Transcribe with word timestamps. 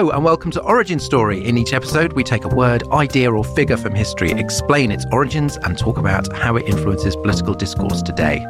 Hello, 0.00 0.12
and 0.12 0.24
welcome 0.24 0.50
to 0.52 0.62
Origin 0.62 0.98
Story. 0.98 1.44
In 1.44 1.58
each 1.58 1.74
episode, 1.74 2.14
we 2.14 2.24
take 2.24 2.46
a 2.46 2.48
word, 2.48 2.88
idea, 2.90 3.30
or 3.30 3.44
figure 3.44 3.76
from 3.76 3.94
history, 3.94 4.30
explain 4.30 4.90
its 4.90 5.04
origins, 5.12 5.58
and 5.58 5.76
talk 5.76 5.98
about 5.98 6.34
how 6.34 6.56
it 6.56 6.66
influences 6.66 7.14
political 7.16 7.52
discourse 7.52 8.00
today. 8.00 8.42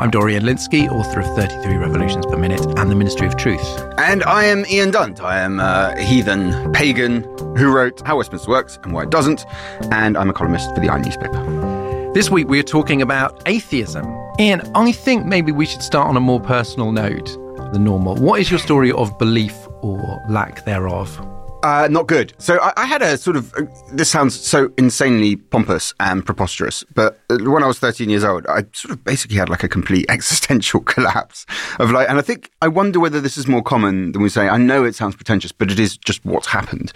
I'm 0.00 0.10
Dorian 0.10 0.42
Lynskey, 0.42 0.86
author 0.92 1.20
of 1.20 1.34
33 1.34 1.76
Revolutions 1.76 2.26
Per 2.26 2.36
Minute 2.36 2.60
and 2.76 2.90
The 2.90 2.94
Ministry 2.94 3.26
of 3.26 3.38
Truth. 3.38 3.66
And 3.96 4.22
I 4.24 4.44
am 4.44 4.66
Ian 4.66 4.90
Dunt. 4.90 5.22
I 5.22 5.38
am 5.38 5.60
a 5.60 5.98
heathen 5.98 6.74
pagan 6.74 7.22
who 7.56 7.72
wrote 7.72 8.06
How 8.06 8.18
Westminster 8.18 8.50
Works 8.50 8.78
and 8.82 8.92
Why 8.92 9.04
It 9.04 9.10
Doesn't, 9.10 9.46
and 9.90 10.14
I'm 10.14 10.28
a 10.28 10.34
columnist 10.34 10.74
for 10.74 10.80
the 10.82 10.90
i 10.90 11.00
newspaper. 11.00 12.12
This 12.12 12.28
week, 12.28 12.48
we 12.48 12.60
are 12.60 12.64
talking 12.64 13.00
about 13.00 13.42
atheism. 13.46 14.04
Ian, 14.38 14.60
I 14.74 14.92
think 14.92 15.24
maybe 15.24 15.52
we 15.52 15.64
should 15.64 15.82
start 15.82 16.06
on 16.06 16.18
a 16.18 16.20
more 16.20 16.38
personal 16.38 16.92
note 16.92 17.32
than 17.72 17.84
normal. 17.84 18.14
What 18.16 18.40
is 18.40 18.50
your 18.50 18.60
story 18.60 18.92
of 18.92 19.16
belief 19.16 19.67
or 19.82 20.22
lack 20.28 20.64
thereof? 20.64 21.20
Uh, 21.62 21.88
not 21.90 22.06
good. 22.06 22.32
So 22.38 22.60
I, 22.60 22.72
I, 22.76 22.86
had 22.86 23.02
a 23.02 23.18
sort 23.18 23.36
of. 23.36 23.52
Uh, 23.54 23.62
this 23.92 24.08
sounds 24.08 24.38
so 24.38 24.72
insanely 24.78 25.34
pompous 25.34 25.92
and 25.98 26.24
preposterous, 26.24 26.84
but 26.94 27.18
uh, 27.30 27.38
when 27.38 27.64
I 27.64 27.66
was 27.66 27.80
13 27.80 28.08
years 28.08 28.22
old, 28.22 28.46
I 28.46 28.64
sort 28.72 28.92
of 28.92 29.02
basically 29.02 29.38
had 29.38 29.48
like 29.48 29.64
a 29.64 29.68
complete 29.68 30.06
existential 30.10 30.80
collapse 30.80 31.46
of 31.80 31.90
like. 31.90 32.08
And 32.08 32.16
I 32.16 32.22
think 32.22 32.50
I 32.62 32.68
wonder 32.68 33.00
whether 33.00 33.20
this 33.20 33.36
is 33.36 33.48
more 33.48 33.62
common 33.62 34.12
than 34.12 34.22
we 34.22 34.28
say. 34.28 34.48
I 34.48 34.56
know 34.56 34.84
it 34.84 34.94
sounds 34.94 35.16
pretentious, 35.16 35.50
but 35.50 35.72
it 35.72 35.80
is 35.80 35.96
just 35.96 36.24
what's 36.24 36.46
happened. 36.46 36.92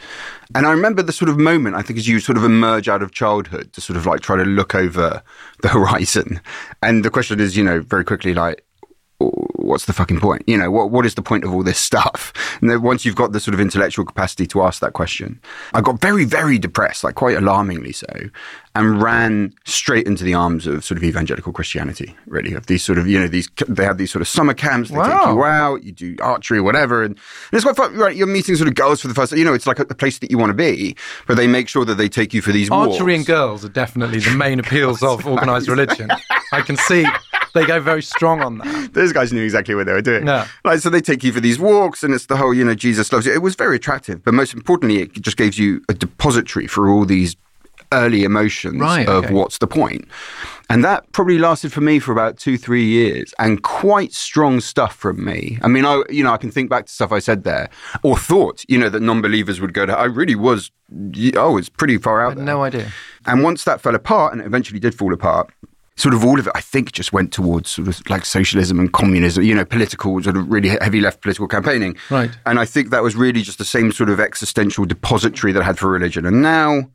And 0.54 0.64
I 0.64 0.70
remember 0.70 1.02
the 1.02 1.12
sort 1.12 1.28
of 1.28 1.38
moment. 1.38 1.74
I 1.74 1.82
think 1.82 1.98
as 1.98 2.06
you 2.06 2.20
sort 2.20 2.38
of 2.38 2.44
emerge 2.44 2.88
out 2.88 3.02
of 3.02 3.10
childhood 3.10 3.72
to 3.72 3.80
sort 3.80 3.96
of 3.96 4.06
like 4.06 4.20
try 4.20 4.36
to 4.36 4.44
look 4.44 4.76
over 4.76 5.24
the 5.62 5.68
horizon, 5.70 6.40
and 6.82 7.04
the 7.04 7.10
question 7.10 7.40
is, 7.40 7.56
you 7.56 7.64
know, 7.64 7.80
very 7.80 8.04
quickly 8.04 8.32
like 8.32 8.64
what's 9.30 9.86
the 9.86 9.92
fucking 9.92 10.20
point? 10.20 10.42
You 10.46 10.58
know, 10.58 10.70
what 10.70 10.90
what 10.90 11.06
is 11.06 11.14
the 11.14 11.22
point 11.22 11.44
of 11.44 11.52
all 11.52 11.62
this 11.62 11.78
stuff? 11.90 12.32
And 12.60 12.70
then 12.70 12.82
once 12.82 13.04
you've 13.04 13.16
got 13.16 13.32
the 13.32 13.40
sort 13.40 13.54
of 13.54 13.60
intellectual 13.60 14.04
capacity 14.04 14.46
to 14.48 14.62
ask 14.62 14.80
that 14.80 14.92
question, 14.92 15.40
I 15.74 15.80
got 15.80 16.00
very, 16.00 16.24
very 16.24 16.58
depressed, 16.58 17.04
like 17.04 17.14
quite 17.14 17.36
alarmingly 17.36 17.92
so, 17.92 18.06
and 18.74 19.02
ran 19.02 19.52
straight 19.64 20.06
into 20.06 20.24
the 20.24 20.34
arms 20.34 20.66
of 20.66 20.84
sort 20.84 20.96
of 20.96 21.04
evangelical 21.04 21.52
Christianity, 21.52 22.16
really, 22.26 22.54
of 22.54 22.66
these 22.66 22.82
sort 22.82 22.98
of, 22.98 23.06
you 23.06 23.18
know, 23.18 23.28
these, 23.28 23.48
they 23.68 23.84
have 23.84 23.98
these 23.98 24.10
sort 24.10 24.22
of 24.22 24.28
summer 24.28 24.54
camps, 24.54 24.88
they 24.88 24.96
wow. 24.96 25.04
take 25.04 25.34
you 25.34 25.44
out, 25.44 25.82
you 25.82 25.92
do 25.92 26.16
archery 26.22 26.58
or 26.58 26.62
whatever. 26.62 27.02
And, 27.02 27.14
and 27.14 27.18
it's 27.52 27.64
quite 27.64 27.76
fun, 27.76 27.94
right? 27.96 28.16
You're 28.16 28.26
meeting 28.26 28.56
sort 28.56 28.68
of 28.68 28.74
girls 28.74 29.02
for 29.02 29.08
the 29.08 29.14
first, 29.14 29.32
you 29.32 29.44
know, 29.44 29.52
it's 29.52 29.66
like 29.66 29.78
a, 29.78 29.82
a 29.82 29.94
place 29.94 30.18
that 30.20 30.30
you 30.30 30.38
want 30.38 30.50
to 30.50 30.54
be, 30.54 30.96
but 31.26 31.36
they 31.36 31.46
make 31.46 31.68
sure 31.68 31.84
that 31.84 31.96
they 31.96 32.08
take 32.08 32.32
you 32.32 32.40
for 32.40 32.52
these 32.52 32.70
Archery 32.70 32.92
walks. 32.92 33.12
and 33.18 33.26
girls 33.26 33.64
are 33.64 33.68
definitely 33.68 34.20
the 34.20 34.34
main 34.34 34.58
appeals 34.58 35.02
of 35.02 35.26
organized 35.26 35.68
religion. 35.68 36.10
I 36.52 36.62
can 36.62 36.76
see 36.76 37.04
they 37.54 37.66
go 37.66 37.80
very 37.80 38.02
strong 38.02 38.42
on 38.42 38.58
that. 38.58 38.92
Those 38.92 39.12
guys 39.12 39.32
knew 39.32 39.42
exactly 39.42 39.74
what 39.74 39.86
they 39.86 39.92
were 39.92 40.02
doing. 40.02 40.26
Yeah. 40.26 40.46
Like, 40.64 40.80
so 40.80 40.90
they 40.90 41.00
take 41.00 41.22
you 41.24 41.32
for 41.32 41.40
these 41.40 41.58
walks, 41.58 42.02
and 42.02 42.14
it's 42.14 42.26
the 42.26 42.36
whole, 42.36 42.54
you 42.54 42.64
know, 42.64 42.74
Jesus 42.74 43.12
loves 43.12 43.26
you. 43.26 43.32
It 43.32 43.42
was 43.42 43.54
very 43.54 43.76
attractive, 43.76 44.24
but 44.24 44.34
most 44.34 44.54
importantly, 44.54 45.02
it 45.02 45.12
just 45.20 45.36
gives 45.36 45.58
you 45.58 45.82
a 45.88 45.94
depository 45.94 46.66
for 46.66 46.88
all 46.88 47.04
these 47.04 47.36
early 47.92 48.24
emotions 48.24 48.80
right, 48.80 49.08
of 49.08 49.24
okay. 49.24 49.34
what's 49.34 49.58
the 49.58 49.66
point. 49.66 50.08
And 50.70 50.82
that 50.84 51.10
probably 51.12 51.38
lasted 51.38 51.72
for 51.72 51.82
me 51.82 51.98
for 51.98 52.12
about 52.12 52.38
two, 52.38 52.56
three 52.56 52.84
years, 52.84 53.34
and 53.38 53.62
quite 53.62 54.12
strong 54.12 54.60
stuff 54.60 54.96
from 54.96 55.22
me. 55.22 55.58
I 55.62 55.68
mean, 55.68 55.84
I, 55.84 56.02
you 56.08 56.24
know, 56.24 56.32
I 56.32 56.38
can 56.38 56.50
think 56.50 56.70
back 56.70 56.86
to 56.86 56.92
stuff 56.92 57.12
I 57.12 57.18
said 57.18 57.44
there, 57.44 57.68
or 58.02 58.16
thought, 58.16 58.64
you 58.68 58.78
know, 58.78 58.88
that 58.88 59.00
non-believers 59.00 59.60
would 59.60 59.74
go 59.74 59.84
to. 59.84 59.96
I 59.96 60.04
really 60.04 60.34
was, 60.34 60.70
oh, 61.36 61.58
it's 61.58 61.68
pretty 61.68 61.98
far 61.98 62.24
out. 62.24 62.38
no 62.38 62.62
idea. 62.62 62.90
And 63.26 63.42
once 63.42 63.64
that 63.64 63.82
fell 63.82 63.94
apart, 63.94 64.32
and 64.32 64.40
it 64.40 64.46
eventually 64.46 64.80
did 64.80 64.94
fall 64.94 65.12
apart, 65.12 65.52
sort 65.96 66.14
of 66.14 66.24
all 66.24 66.38
of 66.38 66.46
it, 66.46 66.52
I 66.54 66.60
think, 66.60 66.92
just 66.92 67.12
went 67.12 67.32
towards 67.32 67.70
sort 67.70 67.88
of 67.88 68.08
like 68.08 68.24
socialism 68.24 68.78
and 68.80 68.92
communism, 68.92 69.44
you 69.44 69.54
know, 69.54 69.64
political, 69.64 70.22
sort 70.22 70.36
of 70.36 70.50
really 70.50 70.70
heavy 70.70 71.00
left 71.00 71.20
political 71.20 71.48
campaigning. 71.48 71.96
Right. 72.10 72.30
And 72.46 72.58
I 72.58 72.64
think 72.64 72.90
that 72.90 73.02
was 73.02 73.14
really 73.14 73.42
just 73.42 73.58
the 73.58 73.64
same 73.64 73.92
sort 73.92 74.08
of 74.08 74.18
existential 74.18 74.84
depository 74.84 75.52
that 75.52 75.62
I 75.62 75.66
had 75.66 75.78
for 75.78 75.90
religion. 75.90 76.24
And 76.24 76.42
now 76.42 76.90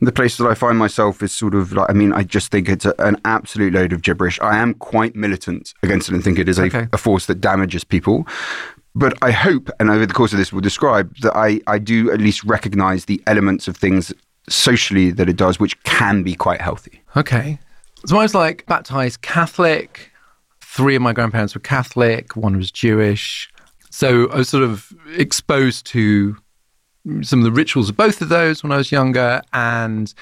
the 0.00 0.12
place 0.12 0.36
that 0.38 0.46
I 0.46 0.54
find 0.54 0.76
myself 0.76 1.22
is 1.22 1.32
sort 1.32 1.54
of 1.54 1.72
like, 1.72 1.88
I 1.88 1.92
mean, 1.92 2.12
I 2.12 2.24
just 2.24 2.50
think 2.50 2.68
it's 2.68 2.84
a, 2.84 2.94
an 2.98 3.20
absolute 3.24 3.72
load 3.72 3.92
of 3.92 4.02
gibberish. 4.02 4.40
I 4.40 4.58
am 4.58 4.74
quite 4.74 5.14
militant 5.14 5.72
against 5.82 6.08
it 6.08 6.14
and 6.14 6.24
think 6.24 6.38
it 6.38 6.48
is 6.48 6.58
a, 6.58 6.64
okay. 6.64 6.88
a 6.92 6.98
force 6.98 7.26
that 7.26 7.40
damages 7.40 7.84
people. 7.84 8.26
But 8.94 9.16
I 9.22 9.30
hope, 9.30 9.70
and 9.80 9.88
over 9.88 10.04
the 10.04 10.12
course 10.12 10.32
of 10.32 10.38
this, 10.38 10.52
we'll 10.52 10.60
describe 10.60 11.16
that 11.18 11.34
I, 11.36 11.60
I 11.66 11.78
do 11.78 12.10
at 12.10 12.20
least 12.20 12.44
recognize 12.44 13.06
the 13.06 13.22
elements 13.26 13.68
of 13.68 13.76
things 13.76 14.12
socially 14.48 15.12
that 15.12 15.28
it 15.28 15.36
does, 15.36 15.60
which 15.60 15.80
can 15.84 16.22
be 16.22 16.34
quite 16.34 16.60
healthy. 16.60 17.00
Okay. 17.16 17.58
So 18.06 18.18
I 18.18 18.22
was 18.22 18.34
like 18.34 18.66
baptized 18.66 19.22
Catholic. 19.22 20.10
Three 20.60 20.96
of 20.96 21.02
my 21.02 21.12
grandparents 21.12 21.54
were 21.54 21.60
Catholic, 21.60 22.34
one 22.36 22.56
was 22.56 22.70
Jewish. 22.70 23.50
So 23.90 24.30
I 24.30 24.38
was 24.38 24.48
sort 24.48 24.64
of 24.64 24.92
exposed 25.14 25.86
to 25.86 26.36
some 27.22 27.40
of 27.40 27.44
the 27.44 27.52
rituals 27.52 27.90
of 27.90 27.96
both 27.96 28.22
of 28.22 28.28
those 28.28 28.62
when 28.62 28.72
I 28.72 28.76
was 28.76 28.90
younger. 28.90 29.42
And 29.52 30.12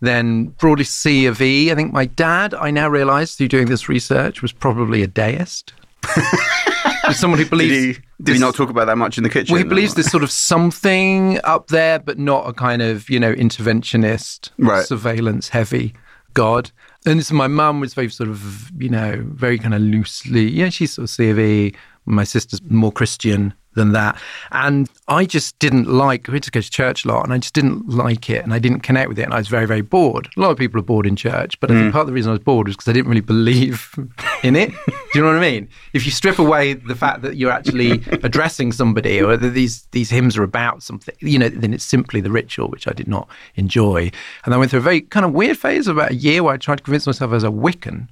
then 0.00 0.46
broadly 0.46 0.84
C 0.84 1.26
of 1.26 1.40
E. 1.40 1.72
I 1.72 1.74
think 1.74 1.92
my 1.92 2.04
dad, 2.04 2.54
I 2.54 2.70
now 2.70 2.88
realize 2.88 3.34
through 3.34 3.48
doing 3.48 3.66
this 3.66 3.88
research, 3.88 4.42
was 4.42 4.52
probably 4.52 5.02
a 5.02 5.06
deist. 5.06 5.72
someone 7.12 7.38
who 7.38 7.46
believes. 7.46 7.70
Did 7.70 7.80
he, 7.80 7.92
did 7.92 8.02
this, 8.18 8.34
he 8.34 8.40
not 8.40 8.54
talk 8.54 8.70
about 8.70 8.86
that 8.86 8.98
much 8.98 9.18
in 9.18 9.24
the 9.24 9.30
kitchen? 9.30 9.52
Well, 9.52 9.62
he 9.62 9.68
believes 9.68 9.94
there's 9.94 10.10
sort 10.10 10.22
of 10.22 10.30
something 10.30 11.40
up 11.44 11.68
there, 11.68 11.98
but 11.98 12.18
not 12.18 12.48
a 12.48 12.52
kind 12.52 12.82
of, 12.82 13.08
you 13.10 13.18
know, 13.18 13.34
interventionist, 13.34 14.50
right. 14.58 14.84
surveillance 14.84 15.48
heavy 15.48 15.94
God. 16.34 16.70
And 17.06 17.24
so 17.24 17.34
my 17.34 17.48
mum 17.48 17.80
was 17.80 17.92
very 17.94 18.08
sort 18.08 18.30
of, 18.30 18.70
you 18.80 18.88
know, 18.88 19.22
very 19.26 19.58
kind 19.58 19.74
of 19.74 19.82
loosely, 19.82 20.48
yeah, 20.48 20.70
she's 20.70 20.92
sort 20.92 21.04
of 21.04 21.10
CV. 21.10 21.74
My 22.06 22.24
sister's 22.24 22.62
more 22.62 22.92
Christian 22.92 23.54
than 23.74 23.92
that. 23.92 24.20
And 24.52 24.88
I 25.08 25.24
just 25.24 25.58
didn't 25.58 25.86
like, 25.88 26.28
we 26.28 26.34
had 26.34 26.42
to 26.44 26.50
go 26.50 26.60
to 26.60 26.70
church 26.70 27.04
a 27.04 27.08
lot 27.08 27.24
and 27.24 27.32
I 27.32 27.38
just 27.38 27.54
didn't 27.54 27.88
like 27.88 28.30
it 28.30 28.44
and 28.44 28.54
I 28.54 28.58
didn't 28.58 28.80
connect 28.80 29.08
with 29.08 29.18
it 29.18 29.22
and 29.22 29.34
I 29.34 29.38
was 29.38 29.48
very, 29.48 29.66
very 29.66 29.82
bored. 29.82 30.28
A 30.36 30.40
lot 30.40 30.50
of 30.50 30.58
people 30.58 30.80
are 30.80 30.84
bored 30.84 31.06
in 31.06 31.16
church, 31.16 31.58
but 31.60 31.70
I 31.70 31.74
think 31.74 31.88
mm. 31.88 31.92
part 31.92 32.02
of 32.02 32.06
the 32.08 32.12
reason 32.12 32.30
I 32.30 32.34
was 32.34 32.42
bored 32.42 32.66
was 32.66 32.76
because 32.76 32.88
I 32.88 32.92
didn't 32.92 33.08
really 33.08 33.20
believe 33.20 33.94
in 34.42 34.56
it. 34.56 34.70
Do 34.70 34.92
you 35.14 35.20
know 35.22 35.28
what 35.28 35.36
I 35.36 35.40
mean? 35.40 35.68
If 35.92 36.06
you 36.06 36.12
strip 36.12 36.38
away 36.38 36.74
the 36.74 36.94
fact 36.94 37.22
that 37.22 37.36
you're 37.36 37.50
actually 37.50 37.92
addressing 38.22 38.72
somebody 38.72 39.20
or 39.20 39.36
that 39.36 39.50
these, 39.50 39.86
these 39.92 40.10
hymns 40.10 40.36
are 40.36 40.42
about 40.42 40.82
something, 40.82 41.14
you 41.20 41.38
know, 41.38 41.48
then 41.48 41.74
it's 41.74 41.84
simply 41.84 42.20
the 42.20 42.30
ritual, 42.30 42.68
which 42.68 42.88
I 42.88 42.92
did 42.92 43.08
not 43.08 43.28
enjoy. 43.56 44.10
And 44.44 44.54
I 44.54 44.56
went 44.56 44.70
through 44.70 44.80
a 44.80 44.82
very 44.82 45.00
kind 45.02 45.26
of 45.26 45.32
weird 45.32 45.58
phase 45.58 45.86
of 45.88 45.96
about 45.96 46.12
a 46.12 46.16
year 46.16 46.42
where 46.42 46.54
I 46.54 46.56
tried 46.56 46.78
to 46.78 46.84
convince 46.84 47.06
myself 47.06 47.30
I 47.30 47.34
was 47.34 47.44
a 47.44 47.48
Wiccan. 47.48 48.08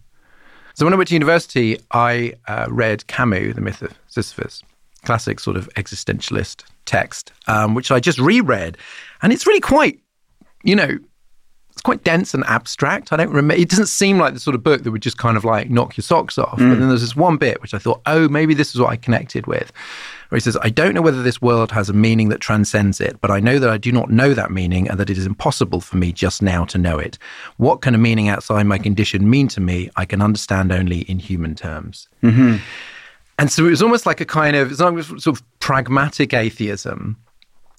So 0.75 0.87
when 0.87 0.95
I 0.95 0.97
went 0.97 1.09
to 1.09 1.15
university, 1.15 1.79
I 1.91 2.33
uh, 2.49 2.67
read 2.71 3.07
Camus, 3.07 3.55
The 3.55 3.61
Myth 3.61 3.83
of 3.83 3.93
Sisyphus 4.09 4.63
classic 5.05 5.41
sort 5.41 5.57
of 5.57 5.69
existentialist 5.75 6.65
text, 6.85 7.33
um, 7.47 7.75
which 7.75 7.91
I 7.91 8.01
just 8.01 8.19
reread, 8.19 8.77
and 9.23 9.33
it's 9.33 9.47
really 9.47 9.61
quite, 9.61 10.01
you 10.63 10.77
know, 10.77 10.99
it's 11.73 11.81
quite 11.81 12.05
dense 12.05 12.35
and 12.35 12.45
abstract. 12.45 13.13
I 13.13 13.17
don't 13.17 13.31
remember. 13.31 13.55
It 13.55 13.71
doesn't 13.71 13.87
seem 13.87 14.19
like 14.19 14.35
the 14.35 14.41
sort 14.41 14.55
of 14.55 14.63
book 14.63 14.83
that 14.83 14.91
would 14.91 15.01
just 15.01 15.17
kind 15.17 15.39
of 15.39 15.45
like 15.45 15.71
knock 15.71 15.97
your 15.97 16.03
socks 16.03 16.37
off. 16.37 16.59
Mm. 16.59 16.71
But 16.71 16.79
then 16.79 16.89
there's 16.89 17.01
this 17.01 17.17
one 17.17 17.39
bit 17.39 17.63
which 17.63 17.73
I 17.73 17.79
thought, 17.79 18.03
oh, 18.05 18.29
maybe 18.29 18.53
this 18.53 18.75
is 18.75 18.81
what 18.81 18.91
I 18.91 18.97
connected 18.97 19.47
with. 19.47 19.73
Where 20.29 20.37
he 20.37 20.41
says, 20.41 20.59
I 20.61 20.69
don't 20.69 20.95
know 20.95 21.01
whether 21.01 21.23
this 21.23 21.41
world 21.41 21.73
has 21.73 21.89
a 21.89 21.95
meaning 21.95 22.29
that 22.29 22.41
transcends 22.41 23.01
it, 23.01 23.21
but 23.23 23.31
I 23.31 23.41
know 23.41 23.59
that 23.59 23.71
I 23.71 23.79
do 23.79 23.91
not 23.91 24.11
know 24.11 24.35
that 24.35 24.51
meaning 24.51 24.89
and 24.89 25.01
that 25.01 25.09
it 25.09 25.17
is 25.17 25.27
impossible 25.27 25.81
for 25.81 25.97
me 25.97 26.13
just 26.13 26.43
now 26.43 26.67
to 26.67 26.79
know 26.79 26.99
it. 26.99 27.19
What 27.57 27.81
can 27.81 27.95
a 27.95 27.99
meaning 27.99 28.29
outside 28.29 28.65
my 28.65 28.79
condition 28.79 29.29
mean 29.29 29.49
to 29.49 29.61
me? 29.61 29.91
I 29.97 30.05
can 30.05 30.21
understand 30.21 30.73
only 30.73 31.01
in 31.01 31.19
human 31.19 31.55
terms. 31.55 32.09
Mm-hmm. 32.23 32.57
And 33.43 33.51
so 33.51 33.67
it 33.67 33.71
was 33.71 33.83
almost 33.83 34.07
like 34.07 34.21
a 34.21 34.25
kind 34.25 34.55
of, 34.55 34.77
sort 34.77 35.27
of 35.27 35.43
pragmatic 35.59 36.33
atheism. 36.33 37.17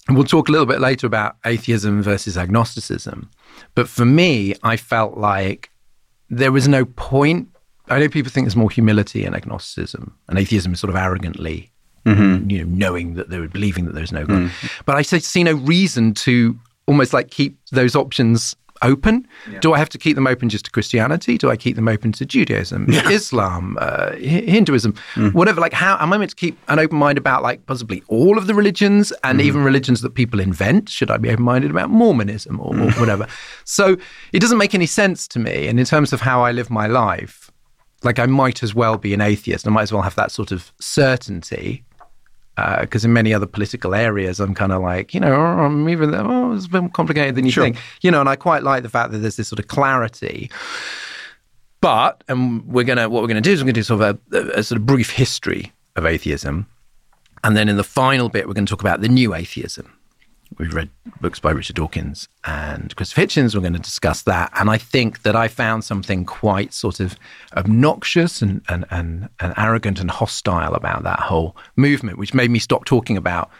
And 0.06 0.14
we'll 0.14 0.26
talk 0.26 0.50
a 0.50 0.52
little 0.52 0.66
bit 0.66 0.78
later 0.78 1.06
about 1.06 1.36
atheism 1.46 2.02
versus 2.02 2.36
agnosticism. 2.36 3.30
But 3.74 3.88
for 3.88 4.04
me, 4.04 4.54
I 4.62 4.76
felt 4.76 5.16
like 5.16 5.70
there 6.28 6.52
was 6.52 6.68
no 6.68 6.84
point. 6.84 7.48
I 7.88 7.98
know 7.98 8.10
people 8.10 8.30
think 8.30 8.44
there's 8.44 8.56
more 8.56 8.68
humility 8.68 9.24
in 9.24 9.34
agnosticism, 9.34 10.14
and 10.28 10.38
atheism 10.38 10.74
is 10.74 10.80
sort 10.80 10.90
of 10.90 10.96
arrogantly, 10.96 11.72
mm-hmm. 12.04 12.50
you 12.50 12.58
know, 12.62 12.70
knowing 12.70 13.14
that 13.14 13.30
they're 13.30 13.48
believing 13.48 13.86
that 13.86 13.94
there's 13.94 14.12
no 14.12 14.26
God. 14.26 14.42
Mm. 14.42 14.82
But 14.84 14.96
I 14.96 15.02
see 15.02 15.44
no 15.44 15.54
reason 15.54 16.12
to 16.12 16.58
almost 16.84 17.14
like 17.14 17.30
keep 17.30 17.56
those 17.72 17.96
options 17.96 18.54
open? 18.84 19.26
Yeah. 19.50 19.60
Do 19.60 19.72
I 19.74 19.78
have 19.78 19.88
to 19.90 19.98
keep 19.98 20.14
them 20.14 20.26
open 20.26 20.48
just 20.48 20.66
to 20.66 20.70
Christianity? 20.70 21.38
Do 21.38 21.50
I 21.50 21.56
keep 21.56 21.76
them 21.76 21.88
open 21.88 22.12
to 22.12 22.24
Judaism, 22.24 22.86
yeah. 22.88 23.08
Islam, 23.10 23.76
uh, 23.80 24.12
Hinduism, 24.12 24.92
mm. 25.14 25.32
whatever? 25.32 25.60
Like, 25.60 25.72
how 25.72 25.96
am 25.98 26.12
I 26.12 26.18
meant 26.18 26.30
to 26.30 26.36
keep 26.36 26.58
an 26.68 26.78
open 26.78 26.98
mind 26.98 27.18
about 27.18 27.42
like 27.42 27.66
possibly 27.66 28.02
all 28.08 28.38
of 28.38 28.46
the 28.46 28.54
religions 28.54 29.12
and 29.24 29.40
mm. 29.40 29.42
even 29.42 29.64
religions 29.64 30.02
that 30.02 30.14
people 30.14 30.40
invent? 30.40 30.88
Should 30.88 31.10
I 31.10 31.16
be 31.16 31.30
open 31.30 31.44
minded 31.44 31.70
about 31.70 31.90
Mormonism 31.90 32.60
or, 32.60 32.78
or 32.78 32.90
whatever? 32.92 33.26
So 33.64 33.96
it 34.32 34.40
doesn't 34.40 34.58
make 34.58 34.74
any 34.74 34.86
sense 34.86 35.26
to 35.28 35.38
me. 35.38 35.66
And 35.68 35.80
in 35.80 35.86
terms 35.86 36.12
of 36.12 36.20
how 36.20 36.42
I 36.42 36.52
live 36.52 36.70
my 36.70 36.86
life, 36.86 37.50
like 38.02 38.18
I 38.18 38.26
might 38.26 38.62
as 38.62 38.74
well 38.74 38.98
be 38.98 39.14
an 39.14 39.20
atheist. 39.20 39.66
I 39.66 39.70
might 39.70 39.82
as 39.82 39.92
well 39.92 40.02
have 40.02 40.14
that 40.16 40.30
sort 40.30 40.52
of 40.52 40.72
certainty 40.78 41.84
because 42.56 43.04
uh, 43.04 43.08
in 43.08 43.12
many 43.12 43.34
other 43.34 43.46
political 43.46 43.94
areas, 43.94 44.38
I'm 44.38 44.54
kind 44.54 44.72
of 44.72 44.80
like, 44.80 45.12
you 45.12 45.20
know, 45.20 45.34
I'm 45.34 45.88
even, 45.88 46.14
oh, 46.14 46.52
it's 46.52 46.66
a 46.66 46.68
bit 46.68 46.82
more 46.82 46.90
complicated 46.90 47.34
than 47.34 47.44
you 47.44 47.50
sure. 47.50 47.64
think, 47.64 47.78
you 48.00 48.10
know, 48.10 48.20
and 48.20 48.28
I 48.28 48.36
quite 48.36 48.62
like 48.62 48.82
the 48.84 48.88
fact 48.88 49.10
that 49.12 49.18
there's 49.18 49.36
this 49.36 49.48
sort 49.48 49.58
of 49.58 49.66
clarity. 49.66 50.50
But, 51.80 52.22
and 52.28 52.64
we're 52.66 52.84
going 52.84 52.98
to, 52.98 53.08
what 53.08 53.22
we're 53.22 53.28
going 53.28 53.42
to 53.42 53.46
do 53.46 53.52
is 53.52 53.60
we're 53.60 53.66
going 53.66 53.74
to 53.74 53.80
do 53.80 53.84
sort 53.84 54.00
of 54.00 54.20
a, 54.32 54.58
a, 54.58 54.62
sort 54.62 54.80
of 54.80 54.86
brief 54.86 55.10
history 55.10 55.72
of 55.96 56.06
atheism. 56.06 56.66
And 57.42 57.56
then 57.56 57.68
in 57.68 57.76
the 57.76 57.84
final 57.84 58.28
bit, 58.28 58.46
we're 58.46 58.54
going 58.54 58.66
to 58.66 58.70
talk 58.70 58.80
about 58.80 59.00
the 59.00 59.08
new 59.08 59.34
atheism. 59.34 59.92
We've 60.58 60.74
read 60.74 60.90
books 61.20 61.40
by 61.40 61.50
Richard 61.50 61.76
Dawkins 61.76 62.28
and 62.44 62.94
Christopher 62.94 63.22
Hitchens. 63.22 63.54
We're 63.54 63.60
going 63.60 63.72
to 63.72 63.78
discuss 63.78 64.22
that. 64.22 64.52
And 64.54 64.70
I 64.70 64.78
think 64.78 65.22
that 65.22 65.34
I 65.34 65.48
found 65.48 65.84
something 65.84 66.24
quite 66.24 66.72
sort 66.72 67.00
of 67.00 67.16
obnoxious 67.56 68.40
and, 68.40 68.62
and, 68.68 68.84
and, 68.90 69.28
and 69.40 69.54
arrogant 69.56 70.00
and 70.00 70.10
hostile 70.10 70.74
about 70.74 71.02
that 71.02 71.20
whole 71.20 71.56
movement, 71.76 72.18
which 72.18 72.34
made 72.34 72.50
me 72.50 72.58
stop 72.58 72.84
talking 72.84 73.16
about 73.16 73.50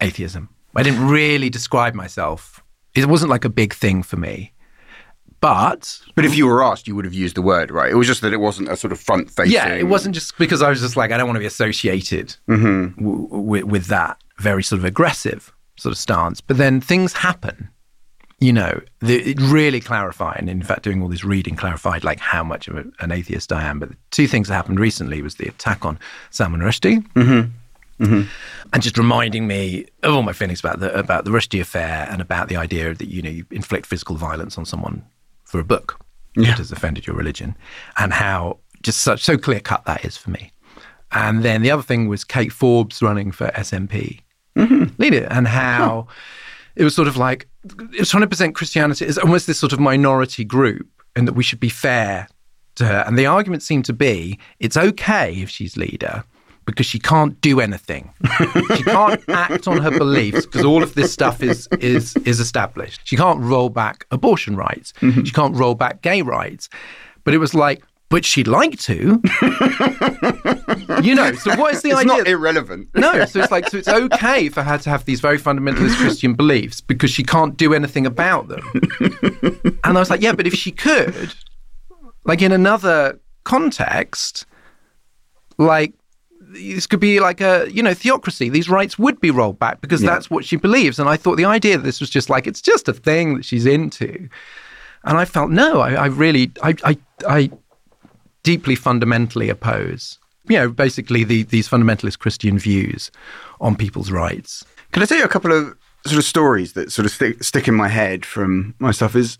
atheism. 0.00 0.48
I 0.74 0.82
didn't 0.82 1.06
really 1.06 1.50
describe 1.50 1.94
myself. 1.94 2.62
It 2.94 3.06
wasn't 3.06 3.30
like 3.30 3.44
a 3.44 3.50
big 3.50 3.74
thing 3.74 4.02
for 4.02 4.16
me. 4.16 4.52
But 5.40 6.00
But 6.14 6.26
if 6.26 6.36
you 6.36 6.46
were 6.46 6.62
asked, 6.62 6.86
you 6.86 6.94
would 6.96 7.06
have 7.06 7.14
used 7.14 7.34
the 7.34 7.42
word, 7.42 7.70
right? 7.70 7.90
It 7.90 7.94
was 7.94 8.06
just 8.06 8.20
that 8.20 8.32
it 8.32 8.40
wasn't 8.40 8.68
a 8.68 8.76
sort 8.76 8.92
of 8.92 9.00
front 9.00 9.30
facing. 9.30 9.52
yeah, 9.52 9.74
it 9.74 9.88
wasn't 9.88 10.14
just 10.14 10.36
because 10.36 10.60
I 10.60 10.68
was 10.68 10.80
just 10.80 10.96
like 10.96 11.12
I 11.12 11.16
don't 11.16 11.26
want 11.26 11.36
to 11.36 11.40
be 11.40 11.46
associated 11.46 12.36
mm-hmm. 12.46 13.02
w- 13.02 13.28
w- 13.28 13.66
with 13.66 13.86
that 13.86 14.18
very 14.38 14.62
sort 14.62 14.80
of 14.80 14.84
aggressive 14.84 15.52
sort 15.76 15.92
of 15.92 15.98
stance. 15.98 16.40
But 16.40 16.56
then 16.56 16.80
things 16.80 17.12
happen, 17.12 17.68
you 18.38 18.52
know. 18.52 18.80
The, 19.00 19.30
it 19.30 19.40
really 19.40 19.80
clarified, 19.80 20.38
and 20.38 20.50
in 20.50 20.62
fact, 20.62 20.82
doing 20.82 21.02
all 21.02 21.08
this 21.08 21.24
reading 21.24 21.56
clarified 21.56 22.04
like 22.04 22.20
how 22.20 22.44
much 22.44 22.68
of 22.68 22.76
a, 22.76 22.84
an 23.00 23.12
atheist 23.12 23.52
I 23.52 23.64
am. 23.64 23.78
But 23.78 23.90
the 23.90 23.96
two 24.10 24.26
things 24.26 24.48
that 24.48 24.54
happened 24.54 24.80
recently 24.80 25.22
was 25.22 25.36
the 25.36 25.48
attack 25.48 25.84
on 25.84 25.98
Salman 26.30 26.60
Rushdie. 26.60 27.06
Mm-hmm. 27.14 27.50
Mm-hmm. 28.04 28.28
And 28.72 28.82
just 28.82 28.96
reminding 28.96 29.46
me 29.46 29.84
of 30.02 30.14
all 30.14 30.22
my 30.22 30.32
feelings 30.32 30.60
about 30.60 30.80
the 30.80 30.96
about 30.98 31.24
the 31.24 31.30
Rushdie 31.30 31.60
affair 31.60 32.08
and 32.10 32.22
about 32.22 32.48
the 32.48 32.56
idea 32.56 32.94
that 32.94 33.08
you 33.08 33.20
know 33.20 33.30
you 33.30 33.44
inflict 33.50 33.86
physical 33.86 34.16
violence 34.16 34.56
on 34.56 34.64
someone 34.64 35.04
for 35.44 35.60
a 35.60 35.64
book 35.64 36.00
that 36.36 36.58
has 36.58 36.72
offended 36.72 37.06
your 37.06 37.16
religion, 37.16 37.56
and 37.98 38.12
how 38.12 38.58
just 38.82 39.00
such 39.02 39.22
so 39.22 39.36
clear 39.36 39.60
cut 39.60 39.84
that 39.84 40.04
is 40.04 40.16
for 40.16 40.30
me. 40.30 40.50
And 41.12 41.42
then 41.42 41.62
the 41.62 41.70
other 41.70 41.82
thing 41.82 42.08
was 42.08 42.24
Kate 42.24 42.52
Forbes 42.52 43.02
running 43.02 43.32
for 43.32 43.50
Mm-hmm. 44.56 44.82
SNP 44.82 44.98
leader, 44.98 45.26
and 45.30 45.46
how 45.46 46.06
it 46.76 46.84
was 46.84 46.94
sort 46.94 47.08
of 47.08 47.16
like 47.16 47.48
it 47.92 47.98
was 47.98 48.10
trying 48.10 48.22
to 48.22 48.28
present 48.28 48.54
Christianity 48.54 49.06
as 49.06 49.18
almost 49.18 49.46
this 49.46 49.58
sort 49.58 49.72
of 49.72 49.80
minority 49.80 50.44
group, 50.44 50.88
and 51.16 51.26
that 51.28 51.34
we 51.34 51.42
should 51.42 51.60
be 51.60 51.68
fair 51.68 52.28
to 52.76 52.86
her. 52.86 53.04
And 53.06 53.18
the 53.18 53.26
argument 53.26 53.62
seemed 53.62 53.84
to 53.86 53.92
be 53.92 54.38
it's 54.58 54.76
okay 54.76 55.34
if 55.34 55.50
she's 55.50 55.76
leader 55.76 56.24
because 56.66 56.86
she 56.86 56.98
can't 56.98 57.40
do 57.40 57.60
anything. 57.60 58.12
she 58.76 58.82
can't 58.82 59.22
act 59.28 59.66
on 59.66 59.78
her 59.78 59.90
beliefs 59.90 60.46
because 60.46 60.64
all 60.64 60.82
of 60.82 60.94
this 60.94 61.12
stuff 61.12 61.42
is 61.42 61.68
is 61.80 62.16
is 62.24 62.40
established. 62.40 63.00
She 63.04 63.16
can't 63.16 63.40
roll 63.40 63.68
back 63.68 64.06
abortion 64.10 64.56
rights. 64.56 64.92
Mm-hmm. 65.00 65.24
She 65.24 65.32
can't 65.32 65.56
roll 65.56 65.74
back 65.74 66.02
gay 66.02 66.22
rights. 66.22 66.68
But 67.24 67.34
it 67.34 67.38
was 67.38 67.54
like, 67.54 67.82
but 68.10 68.24
she'd 68.24 68.48
like 68.48 68.78
to. 68.80 69.20
you 71.02 71.14
know, 71.14 71.32
so 71.32 71.56
what 71.56 71.74
is 71.74 71.82
the 71.82 71.90
It's 71.90 72.00
idea? 72.00 72.04
not 72.06 72.26
irrelevant. 72.28 72.88
No, 72.94 73.24
so 73.24 73.40
it's 73.40 73.50
like 73.50 73.68
so 73.70 73.78
it's 73.78 73.88
okay 73.88 74.48
for 74.48 74.62
her 74.62 74.76
to 74.78 74.90
have 74.90 75.04
these 75.04 75.20
very 75.20 75.38
fundamentalist 75.38 75.96
Christian 75.96 76.34
beliefs 76.34 76.80
because 76.80 77.10
she 77.10 77.22
can't 77.22 77.56
do 77.56 77.72
anything 77.72 78.06
about 78.06 78.48
them. 78.48 78.62
and 79.84 79.96
I 79.96 80.00
was 80.00 80.10
like, 80.10 80.20
yeah, 80.20 80.32
but 80.32 80.46
if 80.46 80.54
she 80.54 80.72
could, 80.72 81.32
like 82.24 82.42
in 82.42 82.52
another 82.52 83.18
context, 83.44 84.44
like 85.58 85.94
this 86.40 86.86
could 86.88 86.98
be 87.00 87.20
like 87.20 87.40
a 87.40 87.68
you 87.70 87.82
know 87.82 87.94
theocracy. 87.94 88.48
These 88.48 88.68
rights 88.68 88.98
would 88.98 89.20
be 89.20 89.30
rolled 89.30 89.58
back 89.60 89.80
because 89.80 90.00
that's 90.02 90.28
what 90.28 90.44
she 90.44 90.56
believes. 90.56 90.98
And 90.98 91.08
I 91.08 91.16
thought 91.16 91.36
the 91.36 91.44
idea 91.44 91.76
that 91.78 91.84
this 91.84 92.00
was 92.00 92.10
just 92.10 92.28
like 92.28 92.46
it's 92.48 92.60
just 92.60 92.88
a 92.88 92.92
thing 92.92 93.36
that 93.36 93.44
she's 93.44 93.66
into, 93.66 94.28
and 95.04 95.16
I 95.16 95.24
felt 95.24 95.50
no, 95.50 95.80
I, 95.80 95.92
I 95.92 96.06
really, 96.06 96.50
I, 96.62 96.74
I, 96.84 96.98
I 97.28 97.50
deeply 98.42 98.74
fundamentally 98.74 99.48
oppose. 99.48 100.18
You 100.48 100.56
know, 100.56 100.68
basically 100.70 101.24
the, 101.24 101.44
these 101.44 101.68
fundamentalist 101.68 102.18
Christian 102.18 102.58
views 102.58 103.10
on 103.60 103.76
people's 103.76 104.10
rights. 104.10 104.64
Can 104.92 105.02
I 105.02 105.06
tell 105.06 105.18
you 105.18 105.24
a 105.24 105.28
couple 105.28 105.52
of 105.52 105.76
sort 106.06 106.18
of 106.18 106.24
stories 106.24 106.72
that 106.72 106.90
sort 106.90 107.06
of 107.06 107.12
stick, 107.12 107.44
stick 107.44 107.68
in 107.68 107.74
my 107.74 107.88
head 107.88 108.24
from 108.24 108.74
my 108.78 108.90
stuff? 108.90 109.14
Is 109.14 109.38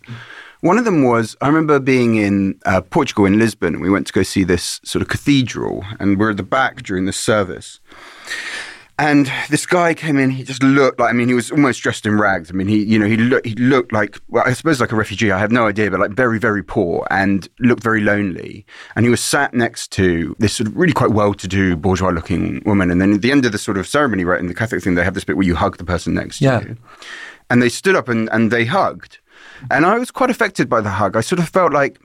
one 0.60 0.78
of 0.78 0.84
them 0.84 1.02
was 1.02 1.36
I 1.40 1.48
remember 1.48 1.80
being 1.80 2.16
in 2.16 2.60
uh, 2.66 2.82
Portugal 2.82 3.24
in 3.24 3.38
Lisbon, 3.38 3.74
and 3.74 3.82
we 3.82 3.90
went 3.90 4.06
to 4.08 4.12
go 4.12 4.22
see 4.22 4.44
this 4.44 4.80
sort 4.84 5.02
of 5.02 5.08
cathedral, 5.08 5.84
and 5.98 6.18
we're 6.18 6.30
at 6.30 6.36
the 6.36 6.42
back 6.42 6.82
during 6.82 7.06
the 7.06 7.12
service. 7.12 7.80
And 9.00 9.32
this 9.48 9.64
guy 9.64 9.94
came 9.94 10.18
in. 10.18 10.28
He 10.28 10.44
just 10.44 10.62
looked 10.62 11.00
like 11.00 11.08
I 11.08 11.12
mean, 11.14 11.26
he 11.28 11.32
was 11.34 11.50
almost 11.50 11.80
dressed 11.82 12.04
in 12.04 12.18
rags. 12.20 12.50
I 12.50 12.52
mean, 12.52 12.68
he 12.68 12.84
you 12.84 12.98
know 12.98 13.06
he 13.06 13.16
looked 13.16 13.46
he 13.46 13.54
looked 13.54 13.92
like 13.92 14.20
well, 14.28 14.44
I 14.46 14.52
suppose 14.52 14.78
like 14.78 14.92
a 14.92 14.96
refugee. 14.96 15.32
I 15.32 15.38
have 15.38 15.50
no 15.50 15.66
idea, 15.66 15.90
but 15.90 16.00
like 16.00 16.10
very 16.10 16.38
very 16.38 16.62
poor 16.62 17.06
and 17.10 17.48
looked 17.60 17.82
very 17.82 18.02
lonely. 18.02 18.66
And 18.94 19.06
he 19.06 19.10
was 19.10 19.22
sat 19.22 19.54
next 19.54 19.90
to 19.92 20.36
this 20.38 20.52
sort 20.52 20.66
of 20.68 20.76
really 20.76 20.92
quite 20.92 21.12
well-to-do 21.12 21.76
bourgeois-looking 21.76 22.62
woman. 22.66 22.90
And 22.90 23.00
then 23.00 23.14
at 23.14 23.22
the 23.22 23.32
end 23.32 23.46
of 23.46 23.52
the 23.52 23.58
sort 23.58 23.78
of 23.78 23.86
ceremony, 23.86 24.24
right 24.24 24.38
in 24.38 24.48
the 24.48 24.54
Catholic 24.54 24.82
thing, 24.84 24.96
they 24.96 25.04
have 25.04 25.14
this 25.14 25.24
bit 25.24 25.36
where 25.38 25.46
you 25.46 25.56
hug 25.56 25.78
the 25.78 25.84
person 25.84 26.12
next 26.12 26.42
Yeah. 26.42 26.60
to 26.60 26.68
you. 26.68 26.76
And 27.48 27.62
they 27.62 27.70
stood 27.70 27.96
up 27.96 28.06
and 28.08 28.28
and 28.32 28.50
they 28.50 28.66
hugged. 28.66 29.18
And 29.70 29.86
I 29.86 29.98
was 29.98 30.10
quite 30.10 30.28
affected 30.30 30.68
by 30.68 30.82
the 30.82 30.90
hug. 30.90 31.16
I 31.16 31.22
sort 31.22 31.38
of 31.38 31.48
felt 31.48 31.72
like 31.72 31.98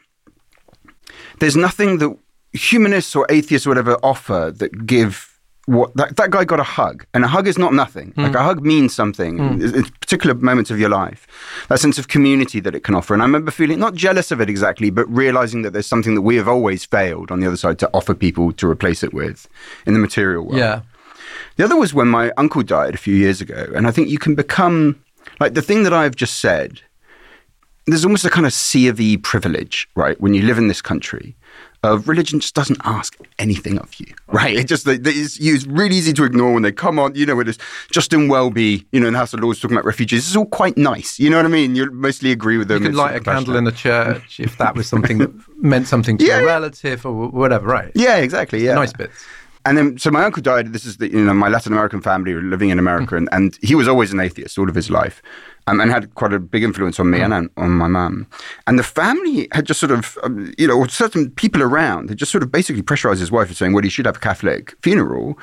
there's 1.40 1.58
nothing 1.58 1.98
that 1.98 2.18
humanists 2.54 3.16
or 3.18 3.26
atheists 3.30 3.68
or 3.68 3.72
whatever 3.72 3.96
offer 4.02 4.54
that 4.60 4.86
give 4.86 5.35
what 5.68 5.96
that, 5.96 6.16
that 6.18 6.30
guy 6.30 6.46
got 6.46 6.60
a 6.60 6.64
hug 6.64 7.06
and 7.14 7.24
a 7.24 7.28
hug 7.28 7.48
is 7.48 7.58
not 7.58 7.74
nothing 7.74 8.14
like 8.18 8.32
hmm. 8.32 8.38
a 8.38 8.44
hug 8.44 8.64
means 8.64 8.94
something 8.94 9.38
hmm. 9.38 9.62
in, 9.62 9.76
in 9.76 9.84
particular 9.84 10.36
moments 10.36 10.70
of 10.70 10.80
your 10.80 10.90
life 10.90 11.28
that 11.70 11.80
sense 11.80 11.98
of 11.98 12.08
community 12.08 12.60
that 12.60 12.76
it 12.76 12.84
can 12.84 12.94
offer 12.94 13.14
and 13.14 13.24
i 13.24 13.26
remember 13.26 13.50
feeling 13.50 13.80
not 13.80 13.96
jealous 13.96 14.32
of 14.32 14.40
it 14.40 14.50
exactly 14.50 14.92
but 14.92 15.08
realizing 15.10 15.64
that 15.64 15.74
there's 15.74 15.88
something 15.88 16.14
that 16.14 16.22
we 16.22 16.36
have 16.36 16.48
always 16.48 16.86
failed 16.86 17.32
on 17.32 17.40
the 17.40 17.48
other 17.48 17.58
side 17.58 17.80
to 17.80 17.90
offer 17.94 18.14
people 18.14 18.52
to 18.52 18.70
replace 18.70 19.02
it 19.02 19.14
with 19.14 19.48
in 19.88 19.94
the 19.94 20.00
material 20.00 20.44
world 20.46 20.58
Yeah. 20.58 20.82
the 21.56 21.64
other 21.64 21.76
was 21.76 21.94
when 21.94 22.08
my 22.08 22.32
uncle 22.38 22.62
died 22.64 22.94
a 22.94 22.98
few 22.98 23.16
years 23.16 23.42
ago. 23.42 23.72
And 23.76 23.88
I 23.88 23.92
think 23.92 24.10
you 24.10 24.20
can 24.20 24.36
become 24.36 25.04
like 25.40 25.54
the 25.54 25.62
thing 25.62 25.84
that 25.84 25.94
I've 25.94 26.16
just 26.16 26.40
said. 26.40 26.82
There's 27.88 28.04
almost 28.04 28.26
a 28.26 28.32
kind 28.32 28.48
of 28.48 28.54
C 28.54 28.88
of 28.88 29.00
E 29.00 29.16
privilege, 29.16 29.88
right? 29.96 30.20
When 30.20 30.34
you 30.34 30.42
live 30.42 30.58
in 30.58 30.68
this 30.68 30.82
country, 30.82 31.36
of 31.86 32.08
religion 32.08 32.40
just 32.40 32.56
doesn't 32.56 32.80
ask 32.84 33.18
anything 33.40 33.78
of 33.80 33.94
you, 34.00 34.14
right? 34.28 34.56
It 34.56 34.68
just 34.68 34.88
it's, 34.88 35.38
it's 35.40 35.66
really 35.66 35.96
easy 35.96 36.14
to 36.14 36.24
ignore 36.24 36.54
when 36.54 36.64
they 36.64 36.72
come 36.72 37.00
on. 37.00 37.16
You 37.16 37.26
know, 37.26 37.36
when 37.36 37.48
it's 37.48 37.58
Justin 37.92 38.28
Welby, 38.28 38.86
you 38.92 39.00
know, 39.00 39.08
in 39.08 39.14
the 39.14 39.20
House 39.20 39.34
of 39.34 39.40
Lords 39.40 39.60
talking 39.60 39.76
about 39.78 39.86
refugees. 39.86 40.28
It's 40.28 40.36
all 40.36 40.46
quite 40.46 40.78
nice. 40.78 41.20
You 41.20 41.30
know 41.30 41.38
what 41.38 41.46
I 41.46 41.50
mean? 41.50 41.76
You 41.76 41.92
mostly 41.92 42.32
agree 42.32 42.58
with 42.58 42.68
them. 42.68 42.78
You 42.78 42.90
could 42.90 42.90
It's 42.92 42.98
light 42.98 43.16
a 43.16 43.20
candle 43.20 43.56
in 43.56 43.68
a 43.68 43.72
church 43.72 44.40
if 44.40 44.58
that 44.58 44.76
was 44.76 44.88
something 44.88 45.18
that 45.20 45.32
meant 45.58 45.88
something 45.88 46.18
to 46.18 46.26
Yeah, 46.28 46.40
a 46.40 46.46
relative 46.46 47.06
or 47.06 47.30
whatever, 47.30 47.68
right? 47.68 47.92
Yeah, 47.96 48.18
exactly. 48.18 48.64
Yeah, 48.66 48.76
Nice 48.76 48.94
bits. 48.94 49.26
And 49.66 49.78
then, 49.78 49.98
so 49.98 50.12
my 50.12 50.24
uncle 50.24 50.44
died. 50.44 50.72
This 50.74 50.86
is 50.86 50.98
the, 50.98 51.12
you 51.12 51.26
know, 51.26 51.34
my 51.34 51.50
Latin 51.50 51.74
American 51.74 52.00
family 52.00 52.36
were 52.36 52.42
living 52.42 52.70
in 52.70 52.78
America, 52.78 53.16
and, 53.16 53.28
and 53.32 53.58
he 53.64 53.74
was 53.74 53.88
always 53.88 54.14
an 54.14 54.20
atheist 54.20 54.60
all 54.60 54.70
of 54.70 54.76
his 54.76 54.92
life, 54.92 55.24
um, 55.66 55.82
and 55.82 55.90
had 55.90 56.14
quite 56.14 56.34
a 56.34 56.40
big 56.40 56.64
influence 56.64 57.00
on 57.00 57.10
me 57.10 57.20
and 57.20 57.34
on, 57.34 57.50
on 57.58 57.72
my 57.72 57.88
mum. 57.88 58.28
And 58.68 58.78
the 58.78 58.84
family 58.84 59.48
had 59.54 59.66
just 59.66 59.80
sort 59.80 59.92
of, 59.92 60.20
um, 60.22 60.54
you 60.60 60.68
know, 60.68 60.86
certain 60.86 61.32
people 61.32 61.64
around 61.64 62.10
had 62.10 62.20
just 62.20 62.32
sort 62.32 62.44
of 62.44 62.52
basically 62.52 62.84
pressurized 62.84 63.20
his 63.20 63.32
wife 63.32 63.48
into 63.48 63.56
saying, 63.56 63.74
well, 63.74 63.84
he 63.84 63.90
should 63.90 64.06
have 64.06 64.18
a 64.18 64.20
Catholic 64.20 64.76
funeral, 64.84 65.40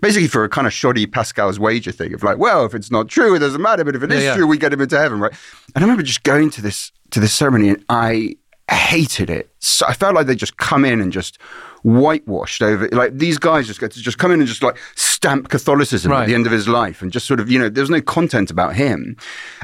basically 0.00 0.28
for 0.28 0.42
a 0.42 0.48
kind 0.48 0.66
of 0.66 0.72
shoddy 0.72 1.06
Pascal's 1.06 1.58
wager 1.58 1.92
thing 1.92 2.14
of 2.14 2.22
like, 2.22 2.38
well, 2.38 2.64
if 2.64 2.74
it's 2.74 2.90
not 2.90 3.08
true, 3.08 3.34
it 3.34 3.40
doesn't 3.40 3.60
matter, 3.60 3.84
but 3.84 3.94
if 3.94 4.02
it 4.02 4.10
is 4.10 4.22
Yeah, 4.22 4.30
yeah. 4.30 4.36
true, 4.36 4.46
we 4.46 4.56
get 4.56 4.72
him 4.72 4.80
into 4.80 4.96
heaven, 4.98 5.20
right? 5.20 5.32
And 5.74 5.84
I 5.84 5.86
remember 5.86 6.02
just 6.02 6.22
going 6.22 6.48
to 6.50 6.62
this 6.62 6.92
to 7.10 7.20
this 7.20 7.34
ceremony, 7.34 7.68
and 7.68 7.84
I 7.90 8.36
hated 8.70 9.30
it. 9.30 9.50
So 9.66 9.84
I 9.86 9.94
felt 9.94 10.14
like 10.14 10.26
they 10.26 10.36
just 10.36 10.56
come 10.58 10.84
in 10.84 11.00
and 11.00 11.12
just 11.12 11.38
whitewashed 11.82 12.62
over 12.62 12.88
like 12.90 13.16
these 13.16 13.38
guys 13.38 13.64
just 13.66 13.78
get 13.78 13.92
to 13.92 14.00
just 14.00 14.18
come 14.18 14.32
in 14.32 14.40
and 14.40 14.48
just 14.48 14.60
like 14.60 14.76
stamp 14.96 15.48
Catholicism 15.50 16.10
at 16.10 16.26
the 16.26 16.34
end 16.34 16.44
of 16.44 16.50
his 16.50 16.66
life 16.66 17.00
and 17.00 17.12
just 17.12 17.26
sort 17.26 17.38
of 17.38 17.48
you 17.48 17.58
know 17.60 17.68
there's 17.68 17.90
no 17.90 18.00
content 18.00 18.50
about 18.50 18.74
him 18.74 19.16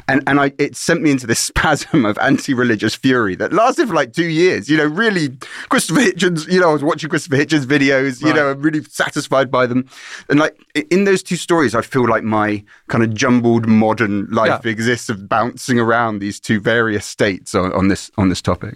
and 0.07 0.23
and 0.25 0.39
I 0.39 0.53
it 0.57 0.77
sent 0.77 1.01
me 1.01 1.11
into 1.11 1.27
this 1.27 1.39
spasm 1.51 2.05
of 2.05 2.17
anti-religious 2.19 2.95
fury 2.95 3.35
that 3.35 3.51
lasted 3.51 3.89
for 3.89 3.93
like 3.93 4.13
two 4.13 4.25
years 4.27 4.69
you 4.69 4.77
know 4.77 4.85
really 4.85 5.37
Christopher 5.67 5.99
Hitchens 5.99 6.49
you 6.49 6.61
know 6.61 6.69
I 6.69 6.73
was 6.73 6.83
watching 6.83 7.09
Christopher 7.09 7.35
Hitchens 7.35 7.65
videos 7.65 8.21
you 8.21 8.27
Right. 8.27 8.35
know 8.37 8.51
I'm 8.51 8.61
really 8.61 8.83
satisfied 8.83 9.51
by 9.51 9.65
them 9.65 9.85
and 10.29 10.39
like 10.39 10.57
in 10.91 11.03
those 11.03 11.23
two 11.23 11.35
stories 11.35 11.75
I 11.75 11.81
feel 11.81 12.07
like 12.07 12.23
my 12.23 12.63
kind 12.87 13.03
of 13.03 13.13
jumbled 13.13 13.67
modern 13.67 14.27
life 14.31 14.61
Yeah. 14.63 14.71
exists 14.71 15.09
of 15.09 15.27
bouncing 15.27 15.77
around 15.77 16.19
these 16.19 16.39
two 16.39 16.61
various 16.61 17.05
states 17.05 17.53
on, 17.53 17.73
on 17.73 17.89
this 17.89 18.11
on 18.17 18.29
this 18.29 18.41
topic 18.41 18.75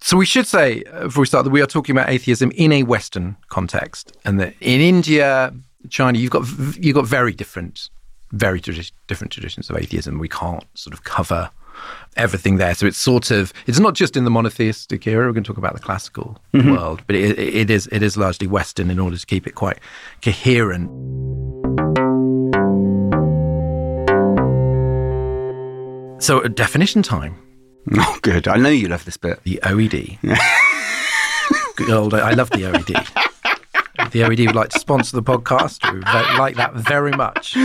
So 0.00 0.16
we 0.16 0.26
should 0.26 0.46
say 0.46 0.82
uh, 0.92 1.04
before 1.04 1.22
we 1.22 1.26
start 1.26 1.44
that 1.44 1.50
we 1.50 1.60
are 1.60 1.66
talking 1.66 1.94
about 1.94 2.08
atheism 2.08 2.52
in 2.52 2.72
a 2.72 2.82
Western 2.84 3.36
context, 3.48 4.16
and 4.24 4.38
that 4.40 4.54
in 4.60 4.80
India, 4.80 5.52
China, 5.90 6.18
you've 6.18 6.30
got 6.30 6.46
you've 6.78 6.94
got 6.94 7.06
very 7.06 7.32
different, 7.32 7.90
very 8.32 8.60
tradi- 8.60 8.92
different 9.06 9.32
traditions 9.32 9.68
of 9.68 9.76
atheism. 9.76 10.18
We 10.18 10.28
can't 10.28 10.64
sort 10.74 10.94
of 10.94 11.04
cover 11.04 11.50
everything 12.16 12.56
there. 12.56 12.74
So 12.74 12.86
it's 12.86 12.98
sort 12.98 13.30
of 13.30 13.52
it's 13.66 13.78
not 13.80 13.94
just 13.94 14.16
in 14.16 14.24
the 14.24 14.30
monotheistic 14.30 15.06
era. 15.06 15.26
We're 15.26 15.32
going 15.32 15.44
to 15.44 15.48
talk 15.48 15.58
about 15.58 15.74
the 15.74 15.80
classical 15.80 16.38
world, 16.52 17.02
but 17.06 17.16
it, 17.16 17.38
it 17.38 17.70
is 17.70 17.88
it 17.92 18.02
is 18.02 18.16
largely 18.16 18.46
Western 18.46 18.90
in 18.90 18.98
order 18.98 19.16
to 19.16 19.26
keep 19.26 19.46
it 19.46 19.54
quite 19.56 19.78
coherent. 20.22 20.88
So 26.22 26.40
uh, 26.40 26.48
definition 26.48 27.02
time. 27.02 27.36
oh 27.94 28.18
good 28.22 28.48
I 28.48 28.56
know 28.56 28.68
you 28.68 28.88
love 28.88 29.04
this 29.04 29.16
bit 29.16 29.42
The 29.44 29.60
OED. 29.62 30.18
Good 31.76 31.90
old, 31.90 32.12
I 32.12 32.32
love 32.32 32.50
the 32.50 32.64
OED. 32.64 34.10
The 34.10 34.20
OED 34.22 34.46
would 34.46 34.56
like 34.56 34.70
to 34.70 34.78
sponsor 34.80 35.14
the 35.14 35.22
podcast. 35.22 35.88
We 35.92 35.98
would 35.98 36.38
like 36.38 36.56
that 36.56 36.74
very 36.74 37.12
much. 37.12 37.56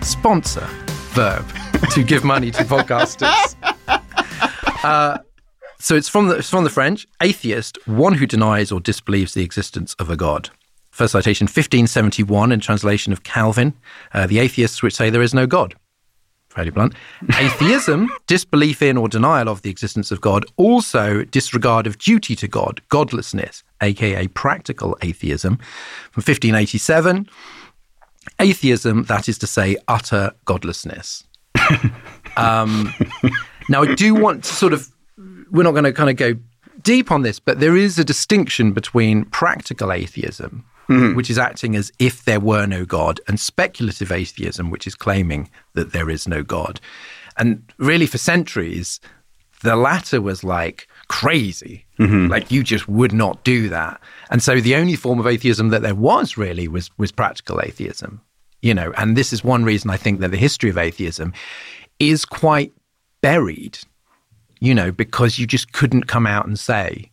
sponsor 0.00 0.66
verb 1.12 1.46
to 1.92 2.02
give 2.02 2.24
money 2.24 2.50
to 2.50 2.64
podcasters. 2.64 3.54
Uh, 4.82 5.18
so 5.78 5.94
it's 5.94 6.08
from 6.08 6.28
the 6.28 6.36
it's 6.36 6.50
from 6.50 6.64
the 6.64 6.70
French. 6.70 7.06
Atheist, 7.20 7.78
one 7.86 8.14
who 8.14 8.26
denies 8.26 8.72
or 8.72 8.80
disbelieves 8.80 9.34
the 9.34 9.44
existence 9.44 9.94
of 9.94 10.10
a 10.10 10.16
god. 10.16 10.50
First 10.90 11.12
citation, 11.12 11.46
1571, 11.46 12.52
in 12.52 12.60
translation 12.60 13.12
of 13.12 13.22
Calvin. 13.22 13.74
Uh, 14.12 14.26
the 14.26 14.38
atheists 14.40 14.82
which 14.82 14.94
say 14.94 15.08
there 15.08 15.22
is 15.22 15.32
no 15.32 15.46
God. 15.46 15.74
Fairly 16.52 16.70
blunt. 16.70 16.94
Atheism, 17.38 18.10
disbelief 18.26 18.82
in 18.82 18.98
or 18.98 19.08
denial 19.08 19.48
of 19.48 19.62
the 19.62 19.70
existence 19.70 20.10
of 20.10 20.20
God, 20.20 20.44
also 20.58 21.24
disregard 21.24 21.86
of 21.86 21.96
duty 21.96 22.36
to 22.36 22.46
God, 22.46 22.82
godlessness, 22.90 23.62
aka 23.80 24.28
practical 24.28 24.98
atheism. 25.00 25.56
From 26.10 26.20
1587, 26.20 27.26
atheism, 28.38 29.04
that 29.04 29.30
is 29.30 29.38
to 29.38 29.46
say, 29.46 29.78
utter 29.88 30.32
godlessness. 30.44 31.24
um, 32.36 32.92
now, 33.70 33.82
I 33.82 33.94
do 33.94 34.14
want 34.14 34.44
to 34.44 34.52
sort 34.52 34.74
of, 34.74 34.92
we're 35.50 35.62
not 35.62 35.72
going 35.72 35.84
to 35.84 35.92
kind 35.92 36.10
of 36.10 36.16
go 36.16 36.34
deep 36.82 37.10
on 37.10 37.22
this, 37.22 37.38
but 37.38 37.60
there 37.60 37.78
is 37.78 37.98
a 37.98 38.04
distinction 38.04 38.72
between 38.72 39.24
practical 39.24 39.90
atheism, 39.90 40.66
mm-hmm. 40.88 41.14
which 41.14 41.30
is 41.30 41.38
acting 41.38 41.76
as 41.76 41.92
if 41.98 42.24
there 42.24 42.40
were 42.40 42.66
no 42.66 42.84
God, 42.84 43.20
and 43.28 43.38
speculative 43.38 44.12
atheism, 44.12 44.70
which 44.70 44.86
is 44.86 44.94
claiming 44.94 45.50
that 45.74 45.92
there 45.92 46.10
is 46.10 46.28
no 46.28 46.42
God. 46.42 46.80
And 47.36 47.62
really, 47.78 48.06
for 48.06 48.18
centuries, 48.18 49.00
the 49.62 49.76
latter 49.76 50.20
was 50.20 50.44
like 50.44 50.88
crazy. 51.08 51.86
Mm-hmm. 51.98 52.28
Like 52.28 52.50
you 52.50 52.62
just 52.62 52.88
would 52.88 53.12
not 53.12 53.44
do 53.44 53.68
that. 53.68 54.00
And 54.30 54.42
so 54.42 54.60
the 54.60 54.74
only 54.74 54.96
form 54.96 55.18
of 55.20 55.26
atheism 55.26 55.68
that 55.70 55.82
there 55.82 55.94
was 55.94 56.36
really 56.36 56.68
was 56.68 56.90
was 56.98 57.12
practical 57.12 57.60
atheism. 57.60 58.20
You 58.60 58.74
know, 58.74 58.92
and 58.96 59.16
this 59.16 59.32
is 59.32 59.42
one 59.42 59.64
reason 59.64 59.90
I 59.90 59.96
think 59.96 60.20
that 60.20 60.30
the 60.30 60.36
history 60.36 60.70
of 60.70 60.78
atheism 60.78 61.32
is 61.98 62.24
quite 62.24 62.72
buried, 63.20 63.78
you 64.60 64.74
know, 64.74 64.92
because 64.92 65.38
you 65.38 65.46
just 65.46 65.72
couldn't 65.72 66.06
come 66.06 66.26
out 66.26 66.46
and 66.46 66.58
say, 66.58 67.11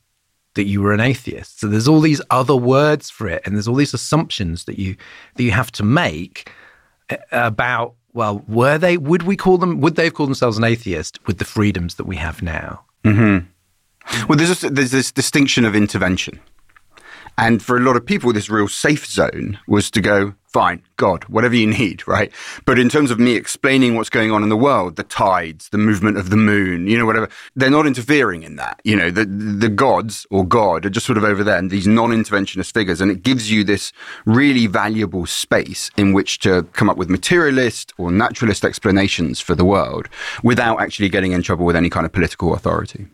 that 0.59 0.65
you 0.65 0.81
were 0.81 0.91
an 0.91 0.99
atheist. 0.99 1.61
So 1.61 1.67
there's 1.67 1.87
all 1.87 2.01
these 2.01 2.21
other 2.29 2.55
words 2.55 3.09
for 3.09 3.29
it, 3.29 3.41
and 3.45 3.55
there's 3.55 3.67
all 3.67 3.75
these 3.75 3.93
assumptions 3.93 4.65
that 4.65 4.77
you 4.77 4.97
that 5.35 5.43
you 5.43 5.51
have 5.51 5.71
to 5.71 5.83
make 5.83 6.51
uh, 7.09 7.15
about 7.31 7.95
well, 8.11 8.43
were 8.49 8.77
they? 8.77 8.97
Would 8.97 9.23
we 9.23 9.37
call 9.37 9.57
them? 9.57 9.79
Would 9.79 9.95
they 9.95 10.03
have 10.05 10.13
called 10.13 10.27
themselves 10.27 10.57
an 10.57 10.65
atheist 10.65 11.25
with 11.25 11.37
the 11.37 11.45
freedoms 11.45 11.95
that 11.95 12.05
we 12.05 12.17
have 12.17 12.41
now? 12.41 12.83
Mm-hmm. 13.05 14.27
Well, 14.27 14.37
there's 14.37 14.59
there's 14.59 14.91
this 14.91 15.11
distinction 15.11 15.63
of 15.63 15.73
intervention, 15.73 16.41
and 17.37 17.63
for 17.63 17.77
a 17.77 17.79
lot 17.79 17.95
of 17.95 18.05
people, 18.05 18.33
this 18.33 18.49
real 18.49 18.67
safe 18.67 19.05
zone 19.05 19.59
was 19.67 19.89
to 19.91 20.01
go, 20.01 20.33
fine, 20.51 20.81
God, 20.97 21.23
whatever 21.25 21.55
you 21.55 21.67
need, 21.67 22.07
right? 22.07 22.31
But 22.65 22.79
in 22.79 22.89
terms 22.89 23.11
of 23.11 23.19
me 23.19 23.35
explaining 23.35 23.95
what's 23.95 24.09
going 24.09 24.31
on 24.31 24.41
in 24.41 24.49
the 24.49 24.57
world, 24.57 24.95
the 24.95 25.03
tides, 25.03 25.69
the 25.69 25.77
movement 25.77 26.17
of 26.17 26.31
the 26.31 26.37
moon, 26.37 26.87
you 26.87 26.97
know, 26.97 27.05
whatever, 27.05 27.29
they're 27.55 27.69
not 27.69 27.85
interfering 27.85 28.43
in 28.43 28.55
that. 28.55 28.81
You 28.83 28.95
know, 28.95 29.11
the, 29.11 29.25
the 29.25 29.69
gods 29.69 30.25
or 30.31 30.45
God 30.45 30.85
are 30.85 30.89
just 30.89 31.05
sort 31.05 31.17
of 31.17 31.23
over 31.23 31.43
there 31.43 31.57
and 31.57 31.69
these 31.69 31.87
non-interventionist 31.87 32.73
figures. 32.73 32.99
And 32.99 33.11
it 33.11 33.21
gives 33.23 33.51
you 33.51 33.63
this 33.63 33.93
really 34.25 34.65
valuable 34.65 35.25
space 35.27 35.91
in 35.97 36.13
which 36.13 36.39
to 36.39 36.63
come 36.73 36.89
up 36.89 36.97
with 36.97 37.09
materialist 37.09 37.93
or 37.97 38.11
naturalist 38.11 38.65
explanations 38.65 39.39
for 39.39 39.53
the 39.53 39.65
world 39.65 40.09
without 40.43 40.81
actually 40.81 41.09
getting 41.09 41.31
in 41.31 41.43
trouble 41.43 41.65
with 41.65 41.75
any 41.75 41.89
kind 41.89 42.05
of 42.05 42.11
political 42.11 42.53
authority. 42.53 43.07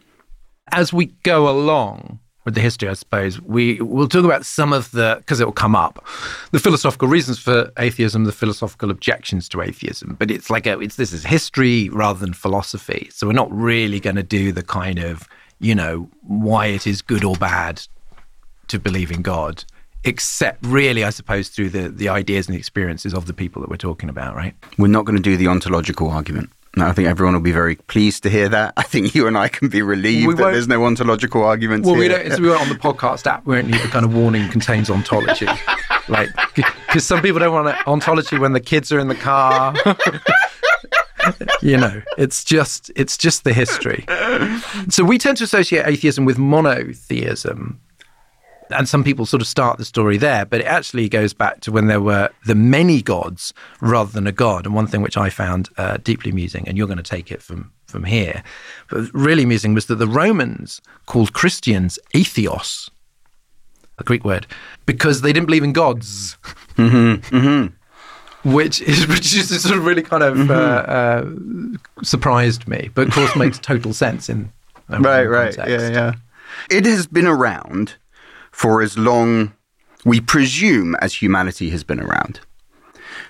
As 0.72 0.94
we 0.94 1.08
go 1.24 1.50
along, 1.50 2.20
with 2.46 2.54
the 2.54 2.62
history, 2.62 2.88
I 2.88 2.94
suppose, 2.94 3.42
we 3.42 3.82
will 3.82 4.08
talk 4.08 4.24
about 4.24 4.46
some 4.46 4.72
of 4.72 4.92
the, 4.92 5.16
because 5.18 5.42
it 5.42 5.46
will 5.46 5.52
come 5.52 5.76
up, 5.76 6.06
the 6.52 6.60
philosophical 6.60 7.08
reasons 7.08 7.40
for 7.40 7.72
atheism, 7.78 8.24
the 8.24 8.32
philosophical 8.32 8.92
objections 8.92 9.50
to 9.50 9.62
atheism. 9.62 10.16
But 10.18 10.30
it's 10.30 10.50
like, 10.50 10.68
a, 10.68 10.80
it's 10.80 10.96
this 10.96 11.12
is 11.12 11.26
history 11.26 11.90
rather 11.90 12.20
than 12.20 12.34
philosophy. 12.34 13.10
So 13.12 13.26
we're 13.28 13.34
not 13.34 13.52
really 13.52 14.00
going 14.00 14.16
to 14.16 14.24
do 14.24 14.52
the 14.52 14.64
kind 14.64 15.00
of, 15.00 15.28
you 15.60 15.74
know, 15.74 16.08
why 16.22 16.68
it 16.68 16.86
is 16.86 17.02
good 17.02 17.24
or 17.24 17.36
bad 17.36 17.82
to 18.68 18.80
believe 18.80 19.12
in 19.12 19.24
God, 19.24 19.64
except 20.04 20.64
really, 20.64 21.04
I 21.04 21.10
suppose, 21.10 21.50
through 21.50 21.70
the, 21.72 21.90
the 21.90 22.10
ideas 22.10 22.48
and 22.48 22.56
experiences 22.56 23.16
of 23.16 23.26
the 23.26 23.34
people 23.34 23.62
that 23.64 23.70
we're 23.72 23.78
talking 23.78 24.10
about, 24.10 24.36
right? 24.36 24.56
We're 24.78 24.88
not 24.88 25.06
going 25.06 25.16
to 25.18 25.22
do 25.22 25.36
the 25.36 25.48
ontological 25.48 26.12
argument. 26.12 26.52
I 26.78 26.92
think 26.92 27.08
everyone 27.08 27.34
will 27.34 27.42
be 27.42 27.52
very 27.52 27.76
pleased 27.76 28.24
to 28.24 28.30
hear 28.30 28.50
that. 28.50 28.74
I 28.78 28.84
think 28.84 29.16
you 29.16 29.28
and 29.28 29.38
I 29.38 29.48
can 29.48 29.70
be 29.70 29.82
relieved 29.82 30.28
we 30.28 30.34
that 30.36 30.52
there's 30.52 30.68
no 30.68 30.84
ontological 30.86 31.44
arguments. 31.44 31.86
Well, 31.86 31.96
here. 31.96 32.20
we 32.20 32.30
don't. 32.30 32.40
We 32.40 32.50
were 32.50 32.58
on 32.58 32.70
the 32.70 32.76
podcast 32.76 33.28
app, 33.28 33.46
we 33.46 33.56
don't 33.56 33.68
need 33.68 33.82
the 33.82 33.88
kind 33.88 34.06
of 34.06 34.14
warning 34.16 34.50
contains 34.50 34.90
ontology, 34.90 35.48
like 36.08 36.30
because 36.56 37.06
some 37.06 37.22
people 37.22 37.40
don't 37.40 37.54
want 37.54 37.88
ontology 37.88 38.38
when 38.38 38.54
the 38.54 38.60
kids 38.60 38.92
are 38.92 39.00
in 39.00 39.08
the 39.08 39.16
car. 39.16 39.74
you 41.62 41.78
know, 41.78 42.02
it's 42.18 42.44
just 42.44 42.92
it's 42.96 43.18
just 43.18 43.44
the 43.44 43.54
history. 43.54 44.06
So 44.90 45.04
we 45.04 45.18
tend 45.18 45.38
to 45.38 45.44
associate 45.44 45.86
atheism 45.88 46.26
with 46.26 46.38
monotheism, 46.38 47.80
and 48.72 48.88
some 48.88 49.04
people 49.04 49.26
sort 49.26 49.42
of 49.42 49.48
start 49.48 49.78
the 49.78 49.86
story 49.86 50.18
there, 50.18 50.46
but 50.46 50.62
it 50.62 50.66
actually 50.66 51.10
goes 51.10 51.34
back 51.34 51.62
to 51.62 51.72
when 51.72 51.88
there 51.88 52.02
were 52.02 52.30
the 52.46 52.56
many 52.56 53.02
gods 53.02 53.54
rather 53.82 54.12
than 54.12 54.28
a 54.28 54.32
god. 54.32 54.66
And 54.66 54.76
one 54.76 54.88
thing 54.88 55.02
which 55.02 55.18
I 55.18 55.30
found 55.30 55.70
uh, 55.78 55.98
deeply 55.98 56.32
amusing, 56.32 56.68
and 56.68 56.78
you're 56.78 56.88
going 56.88 56.98
to 56.98 57.04
take 57.04 57.32
it 57.32 57.42
from 57.42 57.72
from 57.86 58.04
here, 58.04 58.44
but 58.90 59.14
really 59.14 59.44
amusing 59.44 59.74
was 59.74 59.86
that 59.86 59.96
the 59.96 60.08
Romans 60.08 60.82
called 61.06 61.34
Christians 61.34 62.00
atheos, 62.14 62.90
a 64.00 64.04
Greek 64.04 64.26
word, 64.26 64.48
because 64.86 65.22
they 65.22 65.32
didn't 65.32 65.46
believe 65.46 65.64
in 65.64 65.72
gods. 65.72 66.38
Mm-hmm, 66.76 67.36
mm-hmm. 67.36 68.52
Which 68.54 68.82
is 68.82 69.08
which 69.08 69.34
is 69.34 69.62
sort 69.62 69.78
of 69.78 69.86
really 69.86 70.02
kind 70.02 70.24
of 70.24 70.36
mm-hmm. 70.36 70.52
uh, 70.52 72.04
uh, 72.04 72.04
surprised 72.04 72.68
me, 72.68 72.90
but 72.94 73.08
of 73.08 73.14
course 73.14 73.36
makes 73.36 73.60
total 73.60 73.94
sense 73.94 74.30
in 74.30 74.52
right, 74.90 75.26
right, 75.26 75.56
yeah, 75.58 75.90
yeah. 75.90 76.14
It 76.70 76.86
has 76.86 77.08
been 77.08 77.28
around 77.28 77.96
for 78.56 78.82
as 78.82 78.98
long 78.98 79.52
we 80.06 80.22
presume 80.22 80.96
as 81.02 81.16
humanity 81.16 81.72
has 81.72 81.84
been 81.84 82.00
around. 82.00 82.40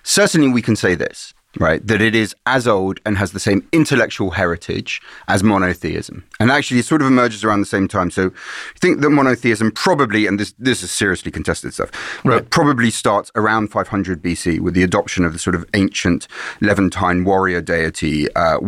Certainly, 0.04 0.50
we 0.50 0.62
can 0.62 0.76
say 0.76 0.94
this, 0.94 1.34
right? 1.58 1.86
That 1.86 2.00
it 2.00 2.14
is 2.14 2.36
as 2.46 2.68
old 2.68 3.00
and 3.08 3.18
has 3.18 3.32
the 3.32 3.40
same 3.40 3.68
intellectual 3.72 4.32
heritage 4.32 5.02
as 5.28 5.42
monotheism. 5.42 6.24
And 6.40 6.52
actually, 6.52 6.80
it 6.80 6.86
sort 6.86 7.02
of 7.02 7.08
emerges 7.08 7.44
around 7.44 7.62
the 7.62 7.66
same 7.66 7.88
time. 7.88 8.12
So, 8.12 8.28
I 8.28 8.80
think 8.80 9.02
that 9.02 9.10
monotheism 9.10 9.72
probably, 9.72 10.28
and 10.28 10.40
this, 10.40 10.54
this 10.60 10.84
is 10.84 10.92
seriously 10.92 11.32
contested 11.32 11.74
stuff, 11.74 11.90
right. 12.24 12.48
probably 12.52 12.92
starts 12.92 13.32
around 13.34 13.72
500 13.72 14.22
BC 14.22 14.60
with 14.60 14.76
the 14.76 14.84
adoption 14.84 15.26
of 15.26 15.34
the 15.34 15.40
sort 15.40 15.56
of 15.56 15.66
ancient 15.74 16.28
Levantine 16.62 17.24
warrior 17.24 17.62
deity, 17.62 18.32
uh, 18.36 18.60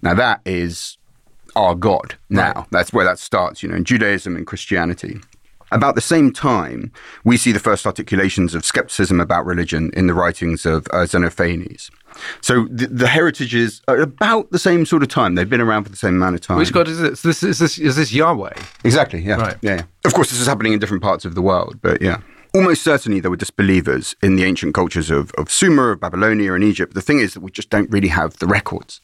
Now, 0.00 0.14
that 0.14 0.42
is 0.44 0.96
our 1.56 1.74
God 1.74 2.14
now. 2.28 2.52
Right. 2.52 2.66
That's 2.70 2.92
where 2.92 3.04
that 3.04 3.18
starts, 3.18 3.64
you 3.64 3.68
know, 3.68 3.74
in 3.74 3.84
Judaism 3.84 4.36
and 4.36 4.46
Christianity. 4.46 5.20
About 5.72 5.94
the 5.94 6.00
same 6.00 6.32
time, 6.32 6.92
we 7.24 7.36
see 7.36 7.52
the 7.52 7.60
first 7.60 7.86
articulations 7.86 8.54
of 8.54 8.64
skepticism 8.64 9.20
about 9.20 9.46
religion 9.46 9.90
in 9.94 10.06
the 10.06 10.14
writings 10.14 10.66
of 10.66 10.86
uh, 10.92 11.04
Xenophanes. 11.04 11.90
So 12.40 12.66
the, 12.70 12.88
the 12.88 13.06
heritages 13.06 13.80
are 13.86 13.98
about 13.98 14.50
the 14.50 14.58
same 14.58 14.84
sort 14.84 15.02
of 15.02 15.08
time. 15.08 15.36
They've 15.36 15.48
been 15.48 15.60
around 15.60 15.84
for 15.84 15.90
the 15.90 15.96
same 15.96 16.16
amount 16.16 16.34
of 16.34 16.40
time. 16.40 16.58
Which 16.58 16.72
God 16.72 16.88
is 16.88 16.98
this? 16.98 17.22
This 17.22 17.42
is 17.42 17.58
this 17.58 17.78
is 17.78 17.96
this 17.96 18.12
Yahweh? 18.12 18.54
Exactly. 18.84 19.20
Yeah. 19.20 19.36
Right. 19.36 19.56
Yeah, 19.62 19.76
yeah. 19.76 19.82
Of 20.04 20.14
course, 20.14 20.30
this 20.30 20.40
is 20.40 20.46
happening 20.46 20.72
in 20.72 20.78
different 20.80 21.02
parts 21.02 21.24
of 21.24 21.34
the 21.34 21.42
world, 21.42 21.78
but 21.80 22.02
yeah. 22.02 22.20
Almost 22.52 22.82
certainly, 22.82 23.20
there 23.20 23.30
were 23.30 23.36
disbelievers 23.36 24.16
in 24.24 24.34
the 24.34 24.42
ancient 24.42 24.74
cultures 24.74 25.08
of, 25.08 25.30
of 25.38 25.52
Sumer, 25.52 25.92
of 25.92 26.00
Babylonia, 26.00 26.52
and 26.52 26.64
Egypt. 26.64 26.94
The 26.94 27.00
thing 27.00 27.20
is 27.20 27.34
that 27.34 27.42
we 27.42 27.52
just 27.52 27.70
don't 27.70 27.88
really 27.92 28.08
have 28.08 28.38
the 28.38 28.46
records. 28.48 29.00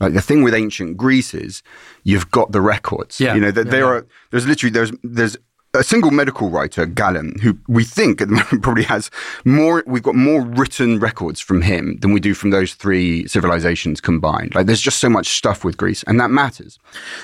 Like 0.00 0.14
the 0.14 0.20
thing 0.20 0.42
with 0.42 0.54
ancient 0.54 0.96
Greece 0.96 1.32
is 1.32 1.62
you've 2.02 2.30
got 2.32 2.50
the 2.50 2.60
records. 2.60 3.20
Yeah. 3.20 3.34
You 3.34 3.40
know, 3.40 3.50
that 3.52 3.66
yeah, 3.66 3.70
there 3.70 3.84
yeah. 3.84 3.90
are 3.90 4.06
there's 4.30 4.46
literally 4.46 4.72
there's 4.72 4.92
there's 5.04 5.36
a 5.78 5.84
single 5.84 6.10
medical 6.10 6.50
writer, 6.50 6.86
Galen, 6.86 7.38
who 7.40 7.56
we 7.68 7.84
think 7.84 8.20
at 8.20 8.28
the 8.28 8.34
moment 8.42 8.62
probably 8.62 8.82
has 8.84 9.10
more, 9.44 9.84
we've 9.86 10.02
got 10.02 10.14
more 10.14 10.42
written 10.42 10.98
records 10.98 11.40
from 11.40 11.62
him 11.62 11.98
than 12.00 12.12
we 12.12 12.20
do 12.20 12.34
from 12.34 12.50
those 12.50 12.74
three 12.74 13.26
civilizations 13.28 14.00
combined. 14.00 14.54
Like 14.54 14.66
there's 14.66 14.80
just 14.80 14.98
so 14.98 15.08
much 15.08 15.28
stuff 15.28 15.64
with 15.64 15.76
Greece, 15.76 16.02
and 16.06 16.20
that 16.20 16.30
matters. 16.30 16.78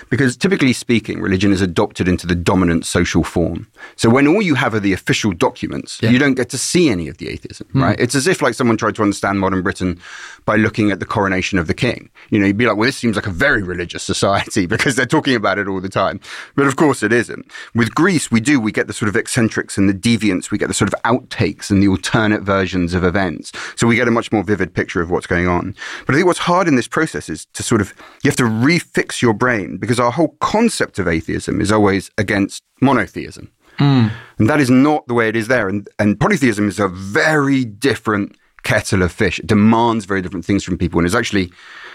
Because 0.08 0.36
typically 0.36 0.72
speaking, 0.72 1.20
religion 1.20 1.52
is 1.52 1.60
adopted 1.60 2.08
into 2.08 2.26
the 2.26 2.34
dominant 2.34 2.86
social 2.86 3.24
form. 3.24 3.68
So 3.96 4.08
when 4.08 4.26
all 4.26 4.42
you 4.42 4.54
have 4.54 4.74
are 4.74 4.80
the 4.80 4.92
official 4.92 5.32
documents, 5.32 6.00
yeah. 6.02 6.10
you 6.10 6.18
don't 6.18 6.34
get 6.34 6.48
to 6.50 6.58
see 6.58 6.88
any 6.88 7.08
of 7.08 7.18
the 7.18 7.28
atheism, 7.28 7.66
mm. 7.74 7.82
right? 7.82 7.98
It's 7.98 8.14
as 8.14 8.26
if 8.26 8.40
like 8.40 8.54
someone 8.54 8.76
tried 8.76 8.94
to 8.96 9.02
understand 9.02 9.40
modern 9.40 9.62
Britain 9.62 10.00
by 10.44 10.56
looking 10.56 10.90
at 10.90 11.00
the 11.00 11.06
coronation 11.06 11.58
of 11.58 11.66
the 11.66 11.74
king. 11.74 12.10
You 12.30 12.38
know, 12.38 12.46
you'd 12.46 12.56
be 12.56 12.66
like, 12.66 12.76
well, 12.76 12.86
this 12.86 12.96
seems 12.96 13.16
like 13.16 13.26
a 13.26 13.30
very 13.30 13.62
religious 13.62 14.02
society 14.14 14.66
because 14.74 14.94
they're 14.96 15.06
talking 15.06 15.34
about 15.34 15.58
it 15.58 15.66
all 15.66 15.80
the 15.80 15.88
time. 15.88 16.20
But 16.54 16.66
of 16.66 16.76
course 16.76 17.02
it 17.02 17.12
isn't. 17.12 17.50
With 17.74 17.94
Greece, 17.94 18.30
we 18.30 18.40
do, 18.44 18.60
we 18.60 18.70
get 18.70 18.86
the 18.86 18.92
sort 18.92 19.08
of 19.08 19.16
eccentrics 19.16 19.76
and 19.76 19.88
the 19.88 19.94
deviants, 19.94 20.52
we 20.52 20.58
get 20.58 20.68
the 20.68 20.74
sort 20.74 20.92
of 20.92 21.02
outtakes 21.02 21.70
and 21.70 21.82
the 21.82 21.88
alternate 21.88 22.42
versions 22.42 22.94
of 22.94 23.02
events. 23.02 23.50
So 23.74 23.88
we 23.88 23.96
get 23.96 24.06
a 24.06 24.12
much 24.12 24.30
more 24.30 24.44
vivid 24.44 24.72
picture 24.74 25.00
of 25.00 25.10
what's 25.10 25.26
going 25.26 25.48
on. 25.48 25.74
But 26.06 26.14
I 26.14 26.18
think 26.18 26.26
what's 26.26 26.38
hard 26.38 26.68
in 26.68 26.76
this 26.76 26.86
process 26.86 27.28
is 27.28 27.46
to 27.54 27.62
sort 27.62 27.80
of, 27.80 27.92
you 28.22 28.30
have 28.30 28.36
to 28.36 28.44
refix 28.44 29.20
your 29.20 29.34
brain 29.34 29.78
because 29.78 29.98
our 29.98 30.12
whole 30.12 30.36
concept 30.40 31.00
of 31.00 31.08
atheism 31.08 31.60
is 31.60 31.72
always 31.72 32.10
against 32.18 32.62
monotheism. 32.80 33.50
Mm. 33.78 34.12
And 34.38 34.48
that 34.48 34.60
is 34.60 34.70
not 34.70 35.06
the 35.08 35.14
way 35.14 35.28
it 35.28 35.36
is 35.36 35.48
there. 35.48 35.68
And, 35.68 35.88
and 35.98 36.20
polytheism 36.20 36.68
is 36.68 36.78
a 36.78 36.88
very 36.88 37.64
different 37.64 38.36
kettle 38.62 39.02
of 39.02 39.12
fish. 39.12 39.38
It 39.38 39.46
demands 39.46 40.04
very 40.04 40.22
different 40.22 40.44
things 40.44 40.64
from 40.64 40.78
people. 40.78 40.98
And 40.98 41.06
it's 41.06 41.14
actually, 41.14 41.52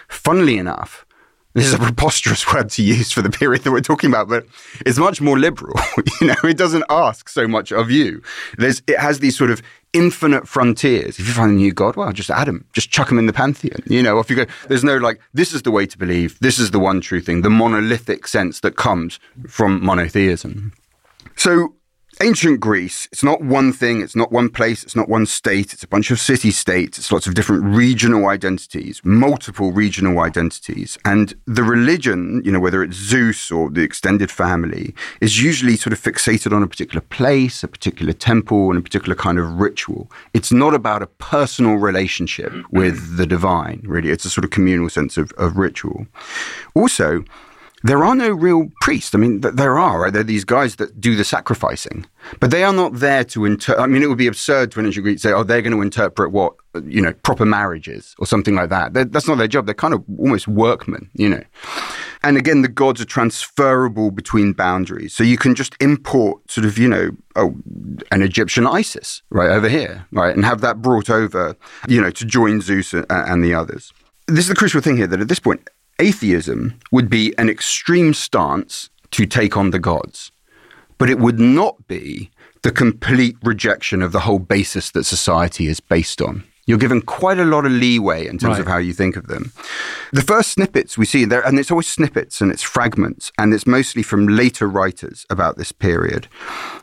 funnily 0.08 0.58
enough, 0.58 1.06
this 1.54 1.66
is 1.66 1.74
a 1.74 1.80
preposterous 1.80 2.52
word 2.54 2.70
to 2.72 2.84
use 2.84 3.12
for 3.12 3.22
the 3.22 3.30
period 3.30 3.64
that 3.64 3.72
we're 3.72 3.82
talking 3.82 4.10
about, 4.10 4.30
but 4.30 4.46
it's 4.86 5.00
much 5.00 5.20
more 5.20 5.38
liberal. 5.38 5.80
you 6.22 6.28
know, 6.28 6.36
it 6.44 6.58
doesn't 6.58 6.84
ask 6.90 7.28
so 7.28 7.48
much 7.48 7.72
of 7.72 7.90
you. 7.90 8.22
There's, 8.58 8.84
it 8.88 9.00
has 9.00 9.20
these 9.20 9.36
sort 9.36 9.50
of 9.50 9.62
infinite 9.92 10.48
frontiers. 10.48 11.20
If 11.20 11.28
you 11.28 11.34
find 11.34 11.52
a 11.52 11.56
new 11.56 11.74
god, 11.74 11.96
well, 11.96 12.12
just 12.12 12.30
add 12.30 12.48
them, 12.48 12.66
just 12.74 12.92
chuck 12.92 13.12
him 13.12 13.18
in 13.18 13.26
the 13.26 13.34
pantheon. 13.34 13.80
You 13.88 14.04
know, 14.04 14.20
if 14.20 14.30
you 14.30 14.36
go, 14.36 14.46
there's 14.68 14.84
no 14.84 14.98
like, 14.98 15.20
this 15.34 15.54
is 15.54 15.64
the 15.64 15.72
way 15.72 15.88
to 15.88 15.98
believe, 15.98 16.38
this 16.40 16.60
is 16.60 16.70
the 16.70 16.80
one 16.80 17.02
true 17.02 17.20
thing, 17.20 17.42
the 17.42 17.50
monolithic 17.50 18.28
sense 18.28 18.60
that 18.60 18.76
comes 18.76 19.20
from 19.48 19.84
monotheism. 19.84 20.74
So 21.36 21.74
ancient 22.22 22.60
Greece, 22.60 23.08
it's 23.12 23.24
not 23.24 23.42
one 23.42 23.72
thing, 23.72 24.02
it's 24.02 24.16
not 24.16 24.32
one 24.32 24.50
place, 24.50 24.84
it's 24.84 24.96
not 24.96 25.08
one 25.08 25.26
state, 25.26 25.74
it's 25.74 25.84
a 25.84 25.88
bunch 25.88 26.12
of 26.12 26.20
city 26.20 26.52
states, 26.52 26.98
it's 26.98 27.12
lots 27.12 27.28
of 27.28 27.34
different 27.34 27.64
regional 27.64 28.28
identities, 28.28 29.02
multiple 29.04 29.72
regional 29.72 30.20
identities. 30.20 30.98
And 31.06 31.34
the 31.46 31.64
religion, 31.64 32.42
you 32.44 32.52
know, 32.52 32.60
whether 32.60 32.84
it's 32.84 32.98
Zeus 32.98 33.52
or 33.52 33.70
the 33.70 33.82
extended 33.82 34.30
family, 34.30 34.94
is 35.22 35.42
usually 35.42 35.78
sort 35.78 35.94
of 35.94 36.02
fixated 36.02 36.54
on 36.54 36.62
a 36.62 36.68
particular 36.68 37.02
place, 37.02 37.64
a 37.64 37.68
particular 37.68 38.14
temple, 38.14 38.70
and 38.70 38.80
a 38.80 38.82
particular 38.82 39.16
kind 39.16 39.40
of 39.40 39.60
ritual. 39.60 40.12
It's 40.34 40.52
not 40.52 40.74
about 40.74 41.02
a 41.02 41.08
personal 41.08 41.76
relationship 41.76 42.52
with 42.72 43.18
the 43.18 43.26
divine, 43.26 43.82
really. 43.86 44.10
It's 44.10 44.26
a 44.26 44.30
sort 44.30 44.46
of 44.46 44.52
communal 44.52 44.90
sense 44.90 45.18
of, 45.18 45.32
of 45.34 45.58
ritual. 45.58 46.06
Also, 46.76 47.24
there 47.84 48.04
are 48.04 48.16
no 48.16 48.30
real 48.30 48.70
priests. 48.82 49.16
I 49.16 49.18
mean, 49.18 49.42
there 49.42 49.80
are, 49.80 50.02
right? 50.02 50.12
There 50.12 50.22
are 50.22 50.26
these 50.26 50.46
guys 50.46 50.76
that 50.78 51.00
do 51.00 51.16
the 51.16 51.24
sacrificing, 51.24 52.06
but 52.40 52.52
they 52.52 52.64
are 52.64 52.74
not 52.74 52.96
there 52.96 53.24
to 53.26 53.46
interpret. 53.46 53.82
I 53.82 53.88
mean, 53.88 54.04
it 54.04 54.08
would 54.08 54.18
be 54.18 54.28
absurd 54.28 54.72
to 54.72 54.80
an 54.80 54.86
ancient 54.86 55.04
Greek 55.04 55.20
say, 55.20 55.32
oh, 55.32 55.44
they're 55.44 55.62
going 55.62 55.76
to 55.76 55.82
interpret 55.82 56.32
what, 56.32 56.56
you 56.84 57.02
know, 57.02 57.14
proper 57.14 57.46
marriages 57.46 58.16
or 58.20 58.26
something 58.26 58.56
like 58.56 58.70
that. 58.70 58.94
They're, 58.94 59.06
that's 59.06 59.28
not 59.28 59.38
their 59.38 59.48
job. 59.48 59.66
They're 59.66 59.76
kind 59.76 59.94
of 59.94 60.04
almost 60.18 60.48
workmen, 60.48 61.10
you 61.14 61.30
know. 61.30 61.44
And 62.22 62.36
again, 62.36 62.64
the 62.64 62.68
gods 62.68 63.00
are 63.00 63.06
transferable 63.06 64.12
between 64.12 64.52
boundaries. 64.52 65.14
So 65.14 65.24
you 65.24 65.38
can 65.38 65.56
just 65.56 65.76
import 65.80 66.52
sort 66.52 66.66
of, 66.66 66.78
you 66.78 66.90
know, 66.90 67.12
oh, 67.38 67.56
an 68.12 68.22
Egyptian 68.22 68.68
Isis 68.68 69.22
right 69.30 69.50
over 69.50 69.70
here, 69.70 70.06
right? 70.12 70.36
And 70.36 70.44
have 70.44 70.60
that 70.62 70.82
brought 70.82 71.10
over, 71.10 71.56
you 71.88 72.02
know, 72.02 72.12
to 72.12 72.26
join 72.26 72.60
Zeus 72.60 72.94
and 72.94 73.44
the 73.44 73.54
others. 73.54 73.94
This 74.28 74.40
is 74.40 74.50
the 74.50 74.56
crucial 74.56 74.82
thing 74.82 74.98
here 74.98 75.08
that 75.08 75.22
at 75.22 75.30
this 75.30 75.40
point, 75.40 75.68
atheism 76.00 76.80
would 76.92 77.10
be 77.10 77.38
an 77.38 77.50
extreme 77.50 78.14
stance 78.14 78.90
to 79.12 79.26
take 79.26 79.58
on 79.58 79.72
the 79.72 79.80
gods, 79.80 80.32
but 80.98 81.10
it 81.10 81.20
would 81.20 81.40
not 81.40 81.88
be 81.88 82.32
the 82.62 82.72
complete 82.72 83.38
rejection 83.44 84.02
of 84.02 84.12
the 84.12 84.22
whole 84.22 84.40
basis 84.40 84.92
that 84.92 85.06
society 85.06 85.68
is 85.68 85.80
based 85.80 86.22
on. 86.22 86.44
You're 86.70 86.78
given 86.78 87.02
quite 87.02 87.40
a 87.40 87.46
lot 87.46 87.66
of 87.66 87.72
leeway 87.72 88.28
in 88.28 88.38
terms 88.38 88.54
right. 88.54 88.60
of 88.60 88.68
how 88.68 88.78
you 88.78 88.94
think 88.94 89.16
of 89.16 89.26
them. 89.26 89.52
The 90.14 90.22
first 90.22 90.52
snippets 90.52 91.00
we 91.00 91.06
see 91.06 91.26
there, 91.26 91.42
and 91.42 91.58
it's 91.58 91.72
always 91.72 91.88
snippets 91.88 92.42
and 92.42 92.52
it's 92.52 92.62
fragments, 92.62 93.32
and 93.40 93.56
it's 93.56 93.66
mostly 93.66 94.04
from 94.04 94.28
later 94.28 94.68
writers 94.68 95.26
about 95.32 95.58
this 95.58 95.72
period. 95.72 96.28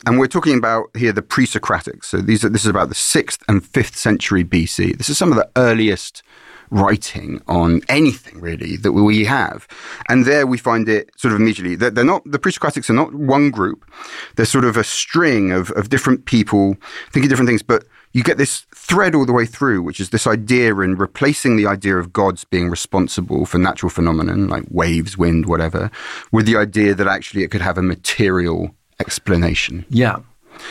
And 0.05 0.19
we're 0.19 0.27
talking 0.27 0.57
about 0.57 0.87
here 0.97 1.13
the 1.13 1.21
pre-Socratics. 1.21 2.03
So 2.03 2.17
these 2.17 2.43
are, 2.43 2.49
this 2.49 2.65
is 2.65 2.69
about 2.69 2.89
the 2.89 2.95
sixth 2.95 3.43
and 3.47 3.65
fifth 3.65 3.95
century 3.95 4.43
BC. 4.43 4.97
This 4.97 5.09
is 5.09 5.17
some 5.17 5.31
of 5.31 5.37
the 5.37 5.49
earliest 5.55 6.21
writing 6.69 7.41
on 7.47 7.81
anything 7.89 8.39
really 8.39 8.77
that 8.77 8.91
we 8.91 9.25
have. 9.25 9.67
And 10.09 10.25
there 10.25 10.45
we 10.45 10.57
find 10.57 10.89
it 10.89 11.09
sort 11.17 11.33
of 11.33 11.39
immediately. 11.39 11.75
They're, 11.75 11.91
they're 11.91 12.03
not, 12.03 12.23
the 12.25 12.39
pre-Socratics 12.39 12.89
are 12.89 12.93
not 12.93 13.13
one 13.13 13.49
group. 13.51 13.89
They're 14.35 14.45
sort 14.45 14.65
of 14.65 14.77
a 14.77 14.83
string 14.83 15.51
of, 15.51 15.71
of 15.71 15.89
different 15.89 16.25
people 16.25 16.75
thinking 17.11 17.29
different 17.29 17.49
things, 17.49 17.63
but 17.63 17.85
you 18.13 18.23
get 18.23 18.37
this 18.37 18.65
thread 18.73 19.15
all 19.15 19.25
the 19.25 19.33
way 19.33 19.45
through, 19.45 19.81
which 19.81 19.99
is 19.99 20.09
this 20.09 20.25
idea 20.25 20.75
in 20.77 20.95
replacing 20.95 21.55
the 21.55 21.67
idea 21.67 21.97
of 21.97 22.13
gods 22.13 22.43
being 22.45 22.69
responsible 22.69 23.45
for 23.45 23.57
natural 23.57 23.89
phenomenon 23.89 24.47
like 24.47 24.63
waves, 24.69 25.17
wind, 25.17 25.45
whatever, 25.45 25.91
with 26.31 26.45
the 26.45 26.57
idea 26.57 26.95
that 26.95 27.07
actually 27.07 27.43
it 27.43 27.51
could 27.51 27.61
have 27.61 27.77
a 27.77 27.83
material 27.83 28.71
explanation. 28.99 29.85
Yeah. 29.89 30.19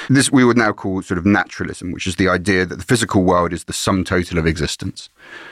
This 0.09 0.31
we 0.31 0.45
would 0.45 0.57
now 0.57 0.73
call 0.73 1.03
sort 1.03 1.19
of 1.19 1.27
naturalism, 1.27 1.93
which 1.93 2.07
is 2.07 2.17
the 2.17 2.29
idea 2.29 2.67
that 2.67 2.77
the 2.77 2.85
physical 2.85 3.23
world 3.23 3.53
is 3.53 3.65
the 3.65 3.73
sum 3.73 4.05
total 4.05 4.39
of 4.39 4.47
existence. 4.47 5.09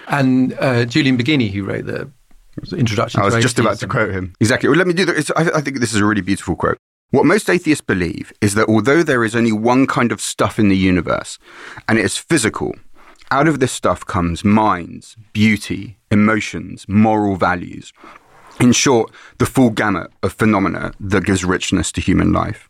And 0.09 0.55
uh, 0.59 0.85
Julian 0.85 1.19
Baggini, 1.19 1.51
who 1.51 1.65
wrote 1.65 1.87
the 1.87 2.11
introduction. 2.77 3.21
I 3.21 3.25
was 3.25 3.37
just 3.37 3.59
about 3.59 3.79
to 3.79 3.87
quote 3.87 4.13
him 4.13 4.35
exactly. 4.41 4.69
Well, 4.69 4.79
let 4.79 4.87
me 4.87 4.95
do 4.95 5.05
that. 5.07 5.31
I, 5.37 5.59
I 5.59 5.61
think 5.61 5.81
this 5.81 5.93
is 5.93 6.01
a 6.01 6.05
really 6.05 6.23
beautiful 6.23 6.57
quote. 6.57 6.79
What 7.11 7.27
most 7.27 7.49
atheists 7.49 7.85
believe 7.85 8.33
is 8.41 8.55
that 8.55 8.69
although 8.69 9.03
there 9.03 9.25
is 9.25 9.37
only 9.37 9.53
one 9.53 9.87
kind 9.87 10.11
of 10.11 10.21
stuff 10.21 10.59
in 10.59 10.69
the 10.69 10.77
universe, 10.77 11.39
and 11.89 11.99
it 11.99 12.05
is 12.05 12.17
physical, 12.17 12.75
out 13.31 13.47
of 13.47 13.61
this 13.61 13.73
stuff 13.73 14.05
comes 14.05 14.45
minds, 14.45 15.17
beauty, 15.33 15.97
emotions, 16.11 16.87
moral 16.89 17.37
values. 17.37 17.93
In 18.61 18.73
short, 18.73 19.11
the 19.39 19.47
full 19.47 19.71
gamut 19.71 20.11
of 20.23 20.33
phenomena 20.33 20.93
that 21.01 21.25
gives 21.25 21.45
richness 21.45 21.91
to 21.93 22.01
human 22.01 22.33
life. 22.33 22.69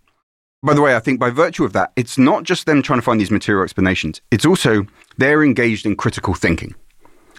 By 0.65 0.73
the 0.73 0.81
way, 0.81 0.97
I 0.97 0.99
think 0.99 1.21
by 1.21 1.29
virtue 1.29 1.63
of 1.65 1.75
that, 1.75 1.93
it's 1.95 2.17
not 2.17 2.45
just 2.45 2.65
them 2.65 2.81
trying 2.81 2.99
to 2.99 3.03
find 3.03 3.21
these 3.21 3.31
material 3.31 3.63
explanations, 3.63 4.23
it's 4.31 4.47
also 4.47 4.87
they're 5.19 5.45
engaged 5.45 5.85
in 5.85 5.95
critical 5.95 6.33
thinking. 6.33 6.75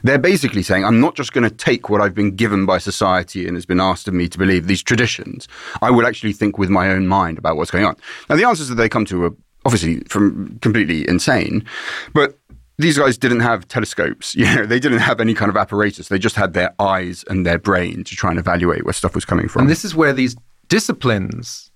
They're 0.04 0.20
basically 0.20 0.62
saying, 0.62 0.86
I'm 0.86 1.02
not 1.02 1.16
just 1.16 1.34
going 1.34 1.50
to 1.50 1.56
take 1.56 1.90
what 1.90 2.02
I've 2.02 2.14
been 2.14 2.36
given 2.36 2.68
by 2.68 2.78
society 2.78 3.48
and 3.48 3.58
has 3.58 3.66
been 3.66 3.80
asked 3.80 4.08
of 4.08 4.14
me 4.14 4.30
to 4.30 4.38
believe, 4.38 4.68
these 4.68 4.84
traditions. 4.84 5.48
I 5.82 5.90
will 5.90 6.06
actually 6.06 6.34
think 6.34 6.60
with 6.60 6.70
my 6.70 6.90
own 6.90 7.08
mind 7.08 7.40
about 7.40 7.58
what's 7.58 7.72
going 7.72 7.86
on. 7.86 7.96
Now, 8.30 8.36
the 8.36 8.44
answers 8.44 8.70
that 8.70 8.76
they 8.76 8.88
come 8.88 9.06
to 9.06 9.24
are 9.24 9.32
obviously 9.66 10.02
from 10.02 10.60
completely 10.62 11.10
insane, 11.10 11.66
but 12.14 12.38
these 12.78 13.00
guys 13.00 13.18
didn't 13.18 13.40
have 13.40 13.68
telescopes. 13.68 14.36
You 14.46 14.46
know, 14.46 14.66
they 14.68 14.80
didn't 14.80 15.00
have 15.00 15.20
any 15.20 15.34
kind 15.34 15.50
of 15.50 15.58
apparatus. 15.58 16.10
They 16.10 16.20
just 16.20 16.36
had 16.36 16.54
their 16.54 16.76
eyes 16.78 17.26
and 17.28 17.44
their 17.44 17.58
brain 17.58 18.04
to 18.04 18.16
try 18.16 18.30
and 18.30 18.38
evaluate 18.38 18.84
where 18.84 18.94
stuff 18.94 19.16
was 19.16 19.26
coming 19.26 19.48
from. 19.48 19.62
And 19.62 19.70
this 19.72 19.84
is 19.84 19.96
where 19.96 20.14
these 20.14 20.36
disciplines 20.68 21.72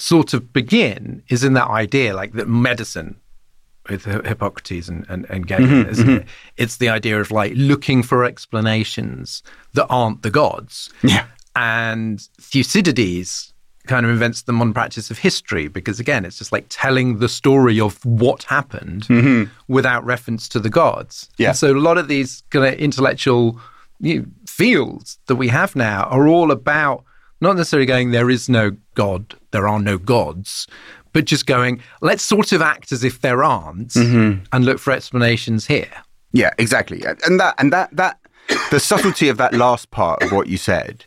sort 0.00 0.34
of 0.34 0.52
begin 0.52 1.22
is 1.28 1.44
in 1.44 1.54
that 1.54 1.68
idea, 1.68 2.14
like 2.14 2.32
that 2.32 2.48
medicine 2.48 3.16
with 3.88 4.04
Hippocrates 4.04 4.88
and, 4.88 5.06
and, 5.08 5.26
and 5.28 5.46
Galen, 5.46 5.68
mm-hmm, 5.68 5.90
isn't 5.90 6.06
mm-hmm. 6.06 6.16
it? 6.18 6.28
It's 6.56 6.76
the 6.76 6.88
idea 6.88 7.20
of 7.20 7.30
like 7.30 7.52
looking 7.56 8.02
for 8.02 8.24
explanations 8.24 9.42
that 9.74 9.86
aren't 9.88 10.22
the 10.22 10.30
gods. 10.30 10.90
Yeah. 11.02 11.26
And 11.56 12.20
Thucydides 12.40 13.52
kind 13.86 14.06
of 14.06 14.12
invents 14.12 14.42
the 14.42 14.52
modern 14.52 14.72
practice 14.72 15.10
of 15.10 15.18
history 15.18 15.66
because 15.66 15.98
again 15.98 16.24
it's 16.24 16.38
just 16.38 16.52
like 16.52 16.66
telling 16.68 17.18
the 17.18 17.28
story 17.28 17.80
of 17.80 18.04
what 18.04 18.44
happened 18.44 19.04
mm-hmm. 19.08 19.50
without 19.66 20.04
reference 20.04 20.48
to 20.48 20.60
the 20.60 20.68
gods 20.68 21.28
yeah. 21.38 21.48
And 21.48 21.56
so 21.56 21.72
a 21.72 21.80
lot 21.80 21.96
of 21.98 22.06
these 22.06 22.44
kind 22.50 22.66
of 22.66 22.74
intellectual 22.74 23.58
you 23.98 24.20
know, 24.20 24.26
fields 24.46 25.18
that 25.26 25.36
we 25.36 25.48
have 25.48 25.74
now 25.74 26.04
are 26.04 26.28
all 26.28 26.50
about 26.50 27.04
not 27.40 27.56
necessarily 27.56 27.86
going, 27.86 28.10
there 28.10 28.30
is 28.30 28.48
no 28.48 28.72
God, 28.94 29.34
there 29.50 29.68
are 29.68 29.80
no 29.80 29.98
gods, 29.98 30.66
but 31.12 31.24
just 31.24 31.46
going, 31.46 31.80
let's 32.00 32.22
sort 32.22 32.52
of 32.52 32.62
act 32.62 32.92
as 32.92 33.04
if 33.04 33.20
there 33.20 33.42
aren't 33.42 33.90
mm-hmm. 33.90 34.44
and 34.52 34.64
look 34.64 34.78
for 34.78 34.92
explanations 34.92 35.66
here. 35.66 35.90
Yeah, 36.32 36.50
exactly. 36.58 37.02
And 37.26 37.40
that, 37.40 37.54
and 37.58 37.72
that, 37.72 37.94
that, 37.96 38.18
the 38.70 38.80
subtlety 38.80 39.28
of 39.28 39.36
that 39.36 39.54
last 39.54 39.90
part 39.90 40.22
of 40.22 40.32
what 40.32 40.48
you 40.48 40.56
said 40.56 41.04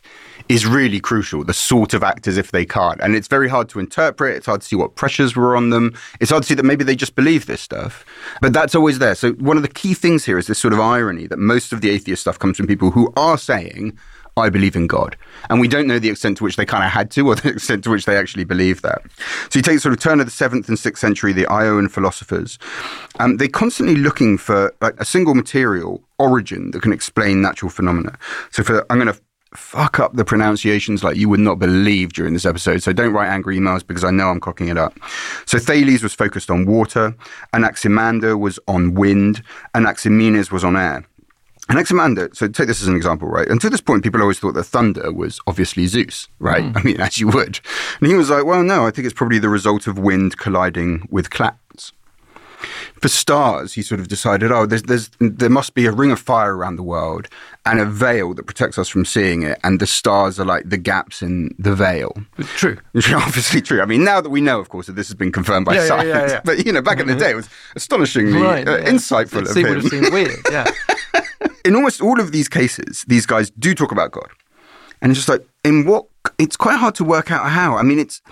is 0.48 0.66
really 0.66 1.00
crucial. 1.00 1.44
The 1.44 1.54
sort 1.54 1.94
of 1.94 2.02
act 2.02 2.26
as 2.26 2.36
if 2.36 2.50
they 2.50 2.66
can't. 2.66 3.00
And 3.00 3.14
it's 3.14 3.28
very 3.28 3.48
hard 3.48 3.68
to 3.70 3.80
interpret. 3.80 4.36
It's 4.36 4.46
hard 4.46 4.60
to 4.60 4.66
see 4.66 4.76
what 4.76 4.94
pressures 4.94 5.34
were 5.34 5.56
on 5.56 5.70
them. 5.70 5.94
It's 6.20 6.30
hard 6.30 6.42
to 6.42 6.46
see 6.46 6.54
that 6.54 6.64
maybe 6.64 6.84
they 6.84 6.96
just 6.96 7.14
believe 7.14 7.46
this 7.46 7.60
stuff. 7.60 8.04
But 8.40 8.52
that's 8.52 8.74
always 8.74 8.98
there. 8.98 9.14
So 9.14 9.32
one 9.32 9.56
of 9.56 9.62
the 9.62 9.68
key 9.68 9.94
things 9.94 10.24
here 10.24 10.38
is 10.38 10.46
this 10.46 10.58
sort 10.58 10.74
of 10.74 10.80
irony 10.80 11.26
that 11.26 11.38
most 11.38 11.72
of 11.72 11.80
the 11.80 11.90
atheist 11.90 12.22
stuff 12.22 12.38
comes 12.38 12.56
from 12.56 12.66
people 12.66 12.90
who 12.90 13.12
are 13.16 13.38
saying, 13.38 13.98
I 14.36 14.50
believe 14.50 14.74
in 14.74 14.86
God. 14.86 15.16
And 15.48 15.60
we 15.60 15.68
don't 15.68 15.86
know 15.86 15.98
the 15.98 16.10
extent 16.10 16.38
to 16.38 16.44
which 16.44 16.56
they 16.56 16.66
kind 16.66 16.84
of 16.84 16.90
had 16.90 17.10
to 17.12 17.28
or 17.28 17.36
the 17.36 17.48
extent 17.54 17.84
to 17.84 17.90
which 17.90 18.04
they 18.04 18.16
actually 18.16 18.44
believe 18.44 18.82
that. 18.82 19.02
So 19.50 19.58
you 19.58 19.62
take 19.62 19.78
sort 19.78 19.92
of 19.92 20.00
turn 20.00 20.20
of 20.20 20.26
the 20.26 20.32
seventh 20.32 20.68
and 20.68 20.78
sixth 20.78 21.00
century, 21.00 21.32
the 21.32 21.46
Ionian 21.50 21.88
philosophers, 21.88 22.58
um, 23.20 23.36
they're 23.36 23.48
constantly 23.48 23.96
looking 23.96 24.38
for 24.38 24.74
like 24.80 24.98
a 24.98 25.04
single 25.04 25.34
material 25.34 26.02
origin 26.18 26.70
that 26.72 26.82
can 26.82 26.92
explain 26.92 27.42
natural 27.42 27.70
phenomena. 27.70 28.18
So 28.50 28.62
for, 28.62 28.84
I'm 28.90 28.98
going 28.98 29.12
to 29.12 29.20
fuck 29.54 30.00
up 30.00 30.14
the 30.14 30.24
pronunciations 30.24 31.04
like 31.04 31.16
you 31.16 31.28
would 31.28 31.40
not 31.40 31.58
believe 31.58 32.12
during 32.12 32.34
this 32.34 32.44
episode. 32.44 32.82
So 32.82 32.92
don't 32.92 33.12
write 33.12 33.28
angry 33.28 33.56
emails 33.58 33.86
because 33.86 34.04
I 34.04 34.10
know 34.10 34.28
I'm 34.28 34.40
cocking 34.40 34.68
it 34.68 34.76
up. 34.76 34.98
So 35.46 35.58
Thales 35.58 36.02
was 36.02 36.12
focused 36.12 36.50
on 36.50 36.66
water, 36.66 37.14
Anaximander 37.52 38.36
was 38.36 38.58
on 38.66 38.94
wind, 38.94 39.42
Anaximenes 39.74 40.50
was 40.50 40.64
on 40.64 40.76
air. 40.76 41.06
Anaximander, 41.70 42.28
so 42.34 42.46
take 42.46 42.66
this 42.66 42.82
as 42.82 42.88
an 42.88 42.96
example, 42.96 43.26
right? 43.28 43.48
Until 43.48 43.70
this 43.70 43.80
point, 43.80 44.02
people 44.02 44.20
always 44.20 44.38
thought 44.38 44.52
that 44.54 44.64
thunder 44.64 45.10
was 45.12 45.40
obviously 45.46 45.86
Zeus, 45.86 46.28
right? 46.38 46.62
Mm. 46.64 46.76
I 46.76 46.82
mean, 46.82 47.00
as 47.00 47.18
you 47.18 47.28
would. 47.28 47.60
And 48.00 48.08
he 48.10 48.14
was 48.14 48.28
like, 48.30 48.44
well, 48.44 48.62
no, 48.62 48.86
I 48.86 48.90
think 48.90 49.06
it's 49.06 49.14
probably 49.14 49.38
the 49.38 49.48
result 49.48 49.86
of 49.86 49.98
wind 49.98 50.36
colliding 50.36 51.08
with 51.10 51.30
clouds. 51.30 51.92
For 53.00 53.08
stars, 53.08 53.74
he 53.74 53.82
sort 53.82 54.00
of 54.00 54.08
decided, 54.08 54.50
oh, 54.50 54.64
there's, 54.64 54.84
there's, 54.84 55.10
there 55.20 55.50
must 55.50 55.74
be 55.74 55.84
a 55.84 55.92
ring 55.92 56.10
of 56.10 56.18
fire 56.18 56.56
around 56.56 56.76
the 56.76 56.82
world 56.82 57.28
and 57.66 57.78
a 57.78 57.84
veil 57.84 58.32
that 58.34 58.44
protects 58.44 58.78
us 58.78 58.88
from 58.88 59.04
seeing 59.04 59.42
it. 59.42 59.58
And 59.62 59.80
the 59.80 59.86
stars 59.86 60.40
are 60.40 60.46
like 60.46 60.68
the 60.68 60.78
gaps 60.78 61.20
in 61.20 61.54
the 61.58 61.74
veil. 61.74 62.14
True. 62.56 62.78
Which 62.92 63.08
is 63.08 63.14
obviously 63.14 63.60
true. 63.60 63.82
I 63.82 63.84
mean, 63.86 64.04
now 64.04 64.22
that 64.22 64.30
we 64.30 64.40
know, 64.40 64.60
of 64.60 64.70
course, 64.70 64.86
that 64.86 64.94
this 64.94 65.08
has 65.08 65.14
been 65.14 65.32
confirmed 65.32 65.66
by 65.66 65.74
Yeah, 65.74 65.86
science. 65.86 66.08
yeah, 66.08 66.26
yeah. 66.28 66.40
But, 66.44 66.64
you 66.64 66.72
know, 66.72 66.80
back 66.80 67.00
in 67.00 67.06
the 67.06 67.14
day, 67.16 67.32
it 67.32 67.36
was 67.36 67.48
astonishingly 67.76 68.40
Right. 68.40 68.66
uh, 68.66 68.78
insightful 68.80 69.42
It 69.50 69.56
him. 69.56 69.68
would 69.68 69.82
have 69.82 69.90
seemed 69.90 70.10
weird. 70.12 70.38
Yeah. 70.50 70.70
in 71.64 71.74
almost 71.74 72.00
all 72.00 72.20
of 72.20 72.32
these 72.32 72.48
cases, 72.48 73.04
these 73.08 73.26
guys 73.26 73.50
do 73.50 73.74
talk 73.74 73.92
about 73.92 74.12
God. 74.12 74.28
And 75.00 75.10
it's 75.10 75.18
just 75.18 75.28
like, 75.28 75.46
in 75.64 75.86
what, 75.86 76.06
it's 76.38 76.56
quite 76.56 76.76
hard 76.76 76.94
to 76.96 77.04
work 77.04 77.30
out 77.30 77.48
how. 77.50 77.76
I 77.76 77.82
mean, 77.82 77.98
it's, 77.98 78.22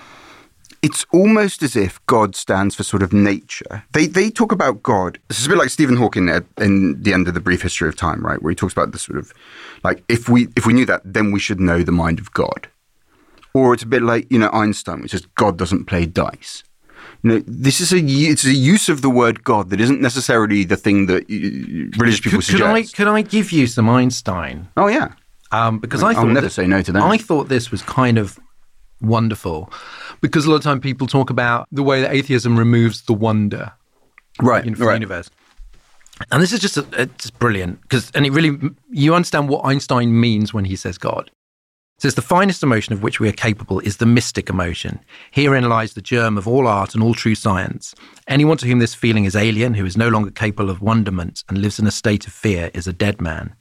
it's 0.83 1.05
almost 1.13 1.63
as 1.63 1.77
if 1.77 2.05
God 2.07 2.35
stands 2.35 2.75
for 2.75 2.83
sort 2.83 3.03
of 3.03 3.13
nature. 3.13 3.85
They, 3.93 4.07
they 4.07 4.31
talk 4.31 4.53
about 4.53 4.83
God. 4.83 5.19
It's 5.31 5.47
a 5.47 5.49
bit 5.49 5.59
like 5.59 5.71
Stephen 5.71 5.97
Hawking 5.97 6.29
at, 6.29 6.45
in 6.59 7.01
the 7.03 7.13
end 7.13 7.29
of 7.29 7.35
the 7.35 7.41
brief 7.41 7.63
history 7.63 7.89
of 7.89 7.97
time, 7.97 8.25
right? 8.25 8.43
Where 8.43 8.51
he 8.51 8.57
talks 8.57 8.73
about 8.73 8.93
the 8.93 8.99
sort 8.99 9.19
of, 9.19 9.33
like, 9.85 10.03
if 10.09 10.29
we, 10.29 10.49
if 10.57 10.67
we 10.67 10.73
knew 10.73 10.87
that, 10.87 11.03
then 11.05 11.31
we 11.31 11.41
should 11.41 11.61
know 11.61 11.83
the 11.83 11.93
mind 11.93 12.19
of 12.19 12.33
God. 12.33 12.69
Or 13.55 13.75
it's 13.75 13.83
a 13.83 13.87
bit 13.87 14.03
like, 14.03 14.31
you 14.31 14.39
know, 14.39 14.51
Einstein, 14.51 15.03
which 15.03 15.11
says 15.11 15.27
God 15.35 15.59
doesn't 15.59 15.85
play 15.85 16.07
dice. 16.07 16.65
You 17.23 17.31
know, 17.31 17.43
this 17.47 17.81
is 17.81 17.93
a 17.93 17.99
it's 17.99 18.45
a 18.45 18.53
use 18.53 18.89
of 18.89 19.01
the 19.03 19.11
word 19.11 19.45
God 19.45 19.71
that 19.71 19.81
isn't 19.81 20.01
necessarily 20.01 20.65
the 20.65 20.77
thing 20.77 21.07
that 21.07 21.25
religious 21.99 22.21
people 22.21 22.41
Could, 22.41 22.49
could 22.49 22.63
I 22.63 22.75
suggest. 22.83 22.97
could 22.97 23.07
I 23.09 23.23
give 23.23 23.53
you 23.53 23.67
some 23.67 23.89
Einstein? 23.89 24.69
oh 24.77 24.89
yeah, 24.89 25.13
Um, 25.53 25.79
because 25.79 26.03
I 26.03 26.09
I'll 26.09 26.15
thought 26.15 26.27
never 26.29 26.41
that- 26.43 26.51
say 26.51 26.67
no 26.67 26.83
to 26.83 26.93
that. 26.93 27.03
I 27.03 27.17
thought 27.19 27.49
this 27.49 27.71
was 27.71 27.83
kind 27.83 28.19
of 28.19 28.39
wonderful 29.01 29.73
because 30.21 30.47
a 30.47 30.51
lot 30.51 30.57
of 30.57 30.63
time 30.63 30.81
people 30.81 31.07
talk 31.07 31.31
about 31.31 31.67
the 31.73 31.83
way 31.83 32.01
that 32.03 32.13
atheism 32.13 32.57
removes 32.59 33.03
the 33.03 33.15
wonder 33.15 33.73
right, 34.41 34.65
in 34.67 34.75
the 34.75 34.85
right. 34.85 34.95
universe. 34.95 35.29
And 36.31 36.43
this 36.43 36.53
is 36.53 36.61
just 36.61 36.77
a, 36.77 36.87
it's 36.97 37.31
brilliant 37.31 37.83
because 37.83 38.11
and 38.15 38.25
it 38.27 38.31
really 38.33 38.59
you 38.91 39.15
understand 39.15 39.49
what 39.49 39.65
Einstein 39.65 40.19
means 40.21 40.53
when 40.55 40.65
he 40.65 40.77
says 40.77 40.99
God. 40.99 41.31
Says 42.03 42.17
the 42.17 42.21
finest 42.21 42.65
emotion 42.65 42.93
of 42.93 43.01
which 43.05 43.21
we 43.21 43.29
are 43.29 43.33
capable 43.33 43.79
is 43.79 43.99
the 43.99 44.07
mystic 44.07 44.51
emotion. 44.51 44.99
Herein 45.31 45.69
lies 45.69 45.95
the 45.95 46.03
germ 46.03 46.37
of 46.37 46.49
all 46.49 46.67
art 46.67 46.97
and 46.97 47.05
all 47.05 47.15
true 47.15 47.37
science. 47.37 47.95
Anyone 48.27 48.57
to 48.57 48.67
whom 48.67 48.81
this 48.81 48.93
feeling 48.93 49.25
is 49.25 49.37
alien, 49.37 49.75
who 49.75 49.87
is 49.87 49.97
no 49.97 50.09
longer 50.09 50.33
capable 50.33 50.69
of 50.69 50.83
wonderment 50.83 51.45
and 51.49 51.59
lives 51.59 51.79
in 51.79 51.87
a 51.87 51.93
state 51.93 52.27
of 52.27 52.33
fear, 52.33 52.73
is 52.75 52.89
a 52.89 52.93
dead 52.93 53.21
man. 53.21 53.55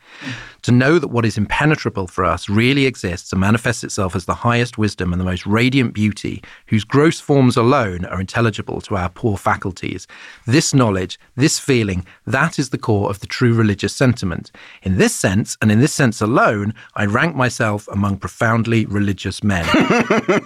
To 0.63 0.71
know 0.71 0.99
that 0.99 1.07
what 1.07 1.25
is 1.25 1.37
impenetrable 1.37 2.07
for 2.07 2.23
us 2.23 2.47
really 2.47 2.85
exists 2.85 3.31
and 3.31 3.41
manifests 3.41 3.83
itself 3.83 4.15
as 4.15 4.25
the 4.25 4.35
highest 4.35 4.77
wisdom 4.77 5.11
and 5.11 5.19
the 5.19 5.25
most 5.25 5.45
radiant 5.47 5.93
beauty, 5.93 6.43
whose 6.67 6.83
gross 6.83 7.19
forms 7.19 7.57
alone 7.57 8.05
are 8.05 8.21
intelligible 8.21 8.79
to 8.81 8.95
our 8.95 9.09
poor 9.09 9.37
faculties. 9.37 10.05
This 10.45 10.73
knowledge, 10.73 11.19
this 11.35 11.57
feeling, 11.57 12.05
that 12.27 12.59
is 12.59 12.69
the 12.69 12.77
core 12.77 13.09
of 13.09 13.19
the 13.19 13.27
true 13.27 13.53
religious 13.53 13.95
sentiment. 13.95 14.51
In 14.83 14.97
this 14.97 15.15
sense, 15.15 15.57
and 15.61 15.71
in 15.71 15.79
this 15.79 15.93
sense 15.93 16.21
alone, 16.21 16.73
I 16.95 17.05
rank 17.05 17.35
myself 17.35 17.87
among 17.87 18.17
profoundly 18.17 18.85
religious 18.85 19.43
men. 19.43 19.65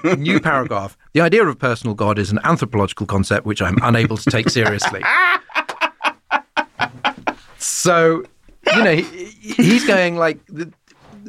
New 0.18 0.40
paragraph. 0.40 0.98
The 1.14 1.22
idea 1.22 1.46
of 1.46 1.60
personal 1.60 1.94
God 1.94 2.18
is 2.18 2.32
an 2.32 2.40
anthropological 2.44 3.06
concept 3.06 3.46
which 3.46 3.62
I'm 3.62 3.78
unable 3.82 4.18
to 4.18 4.30
take 4.30 4.50
seriously. 4.50 5.02
So, 7.58 8.24
you 8.74 8.84
know, 8.84 8.96
he, 8.96 9.26
he's 9.54 9.86
going 9.86 10.18
like, 10.18 10.40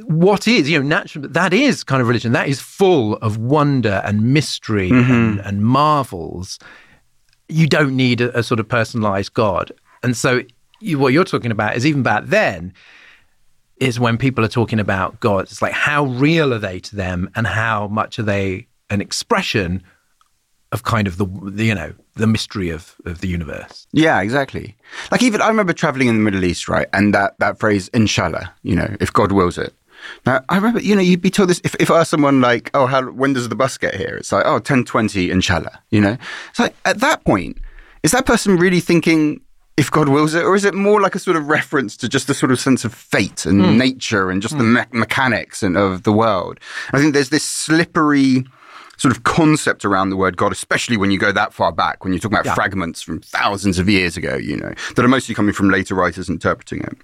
what 0.05 0.47
is, 0.47 0.69
you 0.71 0.79
know, 0.79 0.87
natural, 0.87 1.29
that 1.29 1.53
is 1.53 1.83
kind 1.83 2.01
of 2.01 2.09
religion. 2.09 2.33
That 2.33 2.49
is 2.49 2.61
full 2.61 3.15
of 3.17 3.39
wonder 3.39 4.03
and 4.05 4.33
mystery 4.33 4.91
and, 4.91 5.05
mm-hmm. 5.05 5.49
and 5.49 5.65
marvels. 5.65 6.59
You 7.49 7.67
don't 7.67 7.97
need 7.97 8.21
a, 8.21 8.39
a 8.39 8.43
sort 8.43 8.61
of 8.61 8.69
personalized 8.69 9.35
God. 9.35 9.73
And 10.03 10.17
so, 10.17 10.43
you, 10.81 10.99
what 10.99 11.13
you're 11.13 11.25
talking 11.25 11.51
about 11.51 11.77
is 11.77 11.87
even 11.87 12.03
back 12.03 12.25
then, 12.27 12.73
is 13.79 14.01
when 14.01 14.17
people 14.17 14.45
are 14.45 14.49
talking 14.49 14.81
about 14.81 15.21
God, 15.21 15.45
it's 15.45 15.63
like 15.63 15.73
how 15.73 16.05
real 16.05 16.55
are 16.55 16.59
they 16.59 16.81
to 16.81 16.97
them 16.97 17.31
and 17.35 17.47
how 17.47 17.89
much 17.89 18.19
are 18.19 18.23
they 18.23 18.67
an 18.89 19.01
expression 19.01 19.83
of 20.77 20.83
kind 20.85 21.09
of 21.09 21.17
the, 21.17 21.27
the 21.43 21.65
you 21.65 21.75
know 21.75 21.93
the 22.15 22.27
mystery 22.27 22.71
of, 22.71 22.95
of 23.05 23.21
the 23.21 23.29
universe. 23.29 23.87
Yeah, 23.93 24.21
exactly. 24.21 24.77
Like 25.11 25.23
even 25.23 25.41
I 25.41 25.49
remember 25.49 25.73
traveling 25.73 26.09
in 26.09 26.17
the 26.17 26.23
Middle 26.23 26.45
East, 26.45 26.69
right? 26.69 26.87
And 26.93 27.15
that, 27.15 27.39
that 27.39 27.59
phrase, 27.59 27.89
inshallah, 27.89 28.55
you 28.63 28.75
know, 28.75 28.97
if 29.01 29.13
God 29.13 29.33
wills 29.33 29.59
it. 29.59 29.75
Now, 30.25 30.43
I 30.49 30.57
remember, 30.57 30.81
you 30.81 30.95
know, 30.95 31.03
you'd 31.03 31.21
be 31.21 31.31
told 31.31 31.51
this 31.51 31.61
if, 31.65 31.75
if 31.81 31.91
I 31.91 32.01
asked 32.01 32.11
someone 32.11 32.41
like, 32.41 32.71
oh, 32.75 32.87
how, 32.87 33.11
when 33.11 33.33
does 33.33 33.49
the 33.49 33.55
bus 33.55 33.77
get 33.77 33.95
here? 33.95 34.17
It's 34.17 34.33
like, 34.33 34.45
oh, 34.47 34.55
1020, 34.55 35.31
inshallah, 35.31 35.83
you 35.91 36.01
know? 36.01 36.17
It's 36.51 36.59
like, 36.59 36.75
at 36.85 37.01
that 37.01 37.25
point, 37.25 37.59
is 38.03 38.13
that 38.13 38.27
person 38.27 38.57
really 38.57 38.81
thinking 38.81 39.41
if 39.77 39.91
God 39.91 40.09
wills 40.09 40.35
it? 40.35 40.45
Or 40.45 40.55
is 40.55 40.65
it 40.65 40.75
more 40.75 41.01
like 41.01 41.15
a 41.15 41.19
sort 41.19 41.37
of 41.37 41.49
reference 41.49 41.97
to 41.99 42.09
just 42.09 42.31
a 42.31 42.35
sort 42.35 42.53
of 42.53 42.61
sense 42.61 42.85
of 42.85 42.95
fate 42.95 43.45
and 43.45 43.63
hmm. 43.63 43.79
nature 43.79 44.31
and 44.31 44.41
just 44.41 44.57
the 44.57 44.65
hmm. 44.65 44.75
me- 44.75 44.85
mechanics 44.93 45.63
and 45.63 45.77
of 45.77 46.05
the 46.05 46.13
world? 46.13 46.61
I 46.93 46.99
think 46.99 47.15
there's 47.15 47.31
this 47.31 47.45
slippery 47.45 48.45
sort 48.97 49.17
of 49.17 49.25
concept 49.25 49.85
around 49.85 50.11
the 50.11 50.17
word 50.17 50.37
God, 50.37 50.53
especially 50.53 50.97
when 50.97 51.11
you 51.11 51.19
go 51.19 51.33
that 51.33 51.53
far 51.53 51.73
back, 51.73 52.05
when 52.05 52.13
you're 52.13 52.21
talking 52.21 52.39
about 52.39 52.55
fragments 52.55 53.03
from 53.03 53.21
thousands 53.21 53.79
of 53.79 53.89
years 53.89 54.17
ago, 54.17 54.37
you 54.37 54.57
know, 54.57 54.73
that 54.95 55.05
are 55.05 55.09
mostly 55.09 55.35
coming 55.35 55.53
from 55.53 55.71
later 55.71 55.95
writers 55.95 56.29
interpreting 56.29 56.81
it. 56.83 56.97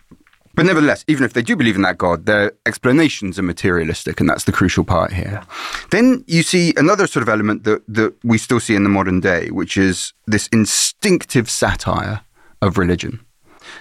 But 0.54 0.66
nevertheless, 0.66 1.04
even 1.08 1.24
if 1.24 1.32
they 1.32 1.40
do 1.42 1.56
believe 1.56 1.76
in 1.76 1.82
that 1.82 1.96
God, 1.96 2.26
their 2.26 2.52
explanations 2.66 3.38
are 3.38 3.42
materialistic, 3.42 4.20
and 4.20 4.28
that's 4.28 4.44
the 4.44 4.52
crucial 4.52 4.84
part 4.84 5.12
here. 5.12 5.42
Then 5.90 6.24
you 6.26 6.42
see 6.42 6.74
another 6.76 7.06
sort 7.06 7.22
of 7.22 7.28
element 7.28 7.64
that, 7.64 7.82
that 7.88 8.14
we 8.22 8.36
still 8.36 8.60
see 8.60 8.74
in 8.74 8.82
the 8.82 8.90
modern 8.90 9.20
day, 9.20 9.48
which 9.50 9.76
is 9.78 10.12
this 10.26 10.48
instinctive 10.48 11.48
satire 11.48 12.20
of 12.60 12.76
religion. 12.76 13.24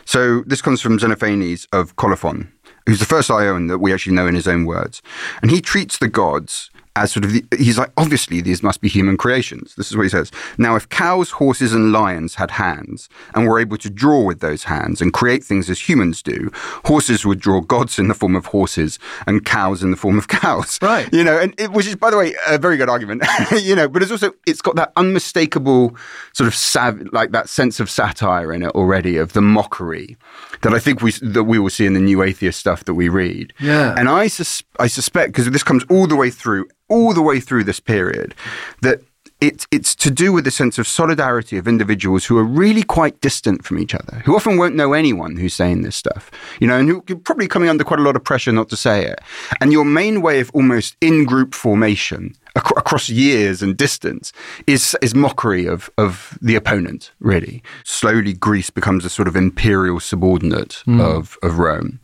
So 0.06 0.41
this 0.41 0.62
comes 0.62 0.82
from 0.82 0.97
Xenophanes 0.97 1.67
of 1.74 1.97
Colophon, 1.97 2.52
who's 2.86 3.00
the 3.00 3.06
first 3.06 3.30
Ion 3.30 3.67
that 3.67 3.80
we 3.80 3.93
actually 3.93 4.15
know 4.15 4.28
in 4.28 4.36
his 4.36 4.47
own 4.47 4.65
words. 4.65 5.02
And 5.41 5.52
he 5.52 5.60
treats 5.60 5.97
the 5.97 6.08
gods 6.08 6.69
as 6.95 7.13
sort 7.13 7.23
of, 7.23 7.34
the, 7.34 7.45
he's 7.58 7.77
like, 7.77 7.91
obviously 7.97 8.41
these 8.41 8.62
must 8.62 8.82
be 8.82 8.89
human 8.89 9.17
creations. 9.17 9.75
This 9.75 9.89
is 9.91 9.97
what 9.97 10.04
he 10.04 10.10
says. 10.10 10.32
Now, 10.58 10.75
if 10.75 10.89
cows, 10.89 11.32
horses, 11.32 11.73
and 11.73 11.91
lions 11.91 12.36
had 12.36 12.51
hands 12.51 13.08
and 13.34 13.47
were 13.47 13.60
able 13.60 13.77
to 13.77 13.89
draw 13.89 14.23
with 14.23 14.41
those 14.41 14.65
hands 14.65 15.01
and 15.01 15.13
create 15.13 15.43
things 15.43 15.69
as 15.69 15.88
humans 15.88 16.21
do, 16.21 16.51
horses 16.86 17.25
would 17.25 17.39
draw 17.39 17.62
gods 17.62 17.97
in 17.97 18.08
the 18.10 18.13
form 18.13 18.36
of 18.36 18.47
horses 18.47 18.99
and 19.25 19.45
cows 19.45 19.84
in 19.84 19.91
the 19.91 19.97
form 19.97 20.17
of 20.17 20.27
cows. 20.27 20.80
Right. 20.82 21.12
You 21.13 21.23
know, 21.23 21.38
and 21.39 21.58
it, 21.60 21.71
which 21.71 21.88
is, 21.88 21.95
by 21.95 22.10
the 22.10 22.17
way, 22.17 22.36
a 22.47 22.58
very 22.58 22.75
good 22.77 22.89
argument, 22.89 23.23
you 23.51 23.75
know, 23.75 23.88
but 23.88 24.01
it's 24.01 24.12
also, 24.12 24.34
it's 24.45 24.62
got 24.62 24.75
that 24.75 24.91
unmistakable 24.97 25.95
sort 26.34 26.47
of 26.47 26.56
sav- 26.56 27.08
like 27.13 27.32
that 27.32 27.47
sense 27.47 27.80
of 27.80 27.89
satire 27.89 28.51
in 28.51 28.63
it 28.63 28.71
already 28.71 29.17
of 29.17 29.34
the 29.34 29.41
mockery 29.41 30.17
that 30.62 30.73
I 30.73 30.80
think 30.80 31.01
we, 31.01 31.12
that 31.21 31.45
we 31.45 31.58
will 31.58 31.69
see 31.69 31.86
in 31.86 31.93
the 31.93 31.99
new 31.99 32.21
atheist 32.21 32.60
stuff 32.60 32.84
that 32.86 32.95
we 32.95 33.08
read. 33.08 33.54
Yeah. 33.60 33.95
And 33.97 34.10
I, 34.10 34.27
sus- 34.27 34.63
I 34.80 34.88
suspect, 34.88 35.32
because 35.32 35.49
this 35.49 35.63
comes 35.63 35.84
all 35.89 36.08
the 36.08 36.15
way 36.15 36.30
through, 36.30 36.67
all 36.91 37.13
the 37.13 37.21
way 37.21 37.39
through 37.39 37.63
this 37.63 37.80
period, 37.80 38.36
that 38.82 38.99
it, 39.41 39.65
it's 39.71 39.95
to 39.95 40.12
do 40.12 40.32
with 40.32 40.45
the 40.45 40.51
sense 40.51 40.77
of 40.77 40.88
solidarity 40.88 41.58
of 41.58 41.67
individuals 41.67 42.25
who 42.25 42.38
are 42.38 42.43
really 42.43 42.84
quite 42.84 43.19
distant 43.21 43.65
from 43.65 43.80
each 43.80 43.95
other, 43.95 44.21
who 44.23 44.36
often 44.36 44.56
won't 44.56 44.75
know 44.75 44.93
anyone 44.93 45.36
who's 45.36 45.56
saying 45.56 45.82
this 45.82 45.95
stuff, 45.95 46.30
you 46.60 46.67
know, 46.67 46.77
and 46.77 46.88
who 46.88 47.04
are 47.10 47.15
probably 47.15 47.47
coming 47.47 47.67
under 47.67 47.84
quite 47.84 47.99
a 47.99 48.04
lot 48.04 48.15
of 48.15 48.23
pressure 48.23 48.51
not 48.51 48.69
to 48.69 48.77
say 48.77 49.04
it. 49.04 49.19
And 49.60 49.71
your 49.71 49.84
main 49.84 50.21
way 50.21 50.39
of 50.39 50.51
almost 50.54 50.95
in 51.01 51.25
group 51.25 51.56
formation 51.56 52.36
ac- 52.56 52.75
across 52.77 53.10
years 53.10 53.63
and 53.63 53.75
distance 53.75 54.32
is 54.67 54.95
is 55.01 55.15
mockery 55.15 55.65
of 55.65 55.89
of 55.97 56.38
the 56.39 56.56
opponent. 56.56 57.12
Really, 57.19 57.63
slowly 57.84 58.34
Greece 58.34 58.69
becomes 58.69 59.06
a 59.06 59.10
sort 59.10 59.27
of 59.27 59.36
imperial 59.36 59.99
subordinate 59.99 60.84
hmm. 60.86 61.01
of 61.01 61.38
of 61.41 61.58
Rome. 61.58 61.99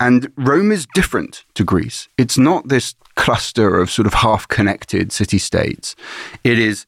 And 0.00 0.32
Rome 0.36 0.72
is 0.72 0.86
different 0.94 1.44
to 1.54 1.62
Greece. 1.62 2.08
It's 2.16 2.38
not 2.38 2.68
this 2.68 2.94
cluster 3.20 3.78
of 3.78 3.90
sort 3.90 4.06
of 4.06 4.14
half 4.14 4.48
connected 4.48 5.12
city 5.12 5.36
states. 5.36 5.94
It 6.42 6.58
is 6.58 6.86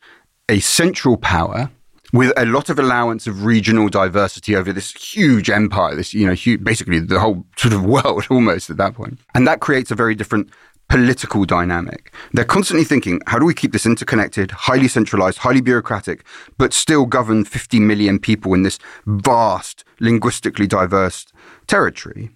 a 0.49 0.61
central 0.61 1.19
power 1.19 1.71
with 2.15 2.33
a 2.39 2.47
lot 2.47 2.71
of 2.71 2.79
allowance 2.79 3.27
of 3.27 3.45
regional 3.45 3.89
diversity 3.89 4.57
over 4.57 4.73
this 4.73 4.93
huge 4.93 5.51
empire, 5.51 5.95
this, 5.95 6.15
you 6.15 6.27
know, 6.27 6.33
huge, 6.33 6.65
basically 6.65 7.01
the 7.01 7.21
whole 7.21 7.45
sort 7.57 7.75
of 7.75 7.85
world 7.95 8.27
almost 8.31 8.71
at 8.71 8.79
that 8.79 8.95
point. 8.95 9.19
And 9.35 9.47
that 9.47 9.61
creates 9.61 9.91
a 9.91 9.95
very 9.95 10.15
different 10.15 10.49
political 10.89 11.45
dynamic. 11.45 12.15
They're 12.33 12.47
constantly 12.47 12.85
thinking, 12.85 13.21
how 13.27 13.39
do 13.39 13.45
we 13.45 13.55
keep 13.55 13.73
this 13.73 13.87
interconnected, 13.87 14.51
highly 14.53 14.89
centralized, 14.89 15.39
highly 15.39 15.61
bureaucratic, 15.61 16.25
but 16.57 16.73
still 16.73 17.05
govern 17.05 17.45
50 17.45 17.79
million 17.81 18.19
people 18.19 18.55
in 18.55 18.63
this 18.63 18.79
vast, 19.07 19.85
linguistically 20.01 20.67
diverse 20.67 21.27
territory? 21.67 22.31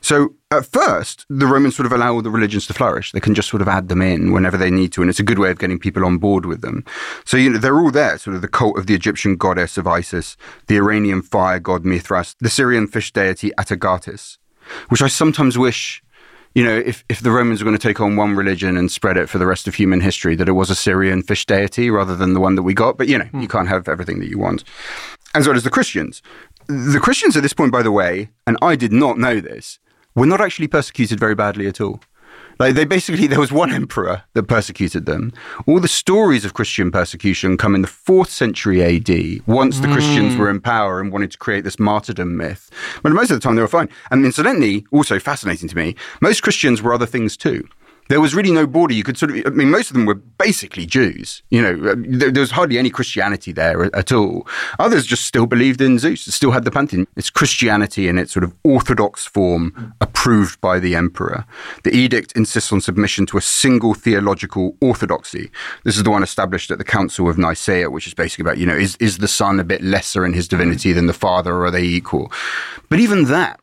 So 0.00 0.34
at 0.50 0.66
first, 0.66 1.26
the 1.28 1.46
Romans 1.46 1.76
sort 1.76 1.86
of 1.86 1.92
allow 1.92 2.14
all 2.14 2.22
the 2.22 2.30
religions 2.30 2.66
to 2.66 2.74
flourish. 2.74 3.12
They 3.12 3.20
can 3.20 3.34
just 3.34 3.48
sort 3.48 3.62
of 3.62 3.68
add 3.68 3.88
them 3.88 4.02
in 4.02 4.32
whenever 4.32 4.56
they 4.56 4.70
need 4.70 4.92
to, 4.92 5.00
and 5.00 5.10
it's 5.10 5.18
a 5.18 5.24
good 5.24 5.38
way 5.38 5.50
of 5.50 5.58
getting 5.58 5.78
people 5.78 6.04
on 6.04 6.18
board 6.18 6.46
with 6.46 6.60
them. 6.60 6.84
So 7.24 7.36
you 7.36 7.50
know 7.50 7.58
they're 7.58 7.78
all 7.78 7.90
there. 7.90 8.18
Sort 8.18 8.36
of 8.36 8.42
the 8.42 8.48
cult 8.48 8.78
of 8.78 8.86
the 8.86 8.94
Egyptian 8.94 9.36
goddess 9.36 9.76
of 9.76 9.86
Isis, 9.86 10.36
the 10.66 10.76
Iranian 10.76 11.22
fire 11.22 11.58
god 11.58 11.84
Mithras, 11.84 12.36
the 12.40 12.50
Syrian 12.50 12.86
fish 12.86 13.12
deity 13.12 13.50
Atargatis, 13.58 14.38
which 14.88 15.02
I 15.02 15.08
sometimes 15.08 15.58
wish. 15.58 16.02
You 16.54 16.62
know, 16.62 16.76
if, 16.76 17.04
if 17.08 17.20
the 17.20 17.32
Romans 17.32 17.60
were 17.60 17.68
going 17.68 17.76
to 17.76 17.88
take 17.88 18.00
on 18.00 18.14
one 18.14 18.36
religion 18.36 18.76
and 18.76 18.88
spread 18.88 19.16
it 19.16 19.28
for 19.28 19.38
the 19.38 19.46
rest 19.46 19.66
of 19.66 19.74
human 19.74 20.00
history, 20.00 20.36
that 20.36 20.48
it 20.48 20.52
was 20.52 20.70
a 20.70 20.76
Syrian 20.76 21.20
fish 21.24 21.44
deity 21.46 21.90
rather 21.90 22.14
than 22.14 22.32
the 22.32 22.38
one 22.38 22.54
that 22.54 22.62
we 22.62 22.74
got. 22.74 22.96
But, 22.96 23.08
you 23.08 23.18
know, 23.18 23.24
you 23.32 23.40
hmm. 23.40 23.46
can't 23.46 23.66
have 23.66 23.88
everything 23.88 24.20
that 24.20 24.28
you 24.28 24.38
want. 24.38 24.62
as 25.34 25.48
well 25.48 25.56
as 25.56 25.64
the 25.64 25.70
Christians. 25.70 26.22
The 26.66 27.00
Christians 27.00 27.36
at 27.36 27.42
this 27.42 27.52
point, 27.52 27.72
by 27.72 27.82
the 27.82 27.92
way, 27.92 28.30
and 28.46 28.56
I 28.62 28.76
did 28.76 28.92
not 28.92 29.18
know 29.18 29.40
this, 29.40 29.78
were 30.14 30.26
not 30.26 30.40
actually 30.40 30.68
persecuted 30.68 31.20
very 31.20 31.34
badly 31.34 31.66
at 31.66 31.80
all. 31.80 32.00
Like 32.58 32.74
they 32.74 32.84
basically, 32.84 33.26
there 33.28 33.40
was 33.40 33.52
one 33.52 33.72
emperor 33.72 34.22
that 34.32 34.44
persecuted 34.44 35.06
them. 35.06 35.32
All 35.66 35.80
the 35.80 35.88
stories 35.88 36.44
of 36.44 36.54
Christian 36.54 36.90
persecution 36.90 37.56
come 37.56 37.74
in 37.74 37.82
the 37.82 37.88
fourth 37.88 38.30
century 38.30 38.82
AD, 38.82 39.46
once 39.46 39.80
the 39.80 39.88
mm. 39.88 39.92
Christians 39.92 40.36
were 40.36 40.48
in 40.48 40.60
power 40.60 41.00
and 41.00 41.12
wanted 41.12 41.32
to 41.32 41.38
create 41.38 41.64
this 41.64 41.78
martyrdom 41.78 42.36
myth. 42.36 42.70
But 43.02 43.12
most 43.12 43.30
of 43.30 43.36
the 43.36 43.40
time 43.40 43.56
they 43.56 43.62
were 43.62 43.68
fine. 43.68 43.88
And 44.10 44.24
incidentally, 44.24 44.86
also 44.90 45.18
fascinating 45.18 45.68
to 45.68 45.76
me, 45.76 45.96
most 46.20 46.42
Christians 46.42 46.80
were 46.80 46.94
other 46.94 47.06
things 47.06 47.36
too 47.36 47.68
there 48.08 48.20
was 48.20 48.34
really 48.34 48.50
no 48.50 48.66
border. 48.66 48.94
You 48.94 49.04
could 49.04 49.16
sort 49.16 49.30
of, 49.30 49.46
I 49.46 49.50
mean, 49.50 49.70
most 49.70 49.90
of 49.90 49.94
them 49.94 50.06
were 50.06 50.14
basically 50.14 50.86
Jews. 50.86 51.42
You 51.50 51.62
know, 51.62 51.90
uh, 51.90 51.94
there, 51.98 52.30
there 52.30 52.40
was 52.40 52.50
hardly 52.50 52.78
any 52.78 52.90
Christianity 52.90 53.52
there 53.52 53.84
at 53.96 54.12
all. 54.12 54.46
Others 54.78 55.06
just 55.06 55.24
still 55.24 55.46
believed 55.46 55.80
in 55.80 55.98
Zeus, 55.98 56.22
still 56.22 56.50
had 56.50 56.64
the 56.64 56.70
pantheon. 56.70 57.06
It's 57.16 57.30
Christianity 57.30 58.08
in 58.08 58.18
its 58.18 58.32
sort 58.32 58.44
of 58.44 58.54
orthodox 58.64 59.24
form, 59.24 59.94
approved 60.00 60.60
by 60.60 60.78
the 60.78 60.94
emperor. 60.94 61.44
The 61.82 61.94
edict 61.94 62.32
insists 62.32 62.72
on 62.72 62.80
submission 62.80 63.26
to 63.26 63.38
a 63.38 63.42
single 63.42 63.94
theological 63.94 64.76
orthodoxy. 64.80 65.50
This 65.84 65.96
is 65.96 66.02
the 66.02 66.10
one 66.10 66.22
established 66.22 66.70
at 66.70 66.78
the 66.78 66.84
Council 66.84 67.28
of 67.28 67.38
Nicaea, 67.38 67.90
which 67.90 68.06
is 68.06 68.14
basically 68.14 68.42
about, 68.42 68.58
you 68.58 68.66
know, 68.66 68.76
is, 68.76 68.96
is 68.96 69.18
the 69.18 69.28
Son 69.28 69.58
a 69.60 69.64
bit 69.64 69.82
lesser 69.82 70.24
in 70.24 70.32
his 70.32 70.48
divinity 70.48 70.92
than 70.92 71.06
the 71.06 71.12
Father, 71.12 71.54
or 71.54 71.66
are 71.66 71.70
they 71.70 71.82
equal? 71.82 72.30
But 72.88 73.00
even 73.00 73.24
that, 73.24 73.60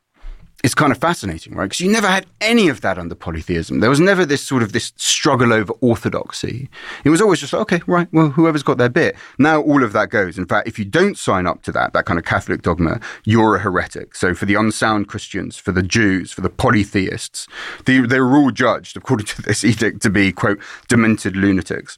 it's 0.63 0.76
kind 0.76 0.91
of 0.91 0.97
fascinating, 0.97 1.56
right? 1.56 1.65
Because 1.65 1.80
you 1.80 1.91
never 1.91 2.08
had 2.08 2.26
any 2.39 2.67
of 2.67 2.82
that 2.82 2.97
under 2.97 3.15
polytheism. 3.15 3.80
There 3.80 3.89
was 3.89 4.00
never 4.00 4.26
this 4.26 4.43
sort 4.43 4.62
of 4.62 4.74
this 4.74 4.93
struggle 4.95 5.54
over 5.54 5.74
orthodoxy. 5.82 6.69
It 7.04 7.10
was 7.10 7.21
always 7.21 7.39
just 7.39 7.54
like, 7.54 7.62
okay, 7.63 7.82
right? 7.88 8.08
Well, 8.12 8.30
whoever's 8.30 8.63
got 8.63 8.78
their 8.78 8.89
bit. 8.89 9.15
Now 9.39 9.62
all 9.62 9.84
of 9.84 9.93
that 9.93 10.10
goes. 10.10 10.38
In 10.38 10.45
fact, 10.45 10.67
if 10.67 10.78
you 10.78 10.86
don't 10.86 11.17
sign 11.17 11.47
up 11.47 11.63
to 11.63 11.71
that, 11.71 11.93
that 11.93 12.06
kind 12.06 12.19
of 12.19 12.26
Catholic 12.26 12.62
dogma, 12.62 13.00
you're 13.26 13.56
a 13.56 13.60
heretic. 13.60 14.15
So 14.15 14.36
for 14.36 14.45
the 14.45 14.56
unsound 14.56 15.08
Christians, 15.08 15.58
for 15.58 15.71
the 15.71 15.84
Jews, 15.84 16.32
for 16.32 16.41
the 16.41 16.50
polytheists, 16.50 17.47
they, 17.86 18.00
they 18.00 18.19
were 18.19 18.36
all 18.36 18.52
judged 18.52 18.95
according 18.95 19.26
to 19.28 19.41
this 19.41 19.63
edict 19.63 20.02
to 20.04 20.10
be 20.10 20.32
quote 20.32 20.60
demented 20.88 21.36
lunatics. 21.36 21.97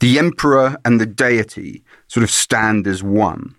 The 0.00 0.18
emperor 0.18 0.76
and 0.84 1.00
the 1.00 1.06
deity 1.06 1.82
sort 2.08 2.24
of 2.24 2.30
stand 2.30 2.86
as 2.86 3.02
one. 3.02 3.54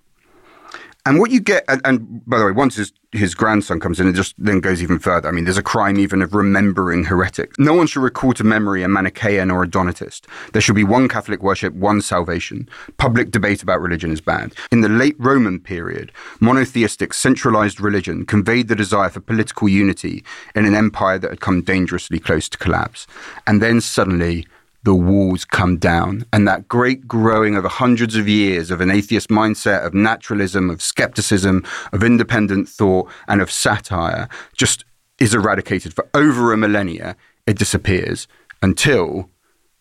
And 1.06 1.20
what 1.20 1.32
you 1.32 1.40
get, 1.40 1.66
and, 1.68 1.82
and, 1.84 2.26
by 2.28 2.38
the 2.38 2.46
way, 2.46 2.52
once 2.52 2.76
his, 2.76 2.94
his 3.12 3.36
grandson 3.36 3.80
comes 3.80 4.00
in, 4.00 4.08
it 4.08 4.14
just 4.14 4.36
then 4.38 4.62
goes 4.62 4.82
even 4.82 4.98
further. 4.98 5.28
I 5.28 5.32
mean, 5.32 5.44
there's 5.44 5.58
a 5.58 5.64
crime 5.64 6.00
even 6.00 6.22
of 6.22 6.34
remembering 6.34 7.04
heretics. 7.04 7.58
No 7.60 7.74
one 7.74 7.88
should 7.88 8.04
recall 8.04 8.34
to 8.34 8.44
memory 8.44 8.84
a 8.84 8.88
Manichaean 8.88 9.52
or 9.52 9.64
a 9.64 9.68
Donatist. 9.68 10.22
There 10.54 10.62
should 10.62 10.76
be 10.76 10.86
one 10.86 11.10
Catholic 11.10 11.44
worship, 11.44 11.74
one 11.74 12.02
salvation. 12.02 12.70
Public 12.98 13.30
debate 13.30 13.64
about 13.64 13.82
religion 13.82 14.12
is 14.12 14.22
banned. 14.22 14.56
In 14.72 14.82
the 14.82 14.90
late 14.90 15.16
Roman 15.20 15.60
period, 15.60 16.12
monotheistic, 16.40 17.14
centralized 17.14 17.82
religion 17.82 18.26
conveyed 18.26 18.70
the 18.70 18.76
desire 18.76 19.10
for 19.10 19.20
political 19.20 19.68
unity 19.68 20.24
in 20.56 20.66
an 20.66 20.76
empire 20.76 21.20
that 21.20 21.32
had 21.32 21.42
come 21.42 21.62
dangerously 21.62 22.20
close 22.20 22.48
to 22.48 22.58
collapse. 22.58 23.08
And 23.46 23.62
then 23.62 23.82
suddenly, 23.82 24.48
the 24.84 24.96
walls 24.96 25.46
come 25.46 25.78
down. 25.78 26.26
And 26.34 26.48
that 26.48 26.68
great 26.68 27.08
growing 27.08 27.56
over 27.56 27.68
hundreds 27.68 28.16
of 28.16 28.28
years 28.28 28.72
of 28.72 28.82
an 28.82 28.92
atheist 28.92 29.30
mindset, 29.30 29.86
of 29.86 29.94
naturalism, 29.94 30.70
of 30.70 30.82
skepticism, 30.82 31.66
of 31.92 32.04
independent 32.04 32.68
thought, 32.70 33.10
and 33.28 33.42
of 33.42 33.52
satire 33.52 34.28
just 34.56 34.86
is 35.20 35.34
eradicated 35.34 35.94
for 35.94 36.08
over 36.14 36.52
a 36.52 36.58
millennia. 36.58 37.16
It 37.46 37.58
disappears 37.58 38.28
until 38.62 39.30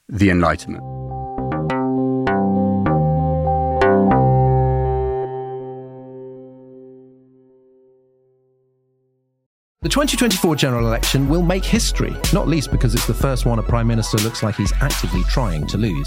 the 0.09 0.31
Enlightenment. 0.31 1.20
The 9.83 9.89
2024 9.89 10.57
general 10.57 10.87
election 10.87 11.27
will 11.27 11.41
make 11.41 11.65
history, 11.65 12.15
not 12.35 12.47
least 12.47 12.71
because 12.71 12.95
it's 12.95 13.07
the 13.07 13.15
first 13.15 13.47
one 13.47 13.59
a 13.59 13.63
Prime 13.63 13.87
Minister 13.87 14.19
looks 14.19 14.43
like 14.43 14.55
he's 14.55 14.75
actively 14.83 15.23
trying 15.23 15.67
to 15.69 15.79
lose. 15.79 16.07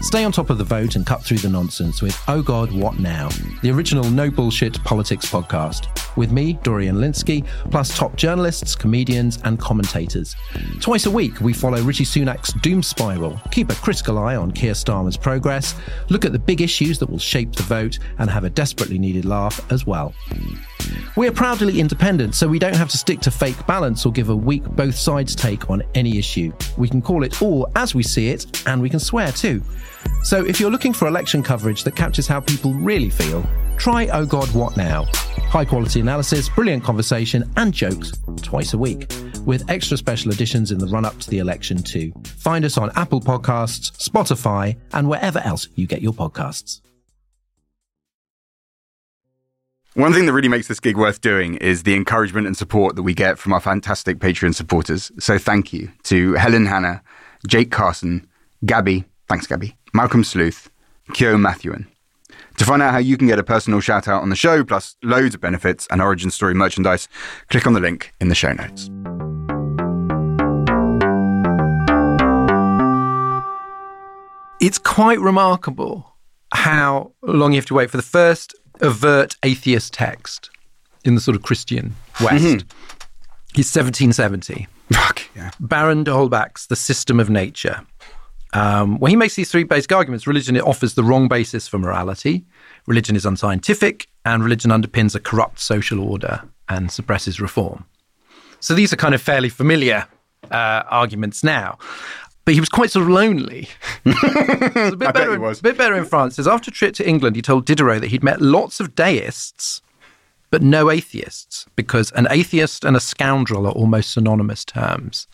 Stay 0.00 0.24
on 0.24 0.32
top 0.32 0.48
of 0.48 0.56
the 0.56 0.64
vote 0.64 0.96
and 0.96 1.04
cut 1.04 1.22
through 1.22 1.36
the 1.36 1.48
nonsense 1.50 2.00
with 2.00 2.18
Oh 2.26 2.40
God, 2.40 2.72
What 2.72 3.00
Now? 3.00 3.28
The 3.60 3.70
original 3.70 4.04
no 4.04 4.30
bullshit 4.30 4.82
politics 4.84 5.26
podcast. 5.26 5.88
With 6.16 6.32
me, 6.32 6.54
Dorian 6.62 6.96
Lynskey, 6.96 7.46
plus 7.70 7.94
top 7.94 8.16
journalists, 8.16 8.74
comedians, 8.74 9.38
and 9.44 9.58
commentators. 9.60 10.34
Twice 10.80 11.04
a 11.04 11.10
week, 11.10 11.38
we 11.42 11.52
follow 11.52 11.82
Rishi 11.82 12.04
Sunak's 12.04 12.54
doom 12.62 12.82
spiral, 12.82 13.38
keep 13.50 13.68
a 13.68 13.74
critical 13.74 14.18
eye 14.18 14.36
on 14.36 14.52
Keir 14.52 14.72
Starmer's 14.72 15.18
progress, 15.18 15.74
look 16.08 16.24
at 16.24 16.32
the 16.32 16.38
big 16.38 16.62
issues 16.62 16.98
that 16.98 17.10
will 17.10 17.18
shape 17.18 17.52
the 17.52 17.62
vote, 17.62 17.98
and 18.18 18.30
have 18.30 18.44
a 18.44 18.50
desperately 18.50 18.98
needed 18.98 19.26
laugh 19.26 19.70
as 19.70 19.86
well. 19.86 20.14
We're 21.16 21.32
proudly 21.32 21.80
independent, 21.80 22.34
so 22.34 22.48
we 22.48 22.58
don't 22.58 22.76
have 22.76 22.88
to 22.90 22.98
stick 22.98 23.20
to 23.20 23.30
fake 23.30 23.66
balance 23.66 24.06
or 24.06 24.12
give 24.12 24.30
a 24.30 24.36
weak 24.36 24.64
both 24.64 24.94
sides 24.94 25.34
take 25.34 25.68
on 25.68 25.82
any 25.94 26.18
issue. 26.18 26.52
We 26.76 26.88
can 26.88 27.02
call 27.02 27.22
it 27.22 27.42
all 27.42 27.70
as 27.76 27.94
we 27.94 28.02
see 28.02 28.28
it, 28.28 28.66
and 28.66 28.80
we 28.80 28.88
can 28.88 29.00
swear 29.00 29.32
too. 29.32 29.62
So 30.22 30.44
if 30.44 30.58
you're 30.58 30.70
looking 30.70 30.92
for 30.92 31.08
election 31.08 31.42
coverage 31.42 31.84
that 31.84 31.96
captures 31.96 32.26
how 32.26 32.40
people 32.40 32.72
really 32.74 33.10
feel, 33.10 33.44
try 33.76 34.06
Oh 34.12 34.24
God 34.24 34.52
What 34.54 34.76
Now. 34.76 35.04
High 35.48 35.64
quality 35.64 36.00
analysis, 36.00 36.48
brilliant 36.48 36.82
conversation, 36.82 37.50
and 37.56 37.74
jokes 37.74 38.12
twice 38.40 38.72
a 38.72 38.78
week, 38.78 39.12
with 39.44 39.68
extra 39.68 39.96
special 39.96 40.32
editions 40.32 40.70
in 40.70 40.78
the 40.78 40.86
run 40.86 41.04
up 41.04 41.18
to 41.18 41.30
the 41.30 41.38
election 41.40 41.82
too. 41.82 42.12
Find 42.38 42.64
us 42.64 42.78
on 42.78 42.90
Apple 42.96 43.20
Podcasts, 43.20 43.90
Spotify, 43.98 44.78
and 44.92 45.08
wherever 45.08 45.40
else 45.40 45.68
you 45.74 45.86
get 45.86 46.00
your 46.00 46.14
podcasts. 46.14 46.80
One 49.94 50.14
thing 50.14 50.24
that 50.24 50.32
really 50.32 50.48
makes 50.48 50.68
this 50.68 50.80
gig 50.80 50.96
worth 50.96 51.20
doing 51.20 51.56
is 51.56 51.82
the 51.82 51.94
encouragement 51.94 52.46
and 52.46 52.56
support 52.56 52.96
that 52.96 53.02
we 53.02 53.12
get 53.12 53.38
from 53.38 53.52
our 53.52 53.60
fantastic 53.60 54.18
Patreon 54.20 54.54
supporters. 54.54 55.12
So 55.18 55.36
thank 55.36 55.70
you 55.70 55.92
to 56.04 56.32
Helen 56.32 56.64
Hanna, 56.64 57.02
Jake 57.46 57.70
Carson, 57.70 58.26
Gabby, 58.64 59.04
thanks 59.28 59.46
Gabby, 59.46 59.76
Malcolm 59.92 60.24
Sleuth, 60.24 60.70
Kyo 61.12 61.36
Matthewen. 61.36 61.88
To 62.56 62.64
find 62.64 62.80
out 62.80 62.92
how 62.92 62.98
you 63.00 63.18
can 63.18 63.26
get 63.26 63.38
a 63.38 63.42
personal 63.42 63.80
shout 63.80 64.08
out 64.08 64.22
on 64.22 64.30
the 64.30 64.36
show, 64.36 64.64
plus 64.64 64.96
loads 65.02 65.34
of 65.34 65.42
benefits 65.42 65.86
and 65.90 66.00
origin 66.00 66.30
story 66.30 66.54
merchandise, 66.54 67.06
click 67.50 67.66
on 67.66 67.74
the 67.74 67.80
link 67.80 68.14
in 68.18 68.28
the 68.28 68.34
show 68.34 68.54
notes. 68.54 68.88
It's 74.58 74.78
quite 74.78 75.20
remarkable 75.20 76.16
how 76.54 77.12
long 77.20 77.52
you 77.52 77.56
have 77.56 77.66
to 77.66 77.74
wait 77.74 77.90
for 77.90 77.98
the 77.98 78.02
first 78.02 78.54
overt 78.82 79.36
atheist 79.42 79.92
text 79.92 80.50
in 81.04 81.14
the 81.14 81.20
sort 81.20 81.36
of 81.36 81.42
Christian 81.42 81.94
West. 82.20 82.44
Mm-hmm. 82.44 82.68
He's 83.54 83.74
1770. 83.74 84.66
Fuck, 84.92 85.22
yeah. 85.34 85.50
Baron 85.60 86.04
de 86.04 86.12
Holbach's 86.12 86.66
The 86.66 86.76
System 86.76 87.20
of 87.20 87.30
Nature. 87.30 87.80
Um, 88.54 88.98
well, 88.98 89.08
he 89.08 89.16
makes 89.16 89.34
these 89.34 89.50
three 89.50 89.64
basic 89.64 89.92
arguments. 89.92 90.26
Religion 90.26 90.56
it 90.56 90.62
offers 90.62 90.94
the 90.94 91.02
wrong 91.02 91.28
basis 91.28 91.66
for 91.66 91.78
morality. 91.78 92.44
Religion 92.86 93.16
is 93.16 93.24
unscientific, 93.24 94.08
and 94.24 94.42
religion 94.42 94.70
underpins 94.70 95.14
a 95.14 95.20
corrupt 95.20 95.58
social 95.60 96.00
order 96.00 96.42
and 96.68 96.90
suppresses 96.90 97.40
reform. 97.40 97.84
So 98.60 98.74
these 98.74 98.92
are 98.92 98.96
kind 98.96 99.14
of 99.14 99.22
fairly 99.22 99.48
familiar 99.48 100.06
uh, 100.50 100.82
arguments 100.88 101.42
now 101.42 101.78
but 102.44 102.54
he 102.54 102.60
was 102.60 102.68
quite 102.68 102.90
sort 102.90 103.04
of 103.04 103.10
lonely. 103.10 103.68
a 104.04 104.10
bit, 104.10 104.98
better, 104.98 105.34
in, 105.34 105.54
bit 105.62 105.78
better 105.78 105.96
in 105.96 106.04
France. 106.04 106.36
Says 106.36 106.48
after 106.48 106.70
a 106.70 106.72
trip 106.72 106.94
to 106.94 107.08
England, 107.08 107.36
he 107.36 107.42
told 107.42 107.66
Diderot 107.66 108.00
that 108.00 108.10
he'd 108.10 108.24
met 108.24 108.40
lots 108.40 108.80
of 108.80 108.94
deists, 108.94 109.80
but 110.50 110.62
no 110.62 110.90
atheists, 110.90 111.66
because 111.76 112.10
an 112.12 112.26
atheist 112.30 112.84
and 112.84 112.96
a 112.96 113.00
scoundrel 113.00 113.66
are 113.66 113.72
almost 113.72 114.12
synonymous 114.12 114.64
terms. 114.64 115.26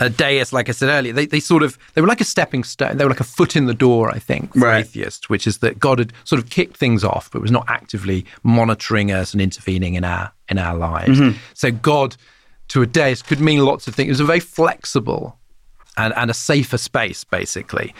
A 0.00 0.08
deist, 0.08 0.52
like 0.52 0.68
I 0.68 0.72
said 0.72 0.90
earlier, 0.90 1.12
they, 1.12 1.26
they 1.26 1.40
sort 1.40 1.64
of 1.64 1.76
they 1.94 2.00
were 2.00 2.06
like 2.06 2.20
a 2.20 2.24
stepping 2.24 2.62
stone. 2.62 2.96
They 2.96 3.04
were 3.04 3.10
like 3.10 3.18
a 3.18 3.24
foot 3.24 3.56
in 3.56 3.66
the 3.66 3.74
door, 3.74 4.10
I 4.10 4.20
think, 4.20 4.52
for 4.52 4.60
right. 4.60 4.84
atheists, 4.84 5.28
which 5.28 5.44
is 5.44 5.58
that 5.58 5.80
God 5.80 5.98
had 5.98 6.12
sort 6.22 6.40
of 6.40 6.50
kicked 6.50 6.76
things 6.76 7.02
off, 7.02 7.30
but 7.32 7.42
was 7.42 7.50
not 7.50 7.64
actively 7.68 8.24
monitoring 8.44 9.10
us 9.10 9.32
and 9.32 9.42
intervening 9.42 9.94
in 9.94 10.04
our 10.04 10.32
in 10.48 10.58
our 10.58 10.76
lives. 10.76 11.18
Mm-hmm. 11.18 11.38
So 11.54 11.72
God 11.72 12.16
to 12.68 12.82
a 12.82 12.86
deist 12.86 13.26
could 13.26 13.40
mean 13.40 13.64
lots 13.64 13.88
of 13.88 13.94
things. 13.94 14.08
It 14.08 14.12
was 14.12 14.20
a 14.20 14.24
very 14.24 14.40
flexible 14.40 15.37
and, 15.98 16.14
and 16.16 16.30
a 16.30 16.34
safer 16.34 16.78
space, 16.78 17.24
basically. 17.24 17.94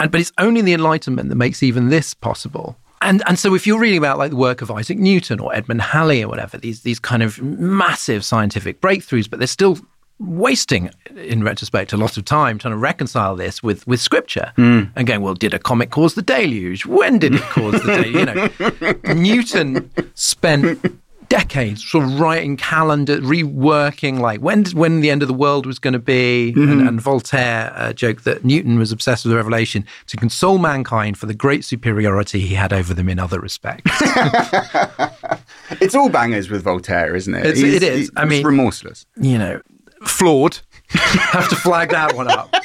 And 0.00 0.10
but 0.10 0.20
it's 0.20 0.32
only 0.38 0.62
the 0.62 0.72
Enlightenment 0.72 1.28
that 1.28 1.36
makes 1.36 1.62
even 1.62 1.88
this 1.88 2.14
possible. 2.14 2.76
And 3.02 3.22
and 3.26 3.38
so 3.38 3.54
if 3.54 3.66
you're 3.66 3.78
reading 3.78 3.98
about 3.98 4.18
like 4.18 4.30
the 4.30 4.36
work 4.36 4.62
of 4.62 4.70
Isaac 4.70 4.98
Newton 4.98 5.38
or 5.40 5.54
Edmund 5.54 5.82
Halley 5.82 6.22
or 6.22 6.28
whatever, 6.28 6.56
these 6.56 6.82
these 6.82 6.98
kind 6.98 7.22
of 7.22 7.40
massive 7.42 8.24
scientific 8.24 8.80
breakthroughs, 8.80 9.28
but 9.28 9.38
they're 9.38 9.46
still 9.46 9.78
wasting 10.20 10.90
in 11.16 11.42
retrospect 11.42 11.92
a 11.92 11.96
lot 11.96 12.16
of 12.16 12.24
time 12.24 12.56
trying 12.56 12.72
to 12.72 12.78
reconcile 12.78 13.34
this 13.34 13.62
with 13.62 13.84
with 13.86 14.00
scripture 14.00 14.52
mm. 14.56 14.88
and 14.94 15.08
going 15.08 15.20
well 15.20 15.34
did 15.34 15.52
a 15.52 15.58
comet 15.58 15.90
cause 15.90 16.14
the 16.14 16.22
deluge 16.22 16.86
when 16.86 17.18
did 17.18 17.34
it 17.34 17.40
cause 17.42 17.72
the 17.82 17.96
deluge 17.96 18.14
you 18.14 18.24
know 18.24 19.14
newton 19.14 19.90
spent 20.14 20.78
decades, 21.28 21.84
sort 21.84 22.04
of 22.04 22.20
writing 22.20 22.56
calendar, 22.56 23.18
reworking 23.20 24.18
like 24.20 24.40
when 24.40 24.64
when 24.66 25.00
the 25.00 25.10
end 25.10 25.22
of 25.22 25.28
the 25.28 25.34
world 25.34 25.66
was 25.66 25.78
going 25.78 25.92
to 25.92 25.98
be. 25.98 26.52
And, 26.56 26.88
and, 26.88 27.00
Voltaire 27.00 27.72
uh, 27.74 27.92
joked 27.92 28.24
that 28.24 28.44
Newton 28.44 28.78
was 28.78 28.92
obsessed 28.92 29.24
with 29.24 29.30
the 29.30 29.36
revelation 29.36 29.86
to 30.06 30.16
console 30.16 30.58
mankind 30.58 31.18
for 31.18 31.26
the 31.26 31.34
great 31.34 31.64
superiority 31.64 32.40
he 32.40 32.54
had 32.54 32.72
over 32.72 32.94
them 32.94 33.08
in 33.08 33.18
other 33.18 33.40
respects. 33.40 33.90
it's 35.80 35.94
all 35.94 36.08
bangers 36.08 36.50
with 36.50 36.62
Voltaire, 36.62 37.14
isn't 37.14 37.34
it? 37.34 37.46
It's, 37.46 37.60
it 37.60 37.82
is. 37.82 38.10
I 38.16 38.24
mean, 38.24 38.44
remorseless. 38.44 39.06
You 39.16 39.38
know, 39.38 39.60
flawed. 40.04 40.58
Have 40.88 41.48
to 41.48 41.56
flag 41.56 41.90
that 41.90 42.14
one 42.14 42.28
up. 42.28 42.52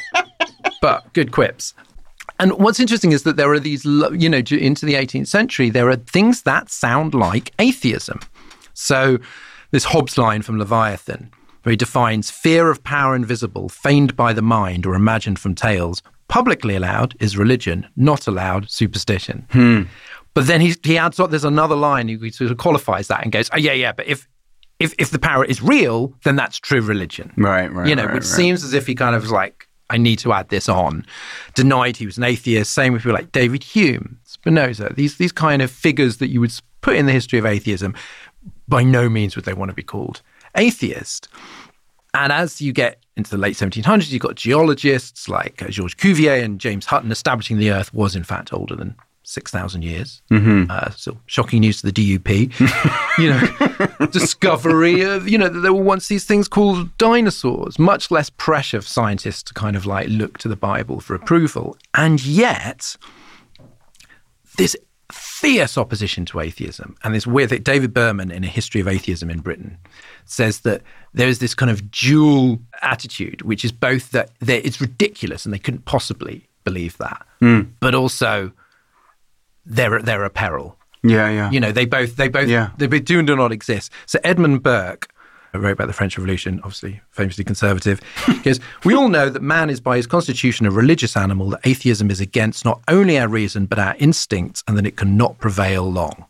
But 0.81 1.11
good 1.11 1.33
quips. 1.33 1.73
And 2.39 2.53
what's 2.53 2.79
interesting 2.79 3.11
is 3.11 3.23
that 3.23 3.35
there 3.35 3.51
are 3.51 3.59
these, 3.59 3.83
you 3.83 4.29
know, 4.29 4.37
into 4.37 4.85
the 4.85 4.93
18th 4.93 5.27
century, 5.27 5.69
there 5.69 5.89
are 5.89 5.97
things 5.97 6.43
that 6.43 6.69
sound 6.69 7.13
like 7.13 7.51
atheism. 7.59 8.21
So, 8.79 9.19
this 9.71 9.83
Hobbes 9.83 10.17
line 10.17 10.41
from 10.41 10.57
Leviathan, 10.57 11.31
where 11.63 11.71
he 11.71 11.77
defines 11.77 12.31
fear 12.31 12.69
of 12.69 12.83
power 12.83 13.15
invisible, 13.15 13.69
feigned 13.69 14.15
by 14.15 14.33
the 14.33 14.41
mind 14.41 14.85
or 14.85 14.95
imagined 14.95 15.37
from 15.37 15.53
tales, 15.53 16.01
publicly 16.27 16.75
allowed 16.75 17.15
is 17.19 17.37
religion, 17.37 17.87
not 17.95 18.25
allowed 18.25 18.69
superstition. 18.69 19.45
Hmm. 19.51 19.83
But 20.33 20.47
then 20.47 20.61
he, 20.61 20.75
he 20.83 20.97
adds, 20.97 21.19
up, 21.19 21.29
there's 21.29 21.43
another 21.43 21.75
line, 21.75 22.07
he 22.07 22.31
sort 22.31 22.51
of 22.51 22.57
qualifies 22.57 23.07
that 23.09 23.21
and 23.23 23.31
goes, 23.31 23.49
oh, 23.53 23.57
yeah, 23.57 23.73
yeah, 23.73 23.91
but 23.91 24.07
if, 24.07 24.27
if, 24.79 24.93
if 24.97 25.11
the 25.11 25.19
power 25.19 25.43
is 25.43 25.61
real, 25.61 26.13
then 26.23 26.35
that's 26.35 26.57
true 26.57 26.81
religion. 26.81 27.33
Right, 27.35 27.71
right. 27.71 27.87
You 27.87 27.95
know, 27.95 28.05
right, 28.05 28.13
which 28.13 28.23
right. 28.23 28.31
seems 28.31 28.63
as 28.63 28.73
if 28.73 28.87
he 28.87 28.95
kind 28.95 29.15
of 29.15 29.23
was 29.23 29.31
like, 29.31 29.67
I 29.89 29.97
need 29.97 30.19
to 30.19 30.31
add 30.31 30.49
this 30.49 30.69
on. 30.69 31.05
Denied 31.55 31.97
he 31.97 32.05
was 32.05 32.17
an 32.17 32.23
atheist. 32.23 32.71
Same 32.71 32.93
with 32.93 33.01
people 33.01 33.15
like 33.15 33.31
David 33.31 33.63
Hume, 33.63 34.19
Spinoza. 34.23 34.93
These 34.95 35.17
these 35.17 35.31
kind 35.31 35.63
of 35.63 35.71
figures 35.71 36.17
that 36.17 36.27
you 36.27 36.39
would 36.39 36.53
put 36.81 36.95
in 36.95 37.05
the 37.05 37.11
history 37.11 37.39
of 37.39 37.45
atheism. 37.45 37.95
By 38.69 38.83
no 38.83 39.09
means 39.09 39.35
would 39.35 39.45
they 39.45 39.53
want 39.53 39.69
to 39.69 39.75
be 39.75 39.83
called 39.83 40.21
atheist. 40.55 41.27
And 42.13 42.31
as 42.31 42.61
you 42.61 42.73
get 42.73 43.03
into 43.15 43.29
the 43.29 43.37
late 43.37 43.55
1700s, 43.55 44.11
you've 44.11 44.21
got 44.21 44.35
geologists 44.35 45.29
like 45.29 45.61
uh, 45.61 45.67
Georges 45.67 45.95
Cuvier 45.95 46.43
and 46.43 46.59
James 46.59 46.85
Hutton 46.85 47.11
establishing 47.11 47.57
the 47.57 47.71
Earth 47.71 47.93
was 47.93 48.15
in 48.15 48.23
fact 48.23 48.51
older 48.53 48.75
than 48.75 48.95
6,000 49.23 49.83
years. 49.83 50.23
Mm-hmm. 50.31 50.71
Uh, 50.71 50.89
so 50.91 51.17
shocking 51.27 51.59
news 51.59 51.81
to 51.81 51.91
the 51.91 52.17
DUP. 52.17 52.51
you 53.19 53.29
know, 53.29 54.07
discovery 54.07 55.01
of, 55.01 55.29
you 55.29 55.37
know, 55.37 55.49
there 55.49 55.73
were 55.73 55.83
once 55.83 56.07
these 56.07 56.25
things 56.25 56.47
called 56.47 56.97
dinosaurs, 56.97 57.77
much 57.77 58.09
less 58.09 58.31
pressure 58.31 58.81
for 58.81 58.87
scientists 58.87 59.43
to 59.43 59.53
kind 59.53 59.75
of 59.75 59.85
like 59.85 60.07
look 60.09 60.39
to 60.39 60.47
the 60.47 60.55
Bible 60.55 60.99
for 60.99 61.13
approval. 61.13 61.77
And 61.93 62.25
yet, 62.25 62.95
this 64.57 64.75
fierce 65.39 65.77
opposition 65.77 66.25
to 66.25 66.41
atheism 66.41 66.97
and 67.01 67.15
this 67.15 67.25
weird 67.25 67.49
that 67.49 67.63
David 67.63 67.93
Berman 67.93 68.29
in 68.29 68.43
a 68.43 68.47
history 68.47 68.81
of 68.81 68.89
atheism 68.89 69.29
in 69.29 69.39
Britain 69.39 69.77
says 70.25 70.59
that 70.61 70.81
there 71.13 71.29
is 71.29 71.39
this 71.39 71.55
kind 71.55 71.71
of 71.71 71.89
dual 71.91 72.59
attitude, 72.81 73.41
which 73.43 73.63
is 73.63 73.71
both 73.71 74.11
that 74.11 74.31
it's 74.41 74.81
ridiculous 74.81 75.45
and 75.45 75.53
they 75.53 75.59
couldn't 75.59 75.85
possibly 75.85 76.45
believe 76.65 76.97
that, 76.97 77.25
mm. 77.41 77.69
but 77.79 77.95
also 77.95 78.51
they're 79.65 80.01
they're 80.01 80.25
a 80.25 80.29
peril. 80.29 80.77
Yeah, 81.03 81.29
yeah. 81.29 81.49
You 81.51 81.61
know, 81.61 81.71
they 81.71 81.85
both 81.85 82.17
they 82.17 82.27
both 82.27 82.49
yeah. 82.49 82.71
they 82.77 82.87
do 82.87 83.19
and 83.19 83.27
do 83.27 83.37
not 83.37 83.53
exist. 83.53 83.93
So 84.07 84.19
Edmund 84.25 84.61
Burke 84.61 85.07
wrote 85.57 85.71
about 85.71 85.87
the 85.87 85.93
French 85.93 86.17
Revolution, 86.17 86.59
obviously 86.63 87.01
famously 87.11 87.43
conservative, 87.43 88.01
because 88.27 88.59
we 88.83 88.93
all 88.93 89.09
know 89.09 89.29
that 89.29 89.41
man 89.41 89.69
is 89.69 89.79
by 89.79 89.97
his 89.97 90.07
constitution 90.07 90.65
a 90.65 90.71
religious 90.71 91.17
animal, 91.17 91.49
that 91.49 91.61
atheism 91.63 92.11
is 92.11 92.21
against 92.21 92.65
not 92.65 92.81
only 92.87 93.17
our 93.17 93.27
reason 93.27 93.65
but 93.65 93.79
our 93.79 93.95
instincts, 93.99 94.63
and 94.67 94.77
that 94.77 94.85
it 94.85 94.97
cannot 94.97 95.37
prevail 95.39 95.91
long. 95.91 96.25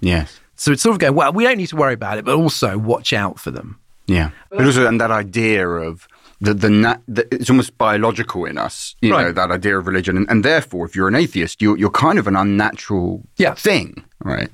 Yes. 0.00 0.40
So 0.56 0.72
it's 0.72 0.82
sort 0.82 0.94
of 0.94 1.00
going, 1.00 1.14
well, 1.14 1.32
we 1.32 1.44
don't 1.44 1.56
need 1.56 1.68
to 1.68 1.76
worry 1.76 1.94
about 1.94 2.18
it, 2.18 2.24
but 2.24 2.36
also 2.36 2.78
watch 2.78 3.12
out 3.12 3.40
for 3.40 3.50
them. 3.50 3.80
Yeah. 4.06 4.30
But 4.50 4.64
also, 4.66 4.86
and 4.86 5.00
that 5.00 5.10
idea 5.10 5.66
of 5.66 6.06
the, 6.40 6.54
the, 6.54 6.70
na- 6.70 6.98
the, 7.06 7.26
it's 7.34 7.48
almost 7.48 7.78
biological 7.78 8.44
in 8.44 8.58
us, 8.58 8.96
you 9.00 9.12
right. 9.12 9.22
know, 9.22 9.32
that 9.32 9.50
idea 9.50 9.78
of 9.78 9.86
religion. 9.86 10.16
And, 10.16 10.28
and, 10.28 10.44
therefore, 10.44 10.84
if 10.86 10.96
you're 10.96 11.08
an 11.08 11.14
atheist, 11.14 11.62
you're, 11.62 11.78
you're 11.78 11.90
kind 11.90 12.18
of 12.18 12.26
an 12.26 12.36
unnatural 12.36 13.22
yeah. 13.36 13.54
thing, 13.54 14.04
right? 14.20 14.50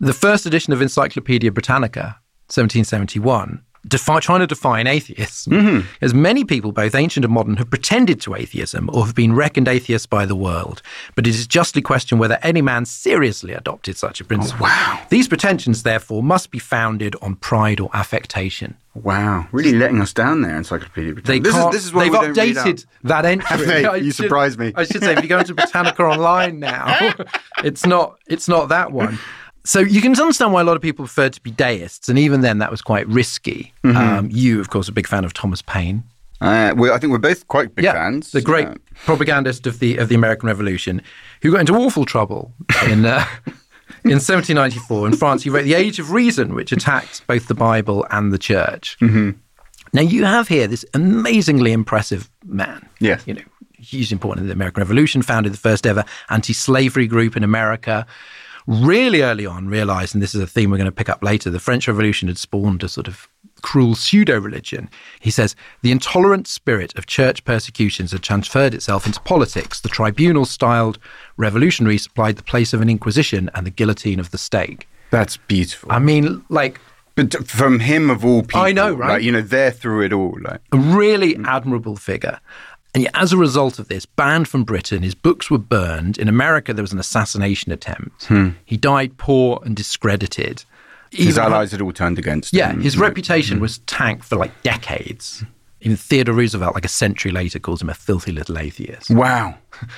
The 0.00 0.12
first 0.12 0.44
edition 0.44 0.72
of 0.72 0.82
Encyclopedia 0.82 1.50
Britannica, 1.50 2.20
1771, 2.50 3.62
defi- 3.86 4.20
trying 4.20 4.40
to 4.40 4.46
define 4.46 4.86
atheism, 4.86 5.52
mm-hmm. 5.52 5.86
as 6.00 6.12
many 6.12 6.44
people, 6.44 6.72
both 6.72 6.94
ancient 6.94 7.24
and 7.24 7.32
modern, 7.32 7.56
have 7.56 7.70
pretended 7.70 8.20
to 8.22 8.34
atheism 8.34 8.90
or 8.92 9.06
have 9.06 9.14
been 9.14 9.34
reckoned 9.34 9.68
atheists 9.68 10.06
by 10.06 10.26
the 10.26 10.36
world. 10.36 10.82
But 11.14 11.26
it 11.26 11.30
is 11.30 11.46
justly 11.46 11.82
questioned 11.82 12.20
whether 12.20 12.38
any 12.42 12.62
man 12.62 12.84
seriously 12.84 13.52
adopted 13.52 13.96
such 13.96 14.20
a 14.20 14.24
principle. 14.24 14.66
Oh, 14.66 14.68
wow. 14.68 15.06
These 15.08 15.28
pretensions, 15.28 15.82
therefore, 15.82 16.22
must 16.22 16.50
be 16.50 16.58
founded 16.58 17.16
on 17.22 17.36
pride 17.36 17.80
or 17.80 17.90
affectation. 17.92 18.76
Wow, 18.94 19.46
really 19.52 19.72
letting 19.72 20.00
us 20.00 20.12
down 20.12 20.42
there, 20.42 20.56
Encyclopedia 20.56 21.14
Britannica. 21.14 21.44
They 21.44 21.50
this, 21.50 21.56
is, 21.56 21.72
this 21.72 21.84
is 21.84 21.92
they've 21.92 22.10
updated 22.10 22.86
that 23.04 23.24
entry. 23.24 23.56
They, 23.66 23.82
you 23.98 24.10
should- 24.10 24.24
surprise 24.24 24.58
me. 24.58 24.72
I 24.74 24.82
should 24.84 25.02
say, 25.02 25.12
if 25.12 25.22
you 25.22 25.28
go 25.28 25.38
into 25.38 25.54
Britannica 25.54 26.02
online 26.04 26.58
now, 26.58 27.14
it's 27.62 27.86
not 27.86 28.18
it's 28.26 28.48
not 28.48 28.70
that 28.70 28.90
one. 28.90 29.18
So 29.64 29.80
you 29.80 30.00
can 30.00 30.12
understand 30.18 30.52
why 30.52 30.60
a 30.62 30.64
lot 30.64 30.76
of 30.76 30.82
people 30.82 31.04
preferred 31.04 31.32
to 31.34 31.40
be 31.42 31.50
deists, 31.50 32.08
and 32.08 32.18
even 32.18 32.40
then, 32.40 32.58
that 32.58 32.70
was 32.70 32.80
quite 32.82 33.06
risky. 33.08 33.72
Mm-hmm. 33.84 33.96
Um, 33.96 34.28
you, 34.30 34.60
of 34.60 34.70
course, 34.70 34.88
are 34.88 34.92
a 34.92 34.94
big 34.94 35.06
fan 35.06 35.24
of 35.24 35.32
Thomas 35.34 35.60
Paine. 35.62 36.02
Uh, 36.40 36.72
well, 36.74 36.94
I 36.94 36.98
think 36.98 37.10
we're 37.12 37.18
both 37.18 37.46
quite 37.48 37.74
big 37.74 37.84
yeah, 37.84 37.92
fans. 37.92 38.32
the 38.32 38.40
great 38.40 38.66
Uh, 38.66 38.74
propagandist 39.04 39.66
of 39.66 39.78
the 39.78 39.98
of 39.98 40.08
the 40.08 40.14
American 40.14 40.46
Revolution, 40.46 41.02
who 41.42 41.52
got 41.52 41.60
into 41.60 41.74
awful 41.74 42.06
trouble 42.06 42.52
in 42.86 43.04
uh, 43.04 43.24
in 44.04 44.16
1794 44.20 45.06
in 45.08 45.16
France. 45.16 45.42
He 45.42 45.50
wrote 45.50 45.64
*The 45.64 45.74
Age 45.74 45.98
of 45.98 46.10
Reason*, 46.12 46.54
which 46.54 46.72
attacked 46.72 47.26
both 47.26 47.46
the 47.48 47.54
Bible 47.54 48.06
and 48.10 48.32
the 48.32 48.38
Church. 48.38 48.96
Mm-hmm. 49.02 49.32
Now 49.92 50.02
you 50.02 50.24
have 50.24 50.48
here 50.48 50.66
this 50.66 50.84
amazingly 50.94 51.72
impressive 51.72 52.30
man. 52.46 52.88
Yes. 53.00 53.26
you 53.26 53.34
know, 53.34 53.42
hugely 53.78 54.14
important 54.14 54.44
in 54.44 54.46
the 54.48 54.54
American 54.54 54.80
Revolution, 54.80 55.20
founded 55.20 55.52
the 55.52 55.58
first 55.58 55.84
ever 55.86 56.04
anti-slavery 56.30 57.06
group 57.06 57.36
in 57.36 57.44
America. 57.44 58.06
Really 58.66 59.22
early 59.22 59.46
on, 59.46 59.68
realized, 59.68 60.14
and 60.14 60.22
this 60.22 60.34
is 60.34 60.40
a 60.40 60.46
theme 60.46 60.70
we're 60.70 60.76
going 60.76 60.84
to 60.86 60.92
pick 60.92 61.08
up 61.08 61.22
later, 61.22 61.50
the 61.50 61.60
French 61.60 61.88
Revolution 61.88 62.28
had 62.28 62.38
spawned 62.38 62.82
a 62.82 62.88
sort 62.88 63.08
of 63.08 63.28
cruel 63.62 63.94
pseudo 63.94 64.38
religion. 64.38 64.88
He 65.20 65.30
says 65.30 65.54
the 65.82 65.90
intolerant 65.90 66.46
spirit 66.46 66.96
of 66.96 67.06
church 67.06 67.44
persecutions 67.44 68.12
had 68.12 68.22
transferred 68.22 68.74
itself 68.74 69.06
into 69.06 69.20
politics. 69.20 69.80
The 69.80 69.88
tribunal 69.88 70.44
styled 70.44 70.98
revolutionary 71.36 71.98
supplied 71.98 72.36
the 72.36 72.42
place 72.42 72.72
of 72.72 72.80
an 72.80 72.88
inquisition 72.88 73.50
and 73.54 73.66
the 73.66 73.70
guillotine 73.70 74.20
of 74.20 74.30
the 74.30 74.38
stake. 74.38 74.88
That's 75.10 75.36
beautiful. 75.36 75.90
I 75.92 75.98
mean, 75.98 76.44
like, 76.48 76.80
but 77.16 77.46
from 77.46 77.80
him 77.80 78.08
of 78.08 78.24
all 78.24 78.42
people, 78.42 78.60
I 78.60 78.72
know, 78.72 78.94
right? 78.94 79.14
Like, 79.14 79.22
you 79.22 79.32
know, 79.32 79.42
they're 79.42 79.72
through 79.72 80.02
it 80.02 80.12
all. 80.12 80.38
Like, 80.40 80.60
a 80.72 80.78
really 80.78 81.34
mm. 81.34 81.46
admirable 81.46 81.96
figure. 81.96 82.40
And 82.94 83.04
yet, 83.04 83.12
as 83.14 83.32
a 83.32 83.36
result 83.36 83.78
of 83.78 83.88
this, 83.88 84.04
banned 84.04 84.48
from 84.48 84.64
Britain, 84.64 85.02
his 85.02 85.14
books 85.14 85.50
were 85.50 85.58
burned. 85.58 86.18
In 86.18 86.28
America, 86.28 86.74
there 86.74 86.82
was 86.82 86.92
an 86.92 86.98
assassination 86.98 87.70
attempt. 87.70 88.24
Hmm. 88.26 88.50
He 88.64 88.76
died 88.76 89.16
poor 89.16 89.60
and 89.64 89.76
discredited. 89.76 90.64
his 91.12 91.38
allies 91.38 91.72
had 91.72 91.80
all 91.80 91.92
turned 91.92 92.18
against 92.18 92.52
Yeah, 92.52 92.70
him. 92.72 92.80
his 92.80 92.96
reputation 92.98 93.56
hmm. 93.58 93.62
was 93.62 93.78
tanked 93.80 94.24
for 94.24 94.36
like 94.36 94.62
decades. 94.62 95.44
Even 95.82 95.96
Theodore 95.96 96.34
Roosevelt, 96.34 96.74
like 96.74 96.84
a 96.84 96.88
century 96.88 97.32
later, 97.32 97.58
calls 97.58 97.80
him 97.80 97.88
a 97.88 97.94
filthy 97.94 98.32
little 98.32 98.58
atheist. 98.58 99.10
Wow. 99.10 99.54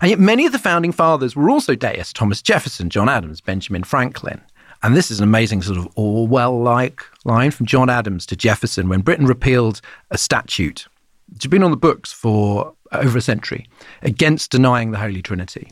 And 0.00 0.10
yet, 0.10 0.18
many 0.18 0.44
of 0.44 0.50
the 0.50 0.58
founding 0.58 0.90
fathers 0.90 1.36
were 1.36 1.48
also 1.48 1.76
deists 1.76 2.12
Thomas 2.12 2.42
Jefferson, 2.42 2.90
John 2.90 3.08
Adams, 3.08 3.40
Benjamin 3.40 3.84
Franklin. 3.84 4.40
And 4.82 4.96
this 4.96 5.08
is 5.10 5.18
an 5.20 5.24
amazing 5.24 5.62
sort 5.62 5.78
of 5.78 5.88
Orwell 5.94 6.60
like 6.60 7.00
line 7.24 7.52
from 7.52 7.64
John 7.66 7.88
Adams 7.88 8.26
to 8.26 8.36
Jefferson 8.36 8.88
when 8.88 9.02
Britain 9.02 9.24
repealed 9.24 9.80
a 10.10 10.18
statute, 10.18 10.88
which 11.32 11.42
had 11.42 11.50
been 11.50 11.62
on 11.62 11.70
the 11.70 11.76
books 11.76 12.12
for 12.12 12.74
over 12.92 13.18
a 13.18 13.20
century, 13.20 13.66
against 14.02 14.50
denying 14.50 14.90
the 14.92 14.98
Holy 14.98 15.22
Trinity. 15.22 15.70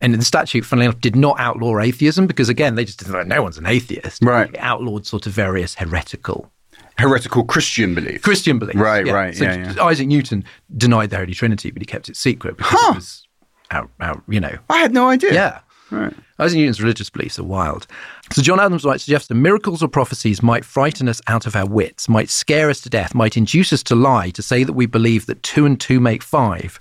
And 0.00 0.12
the 0.14 0.24
statute, 0.24 0.64
funnily 0.64 0.86
enough, 0.86 1.00
did 1.00 1.16
not 1.16 1.38
outlaw 1.38 1.78
atheism 1.80 2.26
because, 2.26 2.48
again, 2.48 2.74
they 2.74 2.84
just 2.84 2.98
didn't 2.98 3.14
like, 3.14 3.26
no 3.26 3.42
one's 3.42 3.56
an 3.56 3.66
atheist. 3.66 4.22
Right. 4.22 4.50
It 4.50 4.56
outlawed 4.58 5.06
sort 5.06 5.26
of 5.26 5.32
various 5.32 5.74
heretical 5.76 6.50
Heretical 6.96 7.42
Christian 7.44 7.92
beliefs. 7.94 8.22
Christian 8.22 8.58
beliefs. 8.60 8.76
Right, 8.78 9.04
right, 9.06 9.34
So 9.34 9.44
yeah, 9.44 9.74
yeah. 9.74 9.82
Isaac 9.82 10.06
Newton 10.06 10.44
denied 10.76 11.10
the 11.10 11.16
Holy 11.16 11.34
Trinity, 11.34 11.72
but 11.72 11.82
he 11.82 11.86
kept 11.86 12.08
it 12.08 12.16
secret 12.16 12.56
because 12.56 12.78
Huh. 12.78 12.92
it 12.92 12.94
was 12.96 13.26
out, 13.72 13.90
out, 14.00 14.22
you 14.28 14.38
know. 14.38 14.56
I 14.70 14.78
had 14.78 14.92
no 14.92 15.08
idea. 15.08 15.32
Yeah. 15.34 15.58
Right. 15.94 16.12
Isaac 16.38 16.58
Newton's 16.58 16.82
religious 16.82 17.10
beliefs 17.10 17.38
are 17.38 17.44
wild. 17.44 17.86
So 18.32 18.42
John 18.42 18.58
Adams 18.58 18.84
writes, 18.84 19.04
suggests 19.04 19.28
that 19.28 19.34
miracles 19.34 19.82
or 19.82 19.88
prophecies 19.88 20.42
might 20.42 20.64
frighten 20.64 21.08
us 21.08 21.20
out 21.28 21.46
of 21.46 21.54
our 21.54 21.66
wits, 21.66 22.08
might 22.08 22.30
scare 22.30 22.68
us 22.68 22.80
to 22.80 22.90
death, 22.90 23.14
might 23.14 23.36
induce 23.36 23.72
us 23.72 23.82
to 23.84 23.94
lie, 23.94 24.30
to 24.30 24.42
say 24.42 24.64
that 24.64 24.72
we 24.72 24.86
believe 24.86 25.26
that 25.26 25.42
two 25.44 25.64
and 25.64 25.80
two 25.80 26.00
make 26.00 26.22
five, 26.22 26.80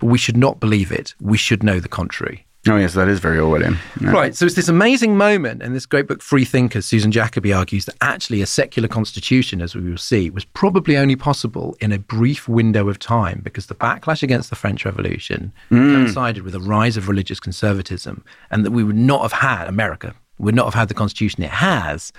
but 0.00 0.06
we 0.06 0.18
should 0.18 0.36
not 0.36 0.60
believe 0.60 0.90
it. 0.90 1.14
We 1.20 1.36
should 1.36 1.62
know 1.62 1.80
the 1.80 1.88
contrary. 1.88 2.45
Oh, 2.68 2.76
yes, 2.76 2.94
that 2.94 3.08
is 3.08 3.20
very 3.20 3.38
Orwellian. 3.38 3.76
Yeah. 4.00 4.10
Right. 4.10 4.34
So 4.34 4.46
it's 4.46 4.54
this 4.54 4.68
amazing 4.68 5.16
moment 5.16 5.62
in 5.62 5.72
this 5.72 5.86
great 5.86 6.06
book, 6.06 6.22
Free 6.22 6.44
Thinkers. 6.44 6.86
Susan 6.86 7.12
Jacoby 7.12 7.52
argues 7.52 7.84
that 7.84 7.94
actually 8.00 8.42
a 8.42 8.46
secular 8.46 8.88
constitution, 8.88 9.60
as 9.60 9.74
we 9.74 9.82
will 9.88 9.96
see, 9.96 10.30
was 10.30 10.44
probably 10.44 10.96
only 10.96 11.16
possible 11.16 11.76
in 11.80 11.92
a 11.92 11.98
brief 11.98 12.48
window 12.48 12.88
of 12.88 12.98
time 12.98 13.40
because 13.44 13.66
the 13.66 13.74
backlash 13.74 14.22
against 14.22 14.50
the 14.50 14.56
French 14.56 14.84
Revolution 14.84 15.52
mm. 15.70 15.94
coincided 15.94 16.42
with 16.42 16.54
a 16.54 16.60
rise 16.60 16.96
of 16.96 17.08
religious 17.08 17.40
conservatism, 17.40 18.24
and 18.50 18.64
that 18.64 18.70
we 18.70 18.82
would 18.82 18.96
not 18.96 19.22
have 19.22 19.32
had 19.32 19.68
America 19.68 20.14
would 20.38 20.54
not 20.54 20.64
have 20.64 20.74
had 20.74 20.88
the 20.88 20.94
constitution 20.94 21.42
it 21.42 21.50
has 21.50 22.12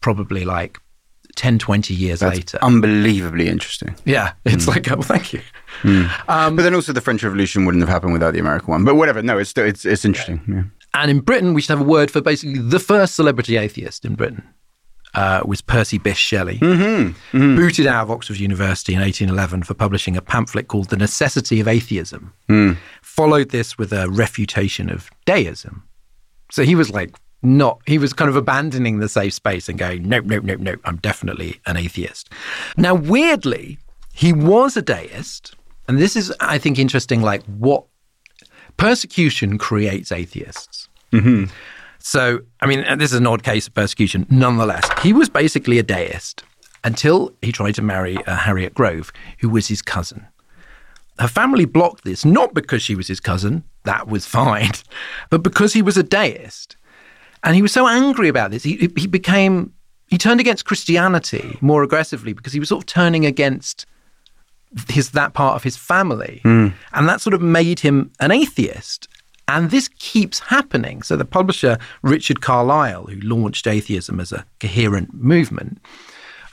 probably 0.00 0.44
like 0.44 0.78
10, 1.36 1.58
20 1.58 1.94
years 1.94 2.20
That's 2.20 2.36
later. 2.36 2.58
unbelievably 2.62 3.48
interesting. 3.48 3.94
yeah, 4.04 4.32
it's 4.44 4.64
mm. 4.64 4.68
like, 4.68 4.90
oh, 4.90 5.02
thank 5.02 5.32
you. 5.32 5.40
Hmm. 5.82 6.06
Um, 6.28 6.56
but 6.56 6.62
then 6.62 6.74
also 6.74 6.92
the 6.92 7.00
French 7.00 7.22
Revolution 7.22 7.64
wouldn't 7.64 7.82
have 7.82 7.88
happened 7.88 8.12
without 8.12 8.32
the 8.32 8.40
American 8.40 8.68
one. 8.68 8.84
But 8.84 8.96
whatever, 8.96 9.22
no, 9.22 9.38
it's 9.38 9.56
it's 9.56 9.84
it's 9.84 10.04
interesting. 10.04 10.40
Yeah. 10.48 10.62
And 10.94 11.10
in 11.10 11.20
Britain, 11.20 11.54
we 11.54 11.60
should 11.60 11.76
have 11.78 11.86
a 11.86 11.90
word 11.90 12.10
for 12.10 12.20
basically 12.20 12.58
the 12.58 12.80
first 12.80 13.14
celebrity 13.14 13.56
atheist 13.56 14.04
in 14.04 14.14
Britain. 14.14 14.42
Uh, 15.14 15.40
was 15.46 15.62
Percy 15.62 15.98
Bysshe 15.98 16.16
Shelley, 16.16 16.58
mm-hmm. 16.58 17.08
Mm-hmm. 17.36 17.56
booted 17.56 17.86
out 17.86 18.02
of 18.02 18.10
Oxford 18.10 18.36
University 18.36 18.92
in 18.92 19.00
1811 19.00 19.62
for 19.62 19.72
publishing 19.72 20.18
a 20.18 20.22
pamphlet 20.22 20.68
called 20.68 20.90
"The 20.90 20.98
Necessity 20.98 21.60
of 21.60 21.66
Atheism." 21.66 22.32
Hmm. 22.46 22.72
Followed 23.02 23.48
this 23.48 23.78
with 23.78 23.92
a 23.92 24.08
refutation 24.10 24.90
of 24.90 25.10
deism. 25.24 25.84
So 26.50 26.62
he 26.62 26.74
was 26.74 26.90
like, 26.90 27.16
not, 27.42 27.80
he 27.86 27.98
was 27.98 28.12
kind 28.12 28.28
of 28.28 28.36
abandoning 28.36 28.98
the 28.98 29.08
safe 29.08 29.34
space 29.34 29.68
and 29.68 29.78
going, 29.78 30.08
nope, 30.08 30.24
nope, 30.24 30.44
nope, 30.44 30.60
nope, 30.60 30.80
I'm 30.84 30.96
definitely 30.96 31.60
an 31.66 31.76
atheist. 31.76 32.30
Now, 32.76 32.94
weirdly, 32.94 33.78
he 34.12 34.32
was 34.32 34.76
a 34.76 34.82
deist. 34.82 35.54
And 35.88 35.98
this 35.98 36.14
is, 36.14 36.32
I 36.38 36.58
think, 36.58 36.78
interesting, 36.78 37.22
like 37.22 37.42
what 37.46 37.84
persecution 38.76 39.58
creates 39.58 40.12
atheists. 40.12 40.88
So, 41.98 42.40
I 42.60 42.66
mean, 42.66 42.84
this 42.98 43.12
is 43.12 43.18
an 43.18 43.26
odd 43.26 43.42
case 43.42 43.66
of 43.66 43.74
persecution. 43.74 44.26
Nonetheless, 44.30 44.88
he 45.02 45.12
was 45.12 45.28
basically 45.28 45.78
a 45.78 45.82
deist 45.82 46.44
until 46.84 47.32
he 47.42 47.50
tried 47.50 47.74
to 47.74 47.82
marry 47.82 48.16
uh, 48.24 48.36
Harriet 48.36 48.74
Grove, 48.74 49.12
who 49.40 49.48
was 49.48 49.68
his 49.68 49.82
cousin. 49.82 50.26
Her 51.18 51.28
family 51.28 51.64
blocked 51.64 52.04
this, 52.04 52.24
not 52.24 52.54
because 52.54 52.82
she 52.82 52.94
was 52.94 53.08
his 53.08 53.18
cousin, 53.18 53.64
that 53.82 54.06
was 54.06 54.26
fine, 54.26 54.70
but 55.30 55.42
because 55.42 55.72
he 55.72 55.82
was 55.82 55.96
a 55.96 56.02
deist. 56.02 56.76
And 57.42 57.56
he 57.56 57.62
was 57.62 57.72
so 57.72 57.88
angry 57.88 58.28
about 58.28 58.50
this, 58.50 58.62
he, 58.62 58.76
he 58.96 59.06
became, 59.06 59.72
he 60.06 60.18
turned 60.18 60.40
against 60.40 60.64
Christianity 60.64 61.58
more 61.60 61.82
aggressively 61.82 62.32
because 62.32 62.52
he 62.52 62.60
was 62.60 62.68
sort 62.68 62.82
of 62.82 62.86
turning 62.86 63.26
against 63.26 63.86
his 64.88 65.10
that 65.10 65.34
part 65.34 65.56
of 65.56 65.62
his 65.62 65.76
family. 65.76 66.40
Hmm. 66.42 66.68
And 66.92 67.08
that 67.08 67.20
sort 67.20 67.34
of 67.34 67.42
made 67.42 67.80
him 67.80 68.10
an 68.20 68.30
atheist. 68.30 69.08
And 69.46 69.70
this 69.70 69.88
keeps 69.88 70.40
happening. 70.40 71.02
So 71.02 71.16
the 71.16 71.24
publisher, 71.24 71.78
Richard 72.02 72.42
Carlile, 72.42 73.06
who 73.06 73.20
launched 73.20 73.66
atheism 73.66 74.20
as 74.20 74.30
a 74.30 74.44
coherent 74.60 75.14
movement, 75.14 75.78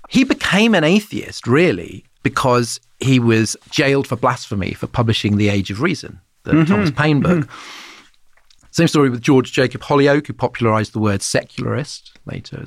he 0.10 0.24
became 0.24 0.74
an 0.74 0.84
atheist 0.84 1.46
really 1.46 2.06
because 2.24 2.80
he 3.00 3.20
was 3.20 3.58
jailed 3.70 4.08
for 4.08 4.16
blasphemy 4.16 4.74
for 4.74 4.88
publishing 4.88 5.38
The 5.38 5.50
Age 5.50 5.72
of 5.72 5.82
Reason, 5.82 6.20
the 6.44 6.52
mm-hmm. 6.52 6.74
Thomas 6.74 6.92
Paine 6.92 7.20
book. 7.20 7.44
Mm-hmm. 7.46 8.66
Same 8.72 8.88
story 8.88 9.10
with 9.10 9.22
George 9.22 9.52
Jacob 9.52 9.82
Holyoake, 9.82 10.28
who 10.28 10.34
popularized 10.34 10.94
the 10.94 11.00
word 11.00 11.22
secularist 11.22 12.18
later. 12.26 12.66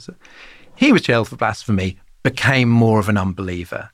He 0.74 0.92
was 0.92 1.02
jailed 1.02 1.28
for 1.28 1.36
blasphemy, 1.36 1.98
became 2.22 2.68
more 2.68 2.98
of 3.00 3.08
an 3.08 3.18
unbeliever. 3.18 3.90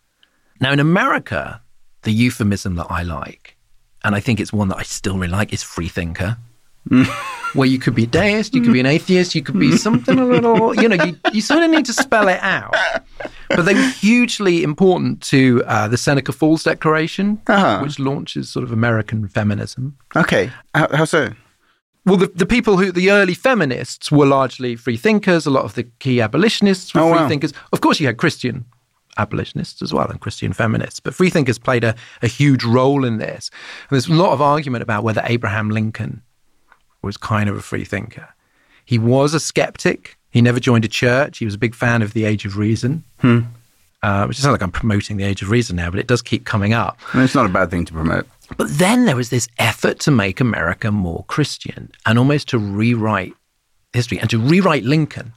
Now, 0.61 0.73
in 0.73 0.81
America, 0.81 1.61
the 2.03 2.13
euphemism 2.13 2.75
that 2.77 2.87
I 2.91 3.03
like, 3.03 3.57
and 4.05 4.15
I 4.15 4.21
think 4.21 4.41
it's 4.41 4.53
one 4.53 4.69
that 4.69 4.77
I 4.77 4.83
still 4.83 5.15
really 5.19 5.29
like, 5.33 5.53
is 5.53 5.63
freethinker. 5.63 6.37
Where 7.55 7.67
you 7.69 7.79
could 7.79 7.95
be 7.95 8.05
deist, 8.05 8.55
you 8.55 8.61
could 8.61 8.73
be 8.73 8.81
an 8.81 8.85
atheist, 8.87 9.35
you 9.35 9.43
could 9.43 9.59
be 9.59 9.77
something 9.77 10.19
a 10.19 10.25
little, 10.25 10.75
you 10.75 10.89
know, 10.89 11.03
you, 11.03 11.17
you 11.33 11.41
sort 11.41 11.63
of 11.63 11.71
need 11.71 11.87
to 11.87 11.93
spell 11.95 12.29
it 12.29 12.41
out. 12.43 12.75
But 13.49 13.63
they 13.63 13.75
were 13.75 13.89
hugely 13.89 14.63
important 14.63 15.23
to 15.25 15.63
uh, 15.67 15.89
the 15.89 15.97
Seneca 15.97 16.33
Falls 16.33 16.63
Declaration, 16.65 17.41
Uh-huh. 17.47 17.81
which 17.81 17.99
launches 17.99 18.51
sort 18.51 18.65
of 18.65 18.73
American 18.73 19.29
feminism. 19.29 19.97
Okay, 20.15 20.51
how, 20.75 20.89
how 20.95 21.05
so? 21.07 21.31
Well, 22.05 22.17
the, 22.19 22.27
the 22.27 22.45
people 22.45 22.77
who, 22.77 22.93
the 22.93 23.11
early 23.13 23.35
feminists 23.35 24.13
were 24.13 24.27
largely 24.27 24.77
free 24.77 24.99
thinkers. 24.99 25.47
A 25.47 25.51
lot 25.51 25.65
of 25.65 25.75
the 25.75 25.85
key 26.01 26.21
abolitionists 26.21 26.93
were 26.93 27.01
Oh, 27.01 27.11
free 27.13 27.21
wow. 27.23 27.29
thinkers. 27.29 27.55
Of 27.73 27.81
course, 27.81 27.99
you 27.99 28.07
had 28.07 28.19
Christian 28.19 28.67
abolitionists 29.19 29.83
as 29.83 29.93
well 29.93 30.09
and 30.09 30.21
Christian 30.21 30.53
feminists, 30.53 31.01
but 31.01 31.15
freethinkers 31.15 31.59
played 31.59 31.85
a, 31.85 31.95
a 32.23 32.27
huge 32.27 32.65
role 32.65 33.05
in 33.05 33.19
this. 33.19 33.51
And 33.83 33.91
there's 33.91 34.09
a 34.09 34.15
lot 34.15 34.33
of 34.33 34.41
argument 34.41 34.83
about 34.83 35.05
whether 35.05 35.23
Abraham 35.25 35.71
Lincoln 35.71 36.23
was 37.03 37.17
kind 37.17 37.49
of 37.49 37.57
a 37.57 37.61
freethinker. 37.63 38.29
He 38.85 38.99
was 38.99 39.35
a 39.35 39.41
skeptic. 39.41 40.17
He 40.31 40.43
never 40.43 40.61
joined 40.61 40.85
a 40.85 40.89
church. 40.89 41.39
He 41.39 41.45
was 41.45 41.55
a 41.55 41.59
big 41.59 41.75
fan 41.75 42.03
of 42.03 42.13
the 42.13 42.25
Age 42.25 42.45
of 42.45 42.57
Reason, 42.57 43.05
uh, 44.03 44.27
which 44.27 44.37
sounds 44.39 44.53
like 44.53 44.63
I'm 44.63 44.73
promoting 44.73 45.17
the 45.17 45.25
Age 45.25 45.43
of 45.43 45.51
Reason 45.51 45.77
now, 45.77 45.91
but 45.91 46.01
it 46.01 46.07
does 46.07 46.23
keep 46.23 46.45
coming 46.45 46.73
up. 46.73 46.99
I 47.13 47.19
mean, 47.19 47.25
it's 47.25 47.35
not 47.35 47.47
a 47.47 47.51
bad 47.51 47.71
thing 47.71 47.85
to 47.87 47.93
promote. 47.93 48.27
But 48.59 48.69
then 48.69 49.07
there 49.07 49.17
was 49.17 49.31
this 49.31 49.49
effort 49.59 50.01
to 50.01 50.11
make 50.11 50.41
America 50.41 50.91
more 50.91 51.25
Christian 51.29 51.91
and 52.05 52.19
almost 52.19 52.49
to 52.49 52.59
rewrite 52.59 53.33
history 53.95 54.19
and 54.19 54.29
to 54.29 54.39
rewrite 54.39 54.85
Lincoln. 54.85 55.33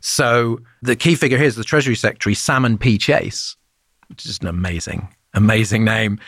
So 0.00 0.60
the 0.82 0.96
key 0.96 1.14
figure 1.14 1.38
here 1.38 1.46
is 1.46 1.56
the 1.56 1.64
Treasury 1.64 1.94
Secretary, 1.94 2.34
Salmon 2.34 2.78
P. 2.78 2.98
Chase, 2.98 3.56
which 4.08 4.26
is 4.26 4.38
an 4.40 4.48
amazing, 4.48 5.14
amazing 5.34 5.84
name. 5.84 6.18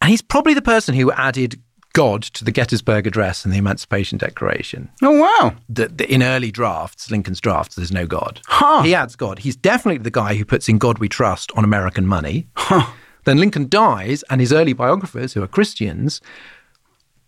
And 0.00 0.10
he's 0.10 0.22
probably 0.22 0.54
the 0.54 0.62
person 0.62 0.94
who 0.94 1.12
added 1.12 1.60
God 1.92 2.22
to 2.22 2.44
the 2.44 2.52
Gettysburg 2.52 3.06
Address 3.06 3.44
and 3.44 3.54
the 3.54 3.58
Emancipation 3.58 4.18
Declaration. 4.18 4.90
Oh 5.02 5.18
wow! 5.18 5.54
The, 5.68 5.88
the, 5.88 6.12
in 6.12 6.22
early 6.22 6.50
drafts, 6.50 7.10
Lincoln's 7.10 7.40
drafts, 7.40 7.74
there's 7.74 7.90
no 7.90 8.06
God. 8.06 8.40
Huh. 8.46 8.82
He 8.82 8.94
adds 8.94 9.16
God. 9.16 9.38
He's 9.38 9.56
definitely 9.56 9.98
the 9.98 10.10
guy 10.10 10.34
who 10.34 10.44
puts 10.44 10.68
in 10.68 10.76
God 10.76 10.98
we 10.98 11.08
trust 11.08 11.50
on 11.56 11.64
American 11.64 12.06
money. 12.06 12.48
Huh. 12.54 12.92
Then 13.24 13.38
Lincoln 13.38 13.68
dies, 13.68 14.22
and 14.28 14.40
his 14.40 14.52
early 14.52 14.74
biographers, 14.74 15.32
who 15.32 15.42
are 15.42 15.48
Christians, 15.48 16.20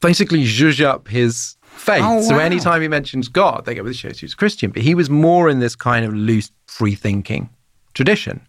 basically 0.00 0.44
zhuzh 0.44 0.84
up 0.84 1.08
his 1.08 1.56
faith. 1.78 2.02
Oh, 2.04 2.20
So 2.22 2.36
wow. 2.36 2.40
anytime 2.40 2.82
he 2.82 2.88
mentions 2.88 3.28
God, 3.28 3.64
they 3.64 3.74
go, 3.74 3.82
well, 3.82 3.88
this 3.88 3.96
shows 3.98 4.18
he 4.20 4.24
was 4.26 4.34
Christian. 4.34 4.70
But 4.70 4.82
he 4.82 4.94
was 4.94 5.08
more 5.08 5.48
in 5.48 5.60
this 5.60 5.74
kind 5.76 6.04
of 6.04 6.12
loose, 6.14 6.50
free 6.66 6.94
thinking 6.94 7.50
tradition. 7.94 8.40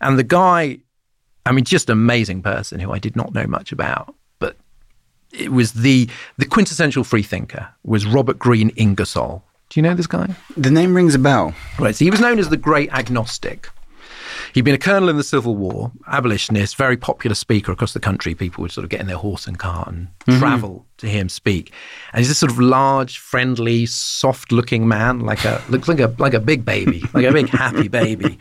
And 0.00 0.18
the 0.18 0.24
guy, 0.24 0.78
I 1.46 1.52
mean, 1.52 1.64
just 1.64 1.88
an 1.90 1.94
amazing 1.94 2.42
person 2.42 2.78
who 2.80 2.92
I 2.92 2.98
did 2.98 3.16
not 3.16 3.34
know 3.34 3.46
much 3.46 3.72
about, 3.72 4.14
but 4.38 4.56
it 5.32 5.50
was 5.52 5.72
the 5.72 6.08
the 6.36 6.46
quintessential 6.46 7.04
free 7.04 7.22
thinker 7.22 7.68
was 7.84 8.06
Robert 8.06 8.38
Greene 8.38 8.70
Ingersoll. 8.76 9.42
Do 9.70 9.80
you 9.80 9.82
know 9.82 9.94
this 9.94 10.06
guy? 10.06 10.34
The 10.56 10.70
name 10.70 10.94
rings 10.94 11.14
a 11.14 11.18
bell. 11.18 11.54
Right. 11.78 11.94
So 11.94 12.04
he 12.04 12.10
was 12.10 12.20
known 12.20 12.38
as 12.38 12.48
the 12.48 12.56
Great 12.56 12.90
Agnostic. 12.92 13.68
He'd 14.54 14.64
been 14.64 14.74
a 14.74 14.78
colonel 14.78 15.08
in 15.08 15.16
the 15.16 15.24
Civil 15.24 15.56
War, 15.56 15.92
abolitionist, 16.06 16.76
very 16.76 16.96
popular 16.96 17.34
speaker 17.34 17.72
across 17.72 17.92
the 17.92 18.00
country. 18.00 18.34
People 18.34 18.62
would 18.62 18.72
sort 18.72 18.84
of 18.84 18.90
get 18.90 19.00
in 19.00 19.06
their 19.06 19.16
horse 19.16 19.46
and 19.46 19.58
cart 19.58 19.88
and 19.88 20.08
mm-hmm. 20.20 20.38
travel 20.38 20.86
to 20.98 21.08
hear 21.08 21.20
him 21.20 21.28
speak. 21.28 21.72
And 22.12 22.20
he's 22.20 22.28
this 22.28 22.38
sort 22.38 22.52
of 22.52 22.58
large, 22.58 23.18
friendly, 23.18 23.86
soft-looking 23.86 24.86
man, 24.88 25.20
like 25.20 25.44
a 25.44 25.62
looks 25.68 25.88
like 25.88 26.00
a 26.00 26.14
like 26.18 26.34
a 26.34 26.40
big 26.40 26.64
baby, 26.64 27.02
like 27.14 27.24
a 27.24 27.32
big 27.32 27.48
happy 27.48 27.88
baby. 27.88 28.38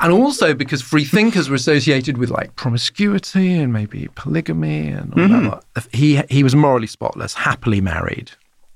And 0.00 0.12
also 0.12 0.54
because 0.54 0.80
free 0.80 1.04
thinkers 1.04 1.48
were 1.48 1.56
associated 1.56 2.18
with 2.18 2.30
like 2.30 2.54
promiscuity 2.54 3.54
and 3.54 3.72
maybe 3.72 4.08
polygamy 4.14 4.88
and 4.88 5.12
all 5.14 5.28
that. 5.28 5.64
Mm-hmm. 5.74 5.96
He 5.96 6.22
he 6.30 6.42
was 6.42 6.54
morally 6.54 6.86
spotless, 6.86 7.34
happily 7.34 7.80
married. 7.80 8.30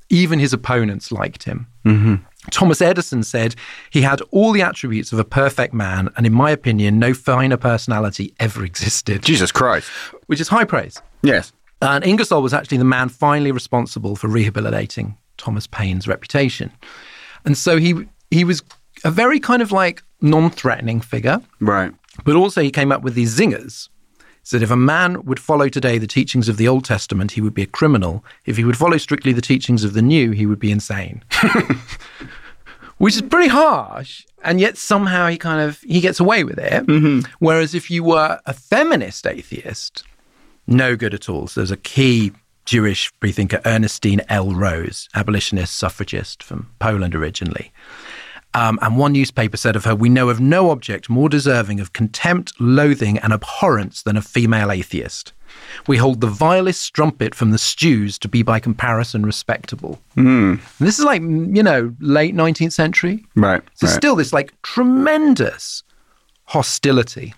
Even 0.09 0.39
his 0.39 0.53
opponents 0.53 1.11
liked 1.11 1.45
him. 1.45 1.67
Mm-hmm. 1.87 2.17
Thomas 2.51 2.83
Edison 2.83 3.23
said 3.23 3.55
he 3.91 4.03
had 4.03 4.21
all 4.33 4.53
the 4.53 4.63
attributes 4.63 5.13
of 5.13 5.19
a 5.19 5.25
perfect 5.25 5.73
man, 5.73 6.11
and 6.17 6.27
in 6.27 6.33
my 6.33 6.51
opinion, 6.51 6.99
no 6.99 7.15
finer 7.15 7.57
personality 7.57 8.35
ever 8.41 8.65
existed, 8.65 9.23
Jesus 9.23 9.53
Christ! 9.53 9.89
which 10.27 10.41
is 10.41 10.49
high 10.49 10.65
praise. 10.65 11.01
Yes. 11.23 11.53
And 11.81 12.05
Ingersoll 12.05 12.43
was 12.43 12.53
actually 12.55 12.79
the 12.79 12.85
man 12.85 13.09
finally 13.09 13.53
responsible 13.53 14.17
for 14.17 14.29
rehabilitating 14.29 15.17
Thomas 15.37 15.67
Paine's 15.67 16.07
reputation. 16.09 16.71
And 17.45 17.57
so 17.57 17.77
he 17.79 18.09
he 18.31 18.45
was 18.45 18.63
a 19.05 19.11
very 19.11 19.39
kind 19.41 19.63
of 19.63 19.73
like 19.73 20.03
non-threatening 20.21 21.01
figure, 21.01 21.41
Right. 21.61 21.93
but 22.25 22.37
also 22.37 22.61
he 22.63 22.71
came 22.71 22.93
up 22.93 23.03
with 23.03 23.15
these 23.15 23.37
zingers. 23.39 23.89
So 24.45 24.59
that 24.59 24.65
if 24.65 24.71
a 24.71 24.77
man 24.77 25.25
would 25.25 25.39
follow 25.39 25.69
today 25.69 25.99
the 25.99 26.07
teachings 26.07 26.49
of 26.49 26.57
the 26.57 26.67
Old 26.67 26.85
Testament, 26.85 27.33
he 27.33 27.41
would 27.41 27.55
be 27.55 27.63
a 27.63 27.67
criminal. 27.67 28.25
If 28.45 28.57
he 28.57 28.65
would 28.65 28.77
follow 28.77 28.97
strictly 28.97 29.33
the 29.33 29.41
teachings 29.41 29.85
of 29.85 29.93
the 29.93 30.03
New, 30.03 30.33
he 30.33 30.47
would 30.47 30.59
be 30.59 30.73
insane. 30.73 31.23
Which 32.99 33.17
is 33.17 33.23
pretty 33.23 33.49
harsh, 33.49 34.25
and 34.45 34.61
yet 34.61 34.77
somehow 34.77 35.27
he 35.27 35.37
kind 35.37 35.61
of 35.61 35.81
he 35.81 36.01
gets 36.01 36.21
away 36.21 36.45
with 36.45 36.59
it. 36.59 36.87
Mm-hmm. 36.87 37.31
Whereas 37.41 37.75
if 37.75 37.91
you 37.91 38.05
were 38.05 38.41
a 38.47 38.53
feminist 38.53 39.27
atheist, 39.27 40.05
no 40.67 40.95
good 40.95 41.15
at 41.15 41.29
all. 41.29 41.49
So 41.49 41.61
there's 41.61 41.73
a 41.73 41.77
key 41.77 42.33
Jewish 42.65 43.13
freethinker, 43.21 43.61
Ernestine 43.65 44.21
L. 44.29 44.53
Rose, 44.53 45.09
abolitionist 45.15 45.77
suffragist 45.77 46.43
from 46.43 46.71
Poland 46.79 47.15
originally. 47.15 47.73
Um, 48.55 48.79
and 48.83 48.99
one 48.99 49.13
newspaper 49.13 49.57
said 49.57 49.77
of 49.77 49.85
her, 49.85 49.95
We 49.95 50.09
know 50.09 50.29
of 50.29 50.41
no 50.41 50.71
object 50.71 51.09
more 51.09 51.29
deserving 51.29 51.81
of 51.81 51.93
contempt, 51.93 52.53
loathing, 52.61 53.19
and 53.19 53.33
abhorrence 53.33 54.03
than 54.03 54.17
a 54.17 54.23
female 54.23 54.71
atheist. 54.71 55.33
We 55.87 55.97
hold 55.97 56.21
the 56.21 56.27
vilest 56.27 56.83
strumpet 56.83 57.35
from 57.35 57.51
the 57.51 57.59
stews 57.59 58.19
to 58.21 58.29
be 58.29 58.43
by 58.43 58.61
comparison 58.61 59.25
respectable. 59.25 60.01
And 60.79 60.87
this 60.87 60.99
is 60.99 61.05
like, 61.05 61.23
mm, 61.23 61.55
you 61.55 61.63
know, 61.63 61.95
late 62.01 62.35
19th 62.35 62.73
century. 62.73 63.25
Right. 63.37 63.63
So 63.75 63.87
right. 63.87 63.95
still 63.95 64.17
this 64.17 64.33
like 64.33 64.55
tremendous 64.63 65.83
hostility. 66.45 67.35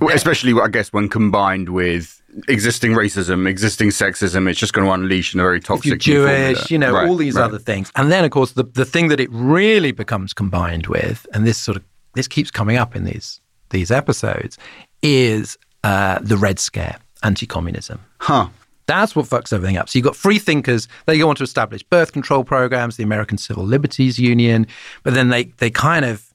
Well, 0.00 0.14
especially, 0.14 0.58
I 0.60 0.68
guess, 0.68 0.92
when 0.92 1.08
combined 1.08 1.70
with 1.70 2.15
existing 2.48 2.92
racism, 2.92 3.48
existing 3.48 3.88
sexism, 3.88 4.48
it's 4.48 4.58
just 4.58 4.72
going 4.72 4.86
to 4.86 4.92
unleash 4.92 5.34
in 5.34 5.40
a 5.40 5.42
very 5.42 5.58
if 5.58 5.68
you're 5.68 5.76
toxic. 5.76 6.00
Jewish, 6.00 6.70
you 6.70 6.78
know, 6.78 6.92
Right, 6.92 7.08
all 7.08 7.16
these 7.16 7.34
right. 7.34 7.44
other 7.44 7.58
things. 7.58 7.90
And 7.96 8.10
then, 8.10 8.24
of 8.24 8.30
course, 8.30 8.52
the, 8.52 8.64
the 8.64 8.84
thing 8.84 9.08
that 9.08 9.20
it 9.20 9.28
really 9.32 9.92
becomes 9.92 10.32
combined 10.32 10.86
with, 10.86 11.26
and 11.32 11.46
this 11.46 11.58
sort 11.58 11.76
of 11.76 11.84
this 12.14 12.28
keeps 12.28 12.50
coming 12.50 12.76
up 12.76 12.96
in 12.96 13.04
these 13.04 13.40
these 13.70 13.90
episodes, 13.90 14.58
is 15.02 15.58
uh, 15.84 16.18
the 16.20 16.36
Red 16.36 16.58
Scare, 16.58 16.98
anti-communism. 17.22 17.98
Huh. 18.18 18.48
That's 18.86 19.16
what 19.16 19.26
fucks 19.26 19.52
everything 19.52 19.76
up. 19.76 19.88
So 19.88 19.98
you've 19.98 20.04
got 20.04 20.14
free 20.14 20.38
thinkers. 20.38 20.86
They 21.06 21.18
go 21.18 21.28
on 21.28 21.34
to 21.36 21.42
establish 21.42 21.82
birth 21.82 22.12
control 22.12 22.44
programs, 22.44 22.96
the 22.96 23.02
American 23.02 23.36
Civil 23.36 23.64
Liberties 23.64 24.18
Union, 24.18 24.66
but 25.02 25.14
then 25.14 25.28
they 25.30 25.44
they 25.58 25.70
kind 25.70 26.04
of 26.04 26.25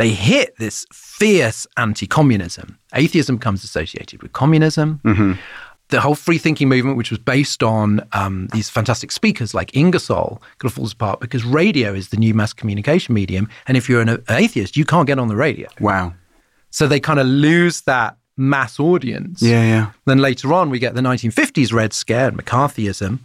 they 0.00 0.08
hit 0.08 0.56
this 0.56 0.86
fierce 0.90 1.66
anti-communism. 1.76 2.78
Atheism 2.94 3.36
becomes 3.36 3.62
associated 3.62 4.22
with 4.22 4.32
communism. 4.32 4.98
The 5.90 6.00
whole 6.00 6.14
free 6.14 6.38
thinking 6.38 6.70
movement, 6.70 6.96
which 6.96 7.10
was 7.10 7.18
based 7.18 7.62
on 7.62 8.00
um, 8.14 8.48
these 8.54 8.70
fantastic 8.70 9.12
speakers 9.12 9.52
like 9.52 9.76
Ingersoll, 9.76 10.40
kind 10.58 10.70
of 10.70 10.72
falls 10.72 10.94
apart 10.94 11.20
because 11.20 11.44
radio 11.44 11.92
is 11.92 12.08
the 12.08 12.16
new 12.16 12.32
mass 12.32 12.54
communication 12.54 13.14
medium, 13.14 13.46
and 13.66 13.76
if 13.76 13.90
you're 13.90 14.00
an 14.00 14.24
atheist, 14.30 14.74
you 14.74 14.86
can't 14.86 15.06
get 15.06 15.18
on 15.18 15.28
the 15.28 15.36
radio. 15.36 15.68
Wow. 15.80 16.14
So 16.70 16.86
they 16.86 16.98
kind 16.98 17.20
of 17.20 17.26
lose 17.26 17.82
that 17.82 18.16
mass 18.38 18.80
audience. 18.80 19.42
Yeah, 19.42 19.62
yeah. 19.64 19.90
Then 20.06 20.16
later 20.18 20.54
on, 20.54 20.70
we 20.70 20.78
get 20.78 20.94
the 20.94 21.02
1950s 21.02 21.74
Red 21.74 21.92
Scare 21.92 22.28
and 22.28 22.38
McCarthyism, 22.38 23.18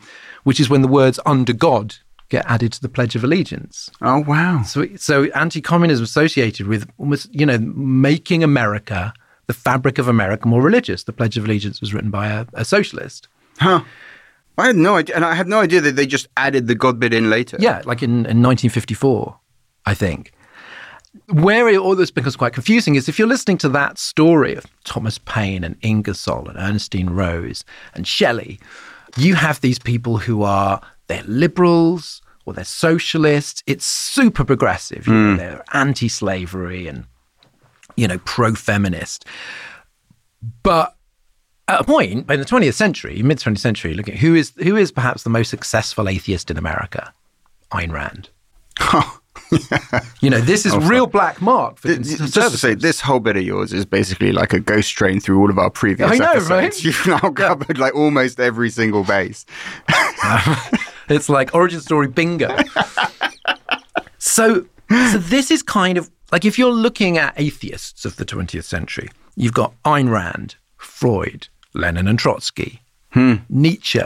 which 0.43 0.59
is 0.59 0.69
when 0.69 0.82
the 0.82 0.89
words 0.89 1.21
under 1.26 1.53
God 1.53 1.95
get 2.30 2.45
added 2.47 2.73
to 2.73 2.82
the 2.82 2.89
Pledge 2.89 3.15
of 3.15 3.23
Allegiance. 3.23 3.89
Oh, 4.01 4.19
wow. 4.19 4.63
So, 4.63 4.88
so 4.95 5.26
anti-communism 5.36 6.03
associated 6.03 6.67
with 6.67 6.89
almost, 6.97 7.34
you 7.34 7.45
know, 7.45 7.57
making 7.59 8.43
America, 8.43 9.13
the 9.47 9.53
fabric 9.53 9.97
of 9.97 10.07
America, 10.07 10.47
more 10.47 10.61
religious. 10.61 11.03
The 11.03 11.13
Pledge 11.13 11.38
of 11.38 11.45
Allegiance 11.45 11.82
was 11.82 11.93
written 11.93 12.09
by 12.09 12.28
a, 12.28 12.45
a 12.53 12.65
socialist. 12.65 13.28
Huh. 13.59 13.84
I 14.57 14.67
had 14.67 14.76
no 14.76 14.95
idea, 14.95 15.15
and 15.15 15.26
I 15.26 15.36
had 15.36 15.47
no 15.47 15.59
idea 15.59 15.82
that 15.82 15.95
they 15.95 16.05
just 16.05 16.28
added 16.38 16.67
the 16.67 16.76
God 16.76 16.99
bit 16.99 17.13
in 17.13 17.30
later. 17.30 17.57
Yeah, 17.59 17.82
like 17.86 18.01
in, 18.01 18.11
in 18.11 18.41
1954, 18.41 19.38
I 19.86 19.93
think. 19.93 20.32
Where 21.30 21.67
it, 21.69 21.78
all 21.78 21.95
this 21.95 22.11
becomes 22.11 22.36
quite 22.36 22.53
confusing 22.53 22.95
is 22.95 23.07
if 23.07 23.19
you're 23.19 23.28
listening 23.28 23.57
to 23.59 23.69
that 23.69 23.97
story 23.97 24.55
of 24.55 24.65
Thomas 24.84 25.17
Paine 25.19 25.63
and 25.63 25.78
Ingersoll 25.82 26.47
and 26.49 26.57
Ernestine 26.57 27.09
Rose 27.09 27.63
and 27.93 28.07
Shelley, 28.07 28.59
you 29.17 29.36
have 29.36 29.61
these 29.61 29.80
people 29.80 30.17
who 30.17 30.43
are 30.43 30.82
they're 31.08 31.24
liberals 31.24 32.22
or 32.45 32.53
they're 32.53 32.64
socialists. 32.64 33.64
It's 33.68 33.86
super 33.86 34.43
progressive. 34.43 35.08
You 35.08 35.14
know, 35.14 35.32
hmm. 35.32 35.38
they're 35.38 35.64
anti-slavery 35.74 36.88
and 36.88 37.06
you 37.95 38.08
know 38.08 38.20
pro-feminist. 38.20 39.26
But 40.64 40.95
at 41.68 41.82
a 41.82 41.84
point 41.84 42.30
in 42.30 42.39
the 42.39 42.45
20th 42.45 42.74
century, 42.74 43.22
mid 43.24 43.39
20th 43.39 43.60
century, 43.60 43.93
look 43.93 44.08
at 44.08 44.16
who 44.16 44.36
is 44.36 44.53
who 44.58 44.76
is 44.76 44.91
perhaps 44.91 45.24
the 45.24 45.30
most 45.30 45.49
successful 45.49 46.08
atheist 46.08 46.51
in 46.51 46.58
America? 46.58 47.14
Ayn 47.72 47.91
Rand. 47.91 48.30
Oh, 48.93 49.20
you 50.22 50.30
know, 50.30 50.39
this 50.39 50.66
is 50.66 50.74
oh, 50.74 50.80
real 50.82 51.08
black 51.08 51.41
mark 51.41 51.78
for 51.78 51.89
Th- 51.89 52.01
th- 52.01 52.32
Just 52.32 52.51
to 52.51 52.58
say, 52.58 52.74
this 52.74 52.99
whole 53.01 53.20
bit 53.20 53.38
of 53.38 53.43
yours 53.43 53.74
is 53.74 53.86
basically 53.86 54.32
like 54.32 54.53
a 54.53 54.60
ghost 54.60 54.91
train 54.95 55.20
through 55.20 55.39
all 55.39 55.49
of 55.49 55.58
our 55.58 55.70
previous 55.70 56.12
I 56.12 56.18
know, 56.18 56.32
episodes. 56.32 56.49
right? 56.49 56.84
You've 56.84 57.08
now 57.08 57.30
covered 57.32 57.78
like 57.78 57.95
almost 57.95 58.39
every 58.39 58.70
single 58.70 59.03
base. 59.03 59.45
It's 61.10 61.30
like 61.30 61.53
origin 61.53 61.82
story 61.82 62.08
bingo. 62.08 62.56
so, 64.18 64.66
so 64.89 65.18
this 65.18 65.51
is 65.51 65.64
kind 65.64 65.97
of 65.97 66.10
like 66.32 66.45
if 66.45 66.58
you're 66.58 66.72
looking 66.72 67.18
at 67.18 67.34
atheists 67.38 68.06
of 68.06 68.16
the 68.18 68.26
20th 68.26 68.64
century, 68.64 69.10
you've 69.36 69.53
got 69.53 69.74
Ayn 69.84 70.10
Rand, 70.10 70.56
Freud, 70.78 71.47
Lenin 71.74 72.08
and 72.08 72.18
Trotsky, 72.18 72.82
hmm. 73.12 73.36
Nietzsche, 73.49 74.01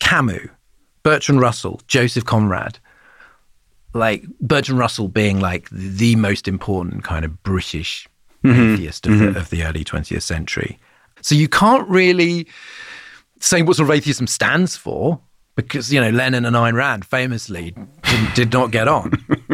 Camus, 0.00 0.48
Bertrand 1.02 1.40
Russell, 1.40 1.80
Joseph 1.86 2.24
Conrad. 2.24 2.78
Like 3.92 4.24
Bertrand 4.40 4.78
Russell 4.78 5.06
being 5.06 5.38
like 5.38 5.68
the 5.70 6.16
most 6.16 6.48
important 6.48 7.04
kind 7.04 7.24
of 7.24 7.42
British 7.44 8.08
mm-hmm. 8.42 8.74
atheist 8.74 9.06
of, 9.06 9.18
the, 9.18 9.24
mm-hmm. 9.26 9.36
of 9.36 9.50
the 9.50 9.62
early 9.62 9.84
20th 9.84 10.22
century. 10.22 10.78
So 11.20 11.34
you 11.34 11.48
can't 11.48 11.88
really 11.88 12.48
say 13.38 13.62
what 13.62 13.76
sort 13.76 13.88
of 13.88 13.94
atheism 13.94 14.26
stands 14.26 14.76
for 14.76 15.20
because 15.56 15.92
you 15.92 16.00
know 16.00 16.10
Lenin 16.10 16.44
and 16.44 16.56
Ayn 16.56 16.74
Rand 16.74 17.04
famously 17.04 17.74
did, 18.02 18.34
did 18.34 18.52
not 18.52 18.70
get 18.70 18.88
on. 18.88 19.12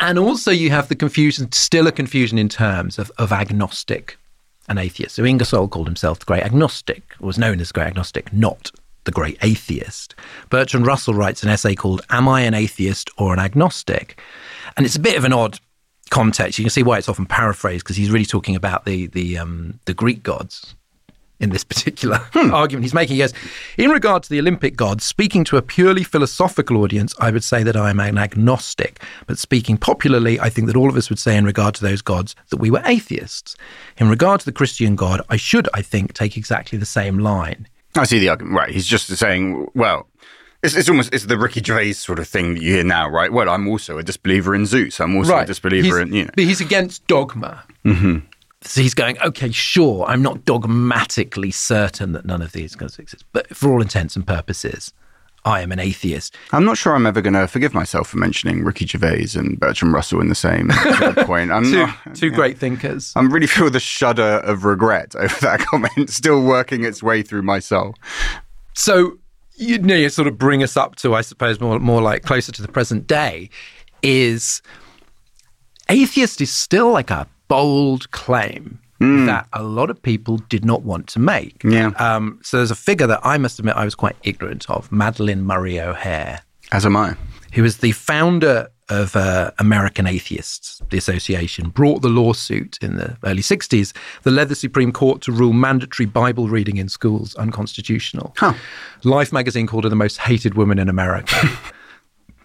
And 0.00 0.18
also 0.18 0.50
you 0.50 0.70
have 0.70 0.88
the 0.88 0.94
confusion, 0.94 1.50
still 1.52 1.86
a 1.86 1.92
confusion 1.92 2.38
in 2.38 2.48
terms 2.48 2.98
of, 2.98 3.10
of 3.18 3.32
agnostic 3.32 4.16
and 4.68 4.78
atheist. 4.78 5.16
So 5.16 5.24
Ingersoll 5.24 5.68
called 5.68 5.86
himself 5.86 6.20
the 6.20 6.24
great 6.24 6.42
agnostic, 6.44 7.02
or 7.20 7.26
was 7.26 7.38
known 7.38 7.60
as 7.60 7.68
the 7.68 7.74
great 7.74 7.86
agnostic, 7.86 8.32
not 8.32 8.70
the 9.04 9.10
great 9.10 9.38
atheist. 9.42 10.14
Bertrand 10.50 10.86
Russell 10.86 11.14
writes 11.14 11.42
an 11.42 11.48
essay 11.48 11.74
called 11.74 12.02
Am 12.10 12.28
I 12.28 12.42
an 12.42 12.54
Atheist 12.54 13.10
or 13.16 13.32
an 13.32 13.40
Agnostic? 13.40 14.20
And 14.76 14.86
it's 14.86 14.96
a 14.96 15.00
bit 15.00 15.16
of 15.16 15.24
an 15.24 15.32
odd 15.32 15.58
context. 16.10 16.58
You 16.58 16.64
can 16.64 16.70
see 16.70 16.82
why 16.82 16.98
it's 16.98 17.08
often 17.08 17.26
paraphrased 17.26 17.84
because 17.84 17.96
he's 17.96 18.10
really 18.10 18.26
talking 18.26 18.54
about 18.54 18.84
the 18.84 19.06
the 19.08 19.38
um, 19.38 19.80
the 19.86 19.94
Greek 19.94 20.22
gods 20.22 20.74
in 21.42 21.50
this 21.50 21.64
particular 21.64 22.20
argument 22.34 22.84
he's 22.84 22.94
making. 22.94 23.16
He 23.16 23.22
goes, 23.22 23.34
in 23.76 23.90
regard 23.90 24.22
to 24.22 24.28
the 24.30 24.38
Olympic 24.38 24.76
gods, 24.76 25.04
speaking 25.04 25.44
to 25.44 25.56
a 25.56 25.62
purely 25.62 26.04
philosophical 26.04 26.78
audience, 26.78 27.14
I 27.18 27.30
would 27.30 27.44
say 27.44 27.62
that 27.64 27.76
I 27.76 27.90
am 27.90 28.00
an 28.00 28.16
agnostic. 28.16 29.02
But 29.26 29.38
speaking 29.38 29.76
popularly, 29.76 30.38
I 30.40 30.48
think 30.48 30.68
that 30.68 30.76
all 30.76 30.88
of 30.88 30.96
us 30.96 31.10
would 31.10 31.18
say 31.18 31.36
in 31.36 31.44
regard 31.44 31.74
to 31.74 31.82
those 31.82 32.00
gods 32.00 32.34
that 32.50 32.58
we 32.58 32.70
were 32.70 32.82
atheists. 32.86 33.56
In 33.98 34.08
regard 34.08 34.40
to 34.40 34.46
the 34.46 34.52
Christian 34.52 34.96
God, 34.96 35.20
I 35.28 35.36
should, 35.36 35.68
I 35.74 35.82
think, 35.82 36.14
take 36.14 36.36
exactly 36.36 36.78
the 36.78 36.86
same 36.86 37.18
line. 37.18 37.68
I 37.96 38.04
see 38.04 38.18
the 38.18 38.28
argument. 38.30 38.56
Right. 38.56 38.70
He's 38.70 38.86
just 38.86 39.08
saying, 39.08 39.68
well, 39.74 40.08
it's, 40.62 40.76
it's 40.76 40.88
almost 40.88 41.12
it's 41.12 41.26
the 41.26 41.36
Ricky 41.36 41.60
Gervais 41.62 41.94
sort 41.94 42.20
of 42.20 42.28
thing 42.28 42.54
that 42.54 42.62
you 42.62 42.74
hear 42.74 42.84
now, 42.84 43.08
right? 43.08 43.32
Well, 43.32 43.48
I'm 43.50 43.66
also 43.68 43.98
a 43.98 44.02
disbeliever 44.02 44.54
in 44.54 44.64
Zeus. 44.64 45.00
I'm 45.00 45.16
also 45.16 45.36
a 45.38 45.44
disbeliever 45.44 45.98
He's- 45.98 46.08
in, 46.08 46.14
you 46.14 46.24
know. 46.26 46.30
But 46.36 46.44
he's 46.44 46.60
against 46.60 47.04
dogma. 47.08 47.64
Mm-hmm. 47.84 48.18
So 48.64 48.80
he's 48.80 48.94
going, 48.94 49.20
okay, 49.20 49.50
sure, 49.50 50.04
I'm 50.06 50.22
not 50.22 50.44
dogmatically 50.44 51.50
certain 51.50 52.12
that 52.12 52.24
none 52.24 52.42
of 52.42 52.52
these 52.52 52.74
gods 52.74 52.98
exist, 52.98 53.24
but 53.32 53.54
for 53.56 53.72
all 53.72 53.82
intents 53.82 54.16
and 54.16 54.26
purposes, 54.26 54.92
I 55.44 55.60
am 55.62 55.72
an 55.72 55.80
atheist. 55.80 56.36
I'm 56.52 56.64
not 56.64 56.78
sure 56.78 56.94
I'm 56.94 57.06
ever 57.06 57.20
going 57.20 57.34
to 57.34 57.48
forgive 57.48 57.74
myself 57.74 58.08
for 58.08 58.18
mentioning 58.18 58.62
Ricky 58.62 58.86
Gervais 58.86 59.30
and 59.34 59.58
Bertrand 59.58 59.92
Russell 59.92 60.20
in 60.20 60.28
the 60.28 60.36
same 60.36 60.70
sort 60.98 61.18
of 61.18 61.26
point. 61.26 61.50
I'm 61.50 61.64
Two, 61.64 61.86
not, 61.86 62.14
two 62.14 62.30
great 62.30 62.58
thinkers. 62.58 63.12
I'm 63.16 63.32
really 63.32 63.48
feel 63.48 63.68
the 63.68 63.80
shudder 63.80 64.40
of 64.44 64.64
regret 64.64 65.16
over 65.18 65.34
that 65.40 65.60
comment 65.60 66.10
still 66.10 66.42
working 66.42 66.84
its 66.84 67.02
way 67.02 67.22
through 67.22 67.42
my 67.42 67.58
soul. 67.58 67.96
So 68.74 69.18
you 69.56 69.78
know, 69.78 69.94
you 69.94 70.08
sort 70.08 70.28
of 70.28 70.38
bring 70.38 70.62
us 70.62 70.76
up 70.76 70.96
to, 70.96 71.14
I 71.14 71.20
suppose, 71.20 71.60
more 71.60 71.78
more 71.78 72.00
like 72.00 72.22
closer 72.22 72.52
to 72.52 72.62
the 72.62 72.68
present 72.68 73.06
day. 73.06 73.50
Is 74.02 74.62
atheist 75.88 76.40
is 76.40 76.50
still 76.50 76.90
like 76.92 77.10
a 77.10 77.26
bold 77.56 78.10
claim 78.12 78.78
that 79.00 79.48
a 79.52 79.64
lot 79.64 79.90
of 79.90 80.00
people 80.00 80.36
did 80.48 80.64
not 80.64 80.82
want 80.82 81.08
to 81.08 81.18
make. 81.18 81.60
Yeah. 81.64 81.88
Um, 81.98 82.38
so 82.42 82.58
there's 82.58 82.70
a 82.70 82.76
figure 82.76 83.08
that 83.08 83.18
I 83.24 83.36
must 83.36 83.58
admit 83.58 83.74
I 83.76 83.84
was 83.84 83.96
quite 83.96 84.14
ignorant 84.22 84.70
of, 84.70 84.88
Madalyn 84.90 85.40
Murray 85.40 85.80
O'Hair, 85.80 86.42
As 86.70 86.86
am 86.86 86.96
I. 86.96 87.16
who 87.54 87.62
was 87.64 87.78
the 87.78 87.90
founder 87.92 88.68
of 88.88 89.16
uh, 89.16 89.50
American 89.58 90.06
Atheists, 90.06 90.80
the 90.90 90.98
association, 90.98 91.70
brought 91.70 92.02
the 92.02 92.08
lawsuit 92.08 92.78
in 92.80 92.96
the 92.96 93.16
early 93.24 93.42
60s 93.42 93.92
that 94.22 94.30
led 94.30 94.48
the 94.48 94.54
Supreme 94.54 94.92
Court 94.92 95.20
to 95.22 95.32
rule 95.32 95.52
mandatory 95.52 96.06
Bible 96.06 96.48
reading 96.48 96.76
in 96.76 96.88
schools 96.88 97.34
unconstitutional. 97.34 98.34
Life 99.02 99.32
magazine 99.32 99.66
called 99.66 99.82
her 99.84 99.90
the 99.90 99.96
most 99.96 100.18
hated 100.18 100.54
woman 100.54 100.78
in 100.78 100.88
America. 100.88 101.34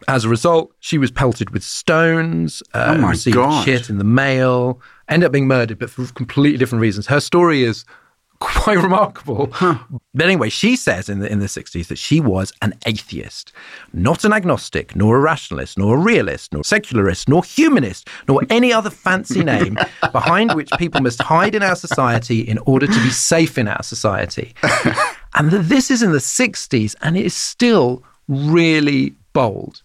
As 0.08 0.24
a 0.24 0.30
result, 0.30 0.74
she 0.80 0.98
was 0.98 1.12
pelted 1.12 1.50
with 1.50 1.64
stones, 1.64 2.64
uh, 2.74 2.96
Oh 2.96 3.02
my 3.02 3.10
received 3.12 3.36
God. 3.36 3.66
shit 3.66 3.90
in 3.90 3.98
the 3.98 4.04
mail, 4.06 4.80
ended 5.10 5.28
up 5.28 5.34
being 5.34 5.48
murdered, 5.48 5.80
but 5.80 5.90
for 5.90 6.06
completely 6.14 6.58
different 6.58 6.82
reasons. 6.82 7.08
Her 7.08 7.20
story 7.20 7.64
is 7.64 7.84
quite 8.40 8.78
remarkable. 8.78 9.48
But 9.60 10.26
anyway, 10.26 10.50
she 10.50 10.76
says 10.76 11.10
in 11.10 11.20
the 11.20 11.32
in 11.32 11.40
the 11.40 11.48
60s 11.48 11.88
that 11.88 11.98
she 11.98 12.22
was 12.22 12.54
an 12.62 12.76
atheist, 12.86 13.52
not 13.94 14.24
an 14.24 14.32
agnostic, 14.32 14.96
nor 14.96 15.18
a 15.18 15.20
rationalist, 15.20 15.78
nor 15.78 15.98
a 15.98 16.00
realist, 16.00 16.54
nor 16.54 16.64
secularist, 16.64 17.28
nor 17.28 17.44
humanist, 17.44 18.08
nor 18.28 18.44
any 18.50 18.72
other 18.72 18.92
fancy 18.92 19.44
name 19.44 19.76
behind 20.12 20.54
which 20.54 20.70
people 20.78 21.02
must 21.02 21.20
hide 21.22 21.56
in 21.56 21.64
our 21.64 21.76
society 21.76 22.42
in 22.42 22.60
order 22.60 22.86
to 22.86 23.00
be 23.02 23.10
safe 23.10 23.58
in 23.58 23.68
our 23.68 23.82
society. 23.84 24.54
and 25.34 25.50
that 25.52 25.64
this 25.64 25.90
is 25.92 26.04
in 26.04 26.12
the 26.12 26.20
60s 26.20 26.96
and 27.02 27.18
it 27.18 27.26
is 27.26 27.34
still 27.34 28.04
really 28.28 29.16
bold 29.34 29.82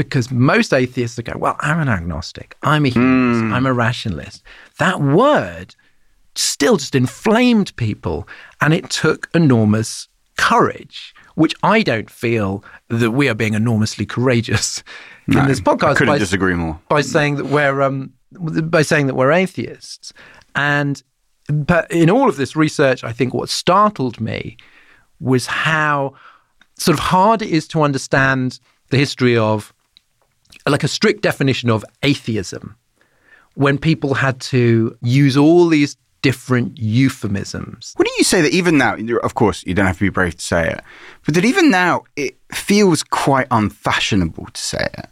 because 0.00 0.30
most 0.30 0.72
atheists 0.72 1.18
are 1.18 1.22
going, 1.22 1.40
well, 1.40 1.56
I'm 1.60 1.78
an 1.78 1.90
agnostic, 1.90 2.56
I'm 2.62 2.86
a 2.86 2.88
humanist, 2.88 3.54
I'm 3.54 3.66
a 3.66 3.74
rationalist. 3.74 4.42
That 4.78 4.98
word 5.02 5.74
still 6.34 6.78
just 6.78 6.94
inflamed 6.94 7.76
people, 7.76 8.26
and 8.62 8.72
it 8.72 8.88
took 8.88 9.28
enormous 9.34 10.08
courage, 10.38 11.14
which 11.34 11.54
I 11.62 11.82
don't 11.82 12.08
feel 12.08 12.64
that 12.88 13.10
we 13.10 13.28
are 13.28 13.34
being 13.34 13.52
enormously 13.52 14.06
courageous 14.06 14.82
in 15.28 15.46
this 15.46 15.60
I 15.60 15.64
podcast 15.64 15.96
couldn't 15.96 16.14
by, 16.14 16.18
disagree 16.18 16.54
more. 16.54 16.80
by 16.88 17.02
saying 17.02 17.36
that 17.36 17.46
we're 17.46 17.82
um, 17.82 18.14
by 18.32 18.80
saying 18.80 19.06
that 19.06 19.16
we're 19.16 19.32
atheists, 19.32 20.14
and 20.54 21.02
But 21.48 21.90
in 21.90 22.08
all 22.08 22.28
of 22.28 22.36
this 22.36 22.56
research, 22.56 23.04
I 23.04 23.12
think 23.12 23.34
what 23.34 23.50
startled 23.50 24.18
me 24.18 24.56
was 25.18 25.46
how 25.46 26.14
sort 26.78 26.96
of 26.98 27.04
hard 27.04 27.42
it 27.42 27.50
is 27.50 27.68
to 27.68 27.82
understand 27.82 28.60
the 28.88 28.96
history 28.96 29.36
of 29.36 29.74
like 30.70 30.84
a 30.84 30.88
strict 30.88 31.22
definition 31.22 31.70
of 31.70 31.84
atheism 32.02 32.76
when 33.54 33.78
people 33.78 34.14
had 34.14 34.40
to 34.40 34.96
use 35.02 35.36
all 35.36 35.68
these 35.68 35.96
different 36.22 36.78
euphemisms. 36.78 37.94
What 37.96 38.06
do 38.06 38.12
you 38.18 38.24
say 38.24 38.42
that 38.42 38.52
even 38.52 38.78
now, 38.78 38.96
of 39.22 39.34
course, 39.34 39.64
you 39.66 39.74
don't 39.74 39.86
have 39.86 39.98
to 39.98 40.04
be 40.04 40.10
brave 40.10 40.36
to 40.36 40.42
say 40.42 40.68
it, 40.68 40.82
but 41.24 41.34
that 41.34 41.44
even 41.44 41.70
now 41.70 42.04
it 42.16 42.36
feels 42.52 43.02
quite 43.02 43.46
unfashionable 43.50 44.46
to 44.52 44.60
say 44.60 44.88
it? 44.98 45.08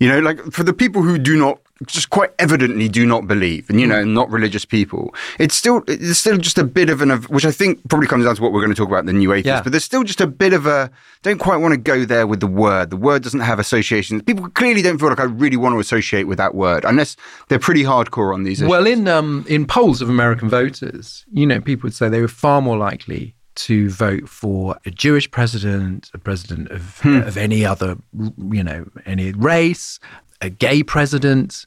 You 0.00 0.08
know, 0.08 0.20
like 0.20 0.40
for 0.52 0.62
the 0.62 0.72
people 0.72 1.02
who 1.02 1.18
do 1.18 1.36
not 1.36 1.60
just 1.84 2.08
quite 2.08 2.30
evidently 2.38 2.88
do 2.88 3.04
not 3.04 3.26
believe 3.26 3.68
and 3.68 3.80
you 3.80 3.86
know 3.86 4.02
not 4.02 4.30
religious 4.30 4.64
people. 4.64 5.14
It's 5.38 5.54
still 5.54 5.82
it's 5.86 6.18
still 6.18 6.38
just 6.38 6.56
a 6.56 6.64
bit 6.64 6.88
of 6.88 7.02
an 7.02 7.10
which 7.24 7.44
i 7.44 7.50
think 7.50 7.86
probably 7.88 8.08
comes 8.08 8.24
down 8.24 8.34
to 8.36 8.42
what 8.42 8.52
we're 8.52 8.60
going 8.60 8.72
to 8.72 8.76
talk 8.76 8.88
about 8.88 9.00
in 9.00 9.06
the 9.06 9.12
new 9.12 9.32
atheist 9.32 9.46
yeah. 9.46 9.62
but 9.62 9.72
there's 9.72 9.84
still 9.84 10.02
just 10.02 10.20
a 10.20 10.26
bit 10.26 10.52
of 10.52 10.66
a 10.66 10.90
don't 11.22 11.38
quite 11.38 11.58
want 11.58 11.72
to 11.72 11.78
go 11.78 12.04
there 12.04 12.26
with 12.26 12.40
the 12.40 12.46
word. 12.46 12.90
The 12.90 12.96
word 12.96 13.22
doesn't 13.22 13.40
have 13.40 13.58
associations. 13.58 14.22
People 14.22 14.48
clearly 14.50 14.80
don't 14.80 14.98
feel 14.98 15.08
like 15.08 15.20
i 15.20 15.24
really 15.24 15.56
want 15.56 15.74
to 15.74 15.78
associate 15.78 16.24
with 16.24 16.38
that 16.38 16.54
word 16.54 16.84
unless 16.84 17.16
they're 17.48 17.58
pretty 17.58 17.82
hardcore 17.82 18.32
on 18.32 18.44
these 18.44 18.60
issues. 18.60 18.70
well 18.70 18.86
in 18.86 19.08
um 19.08 19.44
in 19.48 19.66
polls 19.66 20.00
of 20.00 20.08
american 20.08 20.48
voters 20.48 21.24
you 21.32 21.46
know 21.46 21.60
people 21.60 21.86
would 21.86 21.94
say 21.94 22.08
they 22.08 22.20
were 22.20 22.28
far 22.28 22.60
more 22.60 22.76
likely 22.76 23.36
to 23.56 23.88
vote 23.90 24.28
for 24.28 24.78
a 24.84 24.90
Jewish 24.90 25.30
president, 25.30 26.10
a 26.14 26.18
president 26.18 26.70
of, 26.70 27.00
hmm. 27.00 27.16
of 27.16 27.36
any 27.36 27.64
other, 27.64 27.96
you 28.12 28.62
know, 28.62 28.86
any 29.06 29.32
race, 29.32 29.98
a 30.40 30.50
gay 30.50 30.82
president 30.82 31.66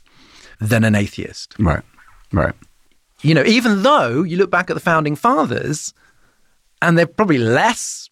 than 0.60 0.84
an 0.84 0.96
atheist. 0.96 1.56
Right, 1.60 1.84
right. 2.32 2.54
You 3.22 3.34
know, 3.34 3.44
even 3.44 3.84
though 3.84 4.24
you 4.24 4.38
look 4.38 4.52
back 4.52 4.70
at 4.70 4.74
the 4.74 4.80
founding 4.80 5.16
fathers 5.16 5.94
and 6.82 6.98
they're 6.98 7.08
probably 7.08 7.38
less, 7.38 8.10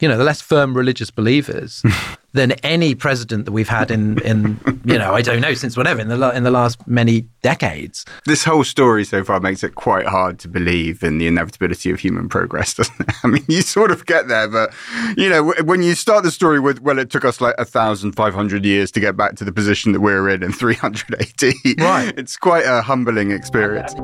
you 0.00 0.08
know, 0.08 0.16
the 0.16 0.24
less 0.24 0.40
firm 0.40 0.74
religious 0.74 1.10
believers 1.10 1.82
than 2.32 2.52
any 2.62 2.94
president 2.94 3.44
that 3.44 3.52
we've 3.52 3.68
had 3.68 3.90
in, 3.90 4.20
in 4.22 4.58
you 4.84 4.98
know, 4.98 5.14
I 5.14 5.22
don't 5.22 5.40
know, 5.40 5.54
since 5.54 5.76
whatever, 5.76 6.00
in 6.00 6.08
the, 6.08 6.30
in 6.30 6.42
the 6.42 6.50
last 6.50 6.86
many 6.86 7.22
decades. 7.42 8.04
This 8.24 8.44
whole 8.44 8.64
story 8.64 9.04
so 9.04 9.24
far 9.24 9.40
makes 9.40 9.62
it 9.62 9.74
quite 9.74 10.06
hard 10.06 10.38
to 10.40 10.48
believe 10.48 11.02
in 11.02 11.18
the 11.18 11.26
inevitability 11.26 11.90
of 11.90 12.00
human 12.00 12.28
progress, 12.28 12.74
doesn't 12.80 13.00
it? 13.00 13.14
I 13.22 13.28
mean, 13.28 13.44
you 13.48 13.62
sort 13.62 13.90
of 13.90 14.06
get 14.06 14.28
there, 14.28 14.48
but, 14.48 14.72
you 15.16 15.28
know, 15.28 15.52
when 15.64 15.82
you 15.82 15.94
start 15.94 16.22
the 16.22 16.30
story 16.30 16.60
with, 16.60 16.80
well, 16.80 16.98
it 16.98 17.10
took 17.10 17.24
us 17.24 17.40
like 17.40 17.56
1,500 17.58 18.64
years 18.64 18.90
to 18.92 19.00
get 19.00 19.16
back 19.16 19.36
to 19.36 19.44
the 19.44 19.52
position 19.52 19.92
that 19.92 20.00
we're 20.00 20.28
in 20.28 20.42
in 20.42 20.52
300 20.52 21.14
AD. 21.20 21.80
Right. 21.80 22.14
It's 22.20 22.36
quite 22.36 22.64
a 22.66 22.82
humbling 22.82 23.30
experience. 23.30 23.94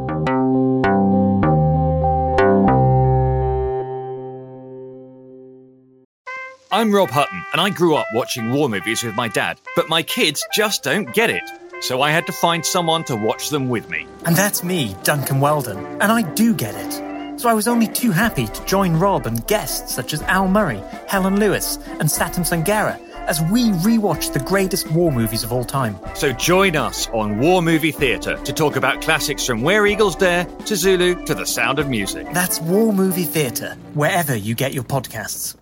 I'm 6.77 6.95
Rob 6.95 7.09
Hutton, 7.09 7.43
and 7.53 7.61
I 7.63 7.71
grew 7.71 7.95
up 7.95 8.07
watching 8.13 8.53
war 8.53 8.69
movies 8.69 9.03
with 9.03 9.15
my 9.15 9.29
dad, 9.29 9.59
but 9.77 9.89
my 9.89 10.03
kids 10.03 10.45
just 10.53 10.83
don't 10.83 11.11
get 11.15 11.31
it. 11.31 11.43
So 11.81 12.03
I 12.03 12.11
had 12.11 12.27
to 12.27 12.33
find 12.33 12.67
someone 12.67 13.03
to 13.05 13.17
watch 13.17 13.49
them 13.49 13.71
with 13.71 13.89
me. 13.89 14.07
And 14.27 14.37
that's 14.37 14.63
me, 14.63 14.95
Duncan 15.03 15.41
Weldon, 15.41 15.79
and 16.03 16.13
I 16.13 16.21
do 16.35 16.53
get 16.53 16.75
it. 16.75 17.41
So 17.41 17.49
I 17.49 17.55
was 17.55 17.67
only 17.67 17.87
too 17.89 18.11
happy 18.11 18.47
to 18.47 18.65
join 18.67 18.95
Rob 18.97 19.25
and 19.25 19.47
guests 19.47 19.95
such 19.95 20.13
as 20.13 20.21
Al 20.25 20.49
Murray, 20.49 20.83
Helen 21.09 21.41
Lewis, 21.41 21.79
and 21.99 22.11
Sathnam 22.11 22.45
Sanghera 22.45 23.01
as 23.27 23.41
we 23.41 23.71
rewatch 23.71 24.35
the 24.35 24.41
greatest 24.41 24.93
war 24.93 25.11
movies 25.11 25.45
of 25.45 25.55
all 25.55 25.65
time. 25.65 25.99
So 26.15 26.31
join 26.33 26.77
us 26.77 27.09
on 27.09 27.39
War 27.39 27.63
Movie 27.63 27.91
Theatre 27.91 28.37
to 28.37 28.53
talk 28.53 28.77
about 28.77 29.01
classics 29.01 29.47
from 29.47 29.63
Where 29.63 29.87
Eagles 29.87 30.15
Dare 30.15 30.45
to 30.45 30.77
Zulu 30.77 31.25
to 31.25 31.35
The 31.35 31.47
Sound 31.47 31.79
of 31.79 31.89
Music. 31.89 32.27
That's 32.35 32.61
War 32.61 32.93
Movie 32.93 33.25
Theatre, 33.25 33.79
wherever 33.95 34.37
you 34.37 34.55
get 34.55 34.75
your 34.75 34.85
podcasts. 34.85 35.57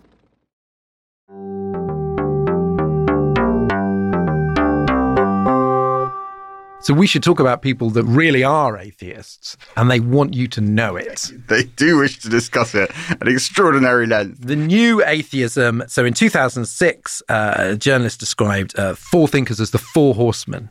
So 6.85 6.93
we 6.93 7.07
should 7.07 7.23
talk 7.23 7.39
about 7.39 7.63
people 7.63 7.89
that 7.89 8.03
really 8.03 8.43
are 8.43 8.77
atheists 8.77 9.57
and 9.75 9.89
they 9.89 9.99
want 9.99 10.35
you 10.35 10.47
to 10.49 10.61
know 10.61 10.95
it. 10.95 11.31
They 11.47 11.63
do 11.63 11.97
wish 11.97 12.19
to 12.19 12.29
discuss 12.29 12.75
it 12.75 12.91
at 13.09 13.27
extraordinary 13.27 14.05
length. 14.05 14.41
The 14.41 14.55
new 14.55 15.03
atheism. 15.03 15.83
So 15.87 16.05
in 16.05 16.13
2006, 16.13 17.23
uh, 17.27 17.55
a 17.57 17.75
journalist 17.75 18.19
described 18.19 18.77
uh, 18.77 18.93
four 18.93 19.27
thinkers 19.27 19.59
as 19.59 19.71
the 19.71 19.79
four 19.79 20.13
horsemen. 20.13 20.69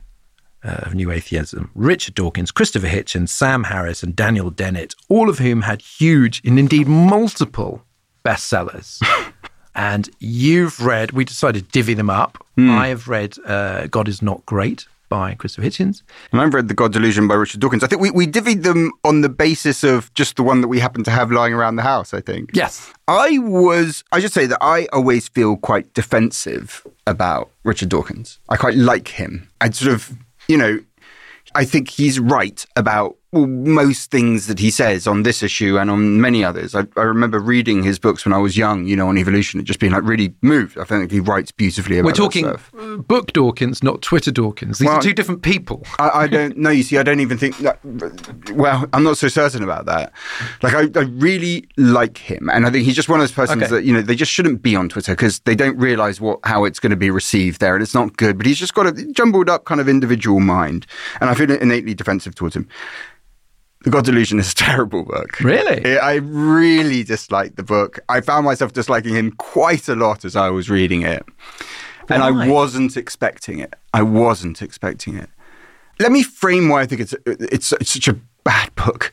Uh, 0.62 0.87
of 0.87 0.95
New 0.95 1.11
Atheism, 1.11 1.71
Richard 1.75 2.15
Dawkins, 2.15 2.51
Christopher 2.51 2.87
Hitchens, 2.87 3.29
Sam 3.29 3.65
Harris, 3.65 4.03
and 4.03 4.17
Daniel 4.17 4.49
Dennett, 4.49 4.95
all 5.11 5.29
of 5.29 5.39
whom 5.39 5.61
had 5.61 5.83
huge 5.83 6.41
and 6.43 6.59
indeed 6.59 6.89
multiple 6.89 7.85
bestsellers. 8.25 9.03
and 9.75 10.09
you've 10.21 10.81
read, 10.81 11.11
we 11.11 11.27
decided 11.27 11.67
to 11.67 11.71
divvy 11.71 11.93
them 11.93 12.09
up. 12.09 12.43
Mm. 12.57 12.71
I 12.71 12.87
have 12.87 13.09
read 13.09 13.37
uh, 13.45 13.89
God 13.89 14.09
is 14.09 14.23
Not 14.23 14.47
Great 14.47 14.87
by 15.15 15.33
Christopher 15.37 15.69
Hitchens. 15.69 16.03
And 16.33 16.41
I've 16.41 16.53
read 16.53 16.67
The 16.67 16.75
God 16.75 16.93
Delusion 16.93 17.29
by 17.29 17.37
Richard 17.37 17.61
Dawkins. 17.61 17.85
I 17.85 17.87
think 17.87 18.03
we, 18.03 18.11
we 18.11 18.27
divvied 18.27 18.65
them 18.65 18.91
on 19.05 19.21
the 19.21 19.29
basis 19.29 19.85
of 19.85 20.12
just 20.15 20.35
the 20.35 20.43
one 20.43 20.61
that 20.61 20.67
we 20.67 20.81
happen 20.81 21.05
to 21.05 21.11
have 21.12 21.31
lying 21.31 21.55
around 21.55 21.77
the 21.77 21.83
house, 21.83 22.12
I 22.12 22.21
think. 22.21 22.51
Yes. 22.53 22.93
I 23.07 23.39
was, 23.39 24.03
I 24.11 24.19
should 24.19 24.33
say 24.33 24.47
that 24.47 24.59
I 24.61 24.89
always 24.93 25.29
feel 25.29 25.57
quite 25.57 25.95
defensive 25.95 26.85
about 27.07 27.49
Richard 27.62 27.91
Dawkins. 27.91 28.41
I 28.49 28.57
quite 28.57 28.75
like 28.75 29.07
him. 29.07 29.49
I 29.61 29.71
sort 29.71 29.95
of, 29.95 30.12
you 30.49 30.57
know, 30.57 30.81
I 31.55 31.65
think 31.65 31.91
he's 31.91 32.19
right 32.19 32.67
about 32.75 33.17
well, 33.35 33.47
most 33.49 34.12
things 34.12 34.47
that 34.47 34.61
he 34.61 34.70
says 34.70 35.09
on 35.09 35.24
this 35.24 35.43
issue 35.43 35.76
and 35.76 35.91
on 35.91 36.20
many 36.20 36.45
others. 36.45 36.72
I, 36.72 36.87
I, 36.97 37.03
remember 37.03 37.41
reading 37.41 37.82
his 37.82 37.99
books 37.99 38.24
when 38.24 38.32
I 38.32 38.39
was 38.39 38.57
young, 38.57 38.87
you 38.87 38.95
know, 38.95 39.09
on 39.09 39.18
evolution, 39.18 39.59
and 39.59 39.66
just 39.66 39.80
being 39.80 39.93
like 39.93 40.05
really 40.05 40.32
moved. 40.41 40.78
I 40.78 40.85
think 40.85 41.11
he 41.11 41.18
writes 41.18 41.51
beautifully 41.51 41.99
about 41.99 42.07
We're 42.07 42.12
talking 42.12 42.55
book 43.09 43.32
Dawkins, 43.32 43.82
not 43.82 44.03
Twitter 44.03 44.30
Dawkins. 44.30 44.78
These 44.78 44.87
well, 44.87 44.99
are 44.99 45.03
two 45.03 45.12
different 45.12 45.43
people. 45.43 45.85
I, 45.99 46.11
I, 46.11 46.26
don't 46.28 46.57
know. 46.57 46.70
You 46.70 46.85
see, 46.85 46.97
I 46.97 47.03
don't 47.03 47.18
even 47.18 47.37
think 47.37 47.59
that, 47.59 47.80
well, 48.55 48.87
I'm 48.93 49.03
not 49.03 49.18
so 49.18 49.26
certain 49.26 49.64
about 49.64 49.87
that. 49.87 50.12
Like, 50.62 50.74
I, 50.74 51.01
I, 51.01 51.03
really 51.05 51.66
like 51.76 52.18
him. 52.18 52.49
And 52.49 52.66
I 52.66 52.70
think 52.70 52.85
he's 52.85 52.95
just 52.95 53.09
one 53.09 53.18
of 53.18 53.22
those 53.24 53.35
persons 53.35 53.64
okay. 53.64 53.70
that, 53.72 53.85
you 53.85 53.93
know, 53.93 54.01
they 54.01 54.14
just 54.14 54.30
shouldn't 54.30 54.62
be 54.62 54.76
on 54.76 54.89
Twitter 54.89 55.12
because 55.12 55.41
they 55.41 55.57
don't 55.57 55.76
realize 55.76 56.20
what, 56.20 56.39
how 56.45 56.62
it's 56.64 56.78
going 56.78 56.91
to 56.91 56.97
be 56.97 57.11
received 57.11 57.61
there. 57.61 57.74
And 57.74 57.82
it's 57.82 57.95
not 57.95 58.16
good. 58.16 58.37
But 58.37 58.47
he's 58.47 58.59
just 58.59 58.74
got 58.74 58.87
a 58.87 58.93
jumbled 59.12 59.49
up 59.49 59.64
kind 59.64 59.80
of 59.80 59.89
individual 59.89 60.39
mind. 60.39 60.87
And 61.20 61.28
I 61.28 61.35
feel 61.35 61.51
innately 61.51 61.95
defensive 61.95 62.37
towards 62.37 62.55
him. 62.55 62.68
The 63.85 63.91
God 63.91 64.05
Delusion 64.05 64.39
is 64.39 64.53
a 64.53 64.55
terrible 64.57 65.05
book. 65.05 65.41
Really? 65.41 65.99
I 65.99 66.14
really 66.14 67.05
disliked 67.05 67.57
the 67.57 67.62
book. 67.62 68.01
I 68.09 68.20
found 68.20 68.45
myself 68.45 68.72
disliking 68.72 69.14
him 69.14 69.32
quite 69.32 69.89
a 69.89 69.95
lot 69.95 70.24
as 70.24 70.35
I 70.35 70.51
was 70.51 70.68
reading 70.68 71.03
it. 71.03 71.24
Why? 72.07 72.16
And 72.16 72.22
I 72.22 72.49
wasn't 72.49 72.97
expecting 72.97 73.61
it. 73.61 73.74
I 73.93 74.03
wasn't 74.03 74.61
expecting 74.61 75.16
it. 75.16 75.30
Let 76.01 76.12
me 76.12 76.22
frame 76.22 76.68
why 76.68 76.82
I 76.82 76.87
think 76.87 77.03
it's, 77.03 77.14
it's, 77.26 77.72
it's 77.72 77.93
such 77.93 78.09
a 78.09 78.14
bad 78.43 78.74
book 78.74 79.12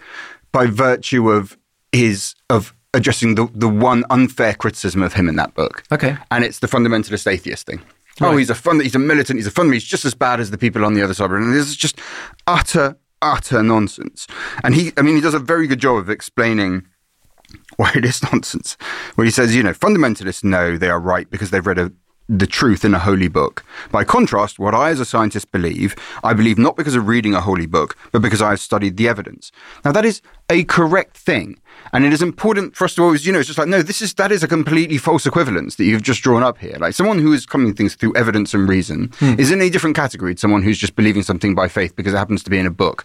by 0.52 0.66
virtue 0.66 1.30
of 1.30 1.58
his 1.92 2.36
of 2.50 2.74
addressing 2.94 3.36
the, 3.36 3.48
the 3.54 3.70
one 3.70 4.04
unfair 4.10 4.54
criticism 4.54 5.02
of 5.02 5.14
him 5.14 5.30
in 5.30 5.36
that 5.36 5.54
book. 5.54 5.84
Okay. 5.92 6.18
And 6.30 6.44
it's 6.44 6.60
the 6.60 6.68
fundamentalist 6.68 7.30
atheist 7.30 7.66
thing. 7.66 7.82
Oh, 8.20 8.26
right. 8.26 8.34
Oh, 8.34 8.38
he's 8.38 8.50
a 8.50 8.56
fund, 8.56 8.82
he's 8.82 8.96
a 8.96 9.00
militant, 9.00 9.38
he's 9.38 9.48
a 9.48 9.52
fundamentalist, 9.52 9.74
he's 9.74 9.84
just 9.86 10.06
as 10.06 10.14
bad 10.14 10.40
as 10.40 10.52
the 10.52 10.58
people 10.58 10.84
on 10.84 10.94
the 10.94 11.02
other 11.02 11.14
side. 11.14 11.32
And 11.32 11.54
this 11.54 11.68
is 11.68 11.78
just 11.78 12.00
utter 12.48 12.98
utter 13.22 13.64
nonsense. 13.64 14.28
And 14.64 14.76
he, 14.76 14.92
I 14.98 15.02
mean, 15.02 15.16
he 15.16 15.22
does 15.22 15.34
a 15.34 15.40
very 15.40 15.68
good 15.68 15.80
job 15.80 15.98
of 15.98 16.10
explaining 16.10 16.88
why 17.78 17.92
it 17.96 18.06
is 18.06 18.22
nonsense. 18.32 18.78
Where 19.16 19.26
he 19.26 19.32
says, 19.32 19.56
you 19.56 19.64
know, 19.64 19.74
fundamentalists 19.74 20.44
know 20.44 20.78
they 20.78 20.90
are 20.90 21.00
right 21.00 21.30
because 21.30 21.52
they've 21.52 21.66
read 21.66 21.80
a 21.80 21.92
the 22.32 22.48
truth 22.48 22.86
in 22.86 22.94
a 22.94 23.00
holy 23.00 23.28
book. 23.28 23.66
By 23.92 24.06
contrast, 24.06 24.58
what 24.58 24.74
I 24.74 24.90
as 24.90 25.02
a 25.02 25.06
scientist 25.06 25.52
believe, 25.52 25.96
I 26.24 26.34
believe 26.34 26.58
not 26.58 26.78
because 26.78 26.96
of 26.96 27.08
reading 27.08 27.36
a 27.36 27.42
holy 27.42 27.66
book, 27.66 27.98
but 28.14 28.22
because 28.22 28.42
I 28.42 28.52
have 28.52 28.62
studied 28.62 28.96
the 28.96 29.10
evidence. 29.10 29.52
Now 29.84 29.92
that 29.92 30.06
is 30.06 30.22
a 30.50 30.64
correct 30.64 31.18
thing. 31.18 31.60
And 31.92 32.06
it 32.06 32.14
is 32.14 32.22
important 32.22 32.76
for 32.76 32.86
us 32.86 32.96
to 32.96 33.04
always, 33.04 33.26
you 33.26 33.34
know, 33.34 33.40
it's 33.40 33.48
just 33.48 33.60
like, 33.60 33.68
no, 33.68 33.82
this 33.82 34.02
is, 34.02 34.14
that 34.14 34.32
is 34.32 34.44
a 34.44 34.48
completely 34.48 34.98
false 34.98 35.26
equivalence 35.26 35.76
that 35.76 35.84
you've 35.84 36.04
just 36.04 36.22
drawn 36.22 36.42
up 36.42 36.58
here. 36.58 36.78
Like 36.80 36.94
someone 36.94 37.20
who 37.20 37.34
is 37.34 37.46
coming 37.46 37.74
things 37.74 37.96
through 37.96 38.16
evidence 38.16 38.54
and 38.54 38.68
reason 38.68 39.12
hmm. 39.20 39.38
is 39.38 39.52
in 39.52 39.62
a 39.62 39.70
different 39.70 39.98
category 39.98 40.34
to 40.34 40.40
someone 40.40 40.64
who's 40.64 40.78
just 40.78 40.96
believing 40.96 41.24
something 41.24 41.54
by 41.54 41.68
faith 41.68 41.96
because 41.98 42.14
it 42.14 42.18
happens 42.18 42.44
to 42.44 42.50
be 42.50 42.58
in 42.58 42.66
a 42.66 42.72
book. 42.72 43.04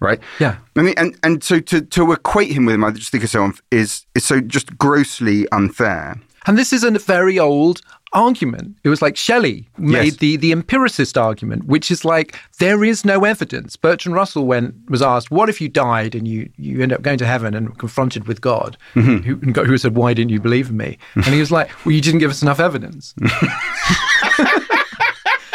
Right? 0.00 0.20
Yeah. 0.38 0.58
I 0.76 0.82
mean, 0.82 0.94
and, 0.98 1.18
and 1.22 1.42
so 1.42 1.60
to, 1.60 1.80
to 1.80 2.12
equate 2.12 2.52
him 2.52 2.66
with 2.66 2.74
him, 2.74 2.84
I 2.84 2.90
just 2.90 3.10
think 3.10 3.24
is 3.24 3.30
so, 3.30 3.52
is, 3.70 4.04
is 4.14 4.24
so 4.24 4.42
just 4.42 4.76
grossly 4.76 5.48
unfair. 5.50 6.20
And 6.46 6.56
this 6.56 6.72
is 6.72 6.84
a 6.84 6.90
very 6.92 7.38
old 7.38 7.80
argument. 8.16 8.76
It 8.82 8.88
was 8.88 9.02
like 9.02 9.16
Shelley 9.16 9.68
made 9.76 10.04
yes. 10.04 10.16
the, 10.16 10.36
the 10.36 10.50
empiricist 10.50 11.18
argument, 11.18 11.66
which 11.66 11.90
is 11.90 12.04
like 12.04 12.38
there 12.58 12.82
is 12.82 13.04
no 13.04 13.24
evidence. 13.24 13.76
Bertrand 13.76 14.16
Russell 14.16 14.46
went 14.46 14.74
was 14.88 15.02
asked, 15.02 15.30
"What 15.30 15.50
if 15.50 15.60
you 15.60 15.68
died 15.68 16.14
and 16.14 16.26
you 16.26 16.50
you 16.56 16.82
end 16.82 16.92
up 16.92 17.02
going 17.02 17.18
to 17.18 17.26
heaven 17.26 17.54
and 17.54 17.78
confronted 17.78 18.26
with 18.26 18.40
God?" 18.40 18.78
Mm-hmm. 18.94 19.52
Who, 19.52 19.64
who 19.64 19.78
said, 19.78 19.94
"Why 19.94 20.14
didn't 20.14 20.30
you 20.30 20.40
believe 20.40 20.70
in 20.70 20.78
me?" 20.78 20.98
And 21.14 21.26
he 21.26 21.40
was 21.40 21.52
like, 21.52 21.70
"Well, 21.84 21.94
you 21.94 22.00
didn't 22.00 22.20
give 22.20 22.30
us 22.30 22.42
enough 22.42 22.58
evidence." 22.58 23.14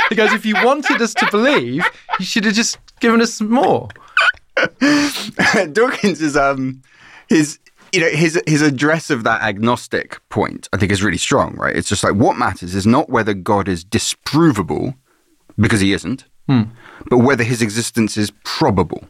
because 0.10 0.32
"If 0.34 0.46
you 0.46 0.56
wanted 0.64 1.02
us 1.02 1.16
to 1.16 1.28
believe, 1.32 1.84
you 2.20 2.26
should 2.26 2.46
have 2.46 2.54
just 2.54 2.78
given 3.00 3.22
us 3.22 3.42
more." 3.42 3.90
Dawkins 5.72 6.22
is 6.22 6.38
um 6.38 6.84
his 7.28 7.58
you 7.94 8.02
know 8.02 8.10
his 8.10 8.42
his 8.48 8.62
address 8.62 9.10
of 9.10 9.24
that 9.24 9.42
agnostic 9.42 10.20
point 10.30 10.68
I 10.74 10.78
think 10.78 10.92
is 10.92 11.04
really 11.04 11.18
strong, 11.18 11.56
right? 11.56 11.76
It's 11.76 11.90
just 11.90 12.04
like 12.04 12.16
what 12.16 12.38
matters 12.38 12.76
is 12.76 12.88
not 12.88 13.10
whether 13.10 13.34
God 13.34 13.68
is 13.68 13.84
disprovable 13.84 14.96
because 15.60 15.82
he 15.82 15.94
isn't, 15.94 16.26
hmm. 16.48 16.64
but 17.10 17.20
whether 17.20 17.44
his 17.44 17.62
existence 17.62 18.18
is 18.18 18.32
probable. 18.44 19.08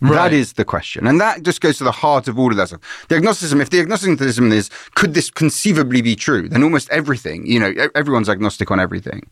That 0.00 0.32
is 0.32 0.52
the 0.52 0.64
question. 0.64 1.06
And 1.06 1.20
that 1.20 1.42
just 1.42 1.60
goes 1.60 1.78
to 1.78 1.84
the 1.84 1.92
heart 1.92 2.28
of 2.28 2.38
all 2.38 2.50
of 2.50 2.56
that 2.56 2.68
stuff. 2.68 3.06
The 3.08 3.16
agnosticism, 3.16 3.60
if 3.60 3.70
the 3.70 3.80
agnosticism 3.80 4.52
is, 4.52 4.70
could 4.94 5.14
this 5.14 5.30
conceivably 5.30 6.02
be 6.02 6.14
true? 6.14 6.48
Then 6.48 6.62
almost 6.62 6.88
everything, 6.90 7.46
you 7.46 7.58
know, 7.58 7.72
everyone's 7.94 8.28
agnostic 8.28 8.70
on 8.70 8.78
everything. 8.78 9.28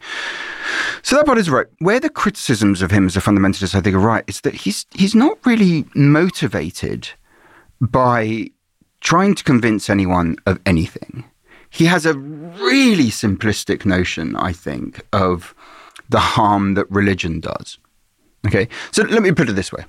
So 1.03 1.17
that 1.17 1.27
part 1.27 1.39
is 1.39 1.49
right. 1.49 1.67
Where 1.79 2.01
the 2.01 2.11
criticisms 2.11 2.83
of 2.83 2.91
him 2.91 3.07
as 3.07 3.17
a 3.17 3.21
fundamentalist, 3.21 3.75
I 3.75 3.81
think, 3.81 3.95
are 3.95 4.01
right, 4.01 4.25
is 4.27 4.41
that 4.41 4.55
he's 4.55 4.87
he's 4.93 5.15
not 5.15 5.39
really 5.47 5.85
motivated 5.95 7.11
by 7.81 8.51
trying 9.07 9.37
to 9.37 9.45
convince 9.45 9.89
anyone 9.89 10.37
of 10.47 10.59
anything. 10.67 11.25
He 11.71 11.85
has 11.85 12.05
a 12.05 12.15
really 12.15 13.05
simplistic 13.05 13.87
notion, 13.87 14.35
I 14.35 14.53
think, 14.53 15.01
of 15.13 15.55
the 16.09 16.19
harm 16.19 16.75
that 16.75 16.91
religion 16.91 17.39
does. 17.39 17.79
Okay, 18.45 18.69
so 18.91 19.05
let 19.05 19.23
me 19.23 19.31
put 19.31 19.49
it 19.49 19.53
this 19.53 19.73
way: 19.73 19.85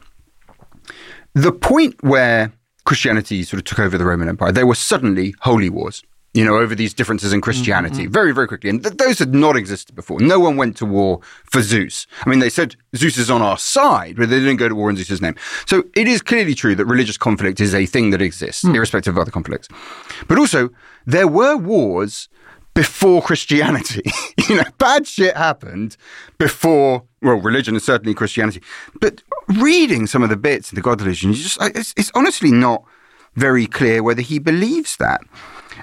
the 1.33 1.51
point 1.51 1.95
where 2.03 2.53
Christianity 2.85 3.41
sort 3.41 3.59
of 3.59 3.65
took 3.65 3.79
over 3.79 3.97
the 3.97 4.05
Roman 4.05 4.29
Empire, 4.29 4.51
there 4.51 4.67
were 4.67 4.75
suddenly 4.75 5.33
holy 5.41 5.69
wars, 5.69 6.03
you 6.33 6.45
know, 6.45 6.55
over 6.55 6.75
these 6.75 6.93
differences 6.93 7.33
in 7.33 7.41
Christianity 7.41 8.03
mm-hmm. 8.03 8.11
very, 8.11 8.31
very 8.31 8.47
quickly. 8.47 8.69
And 8.69 8.83
th- 8.83 8.97
those 8.97 9.19
had 9.19 9.33
not 9.33 9.57
existed 9.57 9.95
before. 9.95 10.19
No 10.19 10.39
one 10.39 10.55
went 10.55 10.77
to 10.77 10.85
war 10.85 11.19
for 11.45 11.61
Zeus. 11.61 12.05
I 12.25 12.29
mean, 12.29 12.39
they 12.39 12.49
said 12.49 12.75
Zeus 12.95 13.17
is 13.17 13.31
on 13.31 13.41
our 13.41 13.57
side, 13.57 14.17
but 14.17 14.29
they 14.29 14.39
didn't 14.39 14.57
go 14.57 14.69
to 14.69 14.75
war 14.75 14.89
in 14.89 14.97
Zeus's 14.97 15.21
name. 15.21 15.35
So 15.65 15.83
it 15.95 16.07
is 16.07 16.21
clearly 16.21 16.53
true 16.53 16.75
that 16.75 16.85
religious 16.85 17.17
conflict 17.17 17.59
is 17.59 17.73
a 17.73 17.85
thing 17.85 18.11
that 18.11 18.21
exists, 18.21 18.61
hmm. 18.61 18.75
irrespective 18.75 19.15
of 19.15 19.21
other 19.21 19.31
conflicts. 19.31 19.67
But 20.27 20.37
also, 20.37 20.69
there 21.05 21.27
were 21.27 21.57
wars 21.57 22.29
before 22.77 23.23
Christianity. 23.23 24.03
you 24.49 24.57
know, 24.57 24.63
bad 24.77 25.07
shit 25.07 25.35
happened 25.35 25.97
before, 26.37 27.03
well, 27.23 27.37
religion 27.37 27.73
and 27.73 27.81
certainly 27.81 28.13
Christianity. 28.13 28.61
But 29.01 29.23
reading 29.47 30.05
some 30.05 30.21
of 30.21 30.29
the 30.29 30.37
bits 30.37 30.71
in 30.71 30.75
the 30.75 30.83
God 30.83 31.01
religion, 31.01 31.33
just, 31.33 31.57
it's, 31.59 31.95
it's 31.97 32.11
honestly 32.13 32.51
not 32.51 32.83
very 33.35 33.65
clear 33.65 34.03
whether 34.03 34.21
he 34.21 34.37
believes 34.37 34.97
that. 34.97 35.21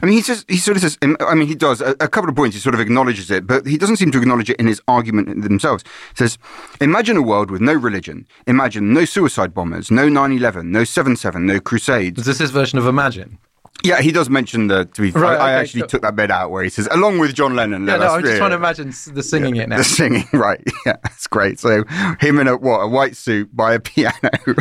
I 0.04 0.06
mean, 0.06 0.16
he 0.16 0.20
says 0.20 0.44
he 0.48 0.58
sort 0.58 0.76
of 0.76 0.82
says. 0.82 0.98
I 1.20 1.34
mean, 1.34 1.48
he 1.48 1.54
does 1.54 1.80
a, 1.80 1.92
a 1.98 2.08
couple 2.08 2.28
of 2.28 2.36
points. 2.36 2.54
He 2.54 2.60
sort 2.60 2.74
of 2.74 2.80
acknowledges 2.82 3.30
it, 3.30 3.46
but 3.46 3.66
he 3.66 3.78
doesn't 3.78 3.96
seem 3.96 4.10
to 4.10 4.18
acknowledge 4.18 4.50
it 4.50 4.56
in 4.60 4.66
his 4.66 4.82
argument 4.86 5.42
themselves. 5.42 5.82
He 6.10 6.16
says, 6.16 6.36
"Imagine 6.82 7.16
a 7.16 7.22
world 7.22 7.50
with 7.50 7.62
no 7.62 7.72
religion. 7.72 8.26
Imagine 8.46 8.92
no 8.92 9.06
suicide 9.06 9.54
bombers, 9.54 9.90
no 9.90 10.06
9/11, 10.08 10.64
no 10.64 10.82
7/7, 10.82 11.44
no 11.44 11.58
crusades, 11.58 12.18
Is 12.18 12.26
this 12.26 12.38
his 12.38 12.50
version 12.50 12.78
of 12.78 12.86
Imagine? 12.86 13.38
yeah, 13.82 14.02
he 14.02 14.12
does 14.12 14.28
mention 14.28 14.66
the. 14.66 14.84
To 14.84 15.00
be 15.00 15.10
fair, 15.10 15.22
Right, 15.22 15.38
I, 15.40 15.48
I 15.48 15.52
actually 15.52 15.80
sure. 15.80 15.88
took 15.88 16.02
that 16.02 16.16
bit 16.16 16.30
out 16.30 16.50
where 16.50 16.62
he 16.62 16.68
says, 16.68 16.86
along 16.90 17.18
with 17.18 17.34
John 17.34 17.56
Lennon. 17.56 17.86
Yeah, 17.86 17.96
no, 17.96 18.08
I'm 18.08 18.22
just 18.22 18.36
trying 18.36 18.50
to 18.50 18.56
imagine 18.56 18.92
the 19.12 19.22
singing 19.22 19.56
it 19.56 19.70
now. 19.70 19.78
The 19.78 19.84
singing, 19.84 20.28
right? 20.34 20.62
Yeah, 20.86 20.96
that's 21.02 21.26
great. 21.26 21.58
So 21.60 21.84
him 22.20 22.38
in 22.40 22.46
a 22.46 22.58
what 22.58 22.80
a 22.80 22.88
white 22.88 23.16
suit 23.16 23.56
by 23.56 23.72
a 23.72 23.80
piano 23.80 24.12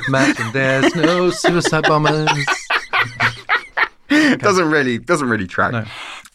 Imagine 0.08 0.52
there's 0.54 0.96
no 0.96 1.32
suicide 1.32 1.84
bombers. 1.84 2.30
doesn't 4.40 4.70
really 4.70 4.98
doesn't 4.98 5.30
really 5.30 5.48
track. 5.48 5.72
No. 5.72 5.86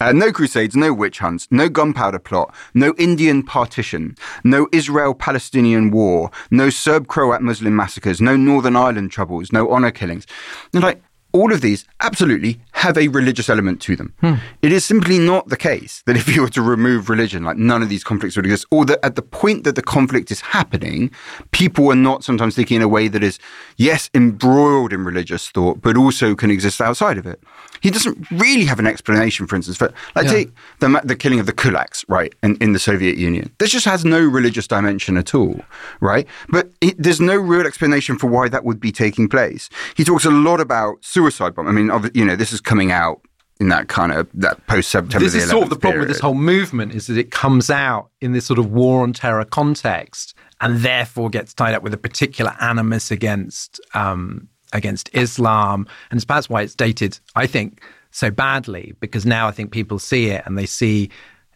Uh, 0.00 0.12
no 0.12 0.30
crusades, 0.30 0.76
no 0.76 0.92
witch 0.92 1.18
hunts, 1.18 1.48
no 1.50 1.68
gunpowder 1.68 2.20
plot, 2.20 2.54
no 2.72 2.94
Indian 2.98 3.42
partition, 3.42 4.16
no 4.44 4.68
Israel-Palestinian 4.70 5.90
war, 5.90 6.30
no 6.52 6.70
Serb-Croat 6.70 7.42
Muslim 7.42 7.74
massacres, 7.74 8.20
no 8.20 8.36
Northern 8.36 8.76
Ireland 8.76 9.10
troubles, 9.10 9.50
no 9.50 9.68
honor 9.68 9.90
killings. 9.90 10.24
And 10.72 10.84
like 10.84 11.02
all 11.38 11.52
of 11.52 11.60
these 11.60 11.84
absolutely 12.00 12.60
have 12.72 12.98
a 12.98 13.08
religious 13.08 13.48
element 13.48 13.80
to 13.82 13.94
them. 13.94 14.12
Hmm. 14.20 14.34
It 14.60 14.72
is 14.72 14.84
simply 14.84 15.18
not 15.18 15.48
the 15.48 15.56
case 15.56 16.02
that 16.06 16.16
if 16.16 16.28
you 16.28 16.42
were 16.42 16.48
to 16.50 16.62
remove 16.62 17.08
religion, 17.08 17.44
like 17.44 17.56
none 17.56 17.82
of 17.82 17.88
these 17.88 18.02
conflicts 18.02 18.36
would 18.36 18.44
exist, 18.44 18.66
or 18.70 18.84
that 18.86 19.04
at 19.04 19.14
the 19.14 19.22
point 19.22 19.64
that 19.64 19.76
the 19.76 19.82
conflict 19.82 20.30
is 20.30 20.40
happening, 20.40 21.10
people 21.52 21.90
are 21.90 21.96
not 21.96 22.24
sometimes 22.24 22.56
thinking 22.56 22.76
in 22.76 22.82
a 22.82 22.88
way 22.88 23.06
that 23.08 23.22
is, 23.22 23.38
yes, 23.76 24.10
embroiled 24.14 24.92
in 24.92 25.04
religious 25.04 25.48
thought, 25.50 25.80
but 25.80 25.96
also 25.96 26.34
can 26.34 26.50
exist 26.50 26.80
outside 26.80 27.18
of 27.18 27.26
it. 27.26 27.40
He 27.80 27.90
doesn't 27.90 28.30
really 28.30 28.64
have 28.64 28.78
an 28.78 28.86
explanation, 28.86 29.46
for 29.46 29.56
instance, 29.56 29.76
for 29.76 29.92
like 30.14 30.26
Yeah. 30.26 30.32
take 30.32 30.50
the 30.80 31.00
the 31.04 31.16
killing 31.16 31.40
of 31.40 31.46
the 31.46 31.52
kulaks, 31.52 32.04
right, 32.08 32.34
in, 32.42 32.56
in 32.56 32.72
the 32.72 32.78
Soviet 32.78 33.16
Union. 33.16 33.50
This 33.58 33.70
just 33.70 33.84
has 33.86 34.04
no 34.04 34.20
religious 34.20 34.66
dimension 34.66 35.16
at 35.16 35.34
all, 35.34 35.60
right? 36.00 36.26
But 36.48 36.70
it, 36.80 36.94
there's 36.98 37.20
no 37.20 37.36
real 37.36 37.66
explanation 37.66 38.18
for 38.18 38.26
why 38.28 38.48
that 38.48 38.64
would 38.64 38.80
be 38.80 38.92
taking 38.92 39.28
place. 39.28 39.68
He 39.96 40.04
talks 40.04 40.24
a 40.24 40.30
lot 40.30 40.60
about 40.60 41.04
suicide 41.04 41.54
bomb. 41.54 41.68
I 41.68 41.72
mean, 41.72 41.90
you 42.14 42.24
know, 42.24 42.36
this 42.36 42.52
is 42.52 42.60
coming 42.60 42.92
out 42.92 43.20
in 43.60 43.68
that 43.70 43.88
kind 43.88 44.12
of 44.12 44.28
that 44.34 44.64
post 44.68 44.90
September. 44.90 45.24
This 45.24 45.34
is 45.34 45.50
sort 45.50 45.64
of 45.64 45.70
the 45.70 45.76
problem 45.76 46.00
with 46.00 46.08
this 46.08 46.20
whole 46.20 46.34
movement 46.34 46.94
is 46.94 47.08
that 47.08 47.18
it 47.18 47.30
comes 47.30 47.70
out 47.70 48.10
in 48.20 48.32
this 48.32 48.46
sort 48.46 48.58
of 48.58 48.70
war 48.70 49.02
on 49.02 49.12
terror 49.12 49.44
context 49.44 50.34
and 50.60 50.78
therefore 50.78 51.28
gets 51.28 51.54
tied 51.54 51.74
up 51.74 51.82
with 51.82 51.92
a 51.94 51.98
particular 51.98 52.54
animus 52.60 53.10
against 53.10 53.80
um, 53.94 54.48
against 54.72 55.10
Islam. 55.14 55.86
And 56.10 56.26
perhaps 56.26 56.48
why 56.48 56.62
it's 56.62 56.74
dated, 56.74 57.18
I 57.34 57.46
think, 57.46 57.82
so 58.10 58.30
badly 58.30 58.94
because 59.00 59.26
now 59.26 59.48
I 59.48 59.50
think 59.50 59.70
people 59.70 59.98
see 59.98 60.26
it 60.26 60.42
and 60.46 60.56
they 60.58 60.66
see 60.66 61.10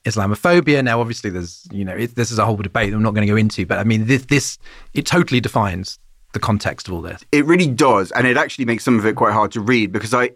Islamophobia. 0.04 0.82
Now, 0.82 1.00
obviously, 1.00 1.30
there's 1.30 1.66
you 1.70 1.84
know 1.84 1.94
it, 1.94 2.14
this 2.14 2.30
is 2.30 2.38
a 2.38 2.44
whole 2.44 2.56
debate 2.56 2.92
I'm 2.92 3.02
not 3.02 3.14
going 3.14 3.26
to 3.26 3.32
go 3.32 3.36
into, 3.36 3.64
but 3.66 3.78
I 3.78 3.84
mean 3.84 4.06
this 4.06 4.26
this 4.26 4.58
it 4.94 5.06
totally 5.06 5.40
defines 5.40 5.98
the 6.32 6.40
context 6.40 6.88
of 6.88 6.94
all 6.94 7.02
this. 7.02 7.24
It 7.30 7.44
really 7.44 7.68
does, 7.68 8.10
and 8.12 8.26
it 8.26 8.36
actually 8.36 8.64
makes 8.64 8.84
some 8.84 8.98
of 8.98 9.06
it 9.06 9.16
quite 9.16 9.32
hard 9.32 9.52
to 9.52 9.60
read 9.60 9.92
because 9.92 10.12
I, 10.14 10.30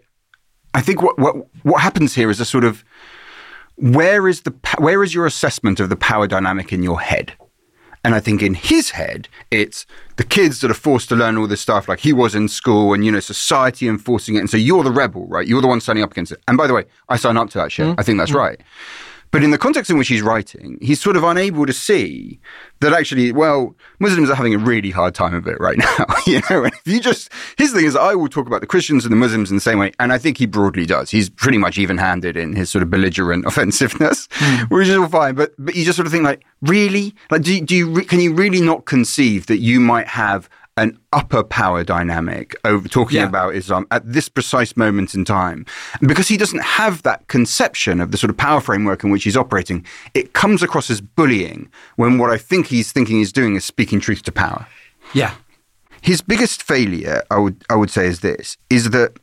I 0.73 0.81
think 0.81 1.01
what 1.01 1.17
what 1.19 1.35
what 1.63 1.81
happens 1.81 2.15
here 2.15 2.29
is 2.29 2.39
a 2.39 2.45
sort 2.45 2.63
of 2.63 2.83
where 3.75 4.27
is 4.27 4.41
the 4.41 4.53
where 4.79 5.03
is 5.03 5.13
your 5.13 5.25
assessment 5.25 5.79
of 5.79 5.89
the 5.89 5.95
power 5.95 6.27
dynamic 6.27 6.71
in 6.71 6.81
your 6.81 7.01
head? 7.01 7.33
And 8.07 8.15
I 8.15 8.21
think 8.21 8.41
in 8.41 8.53
his 8.53 8.91
head, 8.91 9.27
it's 9.51 9.85
the 10.15 10.23
kids 10.23 10.61
that 10.61 10.71
are 10.71 10.73
forced 10.73 11.09
to 11.09 11.15
learn 11.17 11.37
all 11.37 11.45
this 11.45 11.59
stuff, 11.59 11.89
like 11.89 11.99
he 11.99 12.13
was 12.13 12.35
in 12.35 12.47
school, 12.47 12.93
and 12.93 13.03
you 13.03 13.11
know, 13.11 13.19
society 13.19 13.85
enforcing 13.85 14.37
it. 14.37 14.39
And 14.39 14.49
so 14.49 14.55
you're 14.55 14.81
the 14.81 14.93
rebel, 14.93 15.27
right? 15.27 15.45
You're 15.45 15.59
the 15.59 15.67
one 15.67 15.81
standing 15.81 16.05
up 16.05 16.11
against 16.11 16.31
it. 16.31 16.39
And 16.47 16.57
by 16.57 16.67
the 16.67 16.73
way, 16.73 16.85
I 17.09 17.17
sign 17.17 17.35
up 17.35 17.49
to 17.49 17.57
that 17.57 17.69
shit. 17.69 17.85
Hmm? 17.87 17.95
I 17.97 18.03
think 18.03 18.17
that's 18.17 18.31
hmm. 18.31 18.37
right. 18.37 18.61
But 19.31 19.43
in 19.43 19.51
the 19.51 19.57
context 19.57 19.91
in 19.91 19.97
which 19.97 20.07
he's 20.07 20.21
writing, 20.21 20.77
he's 20.81 21.01
sort 21.01 21.17
of 21.17 21.23
unable 21.23 21.65
to 21.65 21.73
see 21.73 22.39
that 22.79 22.93
actually, 22.93 23.31
well, 23.31 23.75
Muslims 23.99 24.29
are 24.29 24.35
having 24.35 24.53
a 24.53 24.57
really 24.57 24.91
hard 24.91 25.15
time 25.15 25.33
of 25.33 25.47
it 25.47 25.59
right 25.59 25.77
now. 25.97 26.05
you 26.27 26.41
know, 26.49 26.63
and 26.63 26.73
if 26.73 26.81
you 26.85 26.99
just, 26.99 27.31
his 27.57 27.73
thing 27.73 27.85
is, 27.85 27.95
I 27.95 28.15
will 28.15 28.29
talk 28.29 28.47
about 28.47 28.61
the 28.61 28.67
Christians 28.67 29.05
and 29.05 29.11
the 29.11 29.17
Muslims 29.17 29.49
in 29.49 29.57
the 29.57 29.61
same 29.61 29.79
way. 29.79 29.91
And 29.99 30.13
I 30.13 30.17
think 30.17 30.37
he 30.37 30.45
broadly 30.45 30.85
does. 30.85 31.09
He's 31.09 31.29
pretty 31.29 31.57
much 31.57 31.77
even 31.77 31.97
handed 31.97 32.37
in 32.37 32.55
his 32.55 32.69
sort 32.69 32.83
of 32.83 32.89
belligerent 32.89 33.45
offensiveness, 33.47 34.27
hmm. 34.31 34.63
which 34.65 34.87
is 34.87 34.97
all 34.97 35.07
fine. 35.07 35.35
But, 35.35 35.53
but 35.57 35.75
you 35.75 35.85
just 35.85 35.97
sort 35.97 36.05
of 36.05 36.11
think 36.11 36.23
like, 36.23 36.43
really? 36.61 37.13
Like, 37.29 37.41
do, 37.41 37.59
do 37.61 37.75
you, 37.75 37.89
re- 37.89 38.05
can 38.05 38.19
you 38.19 38.33
really 38.33 38.61
not 38.61 38.85
conceive 38.85 39.47
that 39.47 39.59
you 39.59 39.79
might 39.79 40.07
have 40.07 40.49
an 40.77 40.97
upper 41.11 41.43
power 41.43 41.83
dynamic 41.83 42.55
over 42.63 42.87
talking 42.87 43.17
Yeah. 43.17 43.25
about 43.25 43.55
Islam 43.55 43.87
at 43.91 44.09
this 44.11 44.29
precise 44.29 44.77
moment 44.77 45.13
in 45.15 45.25
time. 45.25 45.65
And 45.99 46.07
because 46.07 46.27
he 46.27 46.37
doesn't 46.37 46.61
have 46.63 47.03
that 47.03 47.27
conception 47.27 47.99
of 47.99 48.11
the 48.11 48.17
sort 48.17 48.29
of 48.29 48.37
power 48.37 48.61
framework 48.61 49.03
in 49.03 49.09
which 49.09 49.23
he's 49.23 49.35
operating, 49.35 49.85
it 50.13 50.33
comes 50.33 50.61
across 50.63 50.89
as 50.89 51.01
bullying 51.01 51.69
when 51.95 52.17
what 52.19 52.29
I 52.29 52.37
think 52.37 52.67
he's 52.67 52.91
thinking 52.91 53.17
he's 53.17 53.33
doing 53.33 53.55
is 53.55 53.65
speaking 53.65 53.99
truth 53.99 54.21
to 54.23 54.31
power. 54.31 54.67
Yeah. 55.13 55.33
His 56.01 56.21
biggest 56.21 56.61
failure, 56.63 57.23
I 57.31 57.37
would 57.39 57.63
I 57.69 57.75
would 57.75 57.89
say, 57.89 58.05
is 58.05 58.19
this: 58.19 58.55
is 58.69 58.91
that 58.91 59.17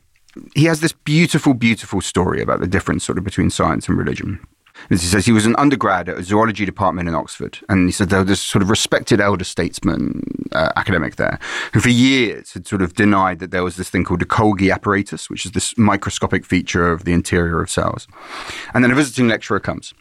he 0.53 0.65
has 0.65 0.81
this 0.81 0.91
beautiful, 0.91 1.53
beautiful 1.53 2.01
story 2.01 2.41
about 2.41 2.59
the 2.59 2.67
difference 2.67 3.05
sort 3.05 3.17
of 3.17 3.23
between 3.23 3.49
science 3.49 3.87
and 3.87 3.97
religion. 3.97 4.39
As 4.89 5.01
he 5.01 5.07
says, 5.07 5.25
he 5.25 5.31
was 5.31 5.45
an 5.45 5.55
undergrad 5.57 6.09
at 6.09 6.17
a 6.17 6.23
zoology 6.23 6.65
department 6.65 7.07
in 7.07 7.15
Oxford, 7.15 7.59
and 7.69 7.87
he 7.87 7.91
said 7.91 8.09
there 8.09 8.19
was 8.19 8.27
this 8.27 8.41
sort 8.41 8.61
of 8.61 8.69
respected 8.69 9.19
elder 9.19 9.43
statesman 9.43 10.21
uh, 10.51 10.71
academic 10.75 11.15
there 11.15 11.39
who, 11.73 11.79
for 11.79 11.89
years, 11.89 12.53
had 12.53 12.67
sort 12.67 12.81
of 12.81 12.93
denied 12.93 13.39
that 13.39 13.51
there 13.51 13.63
was 13.63 13.75
this 13.75 13.89
thing 13.89 14.03
called 14.03 14.21
the 14.21 14.25
Golgi 14.25 14.71
apparatus, 14.73 15.29
which 15.29 15.45
is 15.45 15.51
this 15.51 15.77
microscopic 15.77 16.45
feature 16.45 16.91
of 16.91 17.03
the 17.03 17.13
interior 17.13 17.61
of 17.61 17.69
cells. 17.69 18.07
And 18.73 18.83
then 18.83 18.91
a 18.91 18.95
visiting 18.95 19.27
lecturer 19.27 19.59
comes. 19.59 19.93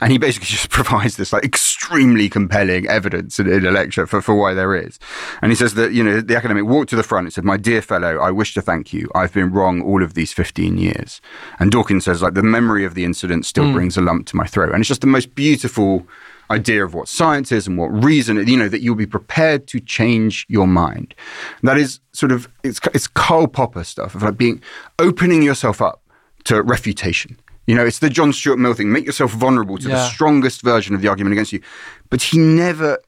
And 0.00 0.12
he 0.12 0.18
basically 0.18 0.46
just 0.56 0.70
provides 0.70 1.16
this 1.16 1.32
like 1.32 1.44
extremely 1.92 2.28
compelling 2.28 2.86
evidence 2.88 3.38
in, 3.38 3.50
in 3.50 3.66
a 3.66 3.70
lecture 3.70 4.06
for, 4.06 4.20
for 4.20 4.34
why 4.34 4.54
there 4.54 4.74
is. 4.74 4.98
And 5.40 5.50
he 5.50 5.56
says 5.56 5.74
that, 5.74 5.92
you 5.92 6.02
know, 6.02 6.20
the 6.20 6.36
academic 6.36 6.64
walked 6.64 6.90
to 6.90 6.96
the 6.96 7.02
front 7.02 7.26
and 7.26 7.32
said, 7.32 7.44
My 7.44 7.56
dear 7.56 7.82
fellow, 7.82 8.18
I 8.18 8.30
wish 8.30 8.54
to 8.54 8.62
thank 8.62 8.92
you. 8.92 9.10
I've 9.14 9.32
been 9.32 9.52
wrong 9.52 9.82
all 9.82 10.02
of 10.02 10.14
these 10.14 10.32
15 10.32 10.78
years. 10.78 11.20
And 11.58 11.70
Dawkins 11.70 12.04
says, 12.04 12.22
like, 12.22 12.34
the 12.34 12.42
memory 12.42 12.84
of 12.84 12.94
the 12.94 13.04
incident 13.04 13.46
still 13.46 13.66
hmm. 13.66 13.74
brings 13.74 13.96
a 13.96 14.00
lump 14.00 14.26
to 14.28 14.36
my 14.36 14.46
throat. 14.46 14.72
And 14.72 14.80
it's 14.80 14.88
just 14.88 15.00
the 15.00 15.06
most 15.06 15.34
beautiful 15.34 16.06
idea 16.50 16.84
of 16.84 16.92
what 16.92 17.08
science 17.08 17.50
is 17.50 17.66
and 17.66 17.78
what 17.78 17.86
reason, 18.04 18.46
you 18.46 18.56
know, 18.56 18.68
that 18.68 18.82
you'll 18.82 18.94
be 18.94 19.06
prepared 19.06 19.66
to 19.68 19.80
change 19.80 20.44
your 20.48 20.66
mind. 20.66 21.14
That 21.62 21.78
is 21.78 22.00
sort 22.12 22.32
of, 22.32 22.48
it's, 22.62 22.80
it's 22.92 23.06
Karl 23.06 23.46
Popper 23.46 23.84
stuff 23.84 24.14
of 24.14 24.22
like 24.22 24.36
being, 24.36 24.62
opening 24.98 25.42
yourself 25.42 25.80
up 25.80 26.02
to 26.44 26.62
refutation. 26.62 27.38
You 27.72 27.78
know, 27.78 27.86
it's 27.86 28.00
the 28.00 28.10
John 28.10 28.34
Stuart 28.34 28.58
Mill 28.58 28.74
thing. 28.74 28.92
Make 28.92 29.06
yourself 29.06 29.32
vulnerable 29.32 29.78
to 29.78 29.88
the 29.88 30.06
strongest 30.06 30.60
version 30.60 30.94
of 30.94 31.00
the 31.00 31.08
argument 31.08 31.32
against 31.32 31.54
you. 31.54 31.62
But 32.10 32.20
he 32.20 32.36
never, 32.36 32.98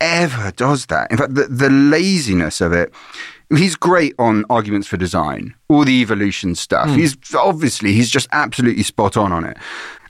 ever 0.00 0.52
does 0.52 0.86
that. 0.86 1.10
In 1.10 1.16
fact, 1.16 1.34
the, 1.34 1.46
the 1.46 1.68
laziness 1.68 2.60
of 2.60 2.72
it, 2.72 2.94
he's 3.50 3.74
great 3.74 4.14
on 4.20 4.44
arguments 4.48 4.86
for 4.86 4.96
design, 4.96 5.56
all 5.66 5.84
the 5.84 6.00
evolution 6.00 6.54
stuff. 6.54 6.88
Hmm. 6.90 6.94
He's 6.94 7.16
obviously 7.34 7.94
he's 7.94 8.10
just 8.10 8.28
absolutely 8.30 8.84
spot 8.84 9.16
on 9.16 9.32
on 9.32 9.44
it. 9.44 9.56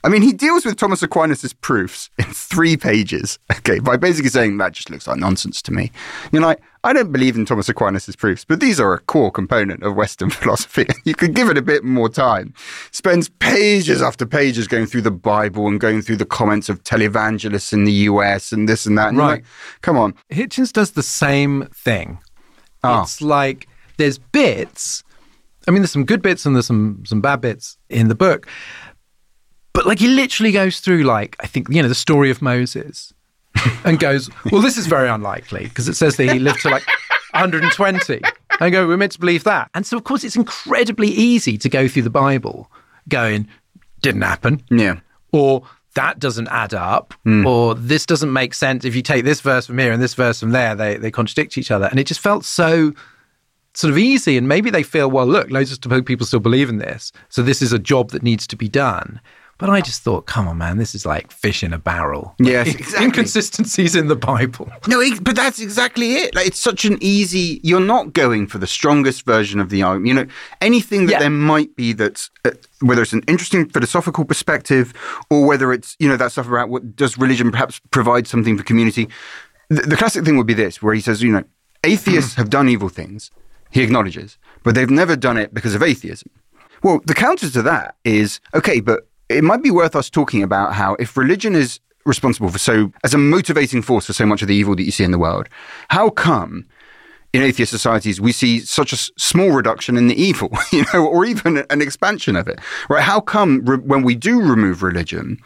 I 0.04 0.08
mean, 0.08 0.22
he 0.22 0.32
deals 0.32 0.64
with 0.64 0.76
Thomas 0.76 1.02
Aquinas' 1.02 1.52
proofs 1.52 2.10
in 2.18 2.24
three 2.24 2.76
pages, 2.76 3.38
okay, 3.58 3.78
by 3.78 3.96
basically 3.96 4.30
saying 4.30 4.58
that 4.58 4.72
just 4.72 4.90
looks 4.90 5.06
like 5.06 5.18
nonsense 5.18 5.62
to 5.62 5.72
me. 5.72 5.92
You're 6.32 6.42
like, 6.42 6.60
I 6.82 6.92
don't 6.92 7.12
believe 7.12 7.36
in 7.36 7.44
Thomas 7.44 7.68
Aquinas' 7.68 8.16
proofs, 8.16 8.44
but 8.44 8.58
these 8.58 8.80
are 8.80 8.92
a 8.92 8.98
core 8.98 9.30
component 9.30 9.84
of 9.84 9.94
Western 9.94 10.30
philosophy. 10.40 10.86
You 11.04 11.14
could 11.14 11.34
give 11.34 11.48
it 11.48 11.56
a 11.56 11.62
bit 11.62 11.84
more 11.84 12.08
time. 12.08 12.52
Spends 12.90 13.28
pages 13.28 14.02
after 14.02 14.26
pages 14.26 14.66
going 14.66 14.86
through 14.86 15.02
the 15.02 15.12
Bible 15.12 15.68
and 15.68 15.78
going 15.78 16.02
through 16.02 16.16
the 16.16 16.26
comments 16.26 16.68
of 16.68 16.82
televangelists 16.82 17.72
in 17.72 17.84
the 17.84 17.92
US 17.92 18.50
and 18.50 18.68
this 18.68 18.86
and 18.86 18.98
that. 18.98 19.10
And 19.10 19.18
Right. 19.18 19.26
like, 19.34 19.44
come 19.82 19.96
on. 19.96 20.14
Hitchens 20.32 20.72
does 20.72 20.92
the 20.92 21.02
same 21.04 21.68
thing. 21.72 22.18
Ah. 22.82 23.02
It's 23.02 23.22
like 23.22 23.68
there's 23.98 24.18
bits. 24.18 25.04
I 25.68 25.70
mean, 25.70 25.82
there's 25.82 25.92
some 25.92 26.04
good 26.04 26.22
bits 26.22 26.44
and 26.44 26.56
there's 26.56 26.66
some 26.66 27.04
some 27.06 27.20
bad 27.20 27.40
bits 27.40 27.78
in 27.88 28.08
the 28.08 28.16
book. 28.16 28.48
But 29.72 29.86
like 29.86 29.98
he 29.98 30.08
literally 30.08 30.52
goes 30.52 30.80
through 30.80 31.04
like 31.04 31.36
I 31.40 31.46
think 31.46 31.68
you 31.70 31.80
know 31.82 31.88
the 31.88 31.94
story 31.94 32.30
of 32.30 32.42
Moses, 32.42 33.12
and 33.84 33.98
goes, 33.98 34.30
well, 34.50 34.62
this 34.62 34.76
is 34.76 34.86
very 34.86 35.08
unlikely 35.08 35.64
because 35.64 35.88
it 35.88 35.94
says 35.94 36.16
that 36.16 36.32
he 36.32 36.38
lived 36.38 36.60
to 36.62 36.70
like 36.70 36.86
120. 37.32 38.14
And 38.14 38.60
I 38.60 38.70
go, 38.70 38.86
we're 38.86 38.96
meant 38.96 39.12
to 39.12 39.20
believe 39.20 39.44
that. 39.44 39.70
And 39.74 39.86
so 39.86 39.96
of 39.96 40.04
course 40.04 40.24
it's 40.24 40.36
incredibly 40.36 41.08
easy 41.08 41.56
to 41.58 41.68
go 41.68 41.88
through 41.88 42.02
the 42.02 42.10
Bible, 42.10 42.70
going, 43.08 43.48
didn't 44.00 44.22
happen 44.22 44.62
Yeah. 44.70 45.00
or 45.32 45.62
that 45.94 46.18
doesn't 46.18 46.48
add 46.48 46.72
up, 46.72 47.12
hmm. 47.24 47.46
or 47.46 47.74
this 47.74 48.06
doesn't 48.06 48.32
make 48.32 48.54
sense. 48.54 48.84
If 48.84 48.94
you 48.96 49.02
take 49.02 49.24
this 49.24 49.42
verse 49.42 49.66
from 49.66 49.78
here 49.78 49.92
and 49.92 50.02
this 50.02 50.14
verse 50.14 50.40
from 50.40 50.52
there, 50.52 50.74
they, 50.74 50.96
they 50.96 51.10
contradict 51.10 51.58
each 51.58 51.70
other. 51.70 51.86
And 51.86 51.98
it 52.00 52.06
just 52.06 52.20
felt 52.20 52.46
so 52.46 52.94
sort 53.74 53.90
of 53.90 53.98
easy. 53.98 54.38
And 54.38 54.48
maybe 54.48 54.70
they 54.70 54.82
feel, 54.82 55.10
well, 55.10 55.26
look, 55.26 55.50
loads 55.50 55.70
of 55.70 56.04
people 56.06 56.24
still 56.26 56.40
believe 56.40 56.70
in 56.70 56.78
this. 56.78 57.12
So 57.28 57.42
this 57.42 57.60
is 57.60 57.74
a 57.74 57.78
job 57.78 58.10
that 58.12 58.22
needs 58.22 58.46
to 58.46 58.56
be 58.56 58.68
done. 58.68 59.20
But 59.62 59.70
I 59.70 59.80
just 59.80 60.02
thought, 60.02 60.26
come 60.26 60.48
on, 60.48 60.58
man, 60.58 60.78
this 60.78 60.92
is 60.92 61.06
like 61.06 61.30
fish 61.30 61.62
in 61.62 61.72
a 61.72 61.78
barrel. 61.78 62.34
Yes, 62.40 62.66
Like, 62.66 62.80
exactly. 62.80 63.04
Inconsistencies 63.06 63.94
in 63.94 64.08
the 64.08 64.16
Bible. 64.16 64.68
No, 64.88 65.00
but 65.20 65.36
that's 65.36 65.60
exactly 65.60 66.14
it. 66.16 66.34
Like, 66.34 66.48
it's 66.48 66.58
such 66.58 66.84
an 66.84 66.98
easy. 67.00 67.60
You're 67.62 67.78
not 67.94 68.12
going 68.12 68.48
for 68.48 68.58
the 68.58 68.66
strongest 68.66 69.24
version 69.24 69.60
of 69.60 69.68
the 69.70 69.84
argument. 69.84 70.08
You 70.08 70.14
know, 70.14 70.26
anything 70.60 71.06
that 71.06 71.12
Yeah. 71.12 71.18
there 71.20 71.30
might 71.30 71.76
be 71.76 71.92
that's 71.92 72.28
uh, 72.44 72.50
whether 72.80 73.02
it's 73.02 73.12
an 73.12 73.22
interesting 73.28 73.68
philosophical 73.68 74.24
perspective 74.24 74.92
or 75.30 75.46
whether 75.46 75.72
it's 75.72 75.94
you 76.00 76.08
know 76.08 76.16
that 76.16 76.32
stuff 76.32 76.48
about 76.48 76.68
what 76.68 76.96
does 76.96 77.16
religion 77.16 77.52
perhaps 77.52 77.80
provide 77.92 78.26
something 78.26 78.58
for 78.58 78.64
community. 78.64 79.08
The, 79.68 79.82
the 79.82 79.96
classic 79.96 80.24
thing 80.24 80.36
would 80.38 80.48
be 80.48 80.54
this, 80.54 80.82
where 80.82 80.92
he 80.92 81.00
says, 81.00 81.22
you 81.22 81.30
know, 81.30 81.44
atheists 81.84 82.34
have 82.34 82.50
done 82.50 82.68
evil 82.68 82.88
things. 82.88 83.30
He 83.70 83.80
acknowledges, 83.82 84.38
but 84.64 84.74
they've 84.74 84.90
never 84.90 85.14
done 85.14 85.36
it 85.38 85.54
because 85.54 85.76
of 85.76 85.84
atheism. 85.84 86.30
Well, 86.82 87.00
the 87.06 87.14
counter 87.14 87.48
to 87.48 87.62
that 87.62 87.94
is 88.04 88.40
okay, 88.54 88.80
but 88.80 89.06
it 89.32 89.44
might 89.44 89.62
be 89.62 89.70
worth 89.70 89.96
us 89.96 90.10
talking 90.10 90.42
about 90.42 90.74
how 90.74 90.94
if 90.94 91.16
religion 91.16 91.54
is 91.54 91.80
responsible 92.04 92.48
for 92.48 92.58
so, 92.58 92.92
as 93.04 93.14
a 93.14 93.18
motivating 93.18 93.82
force 93.82 94.06
for 94.06 94.12
so 94.12 94.26
much 94.26 94.42
of 94.42 94.48
the 94.48 94.54
evil 94.54 94.74
that 94.74 94.82
you 94.82 94.90
see 94.90 95.04
in 95.04 95.10
the 95.10 95.18
world, 95.18 95.48
how 95.90 96.10
come 96.10 96.66
in 97.32 97.42
atheist 97.42 97.70
societies 97.70 98.20
we 98.20 98.30
see 98.30 98.58
such 98.60 98.92
a 98.92 98.96
small 98.96 99.50
reduction 99.50 99.96
in 99.96 100.08
the 100.08 100.20
evil, 100.20 100.50
you 100.72 100.84
know, 100.92 101.06
or 101.06 101.24
even 101.24 101.64
an 101.70 101.80
expansion 101.80 102.36
of 102.36 102.46
it, 102.48 102.60
right? 102.88 103.02
How 103.02 103.20
come 103.20 103.64
re- 103.64 103.78
when 103.78 104.02
we 104.02 104.14
do 104.14 104.40
remove 104.40 104.82
religion, 104.82 105.38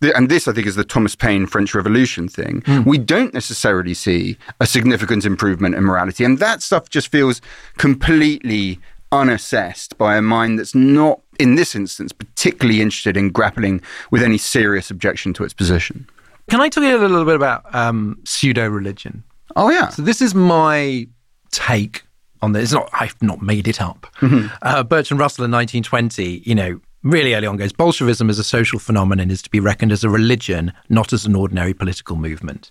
the, 0.00 0.14
and 0.16 0.28
this 0.28 0.48
I 0.48 0.52
think 0.52 0.66
is 0.66 0.76
the 0.76 0.84
Thomas 0.84 1.16
Paine 1.16 1.46
French 1.46 1.74
Revolution 1.74 2.28
thing, 2.28 2.62
hmm. 2.66 2.82
we 2.82 2.98
don't 2.98 3.32
necessarily 3.32 3.94
see 3.94 4.36
a 4.60 4.66
significant 4.66 5.24
improvement 5.24 5.74
in 5.74 5.84
morality, 5.84 6.24
and 6.24 6.38
that 6.38 6.62
stuff 6.62 6.90
just 6.90 7.08
feels 7.08 7.40
completely 7.78 8.78
unassessed 9.12 9.98
by 9.98 10.16
a 10.16 10.22
mind 10.22 10.58
that's 10.58 10.74
not, 10.74 11.20
in 11.40 11.54
this 11.54 11.74
instance, 11.74 12.12
particularly 12.12 12.80
interested 12.80 13.16
in 13.16 13.30
grappling 13.30 13.80
with 14.10 14.22
any 14.22 14.38
serious 14.38 14.90
objection 14.90 15.32
to 15.34 15.44
its 15.44 15.54
position. 15.54 16.06
Can 16.50 16.60
I 16.60 16.68
tell 16.68 16.82
you 16.82 16.96
a 16.96 16.98
little 16.98 17.24
bit 17.24 17.36
about 17.36 17.72
um, 17.74 18.18
pseudo 18.24 18.68
religion? 18.68 19.24
Oh 19.56 19.70
yeah, 19.70 19.88
So 19.88 20.02
this 20.02 20.20
is 20.20 20.34
my 20.34 21.08
take 21.50 22.04
on 22.42 22.52
this. 22.52 22.64
It's 22.64 22.72
not 22.72 22.88
I've 22.92 23.20
not 23.22 23.42
made 23.42 23.66
it 23.66 23.80
up. 23.80 24.06
Uh, 24.62 24.82
Bertrand 24.82 25.18
Russell 25.20 25.44
in 25.44 25.50
1920, 25.50 26.42
you 26.44 26.54
know, 26.54 26.80
really 27.02 27.34
early 27.34 27.46
on 27.46 27.56
goes 27.56 27.72
Bolshevism 27.72 28.30
as 28.30 28.38
a 28.38 28.44
social 28.44 28.78
phenomenon 28.78 29.30
is 29.30 29.42
to 29.42 29.50
be 29.50 29.60
reckoned 29.60 29.92
as 29.92 30.04
a 30.04 30.10
religion, 30.10 30.72
not 30.88 31.12
as 31.12 31.24
an 31.26 31.34
ordinary 31.34 31.74
political 31.74 32.16
movement. 32.16 32.70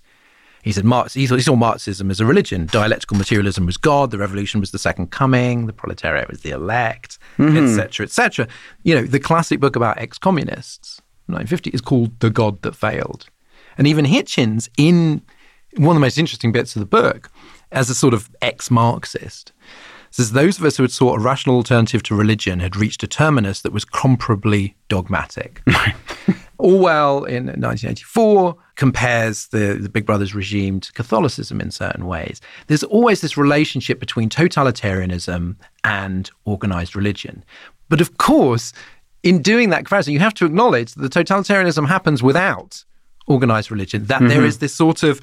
He 0.69 0.73
said 0.73 0.85
Marx, 0.85 1.15
he, 1.15 1.25
saw 1.25 1.55
Marxism 1.55 2.11
as 2.11 2.19
a 2.19 2.27
religion. 2.27 2.67
Dialectical 2.67 3.17
materialism 3.17 3.65
was 3.65 3.75
God. 3.75 4.11
The 4.11 4.19
revolution 4.19 4.59
was 4.59 4.69
the 4.69 4.77
second 4.77 5.09
coming. 5.09 5.65
The 5.65 5.73
proletariat 5.73 6.29
was 6.29 6.41
the 6.41 6.51
elect, 6.51 7.17
mm-hmm. 7.39 7.57
etc., 7.57 8.05
etc. 8.05 8.47
You 8.83 8.93
know, 8.93 9.01
the 9.01 9.19
classic 9.19 9.59
book 9.59 9.75
about 9.75 9.97
ex-communists, 9.97 11.01
1950, 11.25 11.71
is 11.71 11.81
called 11.81 12.19
"The 12.19 12.29
God 12.29 12.61
That 12.61 12.75
Failed," 12.75 13.25
and 13.79 13.87
even 13.87 14.05
Hitchens, 14.05 14.69
in 14.77 15.23
one 15.75 15.95
of 15.95 15.99
the 15.99 16.05
most 16.05 16.19
interesting 16.19 16.51
bits 16.51 16.75
of 16.75 16.81
the 16.81 16.85
book, 16.85 17.31
as 17.71 17.89
a 17.89 17.95
sort 17.95 18.13
of 18.13 18.29
ex-Marxist, 18.39 19.51
says 20.11 20.33
those 20.33 20.59
of 20.59 20.65
us 20.65 20.77
who 20.77 20.83
had 20.83 20.91
sought 20.91 21.19
a 21.19 21.23
rational 21.23 21.55
alternative 21.55 22.03
to 22.03 22.13
religion 22.13 22.59
had 22.59 22.75
reached 22.75 23.01
a 23.01 23.07
terminus 23.07 23.61
that 23.61 23.73
was 23.73 23.85
comparably 23.85 24.75
dogmatic. 24.87 25.63
Orwell 26.59 27.23
in 27.23 27.45
1984 27.47 28.55
compares 28.79 29.47
the, 29.47 29.77
the 29.79 29.89
Big 29.89 30.05
Brother's 30.05 30.33
regime 30.33 30.79
to 30.79 30.93
Catholicism 30.93 31.59
in 31.59 31.69
certain 31.69 32.05
ways. 32.05 32.39
There's 32.67 32.85
always 32.85 33.19
this 33.19 33.35
relationship 33.35 33.99
between 33.99 34.29
totalitarianism 34.29 35.57
and 35.83 36.31
organized 36.45 36.95
religion. 36.95 37.43
But 37.89 37.99
of 37.99 38.17
course, 38.19 38.71
in 39.21 39.41
doing 39.41 39.69
that 39.71 39.79
comparison, 39.79 40.13
you 40.13 40.19
have 40.19 40.33
to 40.35 40.45
acknowledge 40.45 40.93
that 40.93 41.01
the 41.01 41.09
totalitarianism 41.09 41.89
happens 41.89 42.23
without 42.23 42.85
organized 43.27 43.69
religion, 43.69 44.05
that 44.05 44.21
there 44.21 44.29
mm-hmm. 44.29 44.45
is 44.45 44.59
this 44.59 44.73
sort 44.73 45.03
of 45.03 45.19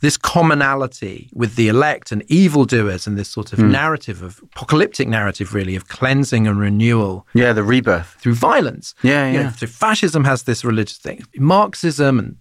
this 0.00 0.16
commonality 0.16 1.28
with 1.32 1.54
the 1.54 1.68
elect 1.68 2.10
and 2.10 2.24
evildoers 2.28 3.06
and 3.06 3.16
this 3.18 3.28
sort 3.28 3.52
of 3.52 3.60
mm. 3.60 3.70
narrative 3.70 4.20
of 4.20 4.40
apocalyptic 4.42 5.06
narrative 5.06 5.54
really 5.54 5.76
of 5.76 5.86
cleansing 5.86 6.48
and 6.48 6.58
renewal 6.58 7.24
yeah, 7.34 7.52
the 7.52 7.62
rebirth. 7.62 8.16
through 8.18 8.34
violence. 8.34 8.96
Yeah, 9.02 9.28
You 9.28 9.32
know, 9.34 9.44
yeah. 9.44 9.50
so 9.52 9.66
fascism 9.68 10.24
has 10.24 10.42
this 10.42 10.64
religious 10.64 10.98
thing. 10.98 11.24
Marxism 11.36 12.18
and 12.18 12.36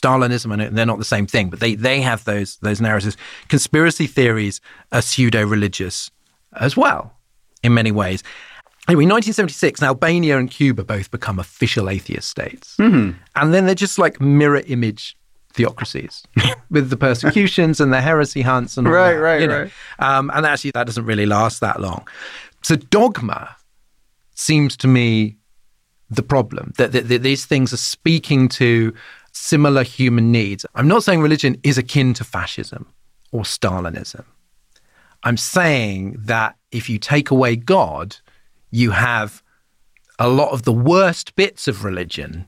Stalinism, 0.00 0.52
and 0.52 0.76
they're 0.76 0.86
not 0.86 0.98
the 0.98 1.04
same 1.04 1.26
thing, 1.26 1.50
but 1.50 1.60
they, 1.60 1.74
they 1.74 2.00
have 2.00 2.24
those 2.24 2.56
those 2.58 2.80
narratives. 2.80 3.16
Conspiracy 3.48 4.06
theories 4.06 4.60
are 4.92 5.02
pseudo 5.02 5.44
religious 5.44 6.10
as 6.60 6.76
well, 6.76 7.12
in 7.62 7.74
many 7.74 7.92
ways. 7.92 8.22
Anyway, 8.88 9.02
1976, 9.04 9.82
Albania 9.82 10.38
and 10.38 10.48
Cuba 10.48 10.84
both 10.84 11.10
become 11.10 11.40
official 11.40 11.90
atheist 11.90 12.28
states. 12.28 12.76
Mm-hmm. 12.78 13.18
And 13.34 13.52
then 13.52 13.66
they're 13.66 13.74
just 13.74 13.98
like 13.98 14.20
mirror 14.20 14.62
image 14.68 15.16
theocracies 15.54 16.22
with 16.70 16.90
the 16.90 16.96
persecutions 16.96 17.80
and 17.80 17.92
the 17.92 18.00
heresy 18.00 18.42
hunts 18.42 18.76
and 18.76 18.86
all 18.86 18.92
Right, 18.92 19.14
that, 19.14 19.18
right, 19.18 19.40
you 19.40 19.48
know. 19.48 19.62
right. 19.62 19.72
Um, 19.98 20.30
and 20.32 20.46
actually, 20.46 20.70
that 20.72 20.86
doesn't 20.86 21.04
really 21.04 21.26
last 21.26 21.60
that 21.60 21.80
long. 21.80 22.06
So, 22.62 22.76
dogma 22.76 23.56
seems 24.34 24.76
to 24.76 24.86
me 24.86 25.36
the 26.08 26.22
problem 26.22 26.72
that, 26.76 26.92
that, 26.92 27.08
that 27.08 27.22
these 27.22 27.44
things 27.44 27.72
are 27.72 27.78
speaking 27.78 28.48
to 28.48 28.94
similar 29.36 29.82
human 29.82 30.32
needs. 30.32 30.64
I'm 30.74 30.88
not 30.88 31.04
saying 31.04 31.20
religion 31.20 31.60
is 31.62 31.78
akin 31.78 32.14
to 32.14 32.24
fascism 32.24 32.86
or 33.32 33.42
Stalinism. 33.42 34.24
I'm 35.22 35.36
saying 35.36 36.16
that 36.20 36.56
if 36.72 36.88
you 36.88 36.98
take 36.98 37.30
away 37.30 37.56
God, 37.56 38.16
you 38.70 38.90
have 38.92 39.42
a 40.18 40.28
lot 40.28 40.52
of 40.52 40.62
the 40.62 40.72
worst 40.72 41.34
bits 41.36 41.68
of 41.68 41.84
religion 41.84 42.46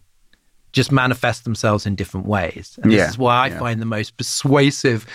just 0.73 0.93
manifest 0.93 1.45
themselves 1.45 1.87
in 1.87 1.95
different 1.95 2.27
ways. 2.27 2.79
And 2.83 2.93
Yeah, 2.93 2.99
this 2.99 3.11
is 3.11 3.19
why 3.19 3.37
I 3.37 3.47
yeah. 3.49 3.59
find 3.59 3.81
the 3.81 3.87
most 3.87 4.17
persuasive, 4.17 5.07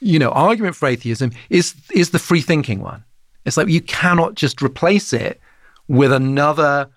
you 0.00 0.18
know, 0.18 0.30
argument 0.30 0.74
for 0.76 0.86
atheism 0.88 1.32
is 1.50 1.74
is 1.92 2.10
the 2.10 2.18
free 2.18 2.40
thinking 2.40 2.80
one. 2.80 3.04
It's 3.44 3.56
like 3.56 3.68
you 3.68 3.80
cannot 3.80 4.34
just 4.34 4.62
replace 4.62 5.12
it 5.12 5.40
with 5.88 6.12
another 6.12 6.88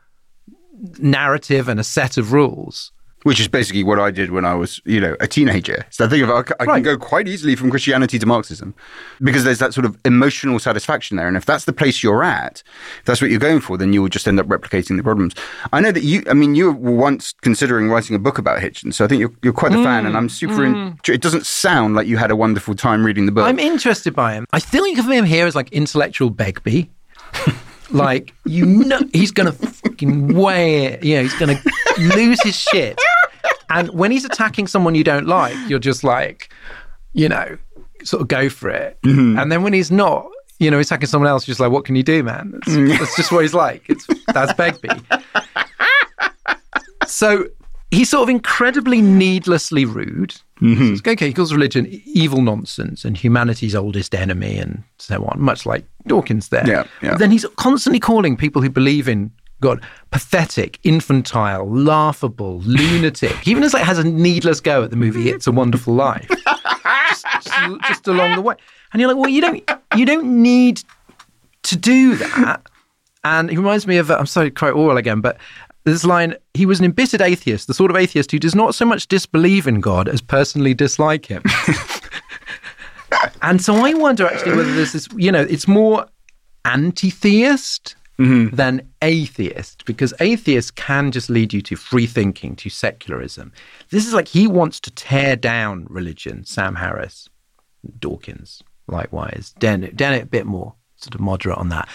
narrative 1.00 1.68
and 1.68 1.80
a 1.80 1.84
set 1.84 2.18
of 2.18 2.32
rules. 2.32 2.92
Which 3.26 3.40
is 3.40 3.48
basically 3.48 3.84
what 3.84 4.00
I 4.00 4.12
did 4.12 4.30
when 4.30 4.46
I 4.46 4.54
was, 4.54 4.80
you 4.86 5.02
know, 5.02 5.18
a 5.20 5.28
teenager. 5.28 5.84
So 5.90 6.06
I 6.06 6.08
think 6.08 6.24
of, 6.24 6.30
I, 6.30 6.40
I 6.40 6.44
can 6.44 6.68
Right. 6.68 6.84
go 6.84 6.96
quite 6.96 7.28
easily 7.28 7.56
from 7.56 7.72
Christianity 7.72 8.20
to 8.20 8.26
Marxism 8.28 8.76
because 9.20 9.44
there's 9.44 9.58
that 9.58 9.74
sort 9.74 9.86
of 9.86 9.98
emotional 10.06 10.60
satisfaction 10.60 11.18
there. 11.18 11.28
And 11.28 11.36
if 11.36 11.44
that's 11.44 11.66
the 11.66 11.74
place 11.74 12.04
you're 12.04 12.24
at, 12.24 12.62
if 13.00 13.06
that's 13.06 13.22
what 13.22 13.32
you're 13.32 13.40
going 13.40 13.62
for, 13.62 13.80
then 13.80 13.94
you 13.94 14.04
will 14.04 14.10
just 14.10 14.28
end 14.28 14.40
up 14.40 14.46
replicating 14.46 14.96
the 14.96 15.02
problems. 15.02 15.34
I 15.74 15.82
know 15.82 15.92
that 15.92 16.04
you, 16.04 16.22
I 16.30 16.36
mean, 16.36 16.54
you 16.54 16.72
were 16.72 16.92
once 16.92 17.34
considering 17.42 17.90
writing 17.90 18.16
a 18.16 18.20
book 18.20 18.38
about 18.38 18.60
Hitchens. 18.60 18.94
So 18.94 19.06
I 19.06 19.08
think 19.08 19.20
you're, 19.20 19.34
you're 19.42 19.54
quite 19.54 19.72
the 19.72 19.84
fan 19.84 20.06
and 20.06 20.16
I'm 20.16 20.28
mm, 20.28 20.32
super, 20.32 20.64
in, 20.64 20.76
mm. 20.76 21.10
it 21.10 21.22
doesn't 21.22 21.48
sound 21.48 21.96
like 21.96 22.06
you 22.06 22.18
had 22.18 22.30
a 22.30 22.36
wonderful 22.36 22.76
time 22.76 23.04
reading 23.04 23.26
the 23.26 23.32
book. 23.32 23.46
I'm 23.46 23.58
interested 23.60 24.14
by 24.14 24.34
him. 24.34 24.46
I 24.54 24.60
think 24.60 25.00
of 25.00 25.10
him 25.10 25.26
here 25.26 25.48
as 25.48 25.56
like 25.56 25.72
intellectual 25.72 26.30
Begbie. 26.30 26.92
like 27.92 28.34
you 28.46 28.66
know, 28.66 29.00
he's 29.14 29.32
gonna 29.32 29.52
fucking 29.52 30.34
weigh 30.34 30.86
it. 30.86 31.04
You 31.04 31.18
know, 31.18 31.22
he's 31.24 31.36
gonna 31.36 31.62
lose 31.98 32.42
his 32.44 32.56
shit. 32.56 33.00
And 33.70 33.90
when 33.90 34.12
he's 34.12 34.26
attacking 34.26 34.68
someone 34.68 34.96
you 34.96 35.04
don't 35.04 35.28
like, 35.28 35.56
you're 35.70 35.80
just 35.80 36.04
like, 36.04 36.52
you 37.14 37.30
know, 37.30 37.58
sort 38.04 38.22
of 38.22 38.28
go 38.28 38.50
for 38.50 38.70
it. 38.70 38.98
And 39.04 39.52
then 39.52 39.64
when 39.64 39.74
he's 39.74 39.92
not, 39.92 40.30
you 40.60 40.72
know, 40.72 40.78
he's 40.78 40.88
attacking 40.88 41.08
someone 41.08 41.30
else, 41.30 41.46
just 41.46 41.60
like, 41.60 41.72
what 41.72 41.86
can 41.86 41.96
you 41.96 42.04
do, 42.04 42.24
man? 42.24 42.60
That's, 42.66 43.00
that's 43.00 43.16
just 43.18 43.32
what 43.32 43.42
he's 43.42 43.54
like. 43.54 43.84
It's, 43.90 44.08
that's 44.34 44.54
Begbie. 44.54 45.02
so 47.08 47.46
he's 47.92 48.10
sort 48.10 48.24
of 48.24 48.30
incredibly 48.30 49.02
needlessly 49.02 49.86
rude. 49.86 50.36
Mm-hmm. 50.62 51.10
Okay, 51.10 51.28
he 51.28 51.34
calls 51.34 51.54
religion 51.54 51.88
evil 52.06 52.42
nonsense 52.42 53.04
and 53.04 53.18
humanity's 53.18 53.76
oldest 53.76 54.16
enemy 54.16 54.58
and 54.58 54.84
so 54.98 55.26
on, 55.26 55.42
much 55.42 55.66
like 55.66 55.86
Dawkins 56.08 56.50
there. 56.50 56.68
Yeah, 56.68 56.86
yeah. 57.02 57.16
Then 57.16 57.32
he's 57.32 57.46
constantly 57.58 58.00
calling 58.00 58.38
people 58.38 58.62
who 58.62 58.70
believe 58.70 59.10
in 59.10 59.32
God 59.62 59.84
pathetic, 60.12 60.80
infantile, 60.84 61.70
laughable, 61.70 62.60
lunatic. 62.60 63.48
Even 63.48 63.64
as 63.64 63.74
like, 63.74 63.84
has 63.84 63.98
a 63.98 64.04
needless 64.04 64.60
go 64.60 64.84
at 64.84 64.90
the 64.90 64.96
movie 64.96 65.30
It's 65.30 65.48
a 65.48 65.52
Wonderful 65.52 65.94
Life. 65.94 66.28
just, 67.10 67.26
just, 67.44 67.82
just 67.88 68.08
along 68.08 68.36
the 68.36 68.42
way. 68.42 68.56
And 68.92 69.02
you're 69.02 69.10
like, 69.10 69.18
well, 69.18 69.30
you 69.30 69.42
don't 69.42 69.70
you 69.96 70.06
don't 70.06 70.42
need 70.42 70.84
to 71.64 71.76
do 71.76 72.16
that. 72.16 72.62
And 73.24 73.50
he 73.50 73.58
reminds 73.58 73.88
me 73.88 73.98
of 73.98 74.12
uh, 74.12 74.18
I'm 74.18 74.26
sorry 74.26 74.50
to 74.50 74.56
quote 74.56 74.76
Orwell 74.76 74.98
again, 74.98 75.22
but 75.22 75.38
this 75.86 76.04
line, 76.04 76.36
he 76.54 76.66
was 76.66 76.80
an 76.80 76.86
embittered 76.86 77.22
atheist, 77.22 77.68
the 77.68 77.74
sort 77.74 77.92
of 77.92 77.98
atheist 77.98 78.32
who 78.32 78.40
does 78.40 78.56
not 78.56 78.74
so 78.74 78.86
much 78.86 79.08
disbelieve 79.08 79.68
in 79.68 79.82
God 79.82 80.08
as 80.08 80.20
personally 80.20 80.74
dislike 80.74 81.28
him. 81.28 81.44
and 83.42 83.62
so 83.62 83.76
I 83.76 83.94
wonder 83.94 84.26
actually 84.26 84.56
whether 84.58 84.74
this 84.74 84.96
is, 84.96 85.08
you 85.16 85.32
know, 85.32 85.42
it's 85.42 85.68
more 85.68 86.08
anti 86.66 87.12
theist 87.12 87.96
mm-hmm. 88.18 88.56
than 88.56 88.88
atheist, 89.02 89.86
because 89.86 90.14
atheist 90.20 90.76
can 90.76 91.12
just 91.12 91.30
lead 91.30 91.54
you 91.54 91.62
to 91.62 91.76
free 91.76 92.08
thinking, 92.08 92.56
to 92.58 92.70
secularism. 92.70 93.52
This 93.90 94.08
is 94.08 94.14
like 94.14 94.28
he 94.28 94.48
wants 94.48 94.80
to 94.82 94.92
tear 94.92 95.36
down 95.36 95.88
religion, 95.90 96.46
Sam 96.46 96.76
Harris, 96.76 97.30
Dawkins, 98.00 98.62
likewise. 98.88 99.54
Dennett, 99.60 99.96
Dennett 99.96 100.24
a 100.24 100.28
bit 100.28 100.46
more 100.46 100.76
sort 100.98 101.16
of 101.16 101.22
moderate 101.22 101.58
on 101.58 101.70
that. 101.70 101.90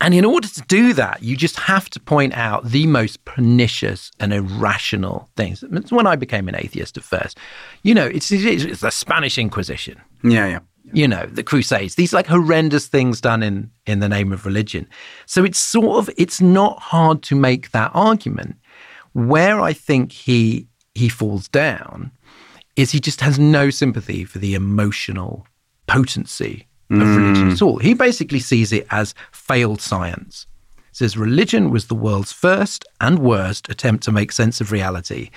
And 0.00 0.12
in 0.12 0.24
order 0.24 0.48
to 0.48 0.60
do 0.62 0.92
that, 0.94 1.22
you 1.22 1.36
just 1.36 1.58
have 1.60 1.88
to 1.90 2.00
point 2.00 2.34
out 2.34 2.64
the 2.64 2.86
most 2.86 3.24
pernicious 3.24 4.10
and 4.20 4.34
irrational 4.34 5.30
things. 5.36 5.62
It's 5.62 5.92
when 5.92 6.06
I 6.06 6.16
became 6.16 6.48
an 6.48 6.56
atheist 6.56 6.98
at 6.98 7.04
first. 7.04 7.38
You 7.84 7.94
know, 7.94 8.06
it's, 8.06 8.30
it's, 8.30 8.64
it's 8.64 8.80
the 8.80 8.90
Spanish 8.90 9.38
Inquisition. 9.38 10.00
Yeah, 10.22 10.46
yeah. 10.46 10.58
You 10.94 11.08
know, 11.08 11.26
the 11.26 11.42
Crusades, 11.42 11.96
these 11.96 12.12
like 12.12 12.26
horrendous 12.26 12.86
things 12.86 13.20
done 13.20 13.42
in, 13.42 13.70
in 13.86 14.00
the 14.00 14.08
name 14.08 14.32
of 14.32 14.46
religion. 14.46 14.88
So 15.26 15.44
it's 15.44 15.58
sort 15.58 15.98
of, 15.98 16.14
it's 16.16 16.40
not 16.40 16.80
hard 16.80 17.22
to 17.24 17.34
make 17.34 17.70
that 17.72 17.90
argument. 17.94 18.56
Where 19.12 19.60
I 19.60 19.72
think 19.72 20.12
he 20.12 20.66
he 20.94 21.08
falls 21.08 21.48
down 21.48 22.12
is 22.76 22.90
he 22.90 23.00
just 23.00 23.20
has 23.20 23.38
no 23.38 23.70
sympathy 23.70 24.24
for 24.24 24.38
the 24.38 24.54
emotional 24.54 25.46
potency 25.86 26.66
of 26.90 26.98
mm. 26.98 27.16
religion 27.16 27.50
at 27.50 27.62
all. 27.62 27.78
He 27.78 27.94
basically 27.94 28.40
sees 28.40 28.72
it 28.72 28.86
as 28.90 29.14
failed 29.32 29.80
science. 29.80 30.46
He 30.76 30.98
says 30.98 31.16
religion 31.16 31.70
was 31.70 31.86
the 31.86 31.94
world's 31.94 32.32
first 32.32 32.84
and 33.00 33.18
worst 33.18 33.68
attempt 33.68 34.04
to 34.04 34.12
make 34.12 34.30
sense 34.30 34.60
of 34.60 34.70
reality. 34.70 35.30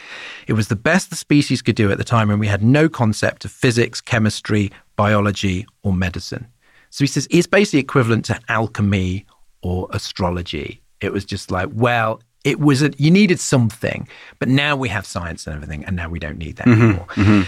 It 0.47 0.53
was 0.53 0.67
the 0.67 0.75
best 0.75 1.09
the 1.09 1.15
species 1.15 1.61
could 1.61 1.75
do 1.75 1.91
at 1.91 1.97
the 1.97 2.03
time 2.03 2.27
when 2.27 2.39
we 2.39 2.47
had 2.47 2.63
no 2.63 2.89
concept 2.89 3.45
of 3.45 3.51
physics, 3.51 4.01
chemistry, 4.01 4.71
biology, 4.97 5.65
or 5.83 5.93
medicine. 5.93 6.45
So 6.89 7.03
he 7.03 7.07
says 7.07 7.27
it's 7.31 7.47
basically 7.47 7.79
equivalent 7.79 8.25
to 8.25 8.39
alchemy 8.49 9.25
or 9.61 9.87
astrology. 9.91 10.81
It 10.99 11.13
was 11.13 11.23
just 11.23 11.51
like, 11.51 11.69
well, 11.71 12.21
it 12.43 12.59
was 12.59 12.81
a, 12.81 12.91
you 12.97 13.11
needed 13.11 13.39
something, 13.39 14.07
but 14.39 14.49
now 14.49 14.75
we 14.75 14.89
have 14.89 15.05
science 15.05 15.47
and 15.47 15.55
everything, 15.55 15.85
and 15.85 15.95
now 15.95 16.09
we 16.09 16.19
don't 16.19 16.37
need 16.37 16.57
that 16.57 16.67
mm-hmm, 16.67 16.81
anymore. 16.81 17.07
Mm-hmm. 17.07 17.41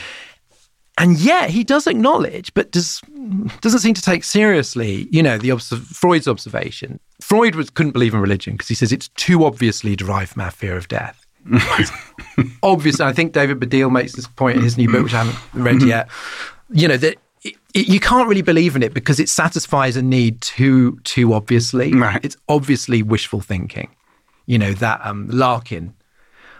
And 0.97 1.17
yet 1.17 1.49
he 1.49 1.63
does 1.63 1.87
acknowledge, 1.87 2.53
but 2.53 2.71
does 2.71 3.01
doesn't 3.61 3.79
seem 3.79 3.93
to 3.93 4.01
take 4.01 4.25
seriously, 4.25 5.07
you 5.11 5.23
know, 5.23 5.37
the 5.37 5.51
obs- 5.51 5.69
Freud's 5.69 6.27
observation. 6.27 6.99
Freud 7.21 7.55
was, 7.55 7.69
couldn't 7.69 7.93
believe 7.93 8.13
in 8.13 8.19
religion 8.19 8.53
because 8.53 8.67
he 8.67 8.75
says 8.75 8.91
it's 8.91 9.07
too 9.09 9.45
obviously 9.45 9.95
derived 9.95 10.31
from 10.31 10.41
our 10.41 10.51
fear 10.51 10.75
of 10.75 10.89
death. 10.89 11.25
Obviously, 12.63 13.05
I 13.05 13.13
think 13.13 13.31
David 13.31 13.59
Baddiel 13.59 13.91
makes 13.91 14.13
this 14.13 14.27
point 14.27 14.57
in 14.57 14.63
his 14.63 14.77
new 14.77 14.91
book, 14.91 15.03
which 15.03 15.13
I 15.13 15.23
haven't 15.23 15.63
read 15.63 15.81
yet. 15.81 16.09
You 16.69 16.89
know 16.89 16.97
that 16.97 17.17
it, 17.74 17.88
you 17.88 17.99
can't 17.99 18.28
really 18.28 18.41
believe 18.41 18.76
in 18.76 18.84
it 18.84 18.93
because 18.93 19.20
it 19.20 19.30
satisfies 19.30 19.95
a 19.95 20.01
need 20.01 20.41
too 20.41 20.99
too 21.03 21.34
obviously. 21.34 21.93
Right. 21.93 22.24
It's 22.24 22.38
obviously 22.47 23.03
wishful 23.03 23.41
thinking. 23.41 23.89
You 24.45 24.57
know 24.57 24.74
that 24.74 25.01
um, 25.03 25.28
Larkin 25.30 25.93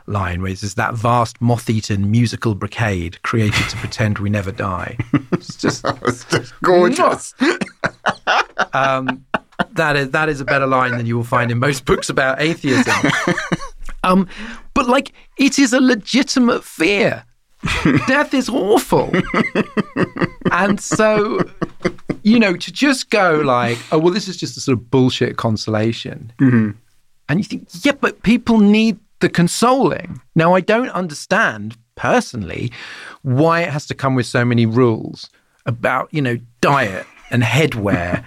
line, 0.06 0.42
which 0.42 0.64
is 0.64 0.76
that 0.76 0.96
vast 0.96 1.40
moth-eaten 1.40 2.10
musical 2.10 2.56
brocade 2.56 3.22
created 3.22 3.70
to 3.70 3.78
pretend 3.78 4.20
we 4.20 4.30
never 4.30 4.52
die. 4.52 4.98
It's 5.32 5.56
just, 5.56 5.86
it's 5.86 6.26
just 6.26 6.54
gorgeous. 6.62 7.34
um, 8.74 9.26
that 9.72 9.96
is 9.96 10.12
that 10.12 10.28
is 10.28 10.42
a 10.42 10.46
better 10.46 10.68
line 10.68 10.98
than 10.98 11.06
you 11.06 11.16
will 11.16 11.24
find 11.24 11.50
in 11.50 11.60
most 11.60 11.86
books 11.86 12.10
about 12.10 12.42
atheism. 12.42 12.94
Um, 14.04 14.28
but 14.74 14.88
like, 14.88 15.12
it 15.38 15.60
is 15.60 15.74
a 15.74 15.82
legitimate 15.82 16.64
fear. 16.64 17.26
Death 18.08 18.34
is 18.34 18.50
awful, 18.50 19.12
and 20.52 20.80
so 20.80 21.40
you 22.24 22.40
know 22.40 22.56
to 22.56 22.72
just 22.72 23.10
go 23.10 23.42
like, 23.42 23.78
oh 23.92 24.00
well, 24.00 24.14
this 24.14 24.28
is 24.28 24.38
just 24.38 24.56
a 24.58 24.62
sort 24.62 24.78
of 24.78 24.90
bullshit 24.90 25.38
consolation. 25.38 26.32
Mm-hmm. 26.40 26.72
And 27.30 27.40
you 27.40 27.44
think, 27.44 27.68
yeah, 27.84 27.92
but 27.92 28.24
people 28.24 28.60
need 28.60 28.98
the 29.20 29.30
consoling. 29.30 30.20
Now, 30.36 30.56
I 30.56 30.62
don't 30.62 30.90
understand 30.90 31.78
personally 31.96 32.72
why 33.22 33.62
it 33.62 33.70
has 33.70 33.86
to 33.88 33.94
come 33.94 34.16
with 34.16 34.26
so 34.26 34.44
many 34.44 34.66
rules 34.66 35.30
about, 35.66 36.12
you 36.12 36.22
know, 36.22 36.38
diet 36.62 37.06
and 37.30 37.44
headwear 37.44 38.24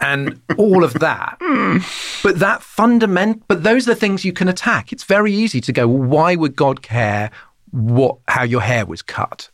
and 0.00 0.40
all 0.56 0.84
of 0.84 0.94
that. 0.94 1.38
But 2.22 2.40
that 2.40 2.60
fundament, 2.60 3.44
but 3.46 3.62
those 3.62 3.86
are 3.86 3.94
the 3.94 4.00
things 4.00 4.24
you 4.24 4.32
can 4.32 4.48
attack. 4.48 4.92
It's 4.92 5.04
very 5.04 5.32
easy 5.32 5.60
to 5.60 5.72
go, 5.72 5.86
well, 5.86 6.08
why 6.08 6.34
would 6.34 6.56
God 6.56 6.82
care 6.82 7.30
what 7.76 8.18
how 8.28 8.42
your 8.42 8.60
hair 8.60 8.86
was 8.86 9.02
cut? 9.02 9.48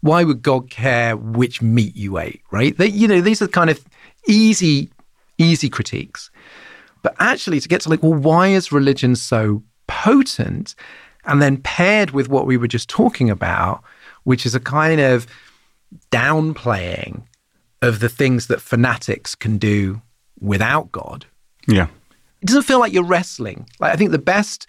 Why 0.00 0.22
would 0.22 0.42
God 0.42 0.70
care 0.70 1.16
which 1.16 1.62
meat 1.62 1.96
you 1.96 2.18
ate? 2.18 2.42
Right? 2.50 2.76
They, 2.76 2.88
you 2.88 3.08
know, 3.08 3.20
these 3.20 3.40
are 3.40 3.48
kind 3.48 3.70
of 3.70 3.82
easy, 4.28 4.90
easy 5.38 5.68
critiques. 5.68 6.30
But 7.02 7.14
actually, 7.18 7.60
to 7.60 7.68
get 7.68 7.80
to 7.82 7.88
like, 7.88 8.02
well, 8.02 8.14
why 8.14 8.48
is 8.48 8.72
religion 8.72 9.16
so 9.16 9.62
potent 9.86 10.74
and 11.24 11.40
then 11.40 11.56
paired 11.58 12.10
with 12.10 12.28
what 12.28 12.46
we 12.46 12.56
were 12.56 12.68
just 12.68 12.88
talking 12.88 13.30
about, 13.30 13.82
which 14.24 14.44
is 14.44 14.54
a 14.54 14.60
kind 14.60 15.00
of 15.00 15.26
downplaying 16.10 17.22
of 17.82 18.00
the 18.00 18.08
things 18.08 18.46
that 18.48 18.60
fanatics 18.60 19.34
can 19.34 19.58
do 19.58 20.00
without 20.40 20.90
God. 20.92 21.26
Yeah. 21.66 21.86
It 22.40 22.46
doesn't 22.46 22.62
feel 22.62 22.78
like 22.78 22.92
you're 22.92 23.04
wrestling. 23.04 23.68
Like 23.78 23.92
I 23.92 23.96
think 23.96 24.10
the 24.10 24.18
best 24.18 24.66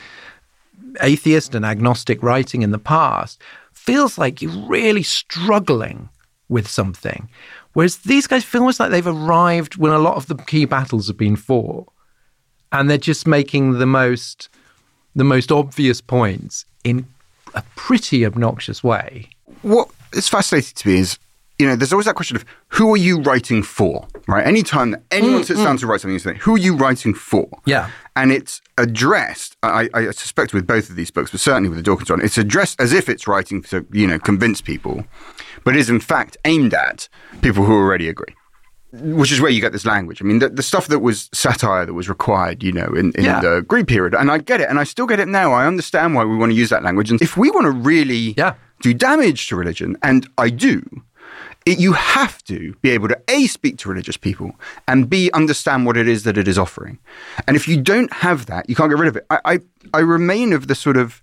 atheist 1.01 1.55
and 1.55 1.65
agnostic 1.65 2.21
writing 2.23 2.61
in 2.61 2.71
the 2.71 2.79
past 2.79 3.41
feels 3.71 4.17
like 4.17 4.41
you're 4.41 4.67
really 4.67 5.03
struggling 5.03 6.09
with 6.49 6.67
something. 6.67 7.29
Whereas 7.73 7.97
these 7.97 8.27
guys 8.27 8.43
feel 8.43 8.61
almost 8.61 8.79
like 8.79 8.91
they've 8.91 9.05
arrived 9.05 9.77
when 9.77 9.91
a 9.91 9.99
lot 9.99 10.15
of 10.15 10.27
the 10.27 10.35
key 10.35 10.65
battles 10.65 11.07
have 11.07 11.17
been 11.17 11.35
fought. 11.35 11.87
And 12.71 12.89
they're 12.89 12.97
just 12.97 13.27
making 13.27 13.79
the 13.79 13.85
most 13.85 14.49
the 15.15 15.23
most 15.23 15.51
obvious 15.51 16.01
points 16.01 16.65
in 16.83 17.07
a 17.53 17.63
pretty 17.75 18.25
obnoxious 18.25 18.83
way. 18.83 19.29
What 19.61 19.89
is 20.13 20.27
fascinating 20.27 20.73
to 20.75 20.87
me 20.89 20.99
is, 20.99 21.17
you 21.59 21.65
know, 21.65 21.75
there's 21.75 21.93
always 21.93 22.05
that 22.05 22.15
question 22.15 22.35
of 22.35 22.45
who 22.69 22.93
are 22.93 22.97
you 22.97 23.21
writing 23.21 23.63
for, 23.63 24.07
right? 24.27 24.45
Anytime 24.45 24.91
that 24.91 25.03
anyone 25.11 25.41
mm, 25.41 25.45
sits 25.45 25.59
mm. 25.59 25.63
down 25.63 25.77
to 25.77 25.87
write 25.87 26.01
something, 26.01 26.13
you 26.13 26.19
say, 26.19 26.35
who 26.35 26.55
are 26.55 26.59
you 26.59 26.75
writing 26.75 27.13
for? 27.13 27.47
Yeah. 27.65 27.89
And 28.15 28.31
it's 28.31 28.61
addressed, 28.77 29.55
I, 29.63 29.89
I 29.93 30.11
suspect 30.11 30.53
with 30.53 30.67
both 30.67 30.89
of 30.89 30.95
these 30.95 31.11
books, 31.11 31.31
but 31.31 31.39
certainly 31.39 31.69
with 31.69 31.77
the 31.77 31.83
Dawkins 31.83 32.09
one, 32.09 32.21
it's 32.21 32.37
addressed 32.37 32.79
as 32.81 32.91
if 32.91 33.07
it's 33.07 33.27
writing 33.27 33.61
to, 33.63 33.85
you 33.91 34.05
know, 34.05 34.19
convince 34.19 34.59
people, 34.59 35.05
but 35.63 35.75
is 35.75 35.89
in 35.89 35.99
fact 35.99 36.35
aimed 36.43 36.73
at 36.73 37.07
people 37.41 37.63
who 37.63 37.73
already 37.73 38.09
agree 38.09 38.35
which 39.01 39.31
is 39.31 39.41
where 39.41 39.51
you 39.51 39.61
get 39.61 39.71
this 39.71 39.85
language. 39.85 40.21
I 40.21 40.25
mean, 40.25 40.39
the, 40.39 40.49
the 40.49 40.63
stuff 40.63 40.87
that 40.87 40.99
was 40.99 41.29
satire 41.33 41.85
that 41.85 41.93
was 41.93 42.07
required, 42.07 42.63
you 42.63 42.71
know, 42.71 42.87
in, 42.87 43.11
in 43.15 43.25
yeah. 43.25 43.39
the 43.39 43.61
Greek 43.61 43.87
period, 43.87 44.15
and 44.15 44.31
I 44.31 44.37
get 44.37 44.61
it, 44.61 44.69
and 44.69 44.79
I 44.79 44.83
still 44.83 45.05
get 45.05 45.19
it 45.19 45.27
now. 45.27 45.51
I 45.51 45.65
understand 45.67 46.15
why 46.15 46.23
we 46.23 46.37
want 46.37 46.51
to 46.51 46.55
use 46.55 46.69
that 46.69 46.83
language, 46.83 47.11
and 47.11 47.21
if 47.21 47.37
we 47.37 47.51
want 47.51 47.65
to 47.65 47.71
really 47.71 48.33
yeah. 48.37 48.55
do 48.81 48.93
damage 48.93 49.47
to 49.49 49.55
religion, 49.55 49.97
and 50.01 50.27
I 50.37 50.49
do, 50.49 50.81
it, 51.65 51.79
you 51.79 51.93
have 51.93 52.43
to 52.45 52.75
be 52.81 52.91
able 52.91 53.07
to 53.07 53.19
a 53.27 53.47
speak 53.47 53.77
to 53.79 53.89
religious 53.89 54.17
people 54.17 54.55
and 54.87 55.09
b 55.09 55.31
understand 55.33 55.85
what 55.85 55.97
it 55.97 56.07
is 56.07 56.23
that 56.23 56.37
it 56.37 56.47
is 56.47 56.57
offering. 56.57 56.99
And 57.47 57.55
if 57.55 57.67
you 57.67 57.81
don't 57.81 58.11
have 58.13 58.45
that, 58.45 58.69
you 58.69 58.75
can't 58.75 58.89
get 58.89 58.99
rid 58.99 59.07
of 59.07 59.17
it. 59.17 59.25
I, 59.29 59.39
I, 59.45 59.59
I 59.93 59.99
remain 59.99 60.53
of 60.53 60.67
the 60.67 60.75
sort 60.75 60.97
of 60.97 61.21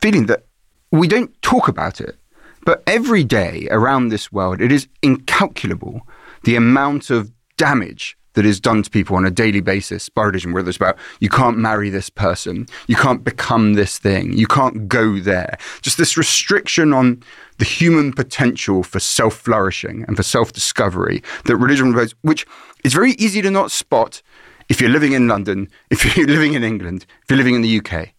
feeling 0.00 0.26
that 0.26 0.44
we 0.92 1.08
don't 1.08 1.30
talk 1.42 1.68
about 1.68 2.00
it, 2.00 2.16
but 2.64 2.82
every 2.86 3.24
day 3.24 3.68
around 3.70 4.08
this 4.08 4.32
world, 4.32 4.60
it 4.60 4.72
is 4.72 4.88
incalculable 5.02 6.06
the 6.44 6.56
amount 6.56 7.10
of 7.10 7.32
damage 7.56 8.16
that 8.34 8.46
is 8.46 8.60
done 8.60 8.82
to 8.82 8.90
people 8.90 9.16
on 9.16 9.26
a 9.26 9.30
daily 9.30 9.60
basis 9.60 10.08
by 10.08 10.22
religion, 10.22 10.52
whether 10.52 10.68
it's 10.68 10.76
about 10.76 10.98
you 11.20 11.28
can't 11.28 11.58
marry 11.58 11.90
this 11.90 12.10
person, 12.10 12.66
you 12.86 12.96
can't 12.96 13.24
become 13.24 13.74
this 13.74 13.98
thing, 13.98 14.32
you 14.32 14.46
can't 14.46 14.88
go 14.88 15.18
there. 15.18 15.58
Just 15.82 15.98
this 15.98 16.16
restriction 16.16 16.92
on 16.92 17.22
the 17.58 17.64
human 17.64 18.12
potential 18.12 18.82
for 18.82 19.00
self 19.00 19.34
flourishing 19.34 20.04
and 20.06 20.16
for 20.16 20.22
self 20.22 20.52
discovery 20.52 21.22
that 21.44 21.56
religion 21.56 21.94
which 22.22 22.46
It's 22.84 22.94
very 22.94 23.12
easy 23.12 23.42
to 23.42 23.50
not 23.50 23.70
spot 23.70 24.22
if 24.68 24.80
you're 24.80 24.90
living 24.90 25.12
in 25.12 25.26
London, 25.26 25.68
if 25.90 26.16
you're 26.16 26.26
living 26.38 26.54
in 26.54 26.62
England, 26.62 27.04
if 27.22 27.30
you're 27.30 27.36
living 27.36 27.56
in 27.56 27.62
the 27.62 27.78
UK. 27.78 28.10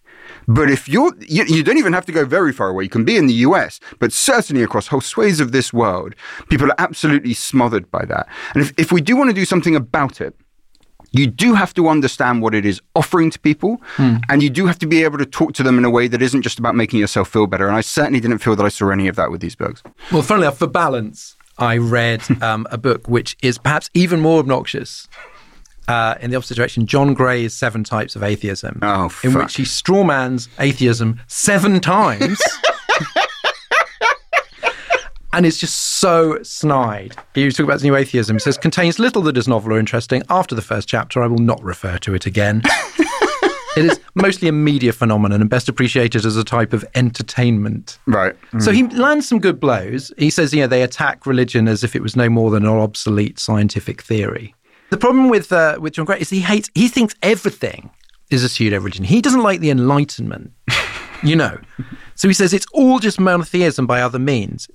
But 0.53 0.69
if 0.69 0.89
you're, 0.89 1.13
you, 1.19 1.45
you 1.45 1.63
don't 1.63 1.77
even 1.77 1.93
have 1.93 2.05
to 2.07 2.11
go 2.11 2.25
very 2.25 2.51
far 2.51 2.69
away. 2.69 2.83
You 2.83 2.89
can 2.89 3.05
be 3.05 3.17
in 3.17 3.27
the 3.27 3.33
US, 3.45 3.79
but 3.99 4.11
certainly 4.11 4.63
across 4.63 4.87
whole 4.87 5.01
swathes 5.01 5.39
of 5.39 5.51
this 5.51 5.71
world, 5.71 6.15
people 6.49 6.67
are 6.71 6.75
absolutely 6.77 7.33
smothered 7.33 7.89
by 7.91 8.05
that. 8.05 8.27
And 8.53 8.63
if, 8.63 8.73
if 8.77 8.91
we 8.91 9.01
do 9.01 9.15
want 9.15 9.29
to 9.29 9.33
do 9.33 9.45
something 9.45 9.75
about 9.75 10.19
it, 10.19 10.35
you 11.11 11.27
do 11.27 11.53
have 11.53 11.73
to 11.73 11.89
understand 11.89 12.41
what 12.41 12.55
it 12.55 12.65
is 12.65 12.81
offering 12.95 13.29
to 13.31 13.39
people, 13.39 13.81
and 14.29 14.41
you 14.41 14.49
do 14.49 14.65
have 14.65 14.79
to 14.79 14.87
be 14.87 15.03
able 15.03 15.17
to 15.17 15.25
talk 15.25 15.53
to 15.53 15.63
them 15.63 15.77
in 15.77 15.83
a 15.83 15.89
way 15.89 16.07
that 16.07 16.21
isn't 16.21 16.41
just 16.41 16.57
about 16.57 16.73
making 16.73 16.99
yourself 16.99 17.27
feel 17.27 17.47
better. 17.47 17.67
And 17.67 17.75
I 17.75 17.81
certainly 17.81 18.21
didn't 18.21 18.37
feel 18.37 18.55
that 18.55 18.65
I 18.65 18.69
saw 18.69 18.89
any 18.89 19.09
of 19.09 19.17
that 19.17 19.29
with 19.29 19.41
these 19.41 19.55
books. 19.55 19.83
Well, 20.11 20.21
funnily 20.21 20.47
enough, 20.47 20.57
for 20.57 20.67
balance, 20.67 21.35
I 21.57 21.77
read 21.77 22.21
um, 22.41 22.65
a 22.71 22.77
book 22.77 23.07
which 23.09 23.35
is 23.41 23.57
perhaps 23.57 23.89
even 23.93 24.21
more 24.21 24.39
obnoxious. 24.39 25.09
Uh, 25.91 26.17
in 26.21 26.31
the 26.31 26.37
opposite 26.37 26.55
direction, 26.55 26.85
John 26.85 27.13
Gray's 27.13 27.53
Seven 27.53 27.83
Types 27.83 28.15
of 28.15 28.23
Atheism, 28.23 28.79
Oh, 28.81 29.11
in 29.25 29.33
which 29.33 29.55
he 29.55 29.63
strawmans 29.63 30.47
atheism 30.57 31.19
seven 31.27 31.81
times. 31.81 32.41
and 35.33 35.45
it's 35.45 35.57
just 35.57 35.99
so 35.99 36.41
snide. 36.43 37.17
He 37.35 37.43
was 37.43 37.55
talking 37.55 37.65
about 37.65 37.83
new 37.83 37.97
atheism. 37.97 38.37
He 38.37 38.39
says, 38.39 38.57
contains 38.57 38.99
little 38.99 39.21
that 39.23 39.35
is 39.35 39.49
novel 39.49 39.73
or 39.73 39.79
interesting. 39.79 40.23
After 40.29 40.55
the 40.55 40.61
first 40.61 40.87
chapter, 40.87 41.21
I 41.21 41.27
will 41.27 41.39
not 41.39 41.61
refer 41.61 41.97
to 41.97 42.13
it 42.13 42.25
again. 42.25 42.61
it 43.75 43.83
is 43.83 43.99
mostly 44.15 44.47
a 44.47 44.53
media 44.53 44.93
phenomenon 44.93 45.41
and 45.41 45.49
best 45.49 45.67
appreciated 45.67 46.25
as 46.25 46.37
a 46.37 46.45
type 46.45 46.71
of 46.71 46.85
entertainment. 46.95 47.99
Right. 48.05 48.33
So 48.59 48.71
he 48.71 48.87
lands 48.87 49.27
some 49.27 49.39
good 49.39 49.59
blows. 49.59 50.09
He 50.17 50.29
says, 50.29 50.53
you 50.53 50.61
know, 50.61 50.67
they 50.67 50.83
attack 50.83 51.25
religion 51.25 51.67
as 51.67 51.83
if 51.83 51.97
it 51.97 52.01
was 52.01 52.15
no 52.15 52.29
more 52.29 52.49
than 52.49 52.63
an 52.63 52.69
obsolete 52.69 53.39
scientific 53.39 54.01
theory. 54.01 54.55
The 54.91 54.97
problem 54.97 55.29
with 55.29 55.51
uh, 55.51 55.77
with 55.79 55.93
John 55.93 56.05
Gray 56.05 56.19
is 56.19 56.29
he 56.29 56.41
hates, 56.41 56.69
he 56.75 56.87
thinks 56.89 57.15
everything 57.23 57.89
is 58.29 58.43
a 58.43 58.49
pseudo 58.49 58.77
religion. 58.77 59.05
He 59.05 59.21
doesn't 59.21 59.41
like 59.41 59.61
the 59.61 59.69
Enlightenment, 59.69 60.51
you 61.23 61.35
know. 61.35 61.57
So 62.15 62.27
he 62.27 62.33
says 62.33 62.53
it's 62.53 62.65
all 62.73 62.99
just 62.99 63.19
monotheism 63.19 63.87
by 63.87 64.01
other 64.01 64.19
means. 64.19 64.67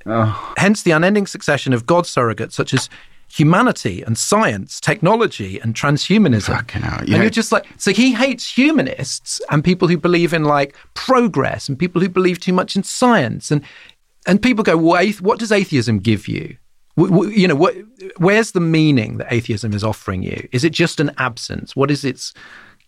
Hence 0.57 0.83
the 0.83 0.91
unending 0.91 1.27
succession 1.27 1.73
of 1.73 1.87
God 1.87 2.05
surrogates 2.05 2.53
such 2.53 2.75
as 2.75 2.89
humanity 3.29 4.03
and 4.03 4.17
science, 4.17 4.81
technology 4.81 5.59
and 5.61 5.75
transhumanism. 5.75 6.57
Fucking 6.57 6.83
hell, 6.83 7.01
And 7.01 7.09
you're 7.09 7.29
just 7.31 7.53
like, 7.53 7.67
so 7.77 7.93
he 7.93 8.15
hates 8.15 8.51
humanists 8.51 9.41
and 9.51 9.63
people 9.63 9.89
who 9.89 9.99
believe 9.99 10.33
in 10.33 10.45
like 10.45 10.77
progress 10.95 11.69
and 11.69 11.79
people 11.79 12.01
who 12.01 12.09
believe 12.09 12.41
too 12.41 12.53
much 12.53 12.75
in 12.75 12.83
science. 12.83 13.51
And 13.51 13.63
and 14.27 14.43
people 14.43 14.65
go, 14.65 14.77
well, 14.77 15.07
what 15.21 15.39
does 15.39 15.53
atheism 15.53 15.99
give 15.99 16.27
you? 16.27 16.57
W- 16.97 17.15
w- 17.15 17.31
you 17.39 17.47
know, 17.47 17.55
what, 17.55 17.75
where's 18.17 18.53
the 18.53 18.61
meaning 18.61 19.19
that 19.19 19.33
atheism 19.33 19.73
is 19.75 19.85
offering 19.85 20.23
you? 20.23 20.49
Is 20.53 20.65
it 20.65 20.71
just 20.73 20.99
an 21.01 21.11
absence? 21.19 21.77
What 21.77 21.91
is 21.91 22.05
its? 22.05 22.33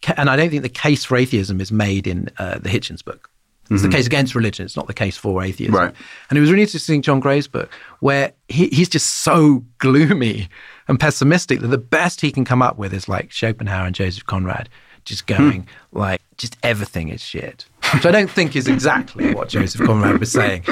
ca- 0.03 0.15
And 0.17 0.31
I 0.31 0.37
don't 0.37 0.51
think 0.51 0.63
the 0.63 0.69
case 0.69 1.05
for 1.05 1.17
atheism 1.17 1.61
is 1.61 1.71
made 1.71 2.07
in 2.07 2.29
uh, 2.39 2.59
the 2.59 2.69
Hitchens 2.71 3.05
book. 3.05 3.31
It's 3.71 3.83
the 3.83 3.91
case 3.91 4.07
against 4.07 4.35
religion. 4.35 4.65
It's 4.65 4.77
not 4.77 4.87
the 4.87 4.95
case 4.95 5.19
for 5.19 5.43
atheism. 5.43 5.75
Right. 5.75 5.95
And 6.31 6.39
it 6.39 6.41
was 6.41 6.51
really 6.51 6.63
interesting, 6.63 7.03
John 7.03 7.21
Gray's 7.21 7.47
book, 7.47 7.69
where 8.01 8.33
he, 8.49 8.69
he's 8.69 8.89
just 8.89 9.17
so 9.17 9.63
gloomy 9.77 10.49
and 10.89 10.99
pessimistic 10.99 11.61
that 11.61 11.67
the 11.67 11.77
best 11.77 12.23
he 12.23 12.33
can 12.33 12.47
come 12.47 12.63
up 12.63 12.79
with 12.79 12.95
is 12.95 13.11
like 13.11 13.31
Schopenhauer 13.31 13.85
and 13.85 13.95
Joseph 13.95 14.25
Conrad, 14.25 14.71
just 15.05 15.27
going 15.27 15.69
like, 15.93 16.23
just 16.39 16.57
everything 16.63 17.11
is 17.11 17.21
shit. 17.21 17.67
Which 17.93 18.07
I 18.07 18.11
don't 18.11 18.31
think 18.31 18.57
is 18.57 18.69
exactly 18.69 19.35
what 19.35 19.51
Joseph 19.51 19.85
Conrad 19.85 20.19
was 20.19 20.33
saying. 20.33 20.63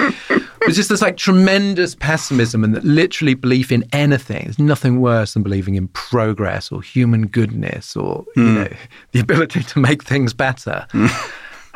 It's 0.67 0.77
just 0.77 0.89
this 0.89 1.03
like 1.03 1.17
tremendous 1.17 1.95
pessimism 1.95 2.65
and 2.65 2.75
that 2.75 2.85
literally 2.85 3.35
belief 3.35 3.71
in 3.71 3.85
anything. 3.93 4.45
There's 4.45 4.59
nothing 4.59 5.01
worse 5.01 5.35
than 5.35 5.43
believing 5.43 5.75
in 5.77 5.89
progress 5.89 6.73
or 6.73 6.83
human 6.83 7.29
goodness 7.29 7.97
or 7.97 8.25
you 8.37 8.43
hmm. 8.43 8.55
know 8.55 8.69
the 9.13 9.21
ability 9.21 9.63
to 9.63 9.79
make 9.79 10.03
things 10.03 10.33
better. 10.33 10.87
Hmm. 10.91 11.07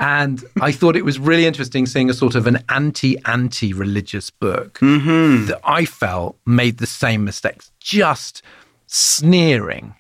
And 0.01 0.43
I 0.63 0.73
thought 0.73 0.97
it 0.97 1.05
was 1.05 1.19
really 1.19 1.45
interesting 1.45 1.85
seeing 1.85 2.09
a 2.09 2.15
sort 2.15 2.35
of 2.35 2.47
an 2.47 2.65
anti 2.71 3.19
anti 3.27 3.75
religious 3.75 4.31
book 4.31 4.79
mm-hmm. 4.79 5.47
that 5.47 5.61
I 5.63 5.85
felt 5.85 6.39
made 6.47 6.79
the 6.79 6.87
same 6.87 7.23
mistakes, 7.23 7.71
just 7.81 8.43
sneering 8.87 9.95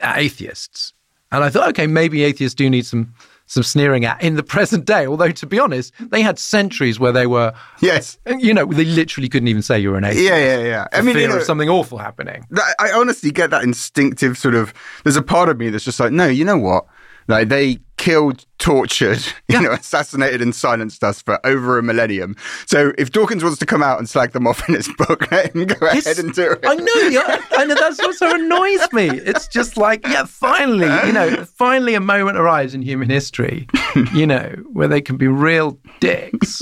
at 0.00 0.18
atheists. 0.18 0.92
And 1.30 1.44
I 1.44 1.48
thought, 1.48 1.68
okay, 1.70 1.86
maybe 1.86 2.24
atheists 2.24 2.56
do 2.56 2.68
need 2.68 2.86
some 2.86 3.14
some 3.54 3.62
sneering 3.62 4.04
at 4.04 4.22
in 4.22 4.34
the 4.34 4.42
present 4.42 4.84
day. 4.84 5.06
Although, 5.06 5.30
to 5.30 5.46
be 5.46 5.58
honest, 5.58 5.92
they 5.98 6.20
had 6.20 6.38
centuries 6.38 7.00
where 7.00 7.12
they 7.12 7.26
were, 7.26 7.54
Yes. 7.80 8.18
you 8.38 8.52
know, 8.52 8.66
they 8.66 8.84
literally 8.84 9.28
couldn't 9.28 9.48
even 9.48 9.62
say 9.62 9.78
you 9.78 9.90
were 9.90 9.96
an 9.96 10.04
atheist. 10.04 10.24
Yeah, 10.28 10.36
yeah, 10.36 10.58
yeah. 10.64 10.88
I 10.92 11.00
mean, 11.00 11.14
fear 11.14 11.22
you 11.22 11.28
know, 11.28 11.36
of 11.38 11.44
something 11.44 11.68
awful 11.70 11.98
happening. 11.98 12.46
I 12.78 12.92
honestly 12.92 13.30
get 13.30 13.50
that 13.50 13.62
instinctive 13.62 14.36
sort 14.36 14.54
of. 14.54 14.74
There's 15.04 15.16
a 15.16 15.22
part 15.22 15.48
of 15.48 15.58
me 15.58 15.70
that's 15.70 15.84
just 15.84 15.98
like, 16.00 16.12
no, 16.12 16.26
you 16.26 16.44
know 16.44 16.58
what? 16.58 16.84
Like 17.28 17.48
they 17.48 17.78
killed, 17.96 18.44
tortured, 18.58 19.24
you 19.48 19.60
know, 19.60 19.72
assassinated 19.72 20.42
and 20.42 20.54
silenced 20.54 21.02
us 21.02 21.22
for 21.22 21.44
over 21.46 21.78
a 21.78 21.82
millennium. 21.82 22.36
So 22.66 22.92
if 22.98 23.12
Dawkins 23.12 23.42
wants 23.42 23.58
to 23.60 23.66
come 23.66 23.82
out 23.82 23.98
and 23.98 24.08
slag 24.08 24.32
them 24.32 24.46
off 24.46 24.68
in 24.68 24.74
his 24.74 24.88
book, 24.98 25.30
let 25.30 25.54
him 25.54 25.66
go 25.66 25.86
ahead 25.86 26.18
and 26.18 26.32
do 26.34 26.52
it. 26.52 26.60
I 26.64 26.74
know, 26.74 27.08
yeah, 27.08 27.40
I 27.52 27.64
know. 27.64 27.74
That's 27.74 27.98
what 27.98 28.14
so 28.16 28.34
annoys 28.34 28.92
me. 28.92 29.08
It's 29.08 29.48
just 29.48 29.76
like, 29.76 30.06
yeah, 30.06 30.24
finally, 30.24 30.88
you 31.06 31.12
know, 31.12 31.44
finally 31.44 31.94
a 31.94 32.00
moment 32.00 32.36
arrives 32.36 32.74
in 32.74 32.82
human 32.82 33.08
history, 33.08 33.66
you 34.14 34.26
know, 34.26 34.54
where 34.72 34.88
they 34.88 35.00
can 35.00 35.16
be 35.16 35.28
real 35.28 35.78
dicks, 36.00 36.60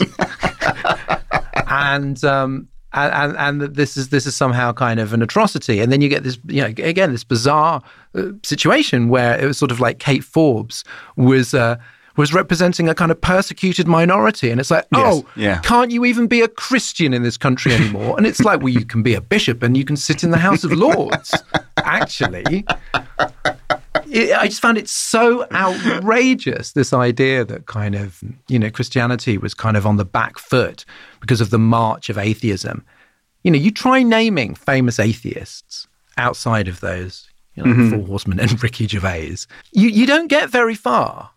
and 1.66 2.22
um, 2.24 2.68
and 2.93 3.36
and, 3.36 3.62
and 3.62 3.74
this 3.74 3.97
is 3.97 4.09
this 4.09 4.26
is 4.26 4.36
somehow 4.36 4.72
kind 4.72 5.01
of 5.01 5.12
an 5.12 5.22
atrocity. 5.22 5.80
And 5.80 5.90
then 5.93 6.01
you 6.01 6.09
get 6.09 6.22
this, 6.22 6.38
you 6.47 6.61
know, 6.61 6.68
again 6.68 7.12
this 7.12 7.24
bizarre 7.24 7.82
uh, 8.14 8.32
situation 8.43 9.09
where 9.09 9.38
it 9.40 9.47
was 9.47 9.59
sort 9.59 9.70
of 9.70 9.80
like 9.80 9.99
Kate 9.99 10.24
Forbes 10.24 10.84
was. 11.16 11.55
Uh, 11.55 11.76
was 12.16 12.34
representing 12.34 12.90
a 12.90 12.95
kind 12.95 13.11
of 13.11 13.18
persecuted 13.18 13.88
minority, 13.88 14.51
and 14.51 14.61
it's 14.61 14.70
like, 14.70 14.86
oh, 14.95 15.24
yeah. 15.34 15.61
can't 15.61 15.90
you 15.90 16.05
even 16.05 16.26
be 16.26 16.43
a 16.43 16.49
Christian 16.49 17.14
in 17.14 17.22
this 17.22 17.38
country 17.38 17.72
anymore? 17.74 18.16
And 18.18 18.26
it's 18.26 18.40
like, 18.40 18.61
well, 18.61 18.68
you 18.68 18.84
can 18.84 19.03
be 19.03 19.14
a 19.14 19.20
bishop 19.22 19.62
and 19.62 19.78
you 19.78 19.84
can 19.86 19.97
sit 19.97 20.22
in 20.22 20.30
the 20.30 20.36
House 20.36 20.62
of 20.62 20.72
Lords. 20.72 21.34
Actually, 21.78 22.66
it, 24.12 24.36
I 24.36 24.46
just 24.46 24.60
found 24.60 24.78
it 24.78 24.88
so 24.88 25.46
outrageous. 25.52 26.72
This 26.72 26.92
idea 26.92 27.44
that 27.44 27.66
kind 27.66 27.94
of 27.94 28.22
you 28.48 28.58
know 28.58 28.70
Christianity 28.70 29.38
was 29.38 29.54
kind 29.54 29.76
of 29.76 29.86
on 29.86 29.96
the 29.96 30.04
back 30.04 30.38
foot 30.38 30.84
because 31.20 31.40
of 31.40 31.50
the 31.50 31.58
march 31.58 32.10
of 32.10 32.18
atheism. 32.18 32.84
You 33.42 33.50
know, 33.50 33.58
you 33.58 33.70
try 33.70 34.02
naming 34.02 34.54
famous 34.54 35.00
atheists 35.00 35.88
outside 36.16 36.68
of 36.68 36.80
those, 36.80 37.28
you 37.54 37.64
know, 37.64 37.72
mm-hmm. 37.72 37.90
Four 37.90 38.06
Horsemen 38.06 38.38
and 38.38 38.62
Ricky 38.62 38.86
Gervais. 38.86 39.38
You 39.72 39.88
you 39.88 40.06
don't 40.06 40.28
get 40.28 40.50
very 40.50 40.74
far, 40.74 41.30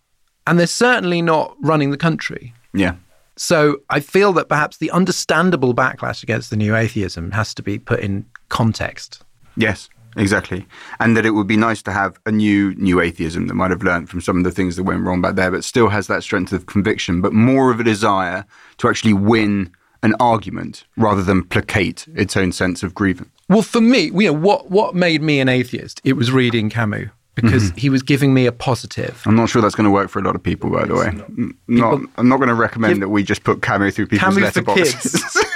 and 0.45 0.59
they're 0.59 0.67
certainly 0.67 1.21
not 1.21 1.55
running 1.61 1.91
the 1.91 1.97
country. 1.97 2.53
yeah. 2.73 2.95
So 3.37 3.81
I 3.89 3.99
feel 3.99 4.31
that 4.33 4.47
perhaps 4.47 4.77
the 4.77 4.89
understandable 4.91 5.73
backlash 5.75 6.23
against 6.23 6.51
the 6.51 6.55
new 6.55 6.73
atheism 6.73 7.31
has 7.31 7.53
to 7.55 7.61
be 7.61 7.77
put 7.77 7.99
in 7.99 8.25
context. 8.47 9.23
Yes, 9.57 9.89
exactly. 10.15 10.65
And 10.99 11.15
that 11.15 11.25
it 11.25 11.31
would 11.31 11.47
be 11.47 11.57
nice 11.57 11.81
to 11.83 11.91
have 11.91 12.19
a 12.25 12.31
new 12.31 12.73
new 12.75 12.99
atheism 13.01 13.47
that 13.47 13.53
might 13.53 13.71
have 13.71 13.83
learned 13.83 14.09
from 14.09 14.21
some 14.21 14.37
of 14.37 14.43
the 14.43 14.51
things 14.51 14.75
that 14.75 14.83
went 14.83 15.03
wrong 15.03 15.21
back 15.21 15.35
there, 15.35 15.51
but 15.51 15.63
still 15.63 15.89
has 15.89 16.07
that 16.07 16.23
strength 16.23 16.51
of 16.51 16.65
conviction, 16.65 17.21
but 17.21 17.33
more 17.33 17.71
of 17.71 17.79
a 17.79 17.83
desire 17.83 18.45
to 18.77 18.89
actually 18.89 19.13
win 19.13 19.71
an 20.03 20.13
argument 20.19 20.85
rather 20.97 21.23
than 21.23 21.43
placate 21.43 22.07
its 22.15 22.37
own 22.37 22.51
sense 22.51 22.83
of 22.83 22.93
grievance. 22.93 23.29
Well, 23.49 23.61
for 23.61 23.81
me, 23.81 24.05
you 24.05 24.31
know, 24.31 24.33
what 24.33 24.71
what 24.71 24.95
made 24.95 25.21
me 25.21 25.39
an 25.39 25.49
atheist? 25.49 26.01
It 26.03 26.13
was 26.13 26.31
reading 26.31 26.69
Camus 26.69 27.09
because 27.35 27.65
mm-hmm. 27.65 27.77
he 27.77 27.89
was 27.89 28.01
giving 28.01 28.33
me 28.33 28.45
a 28.45 28.51
positive. 28.51 29.21
I'm 29.25 29.35
not 29.35 29.49
sure 29.49 29.61
that's 29.61 29.75
going 29.75 29.85
to 29.85 29.91
work 29.91 30.09
for 30.09 30.19
a 30.19 30.23
lot 30.23 30.35
of 30.35 30.41
people, 30.41 30.69
by 30.71 30.85
the 30.85 30.95
way. 30.95 31.07
N- 31.07 31.55
Not, 31.67 31.99
I'm 32.17 32.29
not 32.29 32.37
going 32.37 32.49
to 32.49 32.55
recommend 32.55 33.01
that 33.01 33.09
we 33.09 33.23
just 33.23 33.43
put 33.43 33.61
Camus 33.61 33.95
through 33.95 34.07
people's 34.07 34.35
Camus 34.35 34.55
letterboxes. 34.55 35.35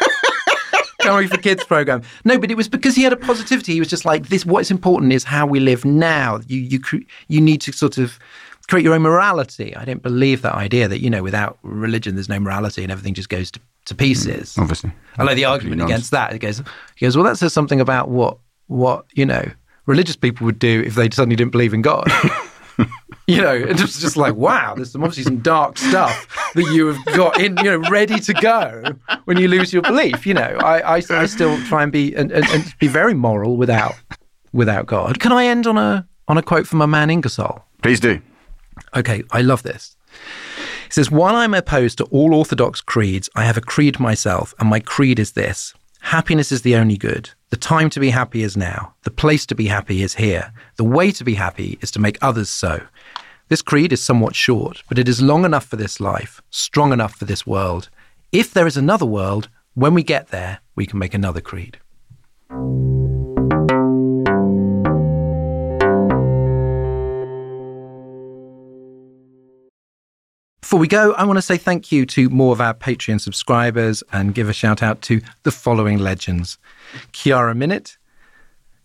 Camus 0.99 1.29
for 1.29 1.37
kids 1.37 1.63
program. 1.63 2.01
No, 2.23 2.37
but 2.37 2.51
it 2.51 2.57
was 2.57 2.67
because 2.67 2.95
he 2.95 3.03
had 3.03 3.13
a 3.13 3.17
positivity. 3.17 3.73
He 3.73 3.79
was 3.79 3.89
just 3.89 4.05
like 4.05 4.27
this. 4.27 4.45
What's 4.45 4.71
important 4.71 5.13
is 5.13 5.23
how 5.23 5.45
we 5.45 5.59
live 5.59 5.85
now. 5.85 6.39
You 6.47 6.59
you 6.59 6.79
you 7.27 7.41
need 7.41 7.61
to 7.61 7.71
sort 7.71 7.97
of 7.97 8.19
create 8.69 8.83
your 8.83 8.93
own 8.93 9.01
morality. 9.01 9.75
I 9.75 9.83
don't 9.83 10.03
believe 10.03 10.41
that 10.43 10.55
idea 10.55 10.87
that 10.87 11.01
you 11.01 11.09
know 11.09 11.23
without 11.23 11.57
religion 11.63 12.15
there's 12.15 12.29
no 12.29 12.39
morality 12.39 12.83
and 12.83 12.91
everything 12.91 13.13
just 13.13 13.29
goes 13.29 13.51
to, 13.51 13.59
to 13.85 13.95
pieces. 13.95 14.53
Mm, 14.53 14.61
obviously. 14.61 14.91
I 15.17 15.23
like 15.23 15.35
the 15.35 15.45
argument 15.45 15.81
against 15.81 16.11
that. 16.11 16.33
It 16.33 16.39
goes, 16.39 16.61
he 16.95 17.05
goes, 17.05 17.17
well, 17.17 17.25
that 17.25 17.37
says 17.37 17.53
something 17.53 17.81
about 17.81 18.09
what 18.09 18.37
what 18.67 19.05
you 19.13 19.25
know 19.25 19.43
religious 19.85 20.15
people 20.15 20.45
would 20.45 20.59
do 20.59 20.83
if 20.85 20.95
they 20.95 21.09
suddenly 21.09 21.35
didn't 21.35 21.51
believe 21.51 21.73
in 21.73 21.81
God. 21.81 22.07
you 23.35 23.41
know, 23.41 23.55
and 23.55 23.79
it's 23.79 23.99
just 23.99 24.17
like, 24.17 24.35
wow, 24.35 24.75
there's 24.75 24.91
some 24.91 25.03
obviously 25.03 25.23
some 25.23 25.39
dark 25.39 25.77
stuff 25.77 26.51
that 26.55 26.73
you 26.73 26.87
have 26.87 27.05
got 27.15 27.39
in, 27.39 27.55
you 27.57 27.63
know, 27.63 27.89
ready 27.89 28.19
to 28.19 28.33
go 28.33 28.83
when 29.25 29.37
you 29.37 29.47
lose 29.47 29.71
your 29.71 29.81
belief. 29.81 30.25
You 30.25 30.33
know, 30.33 30.57
I 30.61 30.97
I, 30.97 31.01
I 31.09 31.25
still 31.25 31.61
try 31.63 31.83
and 31.83 31.91
be 31.91 32.15
and, 32.15 32.31
and, 32.31 32.45
and 32.49 32.73
be 32.79 32.87
very 32.87 33.13
moral 33.13 33.57
without 33.57 33.95
without 34.51 34.85
God. 34.85 35.19
Can 35.19 35.31
I 35.31 35.45
end 35.45 35.67
on 35.67 35.77
a 35.77 36.07
on 36.27 36.37
a 36.37 36.41
quote 36.41 36.67
from 36.67 36.81
a 36.81 36.87
man 36.87 37.09
Ingersoll? 37.09 37.63
Please 37.81 37.99
do. 37.99 38.21
Okay, 38.95 39.23
I 39.31 39.41
love 39.41 39.63
this. 39.63 39.95
He 40.85 40.93
says, 40.93 41.11
While 41.11 41.35
I'm 41.35 41.53
opposed 41.53 41.99
to 41.99 42.05
all 42.05 42.33
orthodox 42.33 42.81
creeds, 42.81 43.29
I 43.35 43.43
have 43.43 43.57
a 43.57 43.61
creed 43.61 43.99
myself, 43.99 44.55
and 44.59 44.69
my 44.69 44.79
creed 44.79 45.19
is 45.19 45.33
this 45.33 45.73
happiness 46.01 46.51
is 46.51 46.61
the 46.61 46.75
only 46.75 46.97
good. 46.97 47.29
The 47.49 47.57
time 47.57 47.89
to 47.91 47.99
be 47.99 48.09
happy 48.09 48.41
is 48.43 48.55
now. 48.55 48.93
The 49.03 49.11
place 49.11 49.45
to 49.47 49.55
be 49.55 49.67
happy 49.67 50.01
is 50.01 50.15
here. 50.15 50.53
The 50.77 50.83
way 50.83 51.11
to 51.11 51.23
be 51.23 51.35
happy 51.35 51.77
is 51.81 51.91
to 51.91 51.99
make 51.99 52.17
others 52.21 52.49
so. 52.49 52.81
This 53.49 53.63
creed 53.63 53.91
is 53.91 54.03
somewhat 54.03 54.35
short, 54.35 54.83
but 54.87 54.99
it 54.99 55.09
is 55.09 55.23
long 55.23 55.43
enough 55.43 55.65
for 55.65 55.75
this 55.75 55.99
life, 55.99 56.39
strong 56.51 56.93
enough 56.93 57.15
for 57.15 57.25
this 57.25 57.47
world. 57.47 57.89
If 58.31 58.53
there 58.53 58.67
is 58.67 58.77
another 58.77 59.07
world, 59.07 59.49
when 59.73 59.95
we 59.95 60.03
get 60.03 60.27
there, 60.27 60.59
we 60.75 60.85
can 60.85 60.99
make 60.99 61.15
another 61.15 61.41
creed. 61.41 61.79
Before 70.61 70.79
we 70.79 70.87
go, 70.87 71.13
I 71.13 71.23
want 71.25 71.37
to 71.37 71.41
say 71.41 71.57
thank 71.57 71.91
you 71.91 72.05
to 72.05 72.29
more 72.29 72.53
of 72.53 72.61
our 72.61 72.75
Patreon 72.75 73.19
subscribers 73.19 74.03
and 74.13 74.35
give 74.35 74.47
a 74.47 74.53
shout 74.53 74.83
out 74.83 75.01
to 75.03 75.21
the 75.41 75.51
following 75.51 75.97
legends 75.97 76.59
Kiara 77.13 77.57
Minute, 77.57 77.97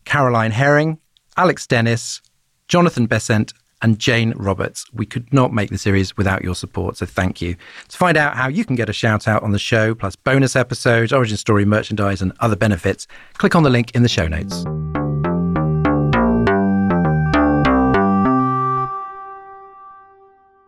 Caroline 0.07 0.53
Herring, 0.53 0.99
Alex 1.37 1.67
Dennis, 1.67 2.23
Jonathan 2.67 3.05
Besant, 3.05 3.53
and 3.85 3.99
Jane 3.99 4.33
Roberts. 4.37 4.87
We 4.95 5.05
could 5.05 5.31
not 5.31 5.53
make 5.53 5.69
the 5.69 5.77
series 5.77 6.17
without 6.17 6.43
your 6.43 6.55
support, 6.55 6.97
so 6.97 7.05
thank 7.05 7.43
you. 7.43 7.55
To 7.89 7.97
find 7.99 8.17
out 8.17 8.35
how 8.35 8.49
you 8.49 8.65
can 8.65 8.77
get 8.77 8.89
a 8.89 8.95
shout 8.95 9.29
out 9.29 9.43
on 9.43 9.53
the 9.53 9.59
show, 9.59 9.95
plus 9.95 10.17
bonus 10.17 10.57
episodes, 10.57 11.13
origin 11.13 11.37
story 11.37 11.67
merchandise, 11.67 12.23
and 12.23 12.33
other 12.41 12.57
benefits, 12.57 13.07
click 13.35 13.55
on 13.55 13.63
the 13.63 13.71
link 13.71 13.95
in 13.95 14.03
the 14.03 14.09
show 14.09 14.27
notes. 14.27 14.65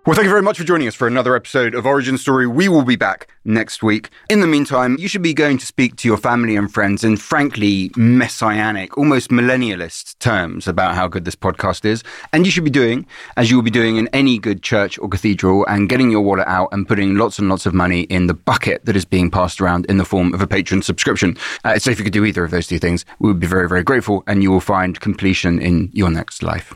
Well, 0.07 0.15
thank 0.15 0.27
you 0.27 0.31
very 0.31 0.43
much 0.43 0.57
for 0.57 0.63
joining 0.63 0.87
us 0.87 0.95
for 0.95 1.09
another 1.09 1.35
episode 1.35 1.75
of 1.75 1.85
Origin 1.85 2.17
Story. 2.17 2.47
We 2.47 2.69
will 2.69 2.85
be 2.85 2.95
back 2.95 3.29
next 3.45 3.83
week. 3.83 4.09
In 4.31 4.39
the 4.39 4.47
meantime, 4.47 4.97
you 5.01 5.09
should 5.09 5.21
be 5.21 5.35
going 5.35 5.59
to 5.59 5.67
speak 5.67 5.97
to 5.97 6.07
your 6.07 6.17
family 6.17 6.55
and 6.55 6.73
friends 6.73 7.03
in 7.03 7.17
frankly 7.17 7.91
messianic, 7.97 8.97
almost 8.97 9.31
millennialist 9.31 10.17
terms 10.21 10.69
about 10.69 10.95
how 10.95 11.09
good 11.09 11.25
this 11.25 11.35
podcast 11.35 11.85
is. 11.85 12.05
And 12.33 12.47
you 12.47 12.53
should 12.53 12.63
be 12.63 12.71
doing, 12.71 13.05
as 13.37 13.51
you 13.51 13.57
will 13.57 13.65
be 13.65 13.71
doing 13.73 13.97
in 13.97 14.07
any 14.13 14.39
good 14.39 14.63
church 14.63 14.97
or 15.01 15.09
cathedral, 15.09 15.67
and 15.67 15.89
getting 15.89 16.13
your 16.13 16.21
wallet 16.21 16.47
out 16.47 16.69
and 16.71 16.87
putting 16.87 17.17
lots 17.17 17.41
and 17.41 17.49
lots 17.49 17.67
of 17.67 17.75
money 17.75 18.03
in 18.03 18.29
the 18.29 18.35
bucket 18.35 18.85
that 18.85 18.95
is 18.95 19.05
being 19.05 19.29
passed 19.29 19.61
around 19.61 19.87
in 19.87 19.97
the 19.97 20.05
form 20.05 20.33
of 20.33 20.41
a 20.41 20.47
Patreon 20.47 20.85
subscription. 20.85 21.37
Uh, 21.65 21.81
so 21.81 21.91
if 21.91 21.99
you 21.99 22.05
could 22.05 22.13
do 22.13 22.25
either 22.25 22.45
of 22.45 22.53
those 22.53 22.69
two 22.69 22.79
things, 22.79 23.05
we 23.19 23.27
would 23.27 23.41
be 23.41 23.49
very, 23.49 23.69
very 23.69 23.83
grateful, 23.83 24.23
and 24.29 24.45
you 24.45 24.53
will 24.53 24.61
find 24.61 25.01
completion 25.01 25.59
in 25.59 25.91
your 25.93 26.13
next 26.13 26.45
life. 26.45 26.73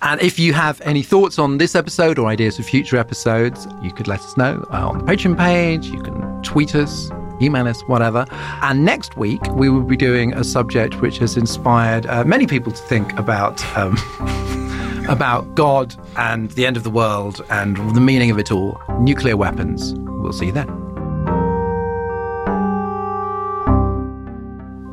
And 0.00 0.20
if 0.22 0.38
you 0.38 0.52
have 0.52 0.80
any 0.82 1.02
thoughts 1.02 1.38
on 1.38 1.58
this 1.58 1.74
episode 1.74 2.18
or 2.18 2.28
ideas 2.28 2.56
for 2.56 2.62
future 2.62 2.96
episodes, 2.96 3.66
you 3.82 3.92
could 3.92 4.06
let 4.06 4.20
us 4.20 4.36
know 4.36 4.64
uh, 4.72 4.88
on 4.88 4.98
the 4.98 5.04
Patreon 5.04 5.36
page. 5.36 5.86
You 5.86 6.00
can 6.00 6.42
tweet 6.42 6.74
us, 6.74 7.10
email 7.42 7.66
us, 7.66 7.80
whatever. 7.82 8.24
And 8.62 8.84
next 8.84 9.16
week, 9.16 9.42
we 9.52 9.68
will 9.68 9.82
be 9.82 9.96
doing 9.96 10.32
a 10.34 10.44
subject 10.44 11.00
which 11.00 11.18
has 11.18 11.36
inspired 11.36 12.06
uh, 12.06 12.24
many 12.24 12.46
people 12.46 12.72
to 12.72 12.82
think 12.82 13.12
about. 13.18 13.64
Um, 13.76 13.96
about 15.08 15.54
God 15.54 15.96
and 16.16 16.50
the 16.50 16.66
end 16.66 16.76
of 16.76 16.84
the 16.84 16.90
world 16.90 17.42
and 17.48 17.78
the 17.94 18.00
meaning 18.00 18.30
of 18.30 18.38
it 18.38 18.52
all 18.52 18.78
nuclear 19.00 19.38
weapons. 19.38 19.94
We'll 19.94 20.34
see 20.34 20.46
you 20.46 20.52
then. 20.52 20.97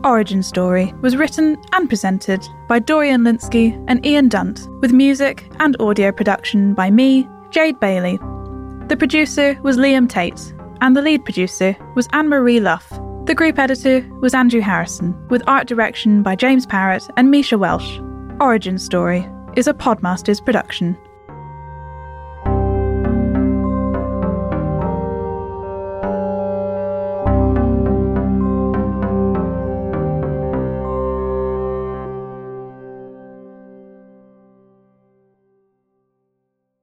Origin 0.06 0.44
Story 0.44 0.94
was 1.02 1.16
written 1.16 1.58
and 1.74 1.90
presented 1.90 2.48
by 2.68 2.78
Dorian 2.78 3.24
Lynskey 3.24 3.84
and 3.88 4.06
Ian 4.06 4.30
Dunt, 4.30 4.70
with 4.80 4.94
music 4.94 5.50
and 5.60 5.76
audio 5.80 6.12
production 6.12 6.76
by 6.76 6.92
me, 6.92 7.28
Jade 7.50 7.80
Bailey. 7.80 8.18
The 8.88 8.98
producer 9.00 9.60
was 9.64 9.78
Liam 9.78 10.08
Tate, 10.08 10.54
and 10.82 10.96
the 10.96 11.02
lead 11.02 11.26
producer 11.26 11.76
was 11.96 12.08
Anne 12.14 12.30
Marie 12.30 12.60
Luff. 12.60 12.88
The 13.26 13.34
group 13.36 13.58
editor 13.58 14.08
was 14.22 14.36
Andrew 14.36 14.62
Harrison, 14.62 15.16
with 15.30 15.42
art 15.48 15.68
direction 15.68 16.22
by 16.22 16.36
James 16.36 16.68
Parrott 16.68 17.10
and 17.18 17.32
Misha 17.32 17.58
Welsh. 17.58 18.00
Origin 18.40 18.78
Story 18.78 19.28
is 19.56 19.68
a 19.68 19.74
Podmasters 19.74 20.44
production. 20.46 20.96